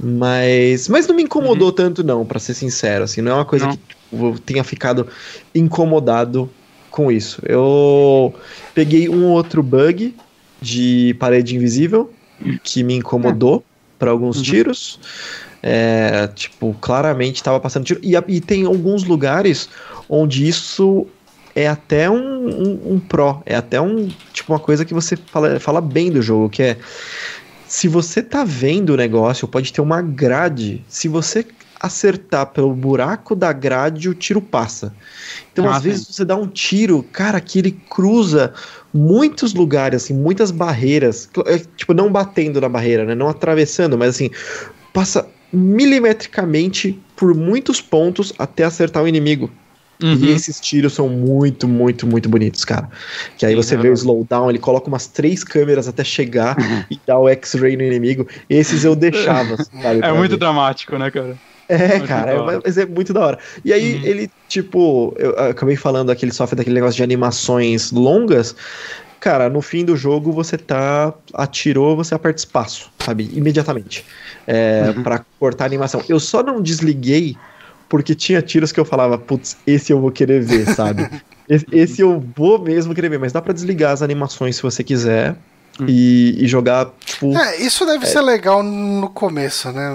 Mas, 0.00 0.88
mas 0.88 1.06
não 1.06 1.14
me 1.14 1.22
incomodou 1.22 1.68
uhum. 1.68 1.74
tanto, 1.74 2.04
não, 2.04 2.24
para 2.24 2.38
ser 2.38 2.54
sincero. 2.54 3.04
Assim, 3.04 3.20
não 3.20 3.32
é 3.32 3.34
uma 3.36 3.44
coisa 3.44 3.66
não. 3.66 3.72
que 3.72 3.78
tipo, 3.88 4.26
eu 4.26 4.38
tenha 4.38 4.64
ficado 4.64 5.06
incomodado 5.54 6.50
com 6.90 7.10
isso. 7.10 7.40
Eu 7.44 8.34
peguei 8.74 9.08
um 9.08 9.26
outro 9.30 9.62
bug 9.62 10.14
de 10.60 11.16
parede 11.18 11.56
invisível 11.56 12.12
que 12.62 12.82
me 12.82 12.94
incomodou 12.94 13.56
uhum. 13.56 13.62
para 13.98 14.10
alguns 14.10 14.38
uhum. 14.38 14.42
tiros. 14.42 15.00
É, 15.62 16.28
tipo, 16.34 16.76
claramente 16.80 17.36
estava 17.36 17.60
passando 17.60 17.84
tiro. 17.84 18.00
E, 18.02 18.14
e, 18.28 18.40
tem 18.40 18.66
alguns 18.66 19.04
lugares 19.04 19.68
onde 20.08 20.46
isso 20.46 21.06
é 21.54 21.68
até 21.68 22.10
um, 22.10 22.16
um, 22.16 22.94
um 22.94 23.00
pró, 23.00 23.42
é 23.46 23.54
até 23.54 23.80
um 23.80 24.08
tipo 24.32 24.52
uma 24.52 24.58
coisa 24.58 24.84
que 24.84 24.94
você 24.94 25.16
fala, 25.16 25.60
fala 25.60 25.80
bem 25.80 26.10
do 26.10 26.20
jogo, 26.20 26.48
que 26.48 26.62
é 26.62 26.76
se 27.72 27.88
você 27.88 28.22
tá 28.22 28.44
vendo 28.44 28.90
o 28.90 28.96
negócio, 28.98 29.48
pode 29.48 29.72
ter 29.72 29.80
uma 29.80 30.02
grade. 30.02 30.84
Se 30.90 31.08
você 31.08 31.46
acertar 31.80 32.48
pelo 32.48 32.74
buraco 32.74 33.34
da 33.34 33.50
grade, 33.50 34.10
o 34.10 34.14
tiro 34.14 34.42
passa. 34.42 34.94
Então, 35.50 35.66
Ah, 35.66 35.76
às 35.76 35.82
vezes, 35.82 36.06
você 36.06 36.22
dá 36.22 36.36
um 36.36 36.46
tiro, 36.46 37.02
cara, 37.02 37.40
que 37.40 37.58
ele 37.58 37.70
cruza 37.70 38.52
muitos 38.92 39.54
lugares, 39.54 40.04
assim, 40.04 40.12
muitas 40.12 40.50
barreiras. 40.50 41.30
É, 41.46 41.60
Tipo, 41.74 41.94
não 41.94 42.12
batendo 42.12 42.60
na 42.60 42.68
barreira, 42.68 43.06
né? 43.06 43.14
Não 43.14 43.26
atravessando, 43.26 43.96
mas 43.96 44.10
assim, 44.10 44.28
passa 44.92 45.26
milimetricamente 45.50 47.00
por 47.16 47.34
muitos 47.34 47.80
pontos 47.80 48.34
até 48.38 48.64
acertar 48.64 49.02
o 49.02 49.08
inimigo. 49.08 49.50
Uhum. 50.02 50.14
E 50.14 50.30
esses 50.30 50.60
tiros 50.60 50.92
são 50.94 51.08
muito, 51.08 51.68
muito, 51.68 52.06
muito 52.06 52.28
bonitos, 52.28 52.64
cara. 52.64 52.88
Que 53.38 53.46
aí 53.46 53.54
você 53.54 53.74
é 53.74 53.78
vê 53.78 53.88
o 53.88 53.92
slowdown, 53.94 54.50
ele 54.50 54.58
coloca 54.58 54.88
umas 54.88 55.06
três 55.06 55.44
câmeras 55.44 55.86
até 55.88 56.02
chegar 56.04 56.56
e 56.90 56.98
dá 57.06 57.18
o 57.18 57.28
X-ray 57.28 57.76
no 57.76 57.82
inimigo. 57.82 58.26
Esses 58.50 58.84
eu 58.84 58.94
deixava, 58.96 59.56
sabe? 59.62 60.00
É 60.02 60.12
muito 60.12 60.32
ver. 60.32 60.36
dramático, 60.38 60.98
né, 60.98 61.10
cara? 61.10 61.36
É, 61.68 61.88
muito 61.98 62.08
cara, 62.08 62.32
é- 62.32 62.60
mas 62.64 62.76
é 62.76 62.84
muito 62.84 63.12
da 63.12 63.20
hora. 63.24 63.38
E 63.64 63.72
aí 63.72 63.94
Uhum. 63.94 64.00
ele, 64.04 64.30
tipo, 64.48 65.14
eu 65.16 65.30
acabei 65.38 65.76
falando 65.76 66.14
que 66.14 66.24
ele 66.24 66.32
sofre 66.32 66.56
daquele 66.56 66.74
negócio 66.74 66.96
de 66.96 67.02
animações 67.02 67.92
longas. 67.92 68.54
Cara, 69.20 69.48
no 69.48 69.62
fim 69.62 69.84
do 69.84 69.96
jogo 69.96 70.32
você 70.32 70.58
tá. 70.58 71.14
Atirou, 71.32 71.96
você 71.96 72.12
aperta 72.14 72.40
espaço, 72.40 72.90
sabe? 72.98 73.30
Imediatamente. 73.32 74.04
É, 74.46 74.92
Uhum. 74.96 75.02
Pra 75.04 75.24
cortar 75.38 75.64
a 75.64 75.66
animação. 75.66 76.02
Eu 76.08 76.18
só 76.18 76.42
não 76.42 76.60
desliguei 76.60 77.36
porque 77.92 78.14
tinha 78.14 78.40
tiros 78.40 78.72
que 78.72 78.80
eu 78.80 78.86
falava, 78.86 79.18
putz, 79.18 79.58
esse 79.66 79.92
eu 79.92 80.00
vou 80.00 80.10
querer 80.10 80.42
ver, 80.42 80.64
sabe? 80.74 81.10
esse, 81.46 81.66
esse 81.70 82.00
eu 82.00 82.24
vou 82.34 82.58
mesmo 82.58 82.94
querer 82.94 83.10
ver, 83.10 83.18
mas 83.18 83.34
dá 83.34 83.42
pra 83.42 83.52
desligar 83.52 83.92
as 83.92 84.00
animações 84.00 84.56
se 84.56 84.62
você 84.62 84.82
quiser. 84.82 85.36
Hum. 85.78 85.84
E, 85.86 86.42
e 86.42 86.48
jogar, 86.48 86.88
tipo. 87.04 87.36
É, 87.36 87.56
isso 87.58 87.84
deve 87.84 88.06
ser 88.06 88.22
legal 88.22 88.62
no 88.62 89.10
começo, 89.10 89.70
né? 89.72 89.94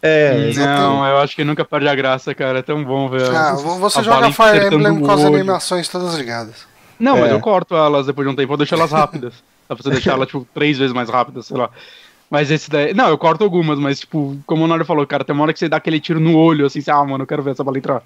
É, 0.00 0.52
Não, 0.54 1.04
eu 1.04 1.18
acho 1.18 1.34
que 1.34 1.42
nunca 1.42 1.64
perde 1.64 1.88
a 1.88 1.94
graça, 1.96 2.32
cara. 2.36 2.60
É 2.60 2.62
tão 2.62 2.84
bom 2.84 3.08
ver. 3.08 3.28
Ah, 3.34 3.54
você 3.54 3.98
a 3.98 4.02
joga 4.02 4.30
Fire 4.30 4.66
Emblem 4.72 5.00
com 5.00 5.10
as 5.10 5.24
animações 5.24 5.88
todas 5.88 6.14
ligadas. 6.14 6.68
Não, 7.00 7.16
mas 7.16 7.32
É. 7.32 7.34
eu 7.34 7.40
corto 7.40 7.74
elas 7.74 8.06
depois 8.06 8.28
de 8.28 8.32
um 8.32 8.36
tempo, 8.36 8.52
eu 8.52 8.56
deixo 8.56 8.76
elas 8.76 8.92
rápidas. 8.92 9.34
Dá 9.68 9.74
pra 9.74 9.82
você 9.82 9.90
deixar 9.90 10.12
elas, 10.12 10.28
tipo, 10.28 10.46
três 10.54 10.78
vezes 10.78 10.94
mais 10.94 11.08
rápidas, 11.08 11.46
sei 11.46 11.56
lá. 11.56 11.68
Mas 12.30 12.50
esse 12.50 12.68
daí. 12.68 12.92
Não, 12.92 13.08
eu 13.08 13.16
corto 13.16 13.42
algumas, 13.42 13.78
mas, 13.78 14.00
tipo, 14.00 14.36
como 14.44 14.62
o 14.64 14.66
Nário 14.68 14.84
falou, 14.84 15.06
cara, 15.06 15.24
tem 15.24 15.34
uma 15.34 15.44
hora 15.44 15.52
que 15.52 15.58
você 15.58 15.68
dá 15.68 15.78
aquele 15.78 15.98
tiro 15.98 16.20
no 16.20 16.36
olho, 16.36 16.66
assim, 16.66 16.80
você, 16.80 16.90
ah, 16.90 17.02
mano, 17.02 17.22
eu 17.22 17.26
quero 17.26 17.42
ver 17.42 17.52
essa 17.52 17.64
bala 17.64 17.78
entrar. 17.78 18.02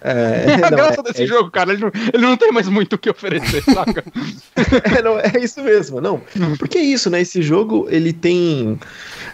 é, 0.00 0.44
É 0.62 0.66
a 0.66 0.70
não, 0.70 0.76
graça 0.76 1.00
é- 1.00 1.02
desse 1.02 1.22
é- 1.24 1.26
jogo, 1.26 1.50
cara. 1.50 1.72
Ele 1.72 1.82
não, 1.82 1.90
ele 2.14 2.22
não 2.22 2.36
tem 2.36 2.52
mais 2.52 2.68
muito 2.68 2.92
o 2.92 2.98
que 2.98 3.10
oferecer, 3.10 3.62
saca? 3.74 4.04
É, 4.96 5.02
não, 5.02 5.18
é 5.18 5.32
isso 5.42 5.60
mesmo, 5.62 6.00
não. 6.00 6.20
Porque 6.58 6.78
é 6.78 6.82
isso, 6.82 7.10
né? 7.10 7.20
Esse 7.20 7.42
jogo, 7.42 7.88
ele 7.90 8.12
tem. 8.12 8.78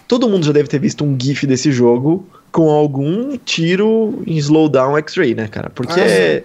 Todo 0.09 0.29
mundo 0.29 0.47
já 0.47 0.53
deve 0.53 0.69
ter 0.69 0.79
visto 0.81 1.05
um 1.05 1.17
GIF 1.21 1.47
desse 1.47 1.71
jogo 1.71 2.27
com 2.51 2.71
algum 2.71 3.37
tiro 3.37 4.23
em 4.27 4.37
slowdown 4.39 4.97
X-ray, 4.99 5.35
né, 5.35 5.49
cara? 5.49 5.69
Porque 5.71 6.01
Ah, 6.01 6.05
é, 6.07 6.45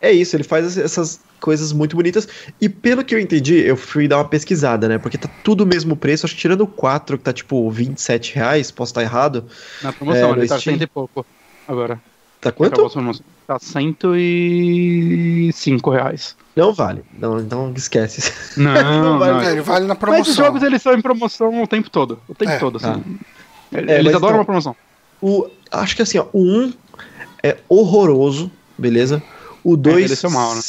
é 0.00 0.12
isso, 0.12 0.36
ele 0.36 0.44
faz 0.44 0.76
essas 0.78 1.20
coisas 1.40 1.72
muito 1.72 1.96
bonitas. 1.96 2.28
E 2.60 2.68
pelo 2.68 3.04
que 3.04 3.14
eu 3.14 3.18
entendi, 3.20 3.54
eu 3.56 3.76
fui 3.76 4.06
dar 4.08 4.18
uma 4.18 4.24
pesquisada, 4.28 4.88
né? 4.88 4.98
Porque 4.98 5.18
tá 5.18 5.28
tudo 5.44 5.64
o 5.64 5.66
mesmo 5.66 5.96
preço, 5.96 6.26
acho 6.26 6.34
que 6.34 6.40
tirando 6.40 6.62
o 6.62 6.66
4, 6.66 7.18
que 7.18 7.24
tá 7.24 7.32
tipo 7.32 7.70
27 7.70 8.34
reais, 8.34 8.70
posso 8.70 8.90
estar 8.90 9.02
errado. 9.02 9.44
Na 9.82 9.92
promoção, 9.92 10.30
É, 10.34 10.38
ele 10.38 10.48
tá 10.48 10.58
Steam. 10.58 10.74
cento 10.74 10.82
e 10.82 10.86
pouco 10.86 11.24
agora. 11.68 12.00
Tá 12.40 12.52
quanto? 12.52 12.90
Tá 13.46 13.58
cento 13.58 14.14
e 14.16 15.50
cinco 15.54 15.90
reais. 15.90 16.36
Não 16.54 16.72
vale. 16.72 17.02
Não, 17.18 17.38
então 17.40 17.72
esquece. 17.76 18.32
Não, 18.56 18.72
não. 19.02 19.18
vai, 19.18 19.46
É, 19.46 19.52
ele 19.52 19.60
vale 19.62 19.86
na 19.86 19.94
Mas 19.94 19.98
promoção. 19.98 20.30
os 20.30 20.36
jogos 20.36 20.62
eles 20.62 20.76
estão 20.78 20.94
em 20.94 21.00
promoção 21.02 21.62
o 21.62 21.66
tempo 21.66 21.88
todo. 21.90 22.18
O 22.28 22.34
tempo 22.34 22.50
É, 22.52 22.58
todo, 22.58 22.76
assim. 22.76 23.18
É, 23.72 23.78
Eles 23.78 24.04
mas 24.04 24.14
adoram 24.14 24.16
então- 24.16 24.34
uma 24.38 24.44
promoção. 24.44 24.76
O, 25.20 25.48
acho 25.70 25.96
que 25.96 26.02
assim, 26.02 26.18
ó, 26.18 26.26
o 26.32 26.40
1 26.42 26.72
é 27.42 27.56
horroroso, 27.68 28.50
beleza? 28.76 29.22
O 29.64 29.76
2. 29.76 29.96
envelheceu 29.98 30.30
mal, 30.30 30.54
né? 30.54 30.60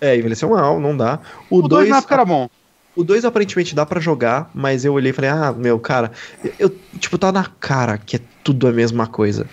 É, 0.00 0.16
envelheceu 0.16 0.50
mal, 0.50 0.78
não 0.80 0.96
dá. 0.96 1.18
O 1.50 1.58
O 1.58 1.62
2 1.68 1.70
2 1.82 1.88
na 1.90 1.98
época 1.98 2.14
era 2.14 2.24
bom. 2.24 2.48
o 2.94 3.04
2 3.04 3.24
aparentemente 3.24 3.74
dá 3.74 3.84
pra 3.86 4.00
jogar, 4.00 4.50
mas 4.54 4.84
eu 4.84 4.92
olhei 4.94 5.10
e 5.10 5.12
falei, 5.12 5.30
ah, 5.30 5.54
meu, 5.56 5.78
cara, 5.78 6.10
eu, 6.58 6.74
tipo, 6.98 7.16
tá 7.18 7.30
na 7.32 7.44
cara 7.60 7.98
que 7.98 8.16
é 8.16 8.20
tudo 8.44 8.68
a 8.68 8.72
mesma 8.72 9.06
coisa. 9.06 9.46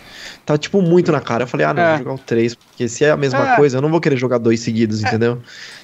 Tá, 0.46 0.58
tipo, 0.58 0.82
muito 0.82 1.12
na 1.12 1.20
cara. 1.22 1.44
Eu 1.44 1.48
falei, 1.48 1.66
ah, 1.66 1.74
não, 1.74 1.82
É. 1.82 1.90
vou 1.90 1.98
jogar 2.00 2.14
o 2.14 2.18
3, 2.20 2.56
porque 2.56 2.88
se 2.88 3.04
é 3.06 3.12
a 3.12 3.18
mesma 3.18 3.54
É. 3.54 3.56
coisa, 3.56 3.78
eu 3.78 3.82
não 3.82 3.90
vou 3.90 4.00
querer 4.02 4.18
jogar 4.18 4.38
dois 4.38 4.60
seguidos, 4.60 5.02
entendeu? 5.02 5.42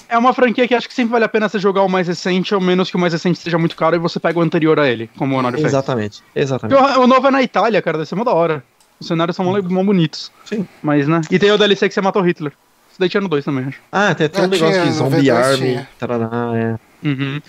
É 0.07 0.17
uma 0.17 0.33
franquia 0.33 0.67
que 0.67 0.73
acho 0.75 0.87
que 0.87 0.93
sempre 0.93 1.11
vale 1.11 1.25
a 1.25 1.29
pena 1.29 1.47
você 1.47 1.59
jogar 1.59 1.83
o 1.83 1.87
mais 1.89 2.07
recente, 2.07 2.53
ao 2.53 2.59
menos 2.59 2.89
que 2.89 2.97
o 2.97 2.99
mais 2.99 3.13
recente 3.13 3.39
seja 3.39 3.57
muito 3.57 3.75
caro 3.75 3.95
e 3.95 3.99
você 3.99 4.19
pega 4.19 4.39
o 4.39 4.41
anterior 4.41 4.79
a 4.79 4.87
ele, 4.89 5.09
como 5.17 5.39
o 5.39 5.51
fez. 5.51 5.65
Exatamente, 5.65 6.21
Porque 6.23 6.39
exatamente. 6.39 6.77
O, 6.79 7.01
o 7.03 7.07
novo 7.07 7.27
é 7.27 7.31
na 7.31 7.41
Itália, 7.43 7.81
cara, 7.81 7.97
deve 7.99 8.09
ser 8.09 8.15
mó 8.15 8.23
da 8.23 8.33
hora. 8.33 8.63
Os 8.99 9.07
cenários 9.07 9.35
são 9.35 9.45
mó, 9.45 9.61
bonitos. 9.83 10.31
Sim. 10.45 10.67
Mas, 10.83 11.07
né? 11.07 11.21
E 11.31 11.39
tem 11.39 11.51
o 11.51 11.57
DLC 11.57 11.87
que 11.87 11.93
você 11.93 12.01
matou 12.01 12.21
o 12.21 12.25
Hitler. 12.25 12.51
Isso 12.99 13.03
daí 13.03 13.09
tinha 13.09 13.21
no 13.21 13.29
2 13.29 13.45
também, 13.45 13.63
acho. 13.65 13.79
Ah, 13.89 14.13
tem 14.13 14.25
até 14.25 14.41
Ah, 14.41 14.43
um 14.43 14.47
negócio 14.47 14.73
tinha, 14.73 14.85
de 14.85 14.91
Zombie 14.91 15.17
V2 15.21 15.31
Army, 15.33 15.57
tinha. 15.57 15.89
tarará, 15.97 16.51
é. 16.53 17.07
Uhum. 17.07 17.39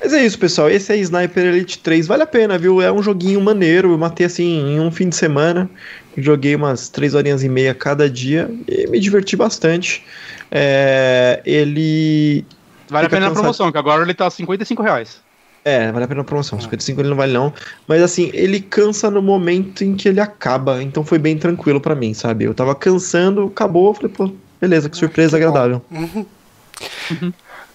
Mas 0.00 0.12
é 0.12 0.24
isso, 0.24 0.38
pessoal. 0.38 0.70
Esse 0.70 0.92
é 0.92 0.96
Sniper 0.98 1.46
Elite 1.46 1.78
3. 1.80 2.06
Vale 2.06 2.22
a 2.22 2.26
pena, 2.26 2.56
viu? 2.56 2.80
É 2.80 2.90
um 2.92 3.02
joguinho 3.02 3.40
maneiro. 3.40 3.90
Eu 3.90 3.98
matei 3.98 4.24
assim 4.24 4.44
em 4.76 4.78
um 4.80 4.90
fim 4.92 5.08
de 5.08 5.16
semana. 5.16 5.68
Joguei 6.16 6.54
umas 6.54 6.88
3 6.88 7.14
horinhas 7.16 7.42
e 7.42 7.48
meia 7.48 7.74
cada 7.74 8.08
dia 8.08 8.48
e 8.68 8.86
me 8.86 9.00
diverti 9.00 9.34
bastante. 9.36 10.02
É, 10.50 11.40
ele. 11.44 12.44
Vale 12.88 13.06
a 13.06 13.10
pena 13.10 13.20
na 13.22 13.26
cansado. 13.28 13.42
promoção, 13.42 13.72
que 13.72 13.78
agora 13.78 14.02
ele 14.02 14.14
tá 14.14 14.30
55 14.30 14.80
reais. 14.82 15.20
É, 15.64 15.92
vale 15.92 16.04
a 16.04 16.08
pena 16.08 16.20
a 16.22 16.24
promoção. 16.24 16.58
55 16.58 17.00
ele 17.02 17.08
não 17.10 17.16
vale, 17.16 17.32
não. 17.32 17.52
Mas 17.86 18.00
assim, 18.00 18.30
ele 18.32 18.60
cansa 18.60 19.10
no 19.10 19.20
momento 19.20 19.84
em 19.84 19.94
que 19.96 20.08
ele 20.08 20.20
acaba. 20.20 20.82
Então 20.82 21.04
foi 21.04 21.18
bem 21.18 21.36
tranquilo 21.36 21.80
pra 21.80 21.94
mim, 21.94 22.14
sabe? 22.14 22.44
Eu 22.44 22.54
tava 22.54 22.74
cansando, 22.74 23.44
acabou. 23.48 23.88
Eu 23.88 23.94
falei, 23.94 24.10
pô, 24.10 24.30
beleza, 24.60 24.88
que 24.88 24.96
surpresa 24.96 25.38
que 25.38 25.44
agradável. 25.44 25.82
Uhum. 25.90 26.26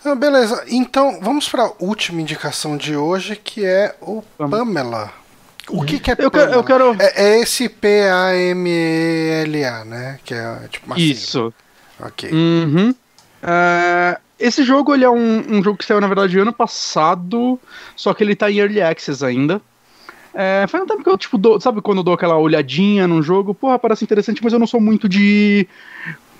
Ah, 0.03 0.15
beleza, 0.15 0.63
então 0.67 1.19
vamos 1.21 1.49
para 1.49 1.63
a 1.63 1.71
última 1.79 2.21
indicação 2.21 2.77
de 2.77 2.95
hoje, 2.95 3.35
que 3.35 3.65
é 3.65 3.95
o 4.01 4.23
Vamos. 4.37 4.59
Pamela. 4.59 5.11
O 5.67 5.83
que, 5.83 5.99
que 5.99 6.11
é 6.11 6.15
Eu 6.19 6.29
Pamela? 6.29 6.49
quero. 6.49 6.59
Eu 6.59 6.63
quero... 6.63 6.95
É, 6.99 7.23
é 7.25 7.41
esse 7.41 7.67
P-A-M-E-L-A, 7.67 8.65
né? 9.85 10.19
Que 10.23 10.35
é 10.35 10.67
tipo 10.69 10.85
uma 10.85 10.95
sigla. 10.95 11.11
Isso. 11.11 11.53
Ok. 11.99 12.29
Uhum. 12.31 12.93
É, 13.41 14.19
esse 14.39 14.63
jogo 14.63 14.93
ele 14.93 15.05
é 15.05 15.09
um, 15.09 15.43
um 15.57 15.63
jogo 15.63 15.77
que 15.77 15.85
saiu, 15.85 16.01
na 16.01 16.07
verdade, 16.07 16.37
ano 16.37 16.53
passado, 16.53 17.59
só 17.95 18.13
que 18.13 18.23
ele 18.23 18.35
tá 18.35 18.51
em 18.51 18.57
Early 18.59 18.81
Access 18.81 19.25
ainda. 19.25 19.59
É, 20.33 20.65
faz 20.67 20.83
um 20.83 20.87
tempo 20.87 21.01
que 21.01 21.09
eu, 21.09 21.17
tipo, 21.17 21.37
dou, 21.37 21.61
sabe 21.61 21.81
quando 21.81 21.99
eu 21.99 22.03
dou 22.03 22.13
aquela 22.13 22.37
olhadinha 22.37 23.07
num 23.07 23.23
jogo? 23.23 23.55
Porra, 23.55 23.79
parece 23.79 24.03
interessante, 24.03 24.43
mas 24.43 24.51
eu 24.51 24.59
não 24.59 24.67
sou 24.67 24.81
muito 24.81 25.07
de 25.07 25.65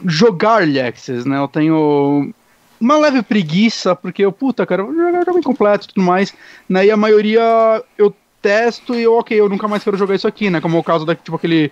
jogar 0.04 0.64
Access, 0.64 1.28
né? 1.28 1.38
Eu 1.38 1.48
tenho 1.48 2.34
uma 2.80 2.98
leve 2.98 3.22
preguiça, 3.22 3.96
porque 3.96 4.24
eu, 4.24 4.32
puta, 4.32 4.66
cara, 4.66 4.82
eu 4.82 4.88
vou 4.88 4.96
jogar 4.96 5.26
jogo 5.26 5.40
incompleto 5.40 5.86
e 5.86 5.94
tudo 5.94 6.04
mais, 6.04 6.34
né? 6.68 6.86
E 6.86 6.92
a 6.92 6.98
maioria 6.98 7.84
eu 7.98 8.14
testo 8.42 8.94
e 8.94 9.04
eu, 9.04 9.14
ok, 9.16 9.40
eu 9.40 9.50
nunca 9.50 9.68
mais 9.68 9.84
quero 9.84 9.98
jogar 9.98 10.16
isso 10.16 10.28
aqui, 10.28 10.50
né? 10.50 10.62
Como 10.62 10.78
é 10.78 10.80
o 10.80 10.84
caso 10.84 11.06
da, 11.06 11.16
tipo, 11.16 11.36
aquele 11.36 11.72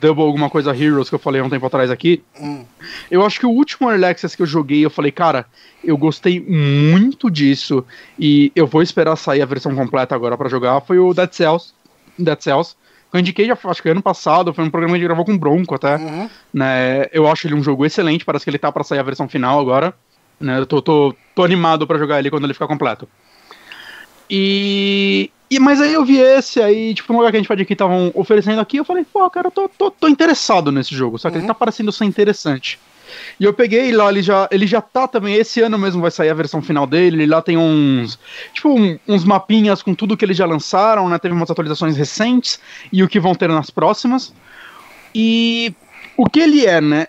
Double 0.00 0.24
alguma 0.24 0.48
coisa 0.48 0.76
Heroes 0.76 1.08
que 1.08 1.14
eu 1.14 1.18
falei 1.18 1.40
há 1.40 1.44
um 1.44 1.50
tempo 1.50 1.66
atrás 1.66 1.90
aqui. 1.90 2.22
Hum. 2.40 2.64
Eu 3.10 3.24
acho 3.24 3.38
que 3.40 3.46
o 3.46 3.50
último 3.50 3.90
Early 3.90 4.04
Access 4.04 4.36
que 4.36 4.42
eu 4.42 4.46
joguei, 4.46 4.84
eu 4.84 4.90
falei, 4.90 5.10
cara, 5.10 5.46
eu 5.82 5.96
gostei 5.96 6.40
muito 6.40 7.30
disso 7.30 7.84
e 8.18 8.52
eu 8.54 8.66
vou 8.66 8.82
esperar 8.82 9.16
sair 9.16 9.42
a 9.42 9.46
versão 9.46 9.74
completa 9.74 10.14
agora 10.14 10.36
pra 10.36 10.48
jogar, 10.48 10.80
foi 10.80 10.98
o 10.98 11.12
Dead 11.12 11.32
Cells. 11.32 11.72
Dead 12.18 12.40
Cells. 12.40 12.76
Eu 13.12 13.20
indiquei, 13.20 13.46
já, 13.46 13.56
acho 13.64 13.82
que 13.82 13.88
ano 13.88 14.02
passado, 14.02 14.52
foi 14.52 14.64
um 14.64 14.70
programa 14.70 14.92
que 14.92 14.96
a 14.96 14.98
gente 14.98 15.06
gravou 15.06 15.24
com 15.24 15.32
o 15.32 15.38
Bronco 15.38 15.74
até. 15.74 15.96
Uhum. 15.96 16.28
Né? 16.52 17.06
Eu 17.12 17.26
acho 17.26 17.46
ele 17.46 17.54
um 17.54 17.62
jogo 17.62 17.86
excelente, 17.86 18.24
parece 18.24 18.44
que 18.44 18.50
ele 18.50 18.58
tá 18.58 18.70
pra 18.70 18.84
sair 18.84 18.98
a 18.98 19.02
versão 19.02 19.28
final 19.28 19.58
agora. 19.58 19.94
Né? 20.38 20.58
Eu 20.58 20.66
tô, 20.66 20.82
tô, 20.82 21.14
tô 21.34 21.42
animado 21.42 21.86
pra 21.86 21.98
jogar 21.98 22.18
ele 22.18 22.30
quando 22.30 22.44
ele 22.44 22.52
ficar 22.52 22.66
completo. 22.66 23.08
E, 24.28 25.30
e. 25.50 25.58
Mas 25.58 25.80
aí 25.80 25.94
eu 25.94 26.04
vi 26.04 26.18
esse, 26.18 26.60
aí, 26.60 26.92
tipo, 26.92 27.12
no 27.12 27.18
lugar 27.18 27.30
que 27.30 27.38
a 27.38 27.40
gente 27.40 27.48
pode 27.48 27.62
aqui 27.62 27.72
estavam 27.72 28.10
oferecendo 28.14 28.60
aqui, 28.60 28.76
eu 28.76 28.84
falei, 28.84 29.06
pô, 29.10 29.28
cara, 29.30 29.48
eu 29.48 29.50
tô, 29.50 29.68
tô, 29.68 29.90
tô 29.90 30.06
interessado 30.06 30.70
nesse 30.70 30.94
jogo, 30.94 31.18
só 31.18 31.30
que 31.30 31.38
ele 31.38 31.46
tá 31.46 31.54
parecendo 31.54 31.90
ser 31.90 32.04
interessante. 32.04 32.78
E 33.38 33.44
eu 33.44 33.52
peguei 33.52 33.92
lá, 33.92 34.10
ele 34.10 34.22
já, 34.22 34.48
ele 34.50 34.66
já 34.66 34.80
tá 34.80 35.06
também, 35.08 35.34
esse 35.34 35.60
ano 35.60 35.78
mesmo 35.78 36.00
vai 36.00 36.10
sair 36.10 36.30
a 36.30 36.34
versão 36.34 36.60
final 36.62 36.86
dele, 36.86 37.26
lá 37.26 37.40
tem 37.42 37.56
uns, 37.56 38.18
tipo, 38.52 38.68
um- 38.70 38.98
uns 39.06 39.24
mapinhas 39.24 39.82
com 39.82 39.94
tudo 39.94 40.16
que 40.16 40.24
eles 40.24 40.36
já 40.36 40.46
lançaram, 40.46 41.08
né, 41.08 41.18
teve 41.18 41.34
umas 41.34 41.50
atualizações 41.50 41.96
recentes, 41.96 42.60
e 42.92 43.02
o 43.02 43.08
que 43.08 43.20
vão 43.20 43.34
ter 43.34 43.48
nas 43.48 43.70
próximas. 43.70 44.32
E 45.14 45.72
o 46.16 46.28
que 46.28 46.40
ele 46.40 46.66
é, 46.66 46.80
né, 46.80 47.06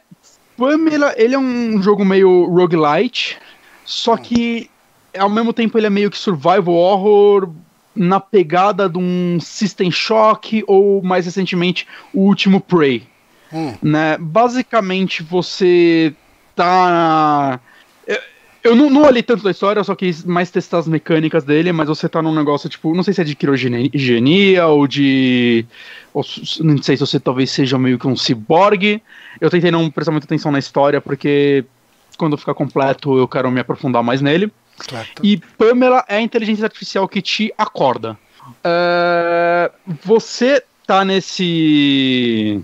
Pamela, 0.58 1.14
ele 1.18 1.36
é 1.36 1.40
um 1.40 1.82
jogo 1.82 2.04
meio 2.04 2.46
roguelite, 2.46 3.38
só 3.86 4.18
que 4.18 4.70
ao 5.18 5.30
mesmo 5.30 5.54
tempo 5.54 5.78
ele 5.78 5.88
é 5.88 5.90
meio 5.90 6.12
que 6.12 6.18
survival 6.18 6.76
horror 6.76 7.50
na 7.96 8.20
pegada 8.20 8.88
de 8.88 8.98
um 8.98 9.40
System 9.42 9.90
Shock 9.90 10.64
ou 10.68 11.02
mais 11.02 11.26
recentemente 11.26 11.88
o 12.14 12.22
último 12.22 12.62
Prey 12.62 13.04
Hum. 13.52 13.74
né? 13.82 14.18
Basicamente 14.20 15.24
você 15.24 16.14
tá. 16.56 17.60
Eu, 18.06 18.20
Eu 18.62 18.76
não, 18.76 18.90
não 18.90 19.04
olhei 19.04 19.24
tanto 19.24 19.44
da 19.44 19.52
história, 19.52 19.80
eu 19.80 19.84
só 19.84 19.96
quis 19.96 20.24
mais 20.24 20.52
testar 20.52 20.80
as 20.80 20.88
mecânicas 20.88 21.44
dele, 21.44 21.72
mas 21.72 21.88
você 21.88 22.10
tá 22.10 22.22
num 22.22 22.36
negócio, 22.36 22.70
tipo, 22.70 22.94
não 22.94 23.04
sei 23.04 23.14
se 23.14 23.22
é 23.22 23.24
de 23.24 23.36
criogenia 23.36 24.68
ou 24.68 24.86
de. 24.86 25.66
Ou, 26.14 26.24
não 26.60 26.82
sei 26.82 26.98
se 26.98 27.06
você 27.06 27.20
talvez 27.20 27.52
seja 27.52 27.78
meio 27.78 27.98
que 27.98 28.08
um 28.08 28.18
ciborgue. 28.18 29.02
Eu 29.40 29.50
tentei 29.50 29.72
não 29.72 29.90
prestar 29.90 30.12
muita 30.12 30.26
atenção 30.26 30.52
na 30.52 30.60
história, 30.60 31.00
porque 31.00 31.64
quando 32.18 32.38
ficar 32.38 32.54
completo 32.54 33.18
eu 33.18 33.28
quero 33.28 33.50
me 33.50 33.62
aprofundar 33.62 34.04
mais 34.04 34.22
nele. 34.22 34.52
Claro. 34.78 35.08
E 35.24 35.38
Pamela 35.58 36.04
é 36.08 36.18
a 36.18 36.22
inteligência 36.22 36.66
artificial 36.66 37.08
que 37.08 37.22
te 37.22 37.54
acorda. 37.58 38.18
Uh, 38.48 39.72
você 40.04 40.64
tá 40.86 41.06
nesse. 41.06 42.62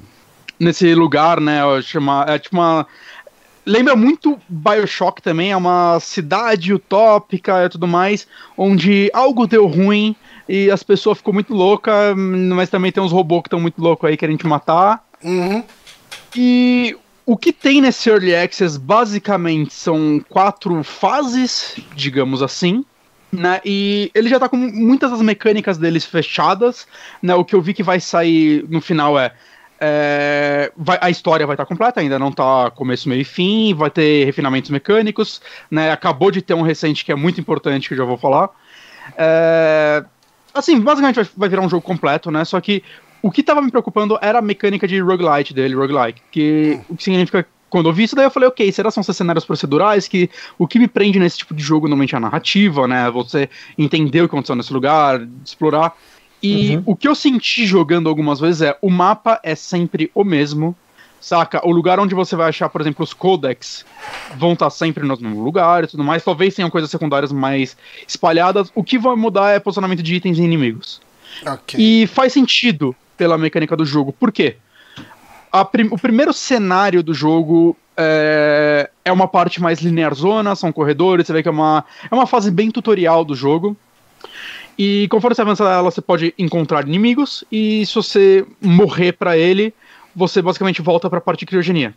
Nesse 0.59 0.93
lugar, 0.93 1.39
né? 1.39 1.59
Chama, 1.81 2.25
é 2.27 2.39
tipo 2.39 2.55
uma 2.55 2.85
lembra 3.65 3.95
muito 3.95 4.39
Bioshock 4.47 5.21
também, 5.21 5.51
é 5.51 5.57
uma 5.57 5.99
cidade 5.99 6.73
utópica 6.73 7.65
e 7.65 7.69
tudo 7.69 7.87
mais, 7.87 8.27
onde 8.55 9.09
algo 9.13 9.47
deu 9.47 9.65
ruim 9.65 10.15
e 10.47 10.69
as 10.69 10.83
pessoas 10.83 11.17
ficou 11.17 11.33
muito 11.33 11.53
louca, 11.53 12.13
mas 12.15 12.69
também 12.69 12.91
tem 12.91 13.01
uns 13.01 13.11
robôs 13.11 13.41
que 13.41 13.47
estão 13.47 13.59
muito 13.59 13.81
loucos 13.81 14.07
aí 14.07 14.15
querendo 14.15 14.37
te 14.37 14.47
matar. 14.47 15.03
Uhum. 15.23 15.63
E 16.35 16.95
o 17.25 17.35
que 17.35 17.51
tem 17.51 17.81
nesse 17.81 18.09
Early 18.09 18.35
Access 18.35 18.77
basicamente 18.77 19.73
são 19.73 20.23
quatro 20.29 20.83
fases, 20.83 21.77
digamos 21.95 22.43
assim. 22.43 22.85
Né, 23.31 23.59
e 23.65 24.11
ele 24.13 24.29
já 24.29 24.39
tá 24.39 24.47
com 24.47 24.55
muitas 24.55 25.11
das 25.11 25.21
mecânicas 25.21 25.77
deles 25.77 26.05
fechadas. 26.05 26.87
Né, 27.21 27.33
o 27.33 27.43
que 27.43 27.55
eu 27.55 27.61
vi 27.61 27.73
que 27.73 27.83
vai 27.83 27.99
sair 27.99 28.63
no 28.69 28.79
final 28.79 29.17
é 29.19 29.33
é, 29.87 30.71
vai, 30.75 30.97
a 30.99 31.11
história 31.11 31.45
vai 31.45 31.53
estar 31.53 31.65
completa, 31.65 31.99
ainda 31.99 32.17
não 32.17 32.29
está 32.29 32.71
começo, 32.71 33.07
meio 33.07 33.21
e 33.21 33.23
fim, 33.23 33.71
vai 33.75 33.91
ter 33.91 34.25
refinamentos 34.25 34.71
mecânicos, 34.71 35.41
né? 35.69 35.91
Acabou 35.91 36.31
de 36.31 36.41
ter 36.41 36.55
um 36.55 36.63
recente 36.63 37.05
que 37.05 37.11
é 37.11 37.15
muito 37.15 37.39
importante, 37.39 37.87
que 37.87 37.93
eu 37.93 37.99
já 37.99 38.03
vou 38.03 38.17
falar. 38.17 38.49
É, 39.15 40.03
assim, 40.53 40.79
basicamente 40.79 41.17
vai, 41.17 41.27
vai, 41.37 41.49
virar 41.49 41.61
um 41.61 41.69
jogo 41.69 41.83
completo, 41.83 42.31
né? 42.31 42.43
Só 42.45 42.59
que 42.59 42.83
o 43.21 43.29
que 43.29 43.41
estava 43.41 43.61
me 43.61 43.69
preocupando 43.69 44.17
era 44.21 44.39
a 44.39 44.41
mecânica 44.41 44.87
de 44.87 44.99
roguelite 44.99 45.53
dele, 45.53 45.75
roguelike, 45.75 46.21
que 46.31 46.79
o 46.89 46.95
que 46.95 47.03
significa 47.03 47.45
quando 47.69 47.89
eu 47.89 47.93
vi 47.93 48.03
isso 48.03 48.15
daí 48.15 48.25
eu 48.25 48.31
falei, 48.31 48.47
ok, 48.47 48.71
será 48.71 48.89
que 48.89 48.95
são 48.95 49.03
cenários 49.03 49.43
procedurais 49.43 50.07
que 50.07 50.29
o 50.57 50.67
que 50.67 50.79
me 50.79 50.87
prende 50.87 51.19
nesse 51.19 51.39
tipo 51.39 51.53
de 51.53 51.61
jogo 51.61 51.87
normalmente 51.87 52.15
é 52.15 52.17
a 52.17 52.21
narrativa, 52.21 52.87
né? 52.87 53.11
Você 53.11 53.49
entender 53.77 54.21
o 54.21 54.29
que 54.29 54.33
aconteceu 54.33 54.55
nesse 54.55 54.73
lugar, 54.73 55.27
explorar. 55.43 55.93
E 56.41 56.77
uhum. 56.77 56.83
o 56.85 56.95
que 56.95 57.07
eu 57.07 57.15
senti 57.15 57.65
jogando 57.65 58.09
algumas 58.09 58.39
vezes 58.39 58.61
é 58.61 58.77
o 58.81 58.89
mapa 58.89 59.39
é 59.43 59.55
sempre 59.55 60.11
o 60.13 60.23
mesmo. 60.23 60.75
Saca? 61.19 61.65
O 61.67 61.71
lugar 61.71 61.99
onde 61.99 62.13
você 62.13 62.35
vai 62.35 62.49
achar, 62.49 62.69
por 62.69 62.81
exemplo, 62.81 63.03
os 63.03 63.11
codex 63.11 63.83
vão 64.37 64.53
estar 64.53 64.69
sempre 64.69 65.01
no 65.01 65.09
mesmo 65.09 65.43
lugar 65.43 65.83
e 65.83 65.87
tudo 65.87 66.03
mais. 66.03 66.23
Talvez 66.23 66.53
tenham 66.53 66.69
coisas 66.69 66.91
secundárias 66.91 67.31
mais 67.31 67.75
espalhadas. 68.07 68.71
O 68.75 68.83
que 68.83 68.99
vai 68.99 69.15
mudar 69.15 69.51
é 69.51 69.59
posicionamento 69.59 70.03
de 70.03 70.13
itens 70.13 70.37
e 70.37 70.43
inimigos. 70.43 71.01
Okay. 71.41 72.03
E 72.03 72.07
faz 72.07 72.31
sentido 72.31 72.95
pela 73.17 73.39
mecânica 73.39 73.75
do 73.75 73.85
jogo. 73.85 74.13
Por 74.13 74.31
quê? 74.31 74.57
Prim 75.71 75.87
o 75.89 75.97
primeiro 75.97 76.33
cenário 76.33 77.01
do 77.01 77.13
jogo 77.13 77.77
é, 77.95 78.89
é 79.05 79.11
uma 79.11 79.27
parte 79.27 79.61
mais 79.61 79.79
linearzona, 79.79 80.55
são 80.55 80.71
corredores, 80.71 81.25
você 81.25 81.33
vê 81.33 81.41
que 81.41 81.47
é 81.47 81.51
uma, 81.51 81.85
é 82.11 82.13
uma 82.13 82.27
fase 82.27 82.51
bem 82.51 82.69
tutorial 82.69 83.23
do 83.23 83.35
jogo. 83.35 83.77
E 84.77 85.07
conforme 85.09 85.35
você 85.35 85.41
avança 85.41 85.63
ela, 85.63 85.89
você 85.89 86.01
pode 86.01 86.33
encontrar 86.37 86.87
inimigos, 86.87 87.43
e 87.51 87.85
se 87.85 87.95
você 87.95 88.45
morrer 88.61 89.13
para 89.13 89.37
ele, 89.37 89.73
você 90.15 90.41
basicamente 90.41 90.81
volta 90.81 91.09
pra 91.09 91.21
parte 91.21 91.41
de 91.41 91.45
criogenia. 91.45 91.93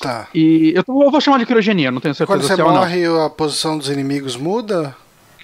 Tá. 0.00 0.28
E 0.34 0.72
eu, 0.74 0.84
eu 0.86 1.10
vou 1.10 1.20
chamar 1.20 1.38
de 1.38 1.46
criogenia, 1.46 1.90
não 1.90 2.00
tenho 2.00 2.14
certeza 2.14 2.38
Quando 2.38 2.46
você 2.46 2.54
se 2.54 2.60
é 2.60 2.64
morre, 2.64 3.24
a 3.24 3.30
posição 3.30 3.76
dos 3.76 3.88
inimigos 3.88 4.36
muda? 4.36 4.96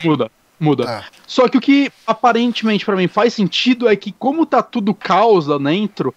Muda, 0.02 0.30
muda. 0.58 0.84
Tá. 0.84 1.04
Só 1.26 1.48
que 1.48 1.58
o 1.58 1.60
que 1.60 1.90
aparentemente 2.06 2.84
para 2.84 2.96
mim 2.96 3.08
faz 3.08 3.34
sentido 3.34 3.88
é 3.88 3.96
que, 3.96 4.12
como 4.12 4.46
tá 4.46 4.62
tudo 4.62 4.94
caos 4.94 5.46
lá 5.46 5.58
dentro, 5.58 6.14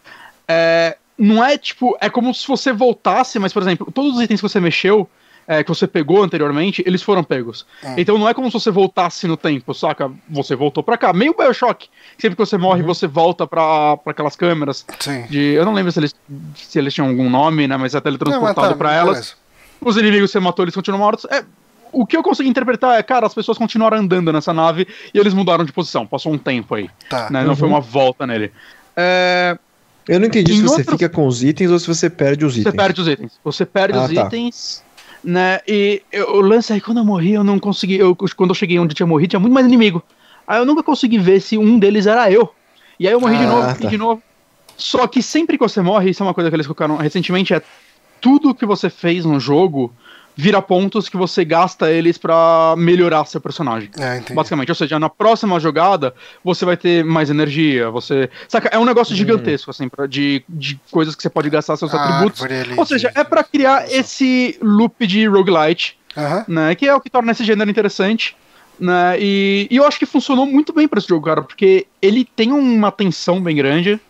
é, 0.47 0.97
não 1.17 1.43
é 1.43 1.57
tipo. 1.57 1.97
É 2.01 2.09
como 2.09 2.33
se 2.33 2.47
você 2.47 2.71
voltasse, 2.73 3.39
mas, 3.39 3.53
por 3.53 3.61
exemplo, 3.61 3.91
todos 3.91 4.15
os 4.15 4.21
itens 4.21 4.39
que 4.41 4.47
você 4.47 4.59
mexeu, 4.59 5.09
é, 5.47 5.63
que 5.63 5.69
você 5.69 5.87
pegou 5.87 6.23
anteriormente, 6.23 6.83
eles 6.85 7.01
foram 7.01 7.23
pegos. 7.23 7.65
É. 7.83 7.95
Então 7.97 8.17
não 8.17 8.27
é 8.27 8.33
como 8.33 8.47
se 8.47 8.53
você 8.53 8.71
voltasse 8.71 9.27
no 9.27 9.35
tempo, 9.35 9.73
saca? 9.73 10.11
Você 10.29 10.55
voltou 10.55 10.83
pra 10.83 10.97
cá. 10.97 11.11
Meio 11.13 11.35
Bioshock. 11.37 11.89
Sempre 12.17 12.35
que 12.35 12.45
você 12.45 12.57
morre, 12.57 12.81
uhum. 12.81 12.87
você 12.87 13.07
volta 13.07 13.45
pra, 13.47 13.97
pra 13.97 14.11
aquelas 14.11 14.35
câmeras. 14.35 14.85
Sim. 14.99 15.23
De, 15.29 15.53
eu 15.53 15.65
não 15.65 15.73
lembro 15.73 15.91
se 15.91 15.99
eles, 15.99 16.15
se 16.55 16.79
eles 16.79 16.93
tinham 16.93 17.09
algum 17.09 17.29
nome, 17.29 17.67
né? 17.67 17.77
Mas 17.77 17.95
é 17.95 18.01
teletransportado 18.01 18.61
não, 18.61 18.69
tá, 18.69 18.77
pra 18.77 18.93
elas. 18.93 19.17
Beleza. 19.17 19.33
Os 19.83 19.97
inimigos 19.97 20.29
que 20.29 20.33
você 20.33 20.39
matou, 20.39 20.63
eles 20.63 20.75
continuam 20.75 20.99
mortos. 20.99 21.25
É, 21.31 21.43
o 21.91 22.05
que 22.05 22.15
eu 22.15 22.23
consegui 22.23 22.49
interpretar 22.49 22.97
é, 22.97 23.03
cara, 23.03 23.25
as 23.25 23.33
pessoas 23.33 23.57
continuaram 23.57 23.97
andando 23.97 24.31
nessa 24.31 24.53
nave 24.53 24.87
e 25.13 25.19
eles 25.19 25.33
mudaram 25.33 25.65
de 25.65 25.73
posição. 25.73 26.05
Passou 26.05 26.31
um 26.31 26.37
tempo 26.37 26.75
aí. 26.75 26.89
Tá. 27.09 27.29
Né? 27.29 27.41
Não 27.41 27.49
uhum. 27.49 27.55
foi 27.55 27.67
uma 27.67 27.81
volta 27.81 28.25
nele. 28.25 28.51
É... 28.95 29.57
Eu 30.07 30.19
não 30.19 30.27
entendi 30.27 30.55
se 30.55 30.63
você 30.63 30.83
fica 30.83 31.07
com 31.07 31.27
os 31.27 31.43
itens 31.43 31.69
ou 31.69 31.77
se 31.77 31.87
você 31.87 32.09
perde 32.09 32.43
os 32.43 32.57
itens. 32.57 32.73
Você 32.73 32.77
perde 32.77 33.01
os 33.01 33.07
itens. 33.07 33.39
Você 33.43 33.65
perde 33.65 33.97
ah, 33.97 34.03
os 34.03 34.13
tá. 34.13 34.25
itens 34.25 34.83
né? 35.23 35.59
E 35.67 36.01
eu, 36.11 36.35
o 36.35 36.41
lance 36.41 36.73
aí, 36.73 36.81
quando 36.81 36.97
eu 36.97 37.05
morri, 37.05 37.33
eu 37.33 37.43
não 37.43 37.59
consegui. 37.59 37.97
Eu, 37.97 38.15
quando 38.15 38.49
eu 38.49 38.55
cheguei 38.55 38.79
onde 38.79 38.91
eu 38.91 38.95
tinha 38.95 39.07
morrido, 39.07 39.29
tinha 39.31 39.39
muito 39.39 39.53
mais 39.53 39.65
inimigo. 39.65 40.03
Aí 40.47 40.59
eu 40.59 40.65
nunca 40.65 40.83
consegui 40.83 41.17
ver 41.17 41.39
se 41.39 41.57
um 41.57 41.77
deles 41.77 42.07
era 42.07 42.31
eu. 42.31 42.53
E 42.99 43.07
aí 43.07 43.13
eu 43.13 43.21
morri 43.21 43.35
ah, 43.35 43.39
de 43.39 43.45
novo, 43.45 43.79
tá. 43.79 43.89
de 43.89 43.97
novo. 43.97 44.23
Só 44.77 45.07
que 45.07 45.21
sempre 45.21 45.57
que 45.57 45.63
você 45.63 45.81
morre, 45.81 46.09
isso 46.09 46.23
é 46.23 46.25
uma 46.25 46.33
coisa 46.33 46.49
que 46.49 46.55
eles 46.55 46.65
colocaram 46.65 46.97
recentemente, 46.97 47.53
é 47.53 47.61
tudo 48.19 48.53
que 48.53 48.65
você 48.65 48.89
fez 48.89 49.25
no 49.25 49.39
jogo 49.39 49.93
vira 50.35 50.61
pontos 50.61 51.09
que 51.09 51.17
você 51.17 51.43
gasta 51.43 51.91
eles 51.91 52.17
para 52.17 52.75
melhorar 52.77 53.25
seu 53.25 53.41
personagem. 53.41 53.89
É, 53.97 54.21
basicamente, 54.33 54.69
ou 54.69 54.75
seja, 54.75 54.99
na 54.99 55.09
próxima 55.09 55.59
jogada 55.59 56.13
você 56.43 56.65
vai 56.65 56.77
ter 56.77 57.03
mais 57.03 57.29
energia, 57.29 57.89
você. 57.89 58.29
Saca? 58.47 58.69
É 58.69 58.79
um 58.79 58.85
negócio 58.85 59.13
hum. 59.13 59.17
gigantesco, 59.17 59.71
assim, 59.71 59.89
pra, 59.89 60.07
de, 60.07 60.43
de 60.47 60.79
coisas 60.89 61.15
que 61.15 61.21
você 61.21 61.29
pode 61.29 61.49
gastar 61.49 61.77
seus 61.77 61.93
ah, 61.93 62.03
atributos. 62.03 62.41
Ou 62.77 62.85
seja, 62.85 63.11
é 63.15 63.23
para 63.23 63.43
criar 63.43 63.91
esse 63.91 64.57
loop 64.61 65.05
de 65.05 65.27
roguelite, 65.27 65.97
uh 66.15 66.19
-huh. 66.19 66.45
né? 66.47 66.75
Que 66.75 66.87
é 66.87 66.95
o 66.95 67.01
que 67.01 67.09
torna 67.09 67.31
esse 67.31 67.43
gênero 67.43 67.69
interessante. 67.69 68.35
Né, 68.79 69.15
e, 69.19 69.67
e 69.69 69.77
eu 69.77 69.85
acho 69.85 69.99
que 69.99 70.07
funcionou 70.07 70.43
muito 70.43 70.73
bem 70.73 70.87
para 70.87 70.97
esse 70.97 71.07
jogo, 71.07 71.23
cara, 71.23 71.43
porque 71.43 71.85
ele 72.01 72.25
tem 72.25 72.51
uma 72.51 72.91
tensão 72.91 73.39
bem 73.39 73.55
grande, 73.55 74.01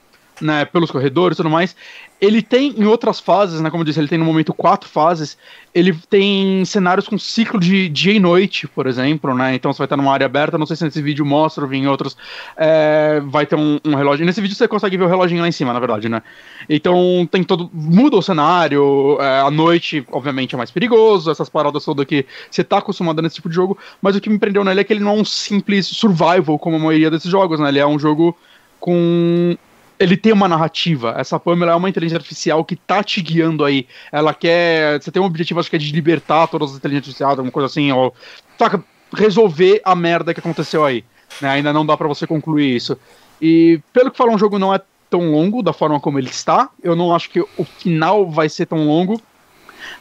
né, 0.42 0.66
pelos 0.66 0.92
corredores 0.92 1.36
e 1.36 1.38
tudo 1.38 1.50
mais. 1.50 1.76
Ele 2.20 2.42
tem 2.42 2.76
em 2.78 2.86
outras 2.86 3.20
fases, 3.20 3.62
né, 3.62 3.70
como 3.72 3.82
eu 3.82 3.86
disse, 3.86 4.00
ele 4.00 4.08
tem 4.08 4.18
no 4.18 4.26
momento 4.26 4.54
quatro 4.54 4.88
fases. 4.88 5.38
Ele 5.74 5.94
tem 6.10 6.64
cenários 6.66 7.08
com 7.08 7.18
ciclo 7.18 7.60
de 7.60 7.90
dia 7.90 8.14
e 8.14 8.20
noite, 8.20 8.68
por 8.68 8.86
exemplo, 8.86 9.34
né? 9.34 9.56
Então 9.56 9.72
você 9.72 9.80
vai 9.80 9.86
estar 9.86 9.98
numa 9.98 10.14
área 10.14 10.26
aberta, 10.26 10.58
não 10.58 10.66
sei 10.66 10.76
se 10.76 10.84
nesse 10.84 11.02
vídeo 11.02 11.26
mostra 11.26 11.66
ou 11.66 11.74
em 11.74 11.88
outros. 11.88 12.16
É, 12.58 13.22
vai 13.26 13.46
ter 13.46 13.56
um, 13.56 13.80
um, 13.86 13.96
relógio. 13.96 14.26
Nesse 14.26 14.42
vídeo 14.42 14.56
você 14.56 14.68
consegue 14.68 14.98
ver 14.98 15.06
o 15.06 15.08
reloginho 15.08 15.42
lá 15.42 15.48
em 15.48 15.52
cima, 15.52 15.74
na 15.74 15.80
verdade, 15.80 16.10
né? 16.10 16.22
Então 16.70 17.28
tem 17.32 17.44
todo. 17.44 17.72
Muda 17.74 18.18
o 18.18 18.22
cenário. 18.22 19.18
É, 19.20 19.40
a 19.40 19.50
noite, 19.50 20.06
obviamente, 20.12 20.54
é 20.54 20.58
mais 20.58 20.70
perigoso, 20.70 21.32
essas 21.32 21.50
paradas 21.50 21.86
todas 21.86 22.06
que 22.06 22.26
você 22.50 22.64
tá 22.64 22.80
acostumado 22.80 23.22
nesse 23.22 23.36
tipo 23.36 23.50
de 23.50 23.56
jogo. 23.56 23.78
Mas 24.02 24.16
o 24.16 24.22
que 24.22 24.30
me 24.30 24.38
prendeu 24.38 24.64
nele 24.64 24.82
é 24.82 24.84
que 24.84 24.94
ele 24.94 25.04
não 25.04 25.12
é 25.12 25.22
um 25.22 25.26
simples 25.26 25.88
survival, 25.88 26.60
como 26.60 26.76
a 26.76 26.80
maioria 26.80 27.10
desses 27.10 27.32
jogos, 27.32 27.60
né? 27.60 27.70
Ele 27.70 27.80
é 27.80 27.88
um 27.88 27.98
jogo 27.98 28.38
com 28.80 29.58
ele 30.02 30.18
tem 30.18 30.34
uma 30.34 30.48
narrativa. 30.48 31.14
Essa 31.16 31.40
Pamela 31.40 31.74
é 31.74 31.76
uma 31.76 31.88
inteligência 31.88 32.18
artificial 32.18 32.66
que 32.66 32.76
tá 32.76 33.04
te 33.04 33.22
guiando 33.22 33.64
aí. 33.64 33.88
Ela 34.12 34.34
quer. 34.34 35.00
Você 35.00 35.12
tem 35.12 35.22
um 35.22 35.26
objetivo, 35.26 35.60
acho 35.60 35.70
que 35.70 35.76
é 35.76 35.80
de 35.80 35.92
libertar 35.92 36.48
todas 36.48 36.72
as 36.72 36.78
inteligências 36.78 37.10
artificiais, 37.10 37.38
alguma 37.38 37.52
coisa 37.52 37.68
assim, 37.68 37.92
ou. 37.92 38.14
Saca, 38.58 38.84
resolver 39.14 39.80
a 39.86 39.96
merda 39.96 40.34
que 40.34 40.40
aconteceu 40.40 40.84
aí. 40.84 41.06
Né? 41.40 41.50
Ainda 41.50 41.72
não 41.72 41.86
dá 41.86 41.96
para 41.96 42.08
você 42.08 42.26
concluir 42.26 42.76
isso. 42.76 42.98
E 43.40 43.80
pelo 43.94 44.10
que 44.10 44.18
falam, 44.18 44.34
o 44.34 44.40
jogo 44.40 44.58
não 44.58 44.74
é 44.74 44.82
tão 45.08 45.32
longo 45.32 45.62
da 45.62 45.72
forma 45.72 46.00
como 46.00 46.18
ele 46.18 46.30
está. 46.30 46.70
Eu 46.82 46.96
não 46.96 47.14
acho 47.14 47.30
que 47.30 47.40
o 47.40 47.64
final 47.64 48.28
vai 48.28 48.50
ser 48.50 48.66
tão 48.66 48.88
longo, 48.88 49.22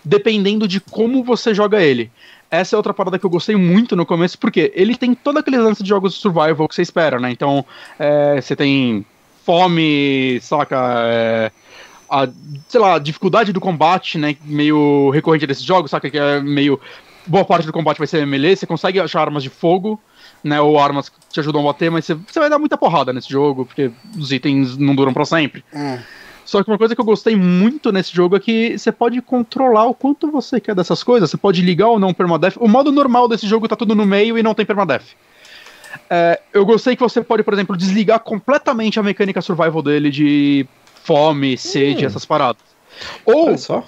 dependendo 0.02 0.66
de 0.66 0.80
como 0.80 1.22
você 1.22 1.52
joga 1.52 1.82
ele. 1.82 2.10
Essa 2.50 2.74
é 2.74 2.78
outra 2.78 2.94
parada 2.94 3.18
que 3.18 3.26
eu 3.26 3.30
gostei 3.30 3.54
muito 3.54 3.94
no 3.94 4.06
começo, 4.06 4.38
porque 4.38 4.72
ele 4.74 4.96
tem 4.96 5.14
todo 5.14 5.38
aquele 5.38 5.58
lance 5.58 5.82
de 5.82 5.88
jogos 5.88 6.14
de 6.14 6.20
survival 6.20 6.66
que 6.66 6.74
você 6.74 6.82
espera, 6.82 7.20
né? 7.20 7.30
Então, 7.30 7.64
é, 7.98 8.40
você 8.40 8.56
tem 8.56 9.04
fome, 9.50 10.38
saca? 10.40 10.76
É, 11.06 11.50
a, 12.08 12.28
sei 12.68 12.80
lá, 12.80 12.94
a 12.94 12.98
dificuldade 13.00 13.52
do 13.52 13.60
combate, 13.60 14.16
né? 14.16 14.36
Meio 14.44 15.10
recorrente 15.10 15.46
desses 15.46 15.64
jogos, 15.64 15.90
saca? 15.90 16.08
Que 16.08 16.18
é 16.18 16.40
meio. 16.40 16.78
Boa 17.26 17.44
parte 17.44 17.66
do 17.66 17.72
combate 17.72 17.98
vai 17.98 18.06
ser 18.06 18.24
melee, 18.26 18.56
você 18.56 18.66
consegue 18.66 19.00
achar 19.00 19.20
armas 19.20 19.42
de 19.42 19.50
fogo, 19.50 20.00
né? 20.42 20.60
Ou 20.60 20.78
armas 20.78 21.08
que 21.08 21.16
te 21.28 21.40
ajudam 21.40 21.62
a 21.62 21.64
bater, 21.64 21.90
mas 21.90 22.04
você, 22.04 22.14
você 22.14 22.38
vai 22.38 22.48
dar 22.48 22.60
muita 22.60 22.78
porrada 22.78 23.12
nesse 23.12 23.28
jogo, 23.28 23.66
porque 23.66 23.90
os 24.16 24.30
itens 24.30 24.76
não 24.76 24.94
duram 24.94 25.12
para 25.12 25.24
sempre. 25.24 25.64
Hum. 25.74 25.98
Só 26.44 26.62
que 26.62 26.70
uma 26.70 26.78
coisa 26.78 26.94
que 26.94 27.00
eu 27.00 27.04
gostei 27.04 27.36
muito 27.36 27.92
nesse 27.92 28.14
jogo 28.14 28.36
é 28.36 28.40
que 28.40 28.78
você 28.78 28.90
pode 28.90 29.20
controlar 29.20 29.86
o 29.86 29.94
quanto 29.94 30.30
você 30.30 30.60
quer 30.60 30.74
dessas 30.74 31.02
coisas. 31.02 31.30
Você 31.30 31.36
pode 31.36 31.60
ligar 31.60 31.88
ou 31.88 31.98
não 31.98 32.08
o 32.08 32.14
permadeath. 32.14 32.56
O 32.56 32.68
modo 32.68 32.90
normal 32.90 33.28
desse 33.28 33.46
jogo 33.46 33.68
tá 33.68 33.76
tudo 33.76 33.94
no 33.94 34.06
meio 34.06 34.38
e 34.38 34.42
não 34.42 34.54
tem 34.54 34.64
permadeath. 34.64 35.14
É, 36.12 36.40
eu 36.52 36.66
gostei 36.66 36.96
que 36.96 37.02
você 37.02 37.22
pode, 37.22 37.44
por 37.44 37.54
exemplo, 37.54 37.76
desligar 37.76 38.18
completamente 38.18 38.98
a 38.98 39.02
mecânica 39.02 39.40
survival 39.40 39.80
dele 39.80 40.10
de 40.10 40.66
fome, 41.04 41.56
sede, 41.56 42.04
hum. 42.04 42.08
essas 42.08 42.24
paradas. 42.24 42.62
Ou, 43.24 43.56
só. 43.56 43.84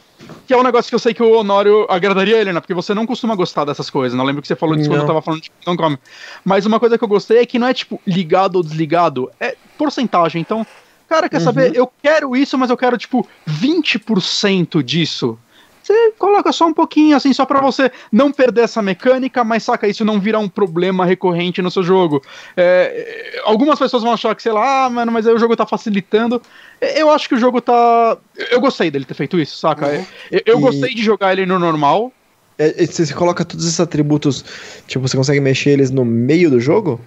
que 0.47 0.55
é 0.55 0.57
um 0.57 0.62
negócio 0.62 0.89
que 0.89 0.94
eu 0.94 1.01
sei 1.01 1.12
que 1.12 1.23
o 1.23 1.36
Honório 1.36 1.85
agradaria 1.89 2.39
ele, 2.39 2.53
né? 2.53 2.61
Porque 2.61 2.73
você 2.73 2.94
não 2.94 3.05
costuma 3.05 3.35
gostar 3.35 3.65
dessas 3.65 3.90
coisas. 3.90 4.16
Não 4.16 4.24
lembro 4.24 4.40
que 4.40 4.47
você 4.47 4.55
falou 4.55 4.77
disso 4.77 4.89
não. 4.89 4.97
quando 4.97 5.03
eu 5.03 5.07
tava 5.09 5.20
falando 5.20 5.43
de 5.43 5.51
não 5.66 5.77
come. 5.77 5.99
Mas 6.44 6.65
uma 6.65 6.78
coisa 6.78 6.97
que 6.97 7.03
eu 7.03 7.09
gostei 7.09 7.39
é 7.39 7.47
que 7.47 7.59
não 7.59 7.66
é 7.66 7.74
tipo 7.74 8.01
ligado 8.07 8.57
ou 8.57 8.62
desligado, 8.62 9.31
é 9.40 9.57
porcentagem. 9.77 10.40
Então, 10.40 10.65
cara, 11.09 11.28
quer 11.28 11.39
uhum. 11.39 11.44
saber? 11.44 11.74
Eu 11.74 11.90
quero 12.01 12.36
isso, 12.36 12.57
mas 12.57 12.70
eu 12.70 12.77
quero 12.77 12.97
tipo 12.97 13.27
20% 13.49 14.81
disso. 14.82 15.36
Você 15.82 16.12
coloca 16.18 16.52
só 16.52 16.66
um 16.66 16.72
pouquinho, 16.72 17.16
assim, 17.16 17.32
só 17.32 17.44
para 17.44 17.60
você 17.60 17.90
não 18.10 18.30
perder 18.30 18.62
essa 18.62 18.80
mecânica, 18.80 19.42
mas 19.42 19.64
saca, 19.64 19.88
isso 19.88 20.04
não 20.04 20.20
virar 20.20 20.38
um 20.38 20.48
problema 20.48 21.04
recorrente 21.04 21.60
no 21.60 21.70
seu 21.70 21.82
jogo. 21.82 22.22
É, 22.56 23.40
algumas 23.44 23.78
pessoas 23.78 24.02
vão 24.02 24.12
achar 24.12 24.34
que, 24.34 24.42
sei 24.42 24.52
lá, 24.52 24.86
ah, 24.86 24.90
mano, 24.90 25.10
mas 25.10 25.26
aí 25.26 25.34
o 25.34 25.38
jogo 25.38 25.56
tá 25.56 25.66
facilitando. 25.66 26.40
Eu 26.80 27.10
acho 27.10 27.28
que 27.28 27.34
o 27.34 27.38
jogo 27.38 27.60
tá. 27.60 28.16
Eu 28.50 28.60
gostei 28.60 28.90
dele 28.90 29.04
ter 29.04 29.14
feito 29.14 29.38
isso, 29.38 29.56
saca? 29.56 29.88
Uhum. 29.88 30.06
Eu, 30.30 30.42
eu 30.46 30.59
e... 30.59 30.60
gostei 30.60 30.94
de 30.94 31.02
jogar 31.02 31.32
ele 31.32 31.46
no 31.46 31.59
normal. 31.59 32.12
É, 32.59 32.86
você 32.86 33.12
coloca 33.12 33.44
todos 33.44 33.66
esses 33.66 33.80
atributos, 33.80 34.44
tipo, 34.86 35.06
você 35.06 35.16
consegue 35.16 35.40
mexer 35.40 35.70
eles 35.70 35.90
no 35.90 36.04
meio 36.04 36.50
do 36.50 36.60
jogo? 36.60 37.00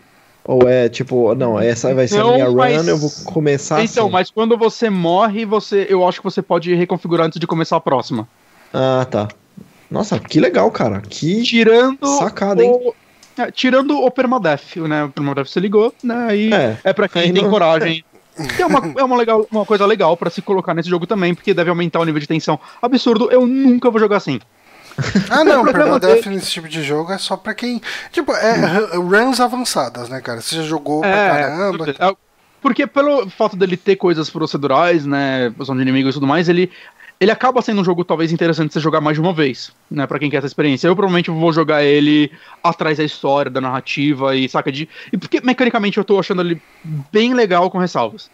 Ou 0.43 0.67
é 0.69 0.87
tipo, 0.87 1.33
não, 1.33 1.59
essa 1.59 1.93
vai 1.93 2.07
ser 2.07 2.19
não, 2.19 2.29
a 2.29 2.33
minha 2.33 2.51
mas... 2.51 2.77
run, 2.77 2.89
eu 2.89 2.97
vou 2.97 3.09
começar 3.25 3.83
Então, 3.83 4.05
assim. 4.05 4.13
mas 4.13 4.29
quando 4.29 4.55
você 4.55 4.91
morre, 4.91 5.43
você, 5.43 5.87
eu 5.89 6.07
acho 6.07 6.19
que 6.19 6.23
você 6.23 6.41
pode 6.41 6.73
reconfigurar 6.75 7.25
antes 7.25 7.39
de 7.39 7.47
começar 7.47 7.77
a 7.77 7.81
próxima. 7.81 8.27
Ah, 8.75 9.05
tá. 9.09 9.29
Nossa, 9.89 10.19
que 10.19 10.37
legal, 10.37 10.69
cara. 10.69 11.01
Que 11.01 11.41
tirando 11.43 12.05
sacada, 12.19 12.61
hein? 12.61 12.71
O... 12.71 12.93
É, 13.37 13.49
tirando 13.49 13.97
o 14.01 14.11
Permadeath, 14.11 14.75
né? 14.77 15.05
O 15.05 15.09
Permadeath 15.09 15.47
se 15.47 15.59
ligou, 15.61 15.93
né? 16.03 16.35
E 16.35 16.53
é, 16.53 16.77
é 16.83 16.93
pra 16.93 17.07
quem 17.07 17.33
tem 17.33 17.43
não... 17.43 17.49
coragem. 17.49 18.03
é 18.59 18.65
uma, 18.65 18.93
é 18.99 19.03
uma, 19.03 19.15
legal, 19.15 19.47
uma 19.49 19.65
coisa 19.65 19.85
legal 19.85 20.17
para 20.17 20.29
se 20.29 20.41
colocar 20.41 20.73
nesse 20.73 20.89
jogo 20.89 21.07
também, 21.07 21.33
porque 21.33 21.53
deve 21.53 21.69
aumentar 21.69 22.01
o 22.01 22.05
nível 22.05 22.19
de 22.19 22.27
tensão. 22.27 22.59
Absurdo, 22.81 23.31
eu 23.31 23.47
nunca 23.47 23.89
vou 23.89 23.99
jogar 23.99 24.17
assim. 24.17 24.41
Ah, 25.29 25.45
não, 25.45 25.63
o 25.63 25.71
Permadeath 25.71 26.25
nesse 26.25 26.51
tipo 26.51 26.67
de 26.67 26.83
jogo 26.83 27.13
é 27.13 27.17
só 27.17 27.37
pra 27.37 27.53
quem. 27.53 27.81
Tipo, 28.11 28.33
é 28.33 28.95
runs 28.97 29.39
avançadas, 29.39 30.09
né, 30.09 30.19
cara? 30.19 30.41
Você 30.41 30.57
já 30.57 30.63
jogou 30.63 31.03
é, 31.05 31.11
pra 31.11 31.37
caramba. 31.37 31.89
É, 31.91 32.15
porque 32.61 32.87
pelo 32.87 33.29
fato 33.29 33.55
dele 33.55 33.77
ter 33.77 33.95
coisas 33.95 34.29
procedurais, 34.29 35.05
né? 35.05 35.49
Posição 35.51 35.75
de 35.75 35.81
inimigos 35.81 36.11
e 36.11 36.17
tudo 36.17 36.27
mais, 36.27 36.49
ele 36.49 36.71
ele 37.19 37.31
acaba 37.31 37.61
sendo 37.61 37.81
um 37.81 37.83
jogo 37.83 38.03
talvez 38.03 38.31
interessante 38.31 38.73
você 38.73 38.79
jogar 38.79 38.99
mais 38.99 39.15
de 39.15 39.21
uma 39.21 39.33
vez, 39.33 39.71
né? 39.89 40.05
Pra 40.05 40.19
quem 40.19 40.29
quer 40.29 40.37
essa 40.37 40.47
experiência. 40.47 40.87
Eu 40.87 40.95
provavelmente 40.95 41.31
vou 41.31 41.53
jogar 41.53 41.83
ele 41.83 42.31
atrás 42.63 42.97
da 42.97 43.03
história, 43.03 43.49
da 43.49 43.61
narrativa 43.61 44.35
e 44.35 44.49
saca 44.49 44.71
de. 44.71 44.89
E 45.11 45.17
porque 45.17 45.39
mecanicamente 45.41 45.97
eu 45.97 46.03
tô 46.03 46.19
achando 46.19 46.41
ele 46.41 46.61
bem 47.11 47.33
legal 47.33 47.71
com 47.71 47.77
ressalvas. 47.77 48.29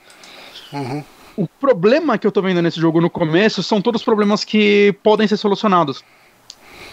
Uhum. 0.74 1.04
O 1.38 1.48
problema 1.48 2.18
que 2.18 2.26
eu 2.26 2.32
tô 2.32 2.42
vendo 2.42 2.62
nesse 2.62 2.80
jogo 2.80 3.00
no 3.00 3.10
começo 3.10 3.62
são 3.62 3.82
todos 3.82 4.02
os 4.02 4.06
problemas 4.06 4.44
que 4.44 4.96
podem 5.04 5.28
ser 5.28 5.38
solucionados. 5.38 6.04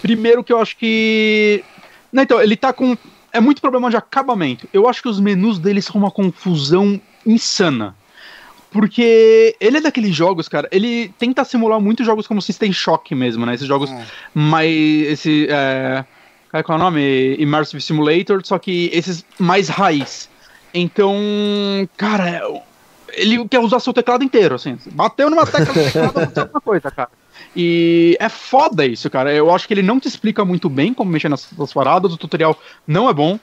Primeiro 0.03 0.45
que 0.45 0.53
eu 0.53 0.61
acho 0.61 0.77
que. 0.77 1.65
Não, 2.13 2.23
então, 2.23 2.41
ele 2.41 2.57
tá 2.57 2.73
com. 2.73 2.97
É 3.33 3.41
muito 3.41 3.61
problema 3.61 3.91
de 3.91 3.97
acabamento. 3.97 4.69
Eu 4.73 4.89
acho 4.89 5.03
que 5.03 5.09
os 5.09 5.21
menus 5.21 5.59
dele 5.59 5.83
são 5.83 5.97
uma 5.97 6.11
confusão 6.11 7.01
insana. 7.27 7.95
Porque 8.71 9.57
ele 9.61 9.79
é 9.79 9.81
daqueles 9.81 10.15
jogos, 10.15 10.49
cara, 10.49 10.69
ele 10.71 11.13
tenta 11.19 11.45
simular 11.45 11.81
muitos 11.81 12.05
jogos 12.05 12.27
como 12.27 12.43
System 12.43 12.73
Shock 12.73 13.15
mesmo, 13.15 13.47
né? 13.47 13.55
Esses 13.55 13.67
jogos 13.67 13.91
hum. 13.91 14.03
mais. 14.35 14.71
Esse. 14.73 15.49
É, 15.51 16.05
qual 16.63 16.79
é 16.79 16.81
o 16.81 16.85
nome? 16.85 17.37
Immersive 17.39 17.81
Simulator, 17.81 18.41
só 18.45 18.59
que 18.59 18.91
esses 18.93 19.25
mais 19.39 19.69
raiz. 19.69 20.29
Então, 20.73 21.17
cara, 21.97 22.43
ele 23.13 23.47
quer 23.49 23.59
usar 23.59 23.81
seu 23.81 23.93
teclado 23.93 24.23
inteiro, 24.23 24.55
assim. 24.55 24.79
Bateu 24.93 25.31
numa 25.31 25.47
tecla 25.47 25.67
do 25.67 25.73
teclado, 25.85 26.19
aconteceu 26.19 26.43
alguma 26.43 26.61
coisa, 26.61 26.91
cara. 26.91 27.11
E 27.57 28.17
é 28.21 28.29
foda 28.29 28.85
isso, 28.85 29.09
cara. 29.09 29.33
Eu 29.33 29.53
acho 29.55 29.67
que 29.67 29.75
ele 29.75 29.83
não 29.83 29.99
te 29.99 30.09
explica 30.09 30.45
muito 30.45 30.69
bem 30.69 30.93
como 30.93 31.11
mexer 31.11 31.29
nas, 31.29 31.49
nas 31.57 31.73
paradas, 31.73 32.13
o 32.13 32.17
tutorial 32.17 32.59
não 32.87 33.09
é 33.09 33.15
bom. 33.15 33.39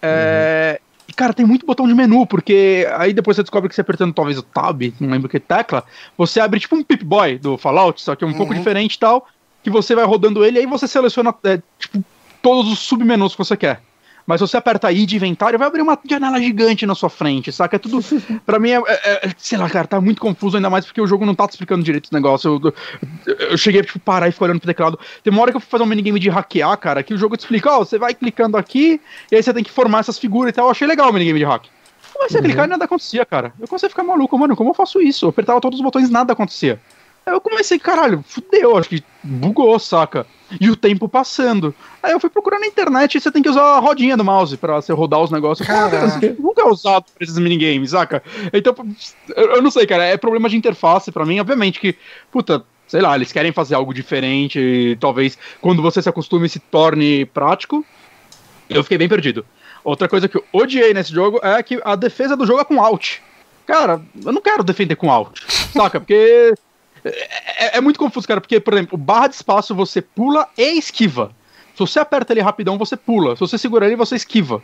É, 0.00 0.78
uhum. 0.80 0.83
E, 1.08 1.12
cara, 1.12 1.34
tem 1.34 1.44
muito 1.44 1.66
botão 1.66 1.86
de 1.86 1.94
menu, 1.94 2.26
porque 2.26 2.86
aí 2.96 3.12
depois 3.12 3.36
você 3.36 3.42
descobre 3.42 3.68
que 3.68 3.74
você 3.74 3.82
apertando 3.82 4.14
talvez 4.14 4.38
o 4.38 4.42
Tab, 4.42 4.80
não 4.98 5.10
lembro 5.10 5.28
que 5.28 5.38
tecla, 5.38 5.84
você 6.16 6.40
abre 6.40 6.58
tipo 6.58 6.76
um 6.76 6.82
Pip-Boy 6.82 7.38
do 7.38 7.58
Fallout, 7.58 8.00
só 8.00 8.16
que 8.16 8.24
é 8.24 8.26
um 8.26 8.30
uhum. 8.30 8.36
pouco 8.36 8.54
diferente 8.54 8.94
e 8.94 8.98
tal, 8.98 9.26
que 9.62 9.70
você 9.70 9.94
vai 9.94 10.04
rodando 10.04 10.44
ele 10.44 10.58
e 10.58 10.60
aí 10.60 10.66
você 10.66 10.88
seleciona, 10.88 11.34
é, 11.44 11.60
tipo, 11.78 12.02
todos 12.42 12.72
os 12.72 12.78
submenus 12.78 13.32
que 13.32 13.38
você 13.38 13.56
quer. 13.56 13.82
Mas 14.26 14.40
se 14.40 14.46
você 14.46 14.56
aperta 14.56 14.90
I 14.90 15.04
de 15.04 15.16
inventário, 15.16 15.58
vai 15.58 15.68
abrir 15.68 15.82
uma 15.82 15.98
janela 16.08 16.40
gigante 16.40 16.86
na 16.86 16.94
sua 16.94 17.10
frente, 17.10 17.52
saca? 17.52 17.76
É 17.76 17.78
tudo. 17.78 18.00
pra 18.44 18.58
mim, 18.58 18.70
é, 18.70 18.82
é, 18.86 19.26
é, 19.28 19.30
sei 19.36 19.58
lá, 19.58 19.68
cara, 19.68 19.86
tá 19.86 20.00
muito 20.00 20.20
confuso, 20.20 20.56
ainda 20.56 20.70
mais 20.70 20.86
porque 20.86 21.00
o 21.00 21.06
jogo 21.06 21.26
não 21.26 21.34
tá 21.34 21.46
te 21.46 21.52
explicando 21.52 21.84
direito 21.84 22.06
esse 22.06 22.14
negócio. 22.14 22.60
Eu, 22.64 22.74
eu, 23.26 23.34
eu 23.50 23.58
cheguei 23.58 23.82
a 23.82 23.84
tipo, 23.84 23.98
parar 23.98 24.28
e 24.28 24.32
ficar 24.32 24.46
olhando 24.46 24.60
pro 24.60 24.66
teclado. 24.66 24.98
Tem 25.22 25.32
uma 25.32 25.42
hora 25.42 25.50
que 25.50 25.56
eu 25.56 25.60
fui 25.60 25.68
fazer 25.68 25.84
um 25.84 25.86
minigame 25.86 26.18
de 26.18 26.30
hackear, 26.30 26.76
cara, 26.78 27.02
que 27.02 27.12
o 27.12 27.18
jogo 27.18 27.36
te 27.36 27.40
explica, 27.40 27.70
ó, 27.70 27.80
oh, 27.80 27.84
você 27.84 27.98
vai 27.98 28.14
clicando 28.14 28.56
aqui, 28.56 29.00
e 29.30 29.36
aí 29.36 29.42
você 29.42 29.52
tem 29.52 29.62
que 29.62 29.70
formar 29.70 30.00
essas 30.00 30.18
figuras 30.18 30.50
e 30.50 30.52
tal. 30.54 30.66
Eu 30.66 30.70
achei 30.70 30.86
legal 30.86 31.10
o 31.10 31.12
minigame 31.12 31.38
de 31.38 31.44
hack. 31.44 31.66
Comecei 32.14 32.38
uhum. 32.38 32.44
a 32.44 32.48
clicar 32.48 32.66
e 32.66 32.68
nada 32.68 32.84
acontecia, 32.84 33.26
cara. 33.26 33.52
Eu 33.60 33.68
comecei 33.68 33.88
a 33.88 33.90
ficar 33.90 34.04
maluco, 34.04 34.38
mano, 34.38 34.56
como 34.56 34.70
eu 34.70 34.74
faço 34.74 35.02
isso? 35.02 35.26
Eu 35.26 35.30
apertava 35.30 35.60
todos 35.60 35.78
os 35.78 35.84
botões 35.84 36.08
e 36.08 36.12
nada 36.12 36.32
acontecia. 36.32 36.80
Aí 37.26 37.32
eu 37.32 37.40
comecei, 37.40 37.78
caralho, 37.78 38.22
fudeu, 38.26 38.76
acho 38.76 38.88
que 38.88 39.02
bugou, 39.22 39.78
saca? 39.78 40.26
E 40.60 40.70
o 40.70 40.76
tempo 40.76 41.08
passando. 41.08 41.74
Aí 42.02 42.12
eu 42.12 42.20
fui 42.20 42.28
procurar 42.28 42.58
na 42.58 42.66
internet 42.66 43.14
e 43.14 43.20
você 43.20 43.30
tem 43.30 43.42
que 43.42 43.48
usar 43.48 43.62
a 43.62 43.78
rodinha 43.78 44.16
do 44.16 44.24
mouse 44.24 44.56
pra 44.56 44.76
você 44.76 44.92
rodar 44.92 45.20
os 45.20 45.30
negócios. 45.30 45.66
Cara, 45.66 46.20
nunca 46.38 46.62
é 46.62 46.66
usado 46.66 47.06
pra 47.14 47.24
esses 47.24 47.38
minigames, 47.38 47.90
saca? 47.90 48.22
Então, 48.52 48.74
eu 49.34 49.62
não 49.62 49.70
sei, 49.70 49.86
cara, 49.86 50.04
é 50.04 50.16
problema 50.16 50.48
de 50.48 50.56
interface 50.56 51.10
pra 51.10 51.24
mim. 51.24 51.40
Obviamente 51.40 51.80
que, 51.80 51.96
puta, 52.30 52.62
sei 52.86 53.00
lá, 53.00 53.16
eles 53.16 53.32
querem 53.32 53.52
fazer 53.52 53.74
algo 53.74 53.94
diferente 53.94 54.60
e 54.60 54.96
talvez 54.96 55.38
quando 55.60 55.80
você 55.80 56.02
se 56.02 56.08
acostume 56.08 56.48
se 56.48 56.58
torne 56.58 57.24
prático. 57.24 57.84
Eu 58.68 58.82
fiquei 58.82 58.98
bem 58.98 59.08
perdido. 59.08 59.44
Outra 59.82 60.08
coisa 60.08 60.28
que 60.28 60.36
eu 60.36 60.44
odiei 60.52 60.94
nesse 60.94 61.12
jogo 61.12 61.40
é 61.42 61.62
que 61.62 61.80
a 61.84 61.96
defesa 61.96 62.36
do 62.36 62.46
jogo 62.46 62.60
é 62.60 62.64
com 62.64 62.82
alt. 62.82 63.18
Cara, 63.66 64.00
eu 64.24 64.32
não 64.32 64.42
quero 64.42 64.62
defender 64.62 64.96
com 64.96 65.10
alt, 65.10 65.40
saca? 65.72 65.98
Porque 65.98 66.54
é, 67.04 67.78
é, 67.78 67.80
muito 67.80 67.98
confuso, 67.98 68.26
cara, 68.26 68.40
porque, 68.40 68.58
por 68.58 68.74
exemplo, 68.74 68.96
barra 68.96 69.28
de 69.28 69.34
espaço 69.34 69.74
você 69.74 70.00
pula 70.00 70.48
e 70.56 70.78
esquiva. 70.78 71.30
Se 71.74 71.80
você 71.80 71.98
aperta 71.98 72.32
ele 72.32 72.40
rapidão, 72.40 72.78
você 72.78 72.96
pula. 72.96 73.34
Se 73.36 73.40
você 73.40 73.58
segura 73.58 73.86
ele, 73.86 73.96
você 73.96 74.16
esquiva. 74.16 74.62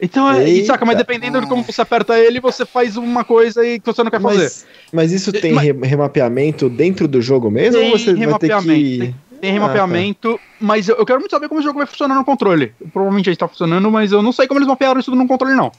Então, 0.00 0.30
é, 0.30 0.64
saca, 0.64 0.84
mas 0.84 0.96
dependendo 0.96 1.40
de 1.40 1.46
como 1.46 1.62
você 1.62 1.80
aperta 1.80 2.18
ele, 2.18 2.40
você 2.40 2.64
faz 2.64 2.96
uma 2.96 3.24
coisa 3.24 3.66
e 3.66 3.80
que 3.80 3.86
você 3.86 4.02
não 4.02 4.10
quer 4.10 4.20
mas, 4.20 4.36
fazer. 4.36 4.66
Mas 4.92 5.12
isso 5.12 5.32
tem 5.32 5.52
mas, 5.52 5.66
remapeamento 5.66 6.68
dentro 6.68 7.08
do 7.08 7.20
jogo 7.20 7.50
mesmo? 7.50 7.80
Tem 7.80 7.90
ou 7.90 7.98
você 7.98 8.14
vai 8.14 8.38
ter 8.38 8.56
que... 8.62 8.98
Tem, 8.98 9.14
tem 9.40 9.52
remapeamento, 9.52 10.30
ah, 10.30 10.36
tá. 10.36 10.42
mas 10.60 10.88
eu, 10.88 11.04
quero 11.04 11.20
muito 11.20 11.30
saber 11.30 11.48
como 11.48 11.60
o 11.60 11.62
jogo 11.62 11.78
vai 11.78 11.86
funcionar 11.86 12.14
no 12.14 12.24
controle. 12.24 12.72
Provavelmente 12.92 13.30
está 13.30 13.46
funcionando, 13.46 13.90
mas 13.90 14.12
eu 14.12 14.22
não 14.22 14.32
sei 14.32 14.46
como 14.46 14.58
eles 14.58 14.68
mapearam 14.68 15.00
isso 15.00 15.14
no 15.14 15.26
controle, 15.26 15.54
não. 15.54 15.70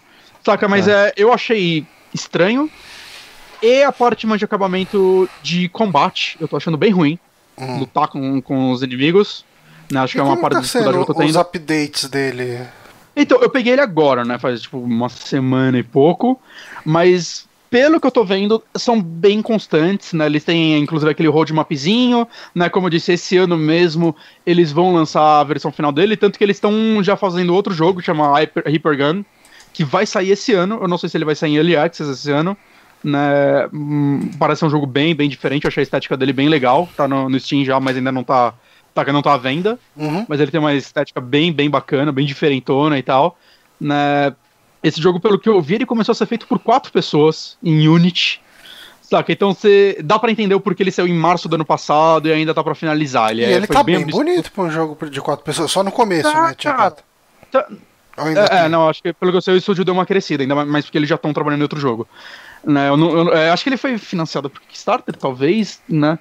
Saca, 0.44 0.68
mas 0.68 0.88
ah. 0.88 1.08
é, 1.08 1.14
eu 1.18 1.32
achei 1.34 1.86
estranho. 2.14 2.70
E 3.62 3.84
a 3.84 3.92
parte 3.92 4.26
de 4.26 4.46
acabamento 4.46 5.30
de 5.44 5.68
combate, 5.70 6.38
eu 6.40 6.48
tô 6.48 6.58
achando 6.58 6.78
bem 6.78 6.92
ruim. 6.92 7.20
Hum. 7.58 7.80
Lutar 7.80 8.08
com, 8.08 8.42
com 8.42 8.72
os 8.72 8.82
inimigos. 8.82 9.44
Né? 9.92 10.00
Acho 10.00 10.14
e 10.14 10.16
que 10.16 10.22
é 10.22 10.24
uma 10.24 10.38
parte 10.38 10.54
tá 10.54 10.62
dificuldade 10.62 10.96
que 10.98 11.02
eu 11.02 11.06
tô 11.06 11.14
tendo. 11.14 11.30
os 11.30 11.36
updates 11.36 12.10
dele? 12.10 12.68
Então, 13.16 13.42
eu 13.42 13.50
peguei 13.50 13.74
ele 13.74 13.82
agora, 13.82 14.24
né? 14.24 14.38
Faz 14.40 14.62
tipo 14.62 14.78
uma 14.78 15.10
semana 15.10 15.78
e 15.78 15.84
pouco. 15.84 16.40
Mas 16.86 17.50
pelo 17.70 18.00
que 18.00 18.08
eu 18.08 18.12
tô 18.12 18.24
vendo, 18.24 18.64
são 18.76 19.02
bem 19.02 19.42
constantes, 19.42 20.14
né? 20.14 20.26
Eles 20.26 20.44
têm, 20.44 20.80
inclusive, 20.80 21.12
aquele 21.12 21.30
roadmapzinho, 21.30 22.28
né? 22.54 22.70
Como 22.70 22.88
eu 22.88 22.90
disse, 22.90 23.14
esse 23.14 23.38
ano 23.38 23.58
mesmo 23.58 24.16
eles 24.46 24.72
vão 24.72 24.94
lançar 24.94 25.40
a 25.40 25.44
versão 25.44 25.72
final 25.72 25.92
dele, 25.92 26.18
tanto 26.18 26.38
que 26.38 26.44
eles 26.44 26.58
estão 26.58 26.74
já 27.04 27.16
fazendo 27.16 27.54
outro 27.54 27.74
jogo, 27.74 28.00
que 28.00 28.06
chama 28.06 28.32
Hyper, 28.32 28.64
Hyper 28.66 28.98
Gun, 28.98 29.24
que 29.72 29.84
vai 29.84 30.06
sair 30.06 30.32
esse 30.32 30.54
ano. 30.54 30.80
Eu 30.82 30.88
não 30.88 30.98
sei 30.98 31.10
se 31.10 31.18
ele 31.18 31.26
vai 31.26 31.36
sair 31.36 31.52
em 31.52 31.56
Early 31.58 31.76
Access 31.76 32.12
esse 32.12 32.32
ano, 32.32 32.58
né? 33.04 33.68
Hum, 33.74 34.32
parece 34.38 34.64
um 34.66 34.70
jogo 34.70 34.86
bem, 34.86 35.16
bem 35.16 35.30
diferente. 35.30 35.66
Eu 35.66 35.70
achei 35.70 35.82
a 35.82 35.84
estética 35.84 36.18
dele 36.18 36.34
bem 36.34 36.50
legal. 36.50 36.88
Tá 36.96 37.08
no, 37.08 37.30
no 37.30 37.40
Steam 37.40 37.64
já, 37.64 37.80
mas 37.80 37.98
ainda 37.98 38.12
não 38.12 38.24
tá, 38.24 38.54
tá, 38.94 39.04
não 39.12 39.22
tá 39.22 39.34
à 39.34 39.38
venda. 39.38 39.80
Uhum. 39.96 40.26
Mas 40.28 40.40
ele 40.40 40.52
tem 40.52 40.60
uma 40.60 40.74
estética 40.74 41.22
bem, 41.22 41.52
bem 41.52 41.70
bacana, 41.70 42.12
bem 42.12 42.26
diferentona 42.26 42.98
e 42.98 43.04
tal. 43.04 43.38
Né? 43.80 44.34
Esse 44.84 45.02
jogo, 45.02 45.20
pelo 45.20 45.40
que 45.40 45.50
eu 45.50 45.62
vi, 45.62 45.76
ele 45.76 45.86
começou 45.86 46.12
a 46.12 46.16
ser 46.16 46.26
feito 46.26 46.48
por 46.48 46.60
quatro 46.60 46.92
pessoas 46.92 47.58
em 47.64 47.88
Unity. 47.88 48.42
Saca? 49.02 49.32
Então 49.32 49.54
você 49.54 49.98
dá 50.04 50.20
para 50.20 50.32
entender 50.32 50.54
o 50.54 50.60
porquê 50.60 50.84
ele 50.84 50.92
saiu 50.92 51.08
em 51.08 51.14
março 51.14 51.50
do 51.50 51.56
ano 51.56 51.66
passado 51.66 52.28
e 52.28 52.32
ainda 52.32 52.54
tá 52.54 52.64
para 52.64 52.76
finalizar. 52.76 53.32
Ele, 53.32 53.42
e 53.42 53.46
é, 53.46 53.54
ele 53.54 53.66
tá 53.66 53.82
bem, 53.82 53.98
bem 53.98 54.06
bonito 54.06 54.52
pra 54.52 54.66
um 54.66 54.70
jogo 54.70 55.10
de 55.10 55.20
quatro 55.20 55.44
pessoas, 55.44 55.72
só 55.72 55.84
no 55.84 55.92
começo, 55.92 56.32
tá, 56.32 56.50
né? 56.50 56.56
Cara, 56.56 56.96
tá, 57.52 57.68
é, 58.18 58.66
é, 58.66 58.70
não, 58.70 58.90
acho 58.90 59.02
que 59.02 59.14
pelo 59.14 59.32
que 59.32 59.38
eu 59.38 59.42
sei 59.42 59.54
o 59.56 59.58
estúdio 59.58 59.86
deu 59.86 59.94
uma 59.94 60.06
crescida, 60.06 60.44
ainda 60.44 60.64
mais 60.66 60.86
porque 60.86 60.98
eles 60.98 61.10
já 61.10 61.16
estão 61.16 61.34
trabalhando 61.34 61.60
em 61.60 61.64
outro 61.64 61.80
jogo. 61.80 62.08
Né? 62.64 62.90
Eu, 62.90 62.98
não, 62.98 63.12
eu, 63.12 63.28
eu, 63.30 63.54
acho 63.54 63.64
que 63.64 63.70
ele 63.70 63.78
foi 63.78 63.98
financiado 63.98 64.50
por 64.50 64.62
Kickstarter, 64.62 65.16
talvez, 65.16 65.82
né? 65.88 66.20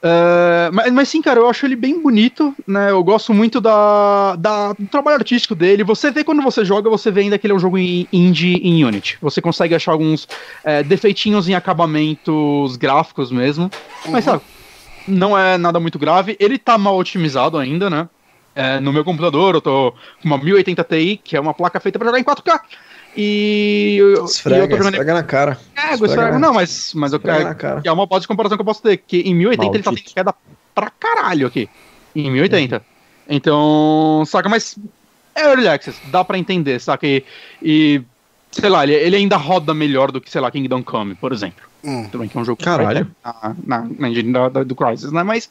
Uh, 0.00 0.70
mas, 0.72 0.92
mas, 0.92 1.08
sim, 1.08 1.20
cara, 1.20 1.40
eu 1.40 1.48
acho 1.48 1.66
ele 1.66 1.74
bem 1.74 2.00
bonito, 2.00 2.54
né? 2.66 2.90
Eu 2.90 3.02
gosto 3.02 3.34
muito 3.34 3.60
da, 3.60 4.36
da, 4.36 4.72
do 4.72 4.86
trabalho 4.86 5.16
artístico 5.16 5.56
dele. 5.56 5.82
Você 5.82 6.10
vê 6.10 6.22
quando 6.22 6.40
você 6.40 6.64
joga, 6.64 6.88
você 6.88 7.10
vê 7.10 7.22
ainda 7.22 7.36
que 7.36 7.46
ele 7.46 7.52
é 7.52 7.56
um 7.56 7.60
jogo 7.60 7.78
indie 7.78 8.60
em 8.62 8.84
Unity. 8.84 9.18
Você 9.20 9.40
consegue 9.40 9.74
achar 9.74 9.90
alguns 9.90 10.28
é, 10.62 10.84
defeitinhos 10.84 11.48
em 11.48 11.54
acabamentos 11.54 12.76
gráficos 12.76 13.32
mesmo. 13.32 13.64
Uhum. 14.04 14.12
Mas 14.12 14.24
sabe, 14.24 14.42
não 15.08 15.36
é 15.36 15.58
nada 15.58 15.80
muito 15.80 15.98
grave. 15.98 16.36
Ele 16.38 16.58
tá 16.58 16.78
mal 16.78 16.96
otimizado 16.96 17.58
ainda, 17.58 17.90
né? 17.90 18.08
É, 18.54 18.80
no 18.80 18.92
meu 18.92 19.04
computador 19.04 19.54
eu 19.54 19.60
tô 19.60 19.92
com 20.20 20.28
uma 20.28 20.38
1080 20.38 20.84
Ti, 20.84 21.20
que 21.22 21.36
é 21.36 21.40
uma 21.40 21.54
placa 21.54 21.78
feita 21.80 21.98
para 21.98 22.06
jogar 22.06 22.20
em 22.20 22.24
4K. 22.24 22.60
E, 23.20 23.98
esfrega, 24.24 24.60
e 24.60 24.60
eu 24.60 24.68
tô 24.68 24.76
jogando... 24.76 24.94
esfrega 24.94 25.14
na 25.14 25.22
cara. 25.24 25.58
É, 25.74 25.94
esfrega, 25.94 26.06
esfrega 26.06 26.38
não, 26.38 26.54
mas, 26.54 26.94
mas 26.94 27.12
eu 27.12 27.18
quero. 27.18 27.56
É 27.82 27.90
uma 27.90 28.06
base 28.06 28.22
de 28.22 28.28
comparação 28.28 28.56
que 28.56 28.62
eu 28.62 28.64
posso 28.64 28.80
ter. 28.80 28.96
Que 28.96 29.22
em 29.22 29.34
1080 29.34 29.64
Maldito. 29.64 29.76
ele 29.76 29.82
tá 29.82 29.90
tendo 29.90 30.14
queda 30.14 30.34
pra 30.72 30.88
caralho 30.88 31.48
aqui. 31.48 31.68
Em 32.14 32.30
1080. 32.30 32.76
Uhum. 32.76 32.82
Então, 33.28 34.22
saca, 34.24 34.48
mas 34.48 34.78
é 35.34 35.42
Early 35.42 35.66
Access, 35.66 36.00
dá 36.12 36.24
pra 36.24 36.38
entender, 36.38 36.80
saca? 36.80 37.08
E, 37.08 37.24
e 37.60 38.00
sei 38.52 38.68
lá, 38.68 38.84
ele, 38.84 38.94
ele, 38.94 39.16
ainda 39.16 39.36
roda 39.36 39.74
melhor 39.74 40.12
do 40.12 40.20
que, 40.20 40.30
sei 40.30 40.40
lá, 40.40 40.48
Kingdom 40.48 40.84
Come, 40.84 41.16
por 41.16 41.32
exemplo. 41.32 41.66
Hum. 41.82 42.08
Também 42.08 42.28
que 42.28 42.38
é 42.38 42.40
um 42.40 42.44
jogo 42.44 42.62
Caralho. 42.62 43.10
Na, 43.24 43.56
na, 43.66 43.88
na 43.98 44.08
engine 44.08 44.32
da, 44.32 44.48
da, 44.48 44.62
do 44.62 44.76
Crysis, 44.76 45.10
né? 45.10 45.24
Mas. 45.24 45.50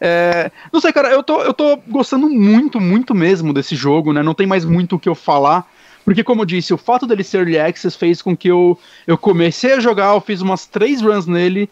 É, 0.00 0.50
não 0.72 0.80
sei, 0.80 0.92
cara, 0.92 1.10
eu 1.10 1.22
tô, 1.22 1.40
eu 1.42 1.54
tô 1.54 1.76
gostando 1.88 2.28
muito, 2.28 2.80
muito 2.80 3.14
mesmo 3.14 3.52
desse 3.52 3.76
jogo, 3.76 4.12
né? 4.12 4.20
Não 4.20 4.34
tem 4.34 4.48
mais 4.48 4.64
muito 4.64 4.96
o 4.96 4.98
que 4.98 5.08
eu 5.08 5.14
falar. 5.14 5.64
Porque, 6.04 6.22
como 6.22 6.42
eu 6.42 6.46
disse, 6.46 6.74
o 6.74 6.78
fato 6.78 7.06
dele 7.06 7.24
ser 7.24 7.38
early 7.38 7.58
access 7.58 7.96
fez 7.96 8.20
com 8.20 8.36
que 8.36 8.48
eu, 8.48 8.78
eu 9.06 9.16
comecei 9.16 9.72
a 9.72 9.80
jogar, 9.80 10.14
eu 10.14 10.20
fiz 10.20 10.40
umas 10.40 10.66
três 10.66 11.00
runs 11.00 11.26
nele, 11.26 11.70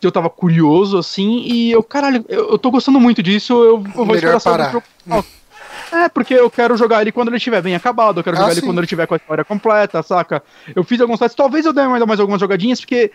que 0.00 0.06
eu 0.06 0.12
tava 0.12 0.30
curioso, 0.30 0.98
assim, 0.98 1.42
e 1.44 1.70
eu, 1.70 1.82
caralho, 1.82 2.24
eu, 2.28 2.52
eu 2.52 2.58
tô 2.58 2.70
gostando 2.70 2.98
muito 2.98 3.22
disso, 3.22 3.52
eu, 3.52 3.64
eu 3.64 3.78
vou 3.78 4.06
Melhor 4.06 4.36
esperar 4.36 4.70
parar. 4.70 4.82
Hum. 5.06 5.22
É, 5.92 6.08
porque 6.08 6.34
eu 6.34 6.50
quero 6.50 6.76
jogar 6.76 7.02
ele 7.02 7.12
quando 7.12 7.28
ele 7.28 7.36
estiver 7.36 7.62
bem 7.62 7.74
acabado, 7.74 8.20
eu 8.20 8.24
quero 8.24 8.36
ah, 8.36 8.40
jogar 8.40 8.52
sim. 8.52 8.58
ele 8.58 8.66
quando 8.66 8.78
ele 8.78 8.86
estiver 8.86 9.06
com 9.06 9.14
a 9.14 9.16
história 9.16 9.44
completa, 9.44 10.02
saca? 10.02 10.42
Eu 10.74 10.82
fiz 10.82 11.00
alguns 11.00 11.18
testes, 11.18 11.36
talvez 11.36 11.66
eu 11.66 11.72
dê 11.72 11.86
mais 11.86 12.18
algumas 12.18 12.40
jogadinhas, 12.40 12.80
porque 12.80 13.12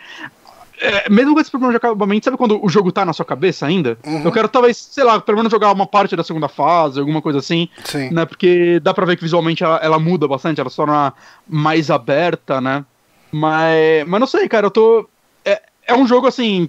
é, 0.80 1.10
mesmo 1.10 1.34
com 1.34 1.40
esse 1.40 1.50
problema 1.50 1.72
de 1.72 1.76
acabamento, 1.76 2.24
sabe 2.24 2.36
quando 2.36 2.64
o 2.64 2.68
jogo 2.68 2.90
tá 2.90 3.04
na 3.04 3.12
sua 3.12 3.24
cabeça 3.24 3.66
ainda? 3.66 3.98
Uhum. 4.04 4.22
Eu 4.24 4.32
quero 4.32 4.48
talvez, 4.48 4.76
sei 4.76 5.04
lá, 5.04 5.20
pelo 5.20 5.36
menos 5.36 5.52
jogar 5.52 5.72
uma 5.72 5.86
parte 5.86 6.16
da 6.16 6.24
segunda 6.24 6.48
fase, 6.48 6.98
alguma 6.98 7.20
coisa 7.20 7.38
assim. 7.38 7.68
Sim. 7.84 8.10
Né? 8.10 8.24
Porque 8.24 8.80
dá 8.80 8.94
pra 8.94 9.04
ver 9.04 9.16
que 9.16 9.22
visualmente 9.22 9.62
ela, 9.62 9.76
ela 9.82 9.98
muda 9.98 10.26
bastante, 10.26 10.60
ela 10.60 10.70
se 10.70 10.76
torna 10.76 11.12
mais 11.46 11.90
aberta, 11.90 12.60
né? 12.60 12.84
Mas, 13.30 14.06
mas 14.06 14.20
não 14.20 14.26
sei, 14.26 14.48
cara, 14.48 14.66
eu 14.66 14.70
tô. 14.70 15.08
É, 15.44 15.62
é 15.86 15.94
um 15.94 16.06
jogo 16.06 16.26
assim 16.26 16.68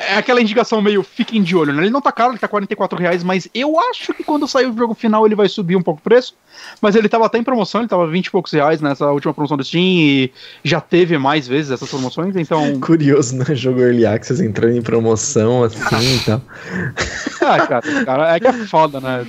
é 0.00 0.16
aquela 0.16 0.40
indicação 0.40 0.80
meio 0.80 1.02
fiquem 1.02 1.42
de 1.42 1.54
olho, 1.54 1.72
né? 1.72 1.82
Ele 1.82 1.90
não 1.90 2.00
tá 2.00 2.10
caro, 2.10 2.32
ele 2.32 2.38
tá 2.38 2.48
44 2.48 2.98
reais, 2.98 3.22
mas 3.22 3.48
eu 3.54 3.78
acho 3.78 4.14
que 4.14 4.24
quando 4.24 4.48
sair 4.48 4.66
o 4.66 4.76
jogo 4.76 4.94
final 4.94 5.26
ele 5.26 5.34
vai 5.34 5.48
subir 5.48 5.76
um 5.76 5.82
pouco 5.82 6.00
o 6.00 6.02
preço. 6.02 6.34
Mas 6.80 6.96
ele 6.96 7.08
tava 7.08 7.26
até 7.26 7.38
em 7.38 7.44
promoção, 7.44 7.80
ele 7.80 7.88
tava 7.88 8.06
20 8.06 8.26
e 8.26 8.30
poucos 8.30 8.52
reais 8.52 8.80
nessa 8.80 9.06
última 9.10 9.32
promoção 9.32 9.56
do 9.56 9.64
Steam 9.64 9.82
e 9.82 10.32
já 10.64 10.80
teve 10.80 11.16
mais 11.18 11.46
vezes 11.46 11.70
essas 11.70 11.88
promoções, 11.88 12.34
então. 12.36 12.78
Curioso, 12.80 13.36
né? 13.36 13.54
Jogo 13.54 13.80
Early 13.80 14.06
Access 14.06 14.42
entrando 14.42 14.76
em 14.76 14.82
promoção 14.82 15.64
assim 15.64 16.16
e 16.16 16.24
tal. 16.24 16.42
Ah, 17.42 17.66
cara, 17.66 18.04
cara, 18.04 18.36
é 18.36 18.38
que 18.38 18.46
é 18.46 18.52
foda, 18.52 19.00
né? 19.00 19.26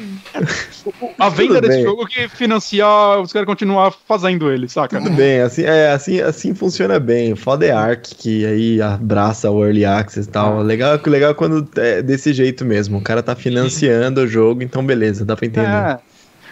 A 1.17 1.29
venda 1.29 1.55
Tudo 1.55 1.61
desse 1.61 1.77
bem. 1.77 1.85
jogo 1.85 2.05
que 2.05 2.27
financia 2.27 2.85
os 3.21 3.31
caras 3.31 3.45
continuar 3.47 3.93
fazendo 4.05 4.51
ele, 4.51 4.67
saca? 4.67 4.99
Tudo 4.99 5.11
bem, 5.11 5.39
assim, 5.39 5.63
é, 5.63 5.91
assim, 5.91 6.19
assim 6.19 6.53
funciona 6.53 6.99
bem. 6.99 7.35
Foda 7.35 7.65
é 7.65 7.71
Ark, 7.71 8.13
que 8.15 8.45
aí 8.45 8.81
abraça 8.81 9.49
o 9.49 9.63
Early 9.63 9.85
Access 9.85 10.27
e 10.27 10.31
tal. 10.31 10.60
Legal, 10.63 10.99
legal 11.05 11.35
quando 11.35 11.67
é 11.77 12.01
desse 12.01 12.33
jeito 12.33 12.63
mesmo. 12.65 12.97
O 12.97 13.01
cara 13.01 13.21
tá 13.21 13.35
financiando 13.35 14.21
o 14.21 14.27
jogo, 14.27 14.61
então 14.61 14.85
beleza, 14.85 15.25
dá 15.25 15.35
pra 15.35 15.45
entender. 15.45 15.67
É. 15.67 15.99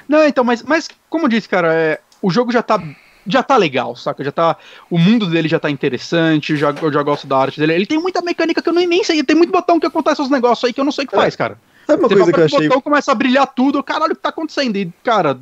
Não, 0.07 0.25
então, 0.25 0.43
mas, 0.43 0.63
mas 0.63 0.89
como 1.09 1.25
eu 1.25 1.29
disse, 1.29 1.47
cara, 1.47 1.73
é, 1.73 1.99
o 2.21 2.29
jogo 2.29 2.51
já 2.51 2.63
tá 2.63 2.81
já 3.27 3.43
tá 3.43 3.55
legal, 3.57 3.95
saca? 3.95 4.23
Já 4.23 4.31
tá. 4.31 4.57
O 4.89 4.97
mundo 4.97 5.27
dele 5.27 5.47
já 5.47 5.59
tá 5.59 5.69
interessante, 5.69 6.57
já, 6.57 6.73
eu 6.81 6.91
já 6.91 7.03
gosto 7.03 7.27
da 7.27 7.37
arte 7.37 7.59
dele. 7.59 7.73
Ele 7.73 7.85
tem 7.85 7.99
muita 7.99 8.21
mecânica 8.21 8.61
que 8.61 8.69
eu 8.69 8.73
nem, 8.73 8.87
nem 8.87 9.03
sei. 9.03 9.23
Tem 9.23 9.35
muito 9.35 9.51
botão 9.51 9.79
que 9.79 9.85
acontece 9.85 10.21
os 10.21 10.29
negócios 10.29 10.65
aí 10.65 10.73
que 10.73 10.79
eu 10.79 10.85
não 10.85 10.91
sei 10.91 11.05
o 11.05 11.07
que 11.07 11.15
é. 11.15 11.19
faz, 11.19 11.35
cara. 11.35 11.57
Sabe 11.85 12.01
uma 12.01 12.09
Você 12.09 12.15
coisa 12.15 12.33
que 12.33 12.39
eu 12.39 12.45
achei. 12.45 12.59
O 12.59 12.63
botão 12.63 12.81
começa 12.81 13.11
a 13.11 13.15
brilhar 13.15 13.47
tudo, 13.47 13.83
caralho, 13.83 14.13
o 14.13 14.15
que 14.15 14.21
tá 14.21 14.29
acontecendo? 14.29 14.75
E, 14.77 14.91
cara, 15.03 15.37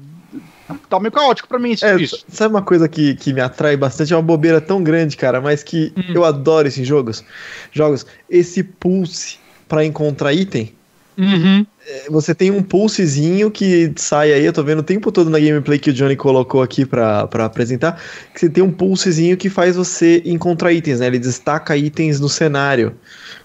tá 0.89 0.99
meio 0.99 1.11
caótico 1.11 1.47
pra 1.47 1.59
mim 1.59 1.71
isso. 1.71 1.85
É, 1.85 1.95
isso. 1.95 2.23
Sabe 2.27 2.53
uma 2.53 2.61
coisa 2.61 2.87
que, 2.87 3.15
que 3.15 3.33
me 3.33 3.41
atrai 3.41 3.77
bastante? 3.77 4.13
É 4.13 4.15
uma 4.15 4.21
bobeira 4.21 4.59
tão 4.59 4.83
grande, 4.83 5.15
cara, 5.17 5.41
mas 5.41 5.63
que 5.63 5.93
hum. 5.95 6.13
eu 6.13 6.25
adoro 6.25 6.67
esses 6.67 6.87
jogos. 6.87 7.23
Jogos. 7.71 8.05
Esse 8.29 8.63
pulse 8.63 9.39
para 9.67 9.85
encontrar 9.85 10.33
item. 10.33 10.73
Uhum. 11.17 11.65
É, 11.87 12.09
você 12.09 12.35
tem 12.35 12.51
um 12.51 12.61
pulsezinho 12.61 13.49
que 13.49 13.91
sai 13.95 14.33
aí, 14.33 14.45
eu 14.45 14.53
tô 14.53 14.63
vendo 14.63 14.79
o 14.79 14.83
tempo 14.83 15.11
todo 15.11 15.31
na 15.31 15.39
gameplay 15.39 15.79
que 15.79 15.89
o 15.89 15.93
Johnny 15.93 16.15
colocou 16.15 16.61
aqui 16.61 16.85
pra, 16.85 17.25
pra 17.27 17.45
apresentar, 17.45 17.99
que 18.33 18.39
você 18.39 18.49
tem 18.49 18.63
um 18.63 18.71
pulsezinho 18.71 19.35
que 19.35 19.49
faz 19.49 19.75
você 19.75 20.21
encontrar 20.25 20.71
itens, 20.73 20.99
né? 20.99 21.07
Ele 21.07 21.17
destaca 21.17 21.75
itens 21.75 22.19
no 22.19 22.29
cenário 22.29 22.95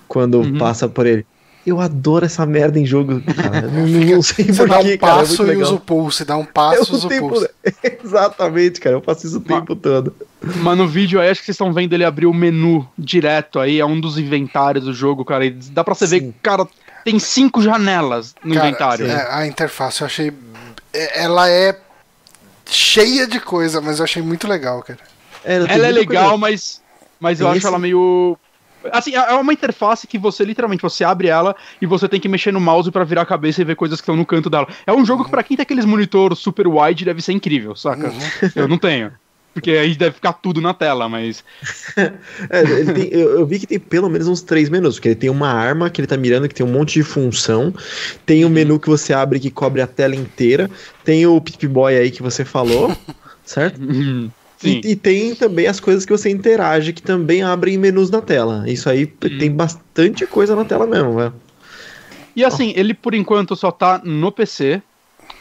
quando 0.07 0.41
uhum. 0.41 0.59
passa 0.59 0.87
por 0.87 1.07
ele. 1.07 1.25
Eu 1.65 1.81
adoro 1.81 2.25
essa 2.25 2.45
merda 2.45 2.79
em 2.79 2.85
jogo, 2.85 3.23
cara. 3.35 3.69
não, 3.69 3.87
não 3.87 4.23
sei 4.23 4.47
porquê, 4.47 4.67
dá 4.67 4.79
um 4.79 4.99
passo 4.99 5.43
é 5.45 5.55
e 5.55 5.57
usa 5.57 5.75
o 5.75 5.81
pulse, 5.81 6.25
dá 6.25 6.37
um 6.37 6.45
passo 6.45 6.93
e 6.93 6.97
usa 6.97 7.07
o 7.07 7.09
tempo... 7.09 7.29
pulse. 7.29 7.51
Exatamente, 8.05 8.81
cara. 8.81 8.97
Eu 8.97 9.01
faço 9.01 9.27
isso 9.27 9.39
o 9.39 9.45
mas, 9.47 9.59
tempo 9.61 9.77
todo. 9.77 10.15
Mas 10.43 10.77
no 10.77 10.89
vídeo 10.89 11.21
aí, 11.21 11.31
acho 11.31 11.41
que 11.41 11.47
vocês 11.47 11.55
estão 11.55 11.73
vendo 11.73 11.93
ele 11.93 12.05
abrir 12.05 12.27
o 12.27 12.35
menu 12.35 12.89
direto 12.99 13.61
aí, 13.61 13.79
é 13.79 13.87
um 13.87 14.01
dos 14.01 14.19
inventários 14.19 14.85
do 14.85 14.93
jogo, 14.93 15.25
cara. 15.25 15.47
E 15.47 15.51
dá 15.51 15.85
pra 15.85 15.95
você 15.95 16.07
Sim. 16.07 16.19
ver, 16.19 16.35
cara, 16.43 16.67
tem 17.05 17.19
cinco 17.19 17.61
janelas 17.63 18.35
no 18.45 18.55
Cara, 18.55 18.69
inventário. 18.69 19.07
É, 19.07 19.29
a 19.31 19.47
interface 19.47 20.01
eu 20.01 20.07
achei. 20.07 20.33
É, 20.93 21.25
ela 21.25 21.49
é 21.49 21.79
cheia 22.67 23.27
de 23.27 23.41
coisa, 23.41 23.81
mas 23.81 23.99
eu 23.99 24.05
achei 24.05 24.23
muito 24.23 24.47
legal, 24.47 24.83
cara. 24.83 25.01
É, 25.45 25.57
ela 25.57 25.87
é 25.89 25.93
legal, 25.93 26.31
coisa. 26.31 26.39
mas, 26.39 26.83
mas 27.19 27.41
eu 27.41 27.49
acho 27.49 27.67
ela 27.67 27.79
meio. 27.79 28.39
Assim, 28.91 29.15
é, 29.15 29.19
é 29.19 29.35
uma 29.35 29.53
interface 29.53 30.07
que 30.07 30.19
você 30.19 30.45
literalmente 30.45 30.83
você 30.83 31.05
abre 31.05 31.29
ela 31.29 31.55
e 31.81 31.87
você 31.87 32.09
tem 32.09 32.21
que 32.21 32.29
mexer 32.29 32.53
no 32.53 32.61
mouse 32.61 32.91
para 32.91 33.05
virar 33.05 33.23
a 33.23 33.27
cabeça 33.27 33.61
e 33.61 33.65
ver 33.65 33.77
coisas 33.77 34.01
que 34.01 34.03
estão 34.03 34.17
no 34.17 34.27
canto 34.27 34.51
dela. 34.51 34.67
É 34.87 34.93
um 34.93 35.05
jogo 35.05 35.21
uhum. 35.21 35.25
que 35.27 35.31
para 35.31 35.43
quem 35.43 35.57
tem 35.57 35.63
aqueles 35.63 35.85
monitor 35.85 36.35
super 36.37 36.67
wide 36.67 37.05
deve 37.05 37.23
ser 37.23 37.33
incrível, 37.33 37.77
saca? 37.77 38.09
Uhum. 38.09 38.51
Eu 38.57 38.69
não 38.69 38.79
tenho. 38.79 39.13
Porque 39.55 39.71
aí 39.73 39.95
deve 39.95 40.15
ficar 40.15 40.33
tudo 40.33 40.61
na 40.61 40.73
tela, 40.73 41.09
mas. 41.09 41.45
é, 42.49 42.85
tem, 42.93 43.09
eu, 43.13 43.41
eu, 43.41 43.47
vi 43.47 43.59
que 43.59 43.67
tem 43.67 43.79
pelo 43.79 44.09
menos 44.09 44.27
uns 44.27 44.41
três 44.41 44.71
menus, 44.71 44.95
porque 44.95 45.09
ele 45.09 45.15
tem 45.15 45.31
uma 45.31 45.49
arma 45.49 45.91
que 45.91 46.01
ele 46.01 46.07
tá 46.07 46.17
mirando, 46.17 46.49
que 46.49 46.55
tem 46.55 46.65
um 46.65 46.73
monte 46.73 46.95
de 46.95 47.03
função. 47.03 47.73
Tem 48.25 48.45
o 48.45 48.49
um 48.49 48.51
menu 48.51 48.81
que 48.81 48.89
você 48.89 49.13
abre 49.13 49.39
que 49.39 49.51
cobre 49.51 49.83
a 49.83 49.87
tela 49.87 50.17
inteira. 50.17 50.71
Tem 51.05 51.27
o 51.27 51.39
Pip 51.41 51.69
Boy 51.69 51.97
aí 51.97 52.11
que 52.11 52.23
você 52.23 52.45
falou, 52.45 52.97
certo? 53.45 53.79
E, 54.69 54.93
e, 54.93 54.97
tem 54.97 55.35
também 55.35 55.67
as 55.67 55.81
coisas 55.81 56.05
que 56.05 56.13
você 56.13 56.31
interage, 56.31 56.93
que 56.93 57.03
também 57.03 57.43
abrem 57.43 57.77
menus 57.77 58.11
na 58.11 58.21
tela. 58.21 58.65
Isso 58.67 58.89
aí 58.89 59.05
uhum. 59.05 59.39
tem 59.39 59.51
bastante 59.51 60.27
coisa 60.27 60.55
na 60.55 60.65
tela 60.65 60.87
mesmo, 60.87 61.17
velho. 61.17 61.35
E 62.35 62.45
assim, 62.45 62.73
oh. 62.75 62.81
ele 62.81 62.95
por 62.95 63.15
enquanto 63.15 63.57
só 63.57 63.71
tá 63.71 64.01
no 64.05 64.31
PC, 64.31 64.83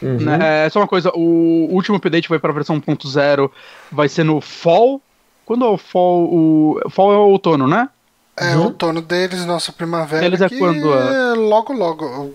Uhum. 0.02 0.16
Né? 0.18 0.66
É 0.66 0.68
só 0.70 0.80
uma 0.80 0.88
coisa, 0.88 1.12
o 1.14 1.68
último 1.70 1.96
update 1.96 2.28
vai 2.28 2.38
para 2.38 2.50
a 2.50 2.54
versão 2.54 2.80
1.0, 2.80 3.50
vai 3.90 4.08
ser 4.08 4.24
no 4.24 4.40
Fall. 4.40 5.00
Quando 5.46 5.64
é 5.64 5.68
o 5.68 5.78
Fall? 5.78 6.24
O 6.24 6.80
Fall 6.90 7.12
é 7.12 7.16
o 7.16 7.28
outono, 7.28 7.68
né? 7.68 7.88
É, 8.36 8.56
uhum. 8.56 8.62
o 8.62 8.64
outono 8.64 9.00
deles, 9.00 9.46
nossa 9.46 9.72
primavera. 9.72 10.24
Eles 10.24 10.40
é 10.40 10.48
quando? 10.48 10.92
É 10.92 11.34
logo, 11.34 11.72
logo. 11.72 12.34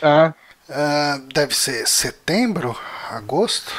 É. 0.00 0.32
Uh, 0.68 1.20
deve 1.34 1.54
ser 1.54 1.86
setembro, 1.86 2.76
agosto? 3.10 3.72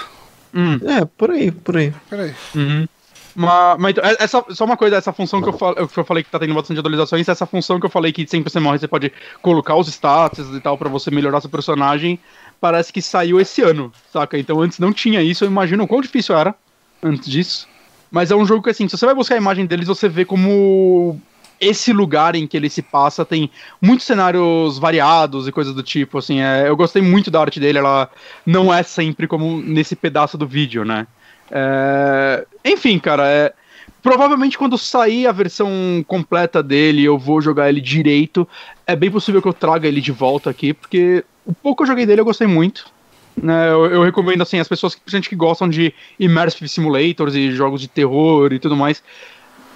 Hum. 0.54 0.80
É, 0.84 1.06
por 1.06 1.32
aí, 1.32 1.52
por 1.52 1.78
aí. 1.78 1.94
Por 2.10 2.20
aí. 2.20 2.34
Uhum. 2.56 2.88
Mas, 3.36 3.80
mas 3.80 3.92
então, 3.92 4.06
é, 4.06 4.16
essa, 4.20 4.46
só 4.50 4.66
uma 4.66 4.78
coisa, 4.78 4.96
essa 4.96 5.12
função 5.12 5.42
que 5.42 5.50
eu, 5.50 5.54
fal, 5.54 5.74
que 5.76 6.00
eu 6.00 6.06
falei 6.06 6.24
que 6.24 6.30
tá 6.30 6.38
tendo 6.38 6.54
bastante 6.54 6.80
atualizações, 6.80 7.28
essa 7.28 7.46
função 7.46 7.80
que 7.80 7.86
eu 7.86 7.90
falei 7.90 8.12
que 8.12 8.28
sempre 8.28 8.52
você 8.52 8.60
morre, 8.60 8.78
você 8.78 8.88
pode 8.88 9.12
colocar 9.42 9.76
os 9.76 9.88
status 9.88 10.56
e 10.56 10.60
tal 10.60 10.78
para 10.78 10.90
você 10.90 11.10
melhorar 11.10 11.42
seu 11.42 11.50
personagem, 11.50 12.20
parece 12.62 12.94
que 12.94 13.02
saiu 13.02 13.42
esse 13.42 13.62
ano, 13.62 13.92
saca? 14.12 14.38
Então 14.38 14.62
antes 14.62 14.78
não 14.78 14.94
tinha 14.94 15.22
isso, 15.22 15.44
eu 15.44 15.50
imagino 15.50 15.84
o 15.84 15.88
quão 15.88 16.02
difícil 16.02 16.36
era 16.36 16.54
antes 17.02 17.30
disso. 17.30 17.68
Mas 18.12 18.30
é 18.30 18.36
um 18.36 18.46
jogo 18.46 18.62
que, 18.62 18.70
assim, 18.70 18.88
se 18.88 18.96
você 18.96 19.08
vai 19.08 19.16
buscar 19.16 19.34
a 19.34 19.40
imagem 19.40 19.66
deles, 19.66 19.88
você 19.88 20.08
vê 20.08 20.24
como 20.24 21.20
esse 21.64 21.94
lugar 21.94 22.35
em 22.35 22.45
que 22.45 22.57
ele 22.57 22.69
se 22.69 22.81
passa 22.81 23.23
tem 23.26 23.49
muitos 23.81 24.06
cenários 24.06 24.77
variados 24.77 25.48
e 25.48 25.52
coisas 25.52 25.73
do 25.73 25.84
tipo, 25.84 26.18
assim, 26.18 26.41
é, 26.41 26.68
eu 26.68 26.76
gostei 26.76 27.02
muito 27.02 27.31
da 27.31 27.41
arte 27.41 27.60
dele, 27.60 27.77
ela 27.77 28.10
não 28.45 28.73
é 28.73 28.84
sempre 28.84 29.27
como 29.27 29.61
nesse 29.61 29.95
pedaço 29.95 30.38
do 30.38 30.48
vídeo, 30.48 30.84
né? 30.84 31.07
É, 31.52 32.45
enfim, 32.65 32.99
cara, 32.99 33.27
é, 33.27 33.53
provavelmente 34.02 34.57
quando 34.57 34.77
sair 34.77 35.27
a 35.27 35.31
versão 35.31 36.03
completa 36.07 36.61
dele, 36.61 37.03
eu 37.03 37.18
vou 37.18 37.41
jogar 37.41 37.69
ele 37.69 37.81
direito. 37.81 38.48
É 38.85 38.95
bem 38.95 39.10
possível 39.10 39.41
que 39.41 39.48
eu 39.48 39.53
traga 39.53 39.88
ele 39.88 40.02
de 40.02 40.11
volta 40.11 40.49
aqui, 40.49 40.73
porque 40.73 41.23
o 41.45 41.53
pouco 41.53 41.77
que 41.77 41.84
eu 41.84 41.88
joguei 41.88 42.06
dele 42.06 42.22
eu 42.22 42.26
gostei 42.26 42.48
muito. 42.48 42.91
Né, 43.35 43.72
eu, 43.72 43.85
eu, 43.85 44.03
recomendo 44.03 44.44
assim 44.44 44.60
as 44.60 44.68
pessoas 44.68 44.94
que, 44.94 45.22
que 45.22 45.35
gostam 45.35 45.68
de 45.68 45.91
immersive 46.19 46.69
simulators 46.69 47.34
e 47.34 47.52
jogos 47.52 47.81
de 47.81 47.88
terror 47.88 48.53
e 48.53 48.60
tudo 48.60 48.76
mais. 48.76 49.02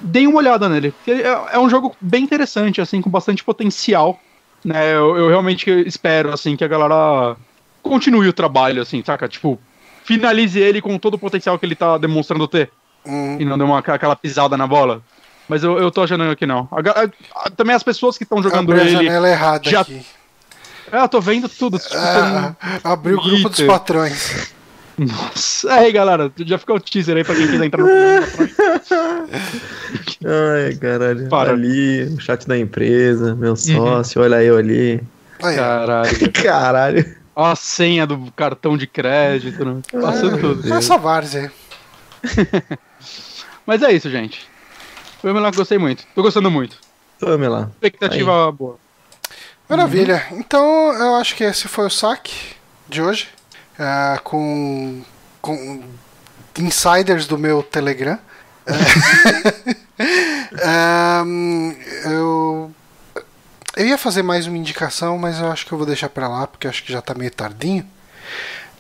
Deem 0.02 0.28
uma 0.28 0.38
olhada 0.38 0.68
nele. 0.70 0.94
É, 1.08 1.56
é 1.56 1.60
um 1.60 1.70
jogo 1.70 1.96
bem 2.00 2.24
interessante, 2.24 2.82
assim, 2.82 3.02
com 3.02 3.10
bastante 3.10 3.44
potencial. 3.44 4.20
Né? 4.64 4.94
Eu, 4.94 5.16
eu 5.18 5.28
realmente 5.30 5.70
espero, 5.86 6.34
assim, 6.34 6.56
que 6.56 6.64
a 6.64 6.68
galera 6.68 7.36
continue 7.84 8.28
o 8.28 8.34
trabalho, 8.34 8.82
assim, 8.82 9.04
saca? 9.06 9.28
Tipo, 9.28 9.60
finalize 10.04 10.60
ele 10.60 10.82
com 10.82 10.98
todo 10.98 11.14
o 11.14 11.20
potencial 11.20 11.58
que 11.58 11.66
ele 11.66 11.76
tá 11.76 11.98
demonstrando 11.98 12.48
ter. 12.48 12.72
Hum. 13.06 13.38
E 13.40 13.46
não 13.46 13.58
dê 13.58 13.64
uma, 13.64 13.80
aquela 13.80 14.16
pisada 14.16 14.58
na 14.58 14.68
bola. 14.68 15.02
Mas 15.48 15.64
eu, 15.64 15.78
eu 15.78 15.90
tô 15.90 16.04
achando 16.04 16.36
que 16.36 16.46
não. 16.46 16.68
A 16.72 16.80
a- 17.46 17.50
também 17.52 17.74
as 17.74 17.84
pessoas 17.84 18.18
que 18.18 18.24
estão 18.24 18.44
jogando 18.44 18.70
Abri 18.72 18.82
a 18.82 18.84
ele. 18.84 19.06
janela 19.06 19.30
errada 19.30 19.70
já- 19.70 19.82
aqui. 19.82 20.06
É, 20.92 21.02
eu 21.02 21.08
tô 21.10 21.22
vendo 21.22 21.48
tudo. 21.48 21.78
tô 21.80 21.86
Ah, 21.96 22.54
abri 22.84 23.14
o 23.14 23.22
grupo 23.22 23.50
dos 23.50 23.62
patrões. 23.62 24.54
Nossa. 24.98 25.72
Aí, 25.74 25.92
galera, 25.92 26.32
já 26.38 26.58
ficou 26.58 26.78
o 26.78 26.80
teaser 26.80 27.18
aí 27.18 27.24
pra 27.24 27.36
quem 27.36 27.48
quiser 27.48 27.66
entrar 27.66 27.84
no. 27.84 27.90
Ai, 30.26 30.76
caralho. 30.76 31.30
Para. 31.30 31.52
Ali, 31.52 32.04
o 32.06 32.20
chat 32.20 32.48
da 32.48 32.58
empresa, 32.58 33.36
meu 33.36 33.56
sócio, 33.56 34.22
olha 34.22 34.42
eu 34.44 34.58
ali. 34.58 35.00
Aí. 35.44 35.56
Caralho. 35.56 36.10
Caralho. 36.34 37.16
Ó 37.36 37.46
a 37.46 37.56
senha 37.56 38.08
do 38.08 38.32
cartão 38.36 38.76
de 38.76 38.88
crédito, 38.88 39.64
né? 39.64 39.82
Passando 40.02 40.40
tudo. 40.40 40.74
Essa 40.74 40.98
várzea. 40.98 41.52
Mas 43.66 43.84
é 43.84 43.92
isso, 43.92 44.10
gente. 44.10 44.48
Foi 45.22 45.32
uma 45.32 45.52
que 45.52 45.58
gostei 45.58 45.78
muito. 45.78 46.04
Tô 46.16 46.24
gostando 46.24 46.50
muito. 46.50 46.78
Vamos 47.20 47.48
lá. 47.48 47.70
Expectativa 47.74 48.52
boa. 48.52 48.80
Maravilha. 49.70 50.26
Então, 50.32 50.94
eu 50.94 51.16
acho 51.16 51.36
que 51.36 51.44
esse 51.44 51.68
foi 51.68 51.86
o 51.86 51.90
saque 51.90 52.56
de 52.90 53.02
hoje. 53.02 53.28
Ah, 53.80 54.20
com, 54.24 55.02
com 55.42 55.84
insiders 56.58 57.28
do 57.28 57.38
meu 57.38 57.62
Telegram. 57.64 58.20
Ah, 60.64 61.24
hum, 61.26 61.76
eu, 62.06 62.72
eu 63.76 63.88
ia 63.88 63.98
fazer 63.98 64.22
mais 64.22 64.48
uma 64.48 64.58
indicação, 64.58 65.18
mas 65.18 65.40
eu 65.40 65.52
acho 65.52 65.66
que 65.66 65.72
eu 65.72 65.78
vou 65.78 65.88
deixar 65.88 66.10
pra 66.10 66.28
lá, 66.28 66.48
porque 66.48 66.68
acho 66.68 66.84
que 66.84 66.92
já 66.92 67.02
tá 67.02 67.14
meio 67.14 67.32
tardinho. 67.32 67.86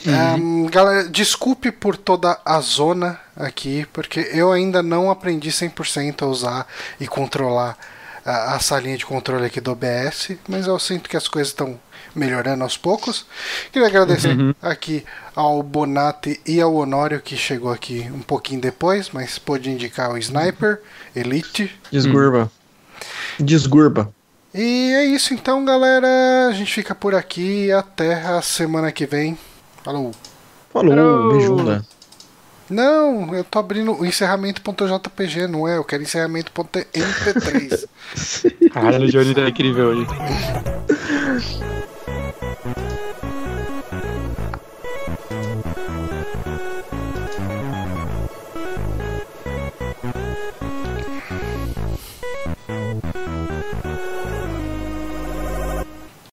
Ahn, 0.06 0.68
galera, 0.68 1.10
desculpe 1.10 1.72
por 1.72 1.98
toda 1.98 2.40
a 2.46 2.60
zona 2.62 3.20
aqui, 3.36 3.86
porque 3.92 4.20
eu 4.32 4.52
ainda 4.52 4.84
não 4.84 5.10
aprendi 5.10 5.50
100% 5.50 6.22
a 6.22 6.28
usar 6.28 6.68
e 7.00 7.08
controlar 7.08 7.78
a, 8.24 8.56
a 8.56 8.60
salinha 8.60 8.98
de 8.98 9.06
controle 9.06 9.46
aqui 9.46 9.60
do 9.60 9.72
OBS, 9.72 10.32
mas 10.48 10.68
eu 10.68 10.78
sinto 10.78 11.10
que 11.10 11.18
as 11.18 11.28
coisas 11.28 11.50
estão 11.50 11.80
melhorando 12.18 12.64
aos 12.64 12.76
poucos. 12.76 13.26
Queria 13.72 13.88
agradecer 13.88 14.36
aqui 14.62 15.06
ao 15.36 15.62
Bonatti 15.62 16.42
e 16.46 16.60
ao 16.60 16.76
Honório 16.76 17.22
que 17.22 17.38
chegou 17.38 17.72
aqui 17.72 18.10
um 18.14 18.22
pouquinho 18.22 18.60
depois, 18.60 19.10
mas 19.14 19.38
pôde 19.38 19.70
indicar 19.70 20.12
o 20.12 20.18
Sniper, 20.18 20.82
Elite. 21.16 21.74
Desgurba. 21.92 22.52
Desgurba. 23.40 24.12
E 24.54 24.92
é 24.94 25.06
isso 25.06 25.34
então, 25.34 25.64
galera. 25.64 26.48
A 26.50 26.52
gente 26.52 26.74
fica 26.74 26.96
por 26.96 27.14
aqui. 27.14 27.72
Até 27.72 28.16
a 28.16 28.42
semana 28.42 28.92
que 28.92 29.06
vem. 29.06 29.38
Falou. 29.84 30.12
Falou, 30.74 30.96
Falou. 30.96 31.32
beijunda. 31.32 31.86
Não, 32.70 33.34
eu 33.34 33.44
tô 33.46 33.60
abrindo 33.60 33.94
o 33.94 34.06
encerramento.jpg, 34.06 35.48
não 35.48 35.68
é? 35.68 35.78
Eu 35.78 35.84
quero 35.86 36.04
encerramento.mp3. 36.04 37.88
Caralho, 38.74 39.06
o 39.06 39.10
Johnny 39.10 39.34
tá 39.34 39.48
incrível 39.48 39.88
hoje. 39.88 40.08
Bye. 42.76 42.97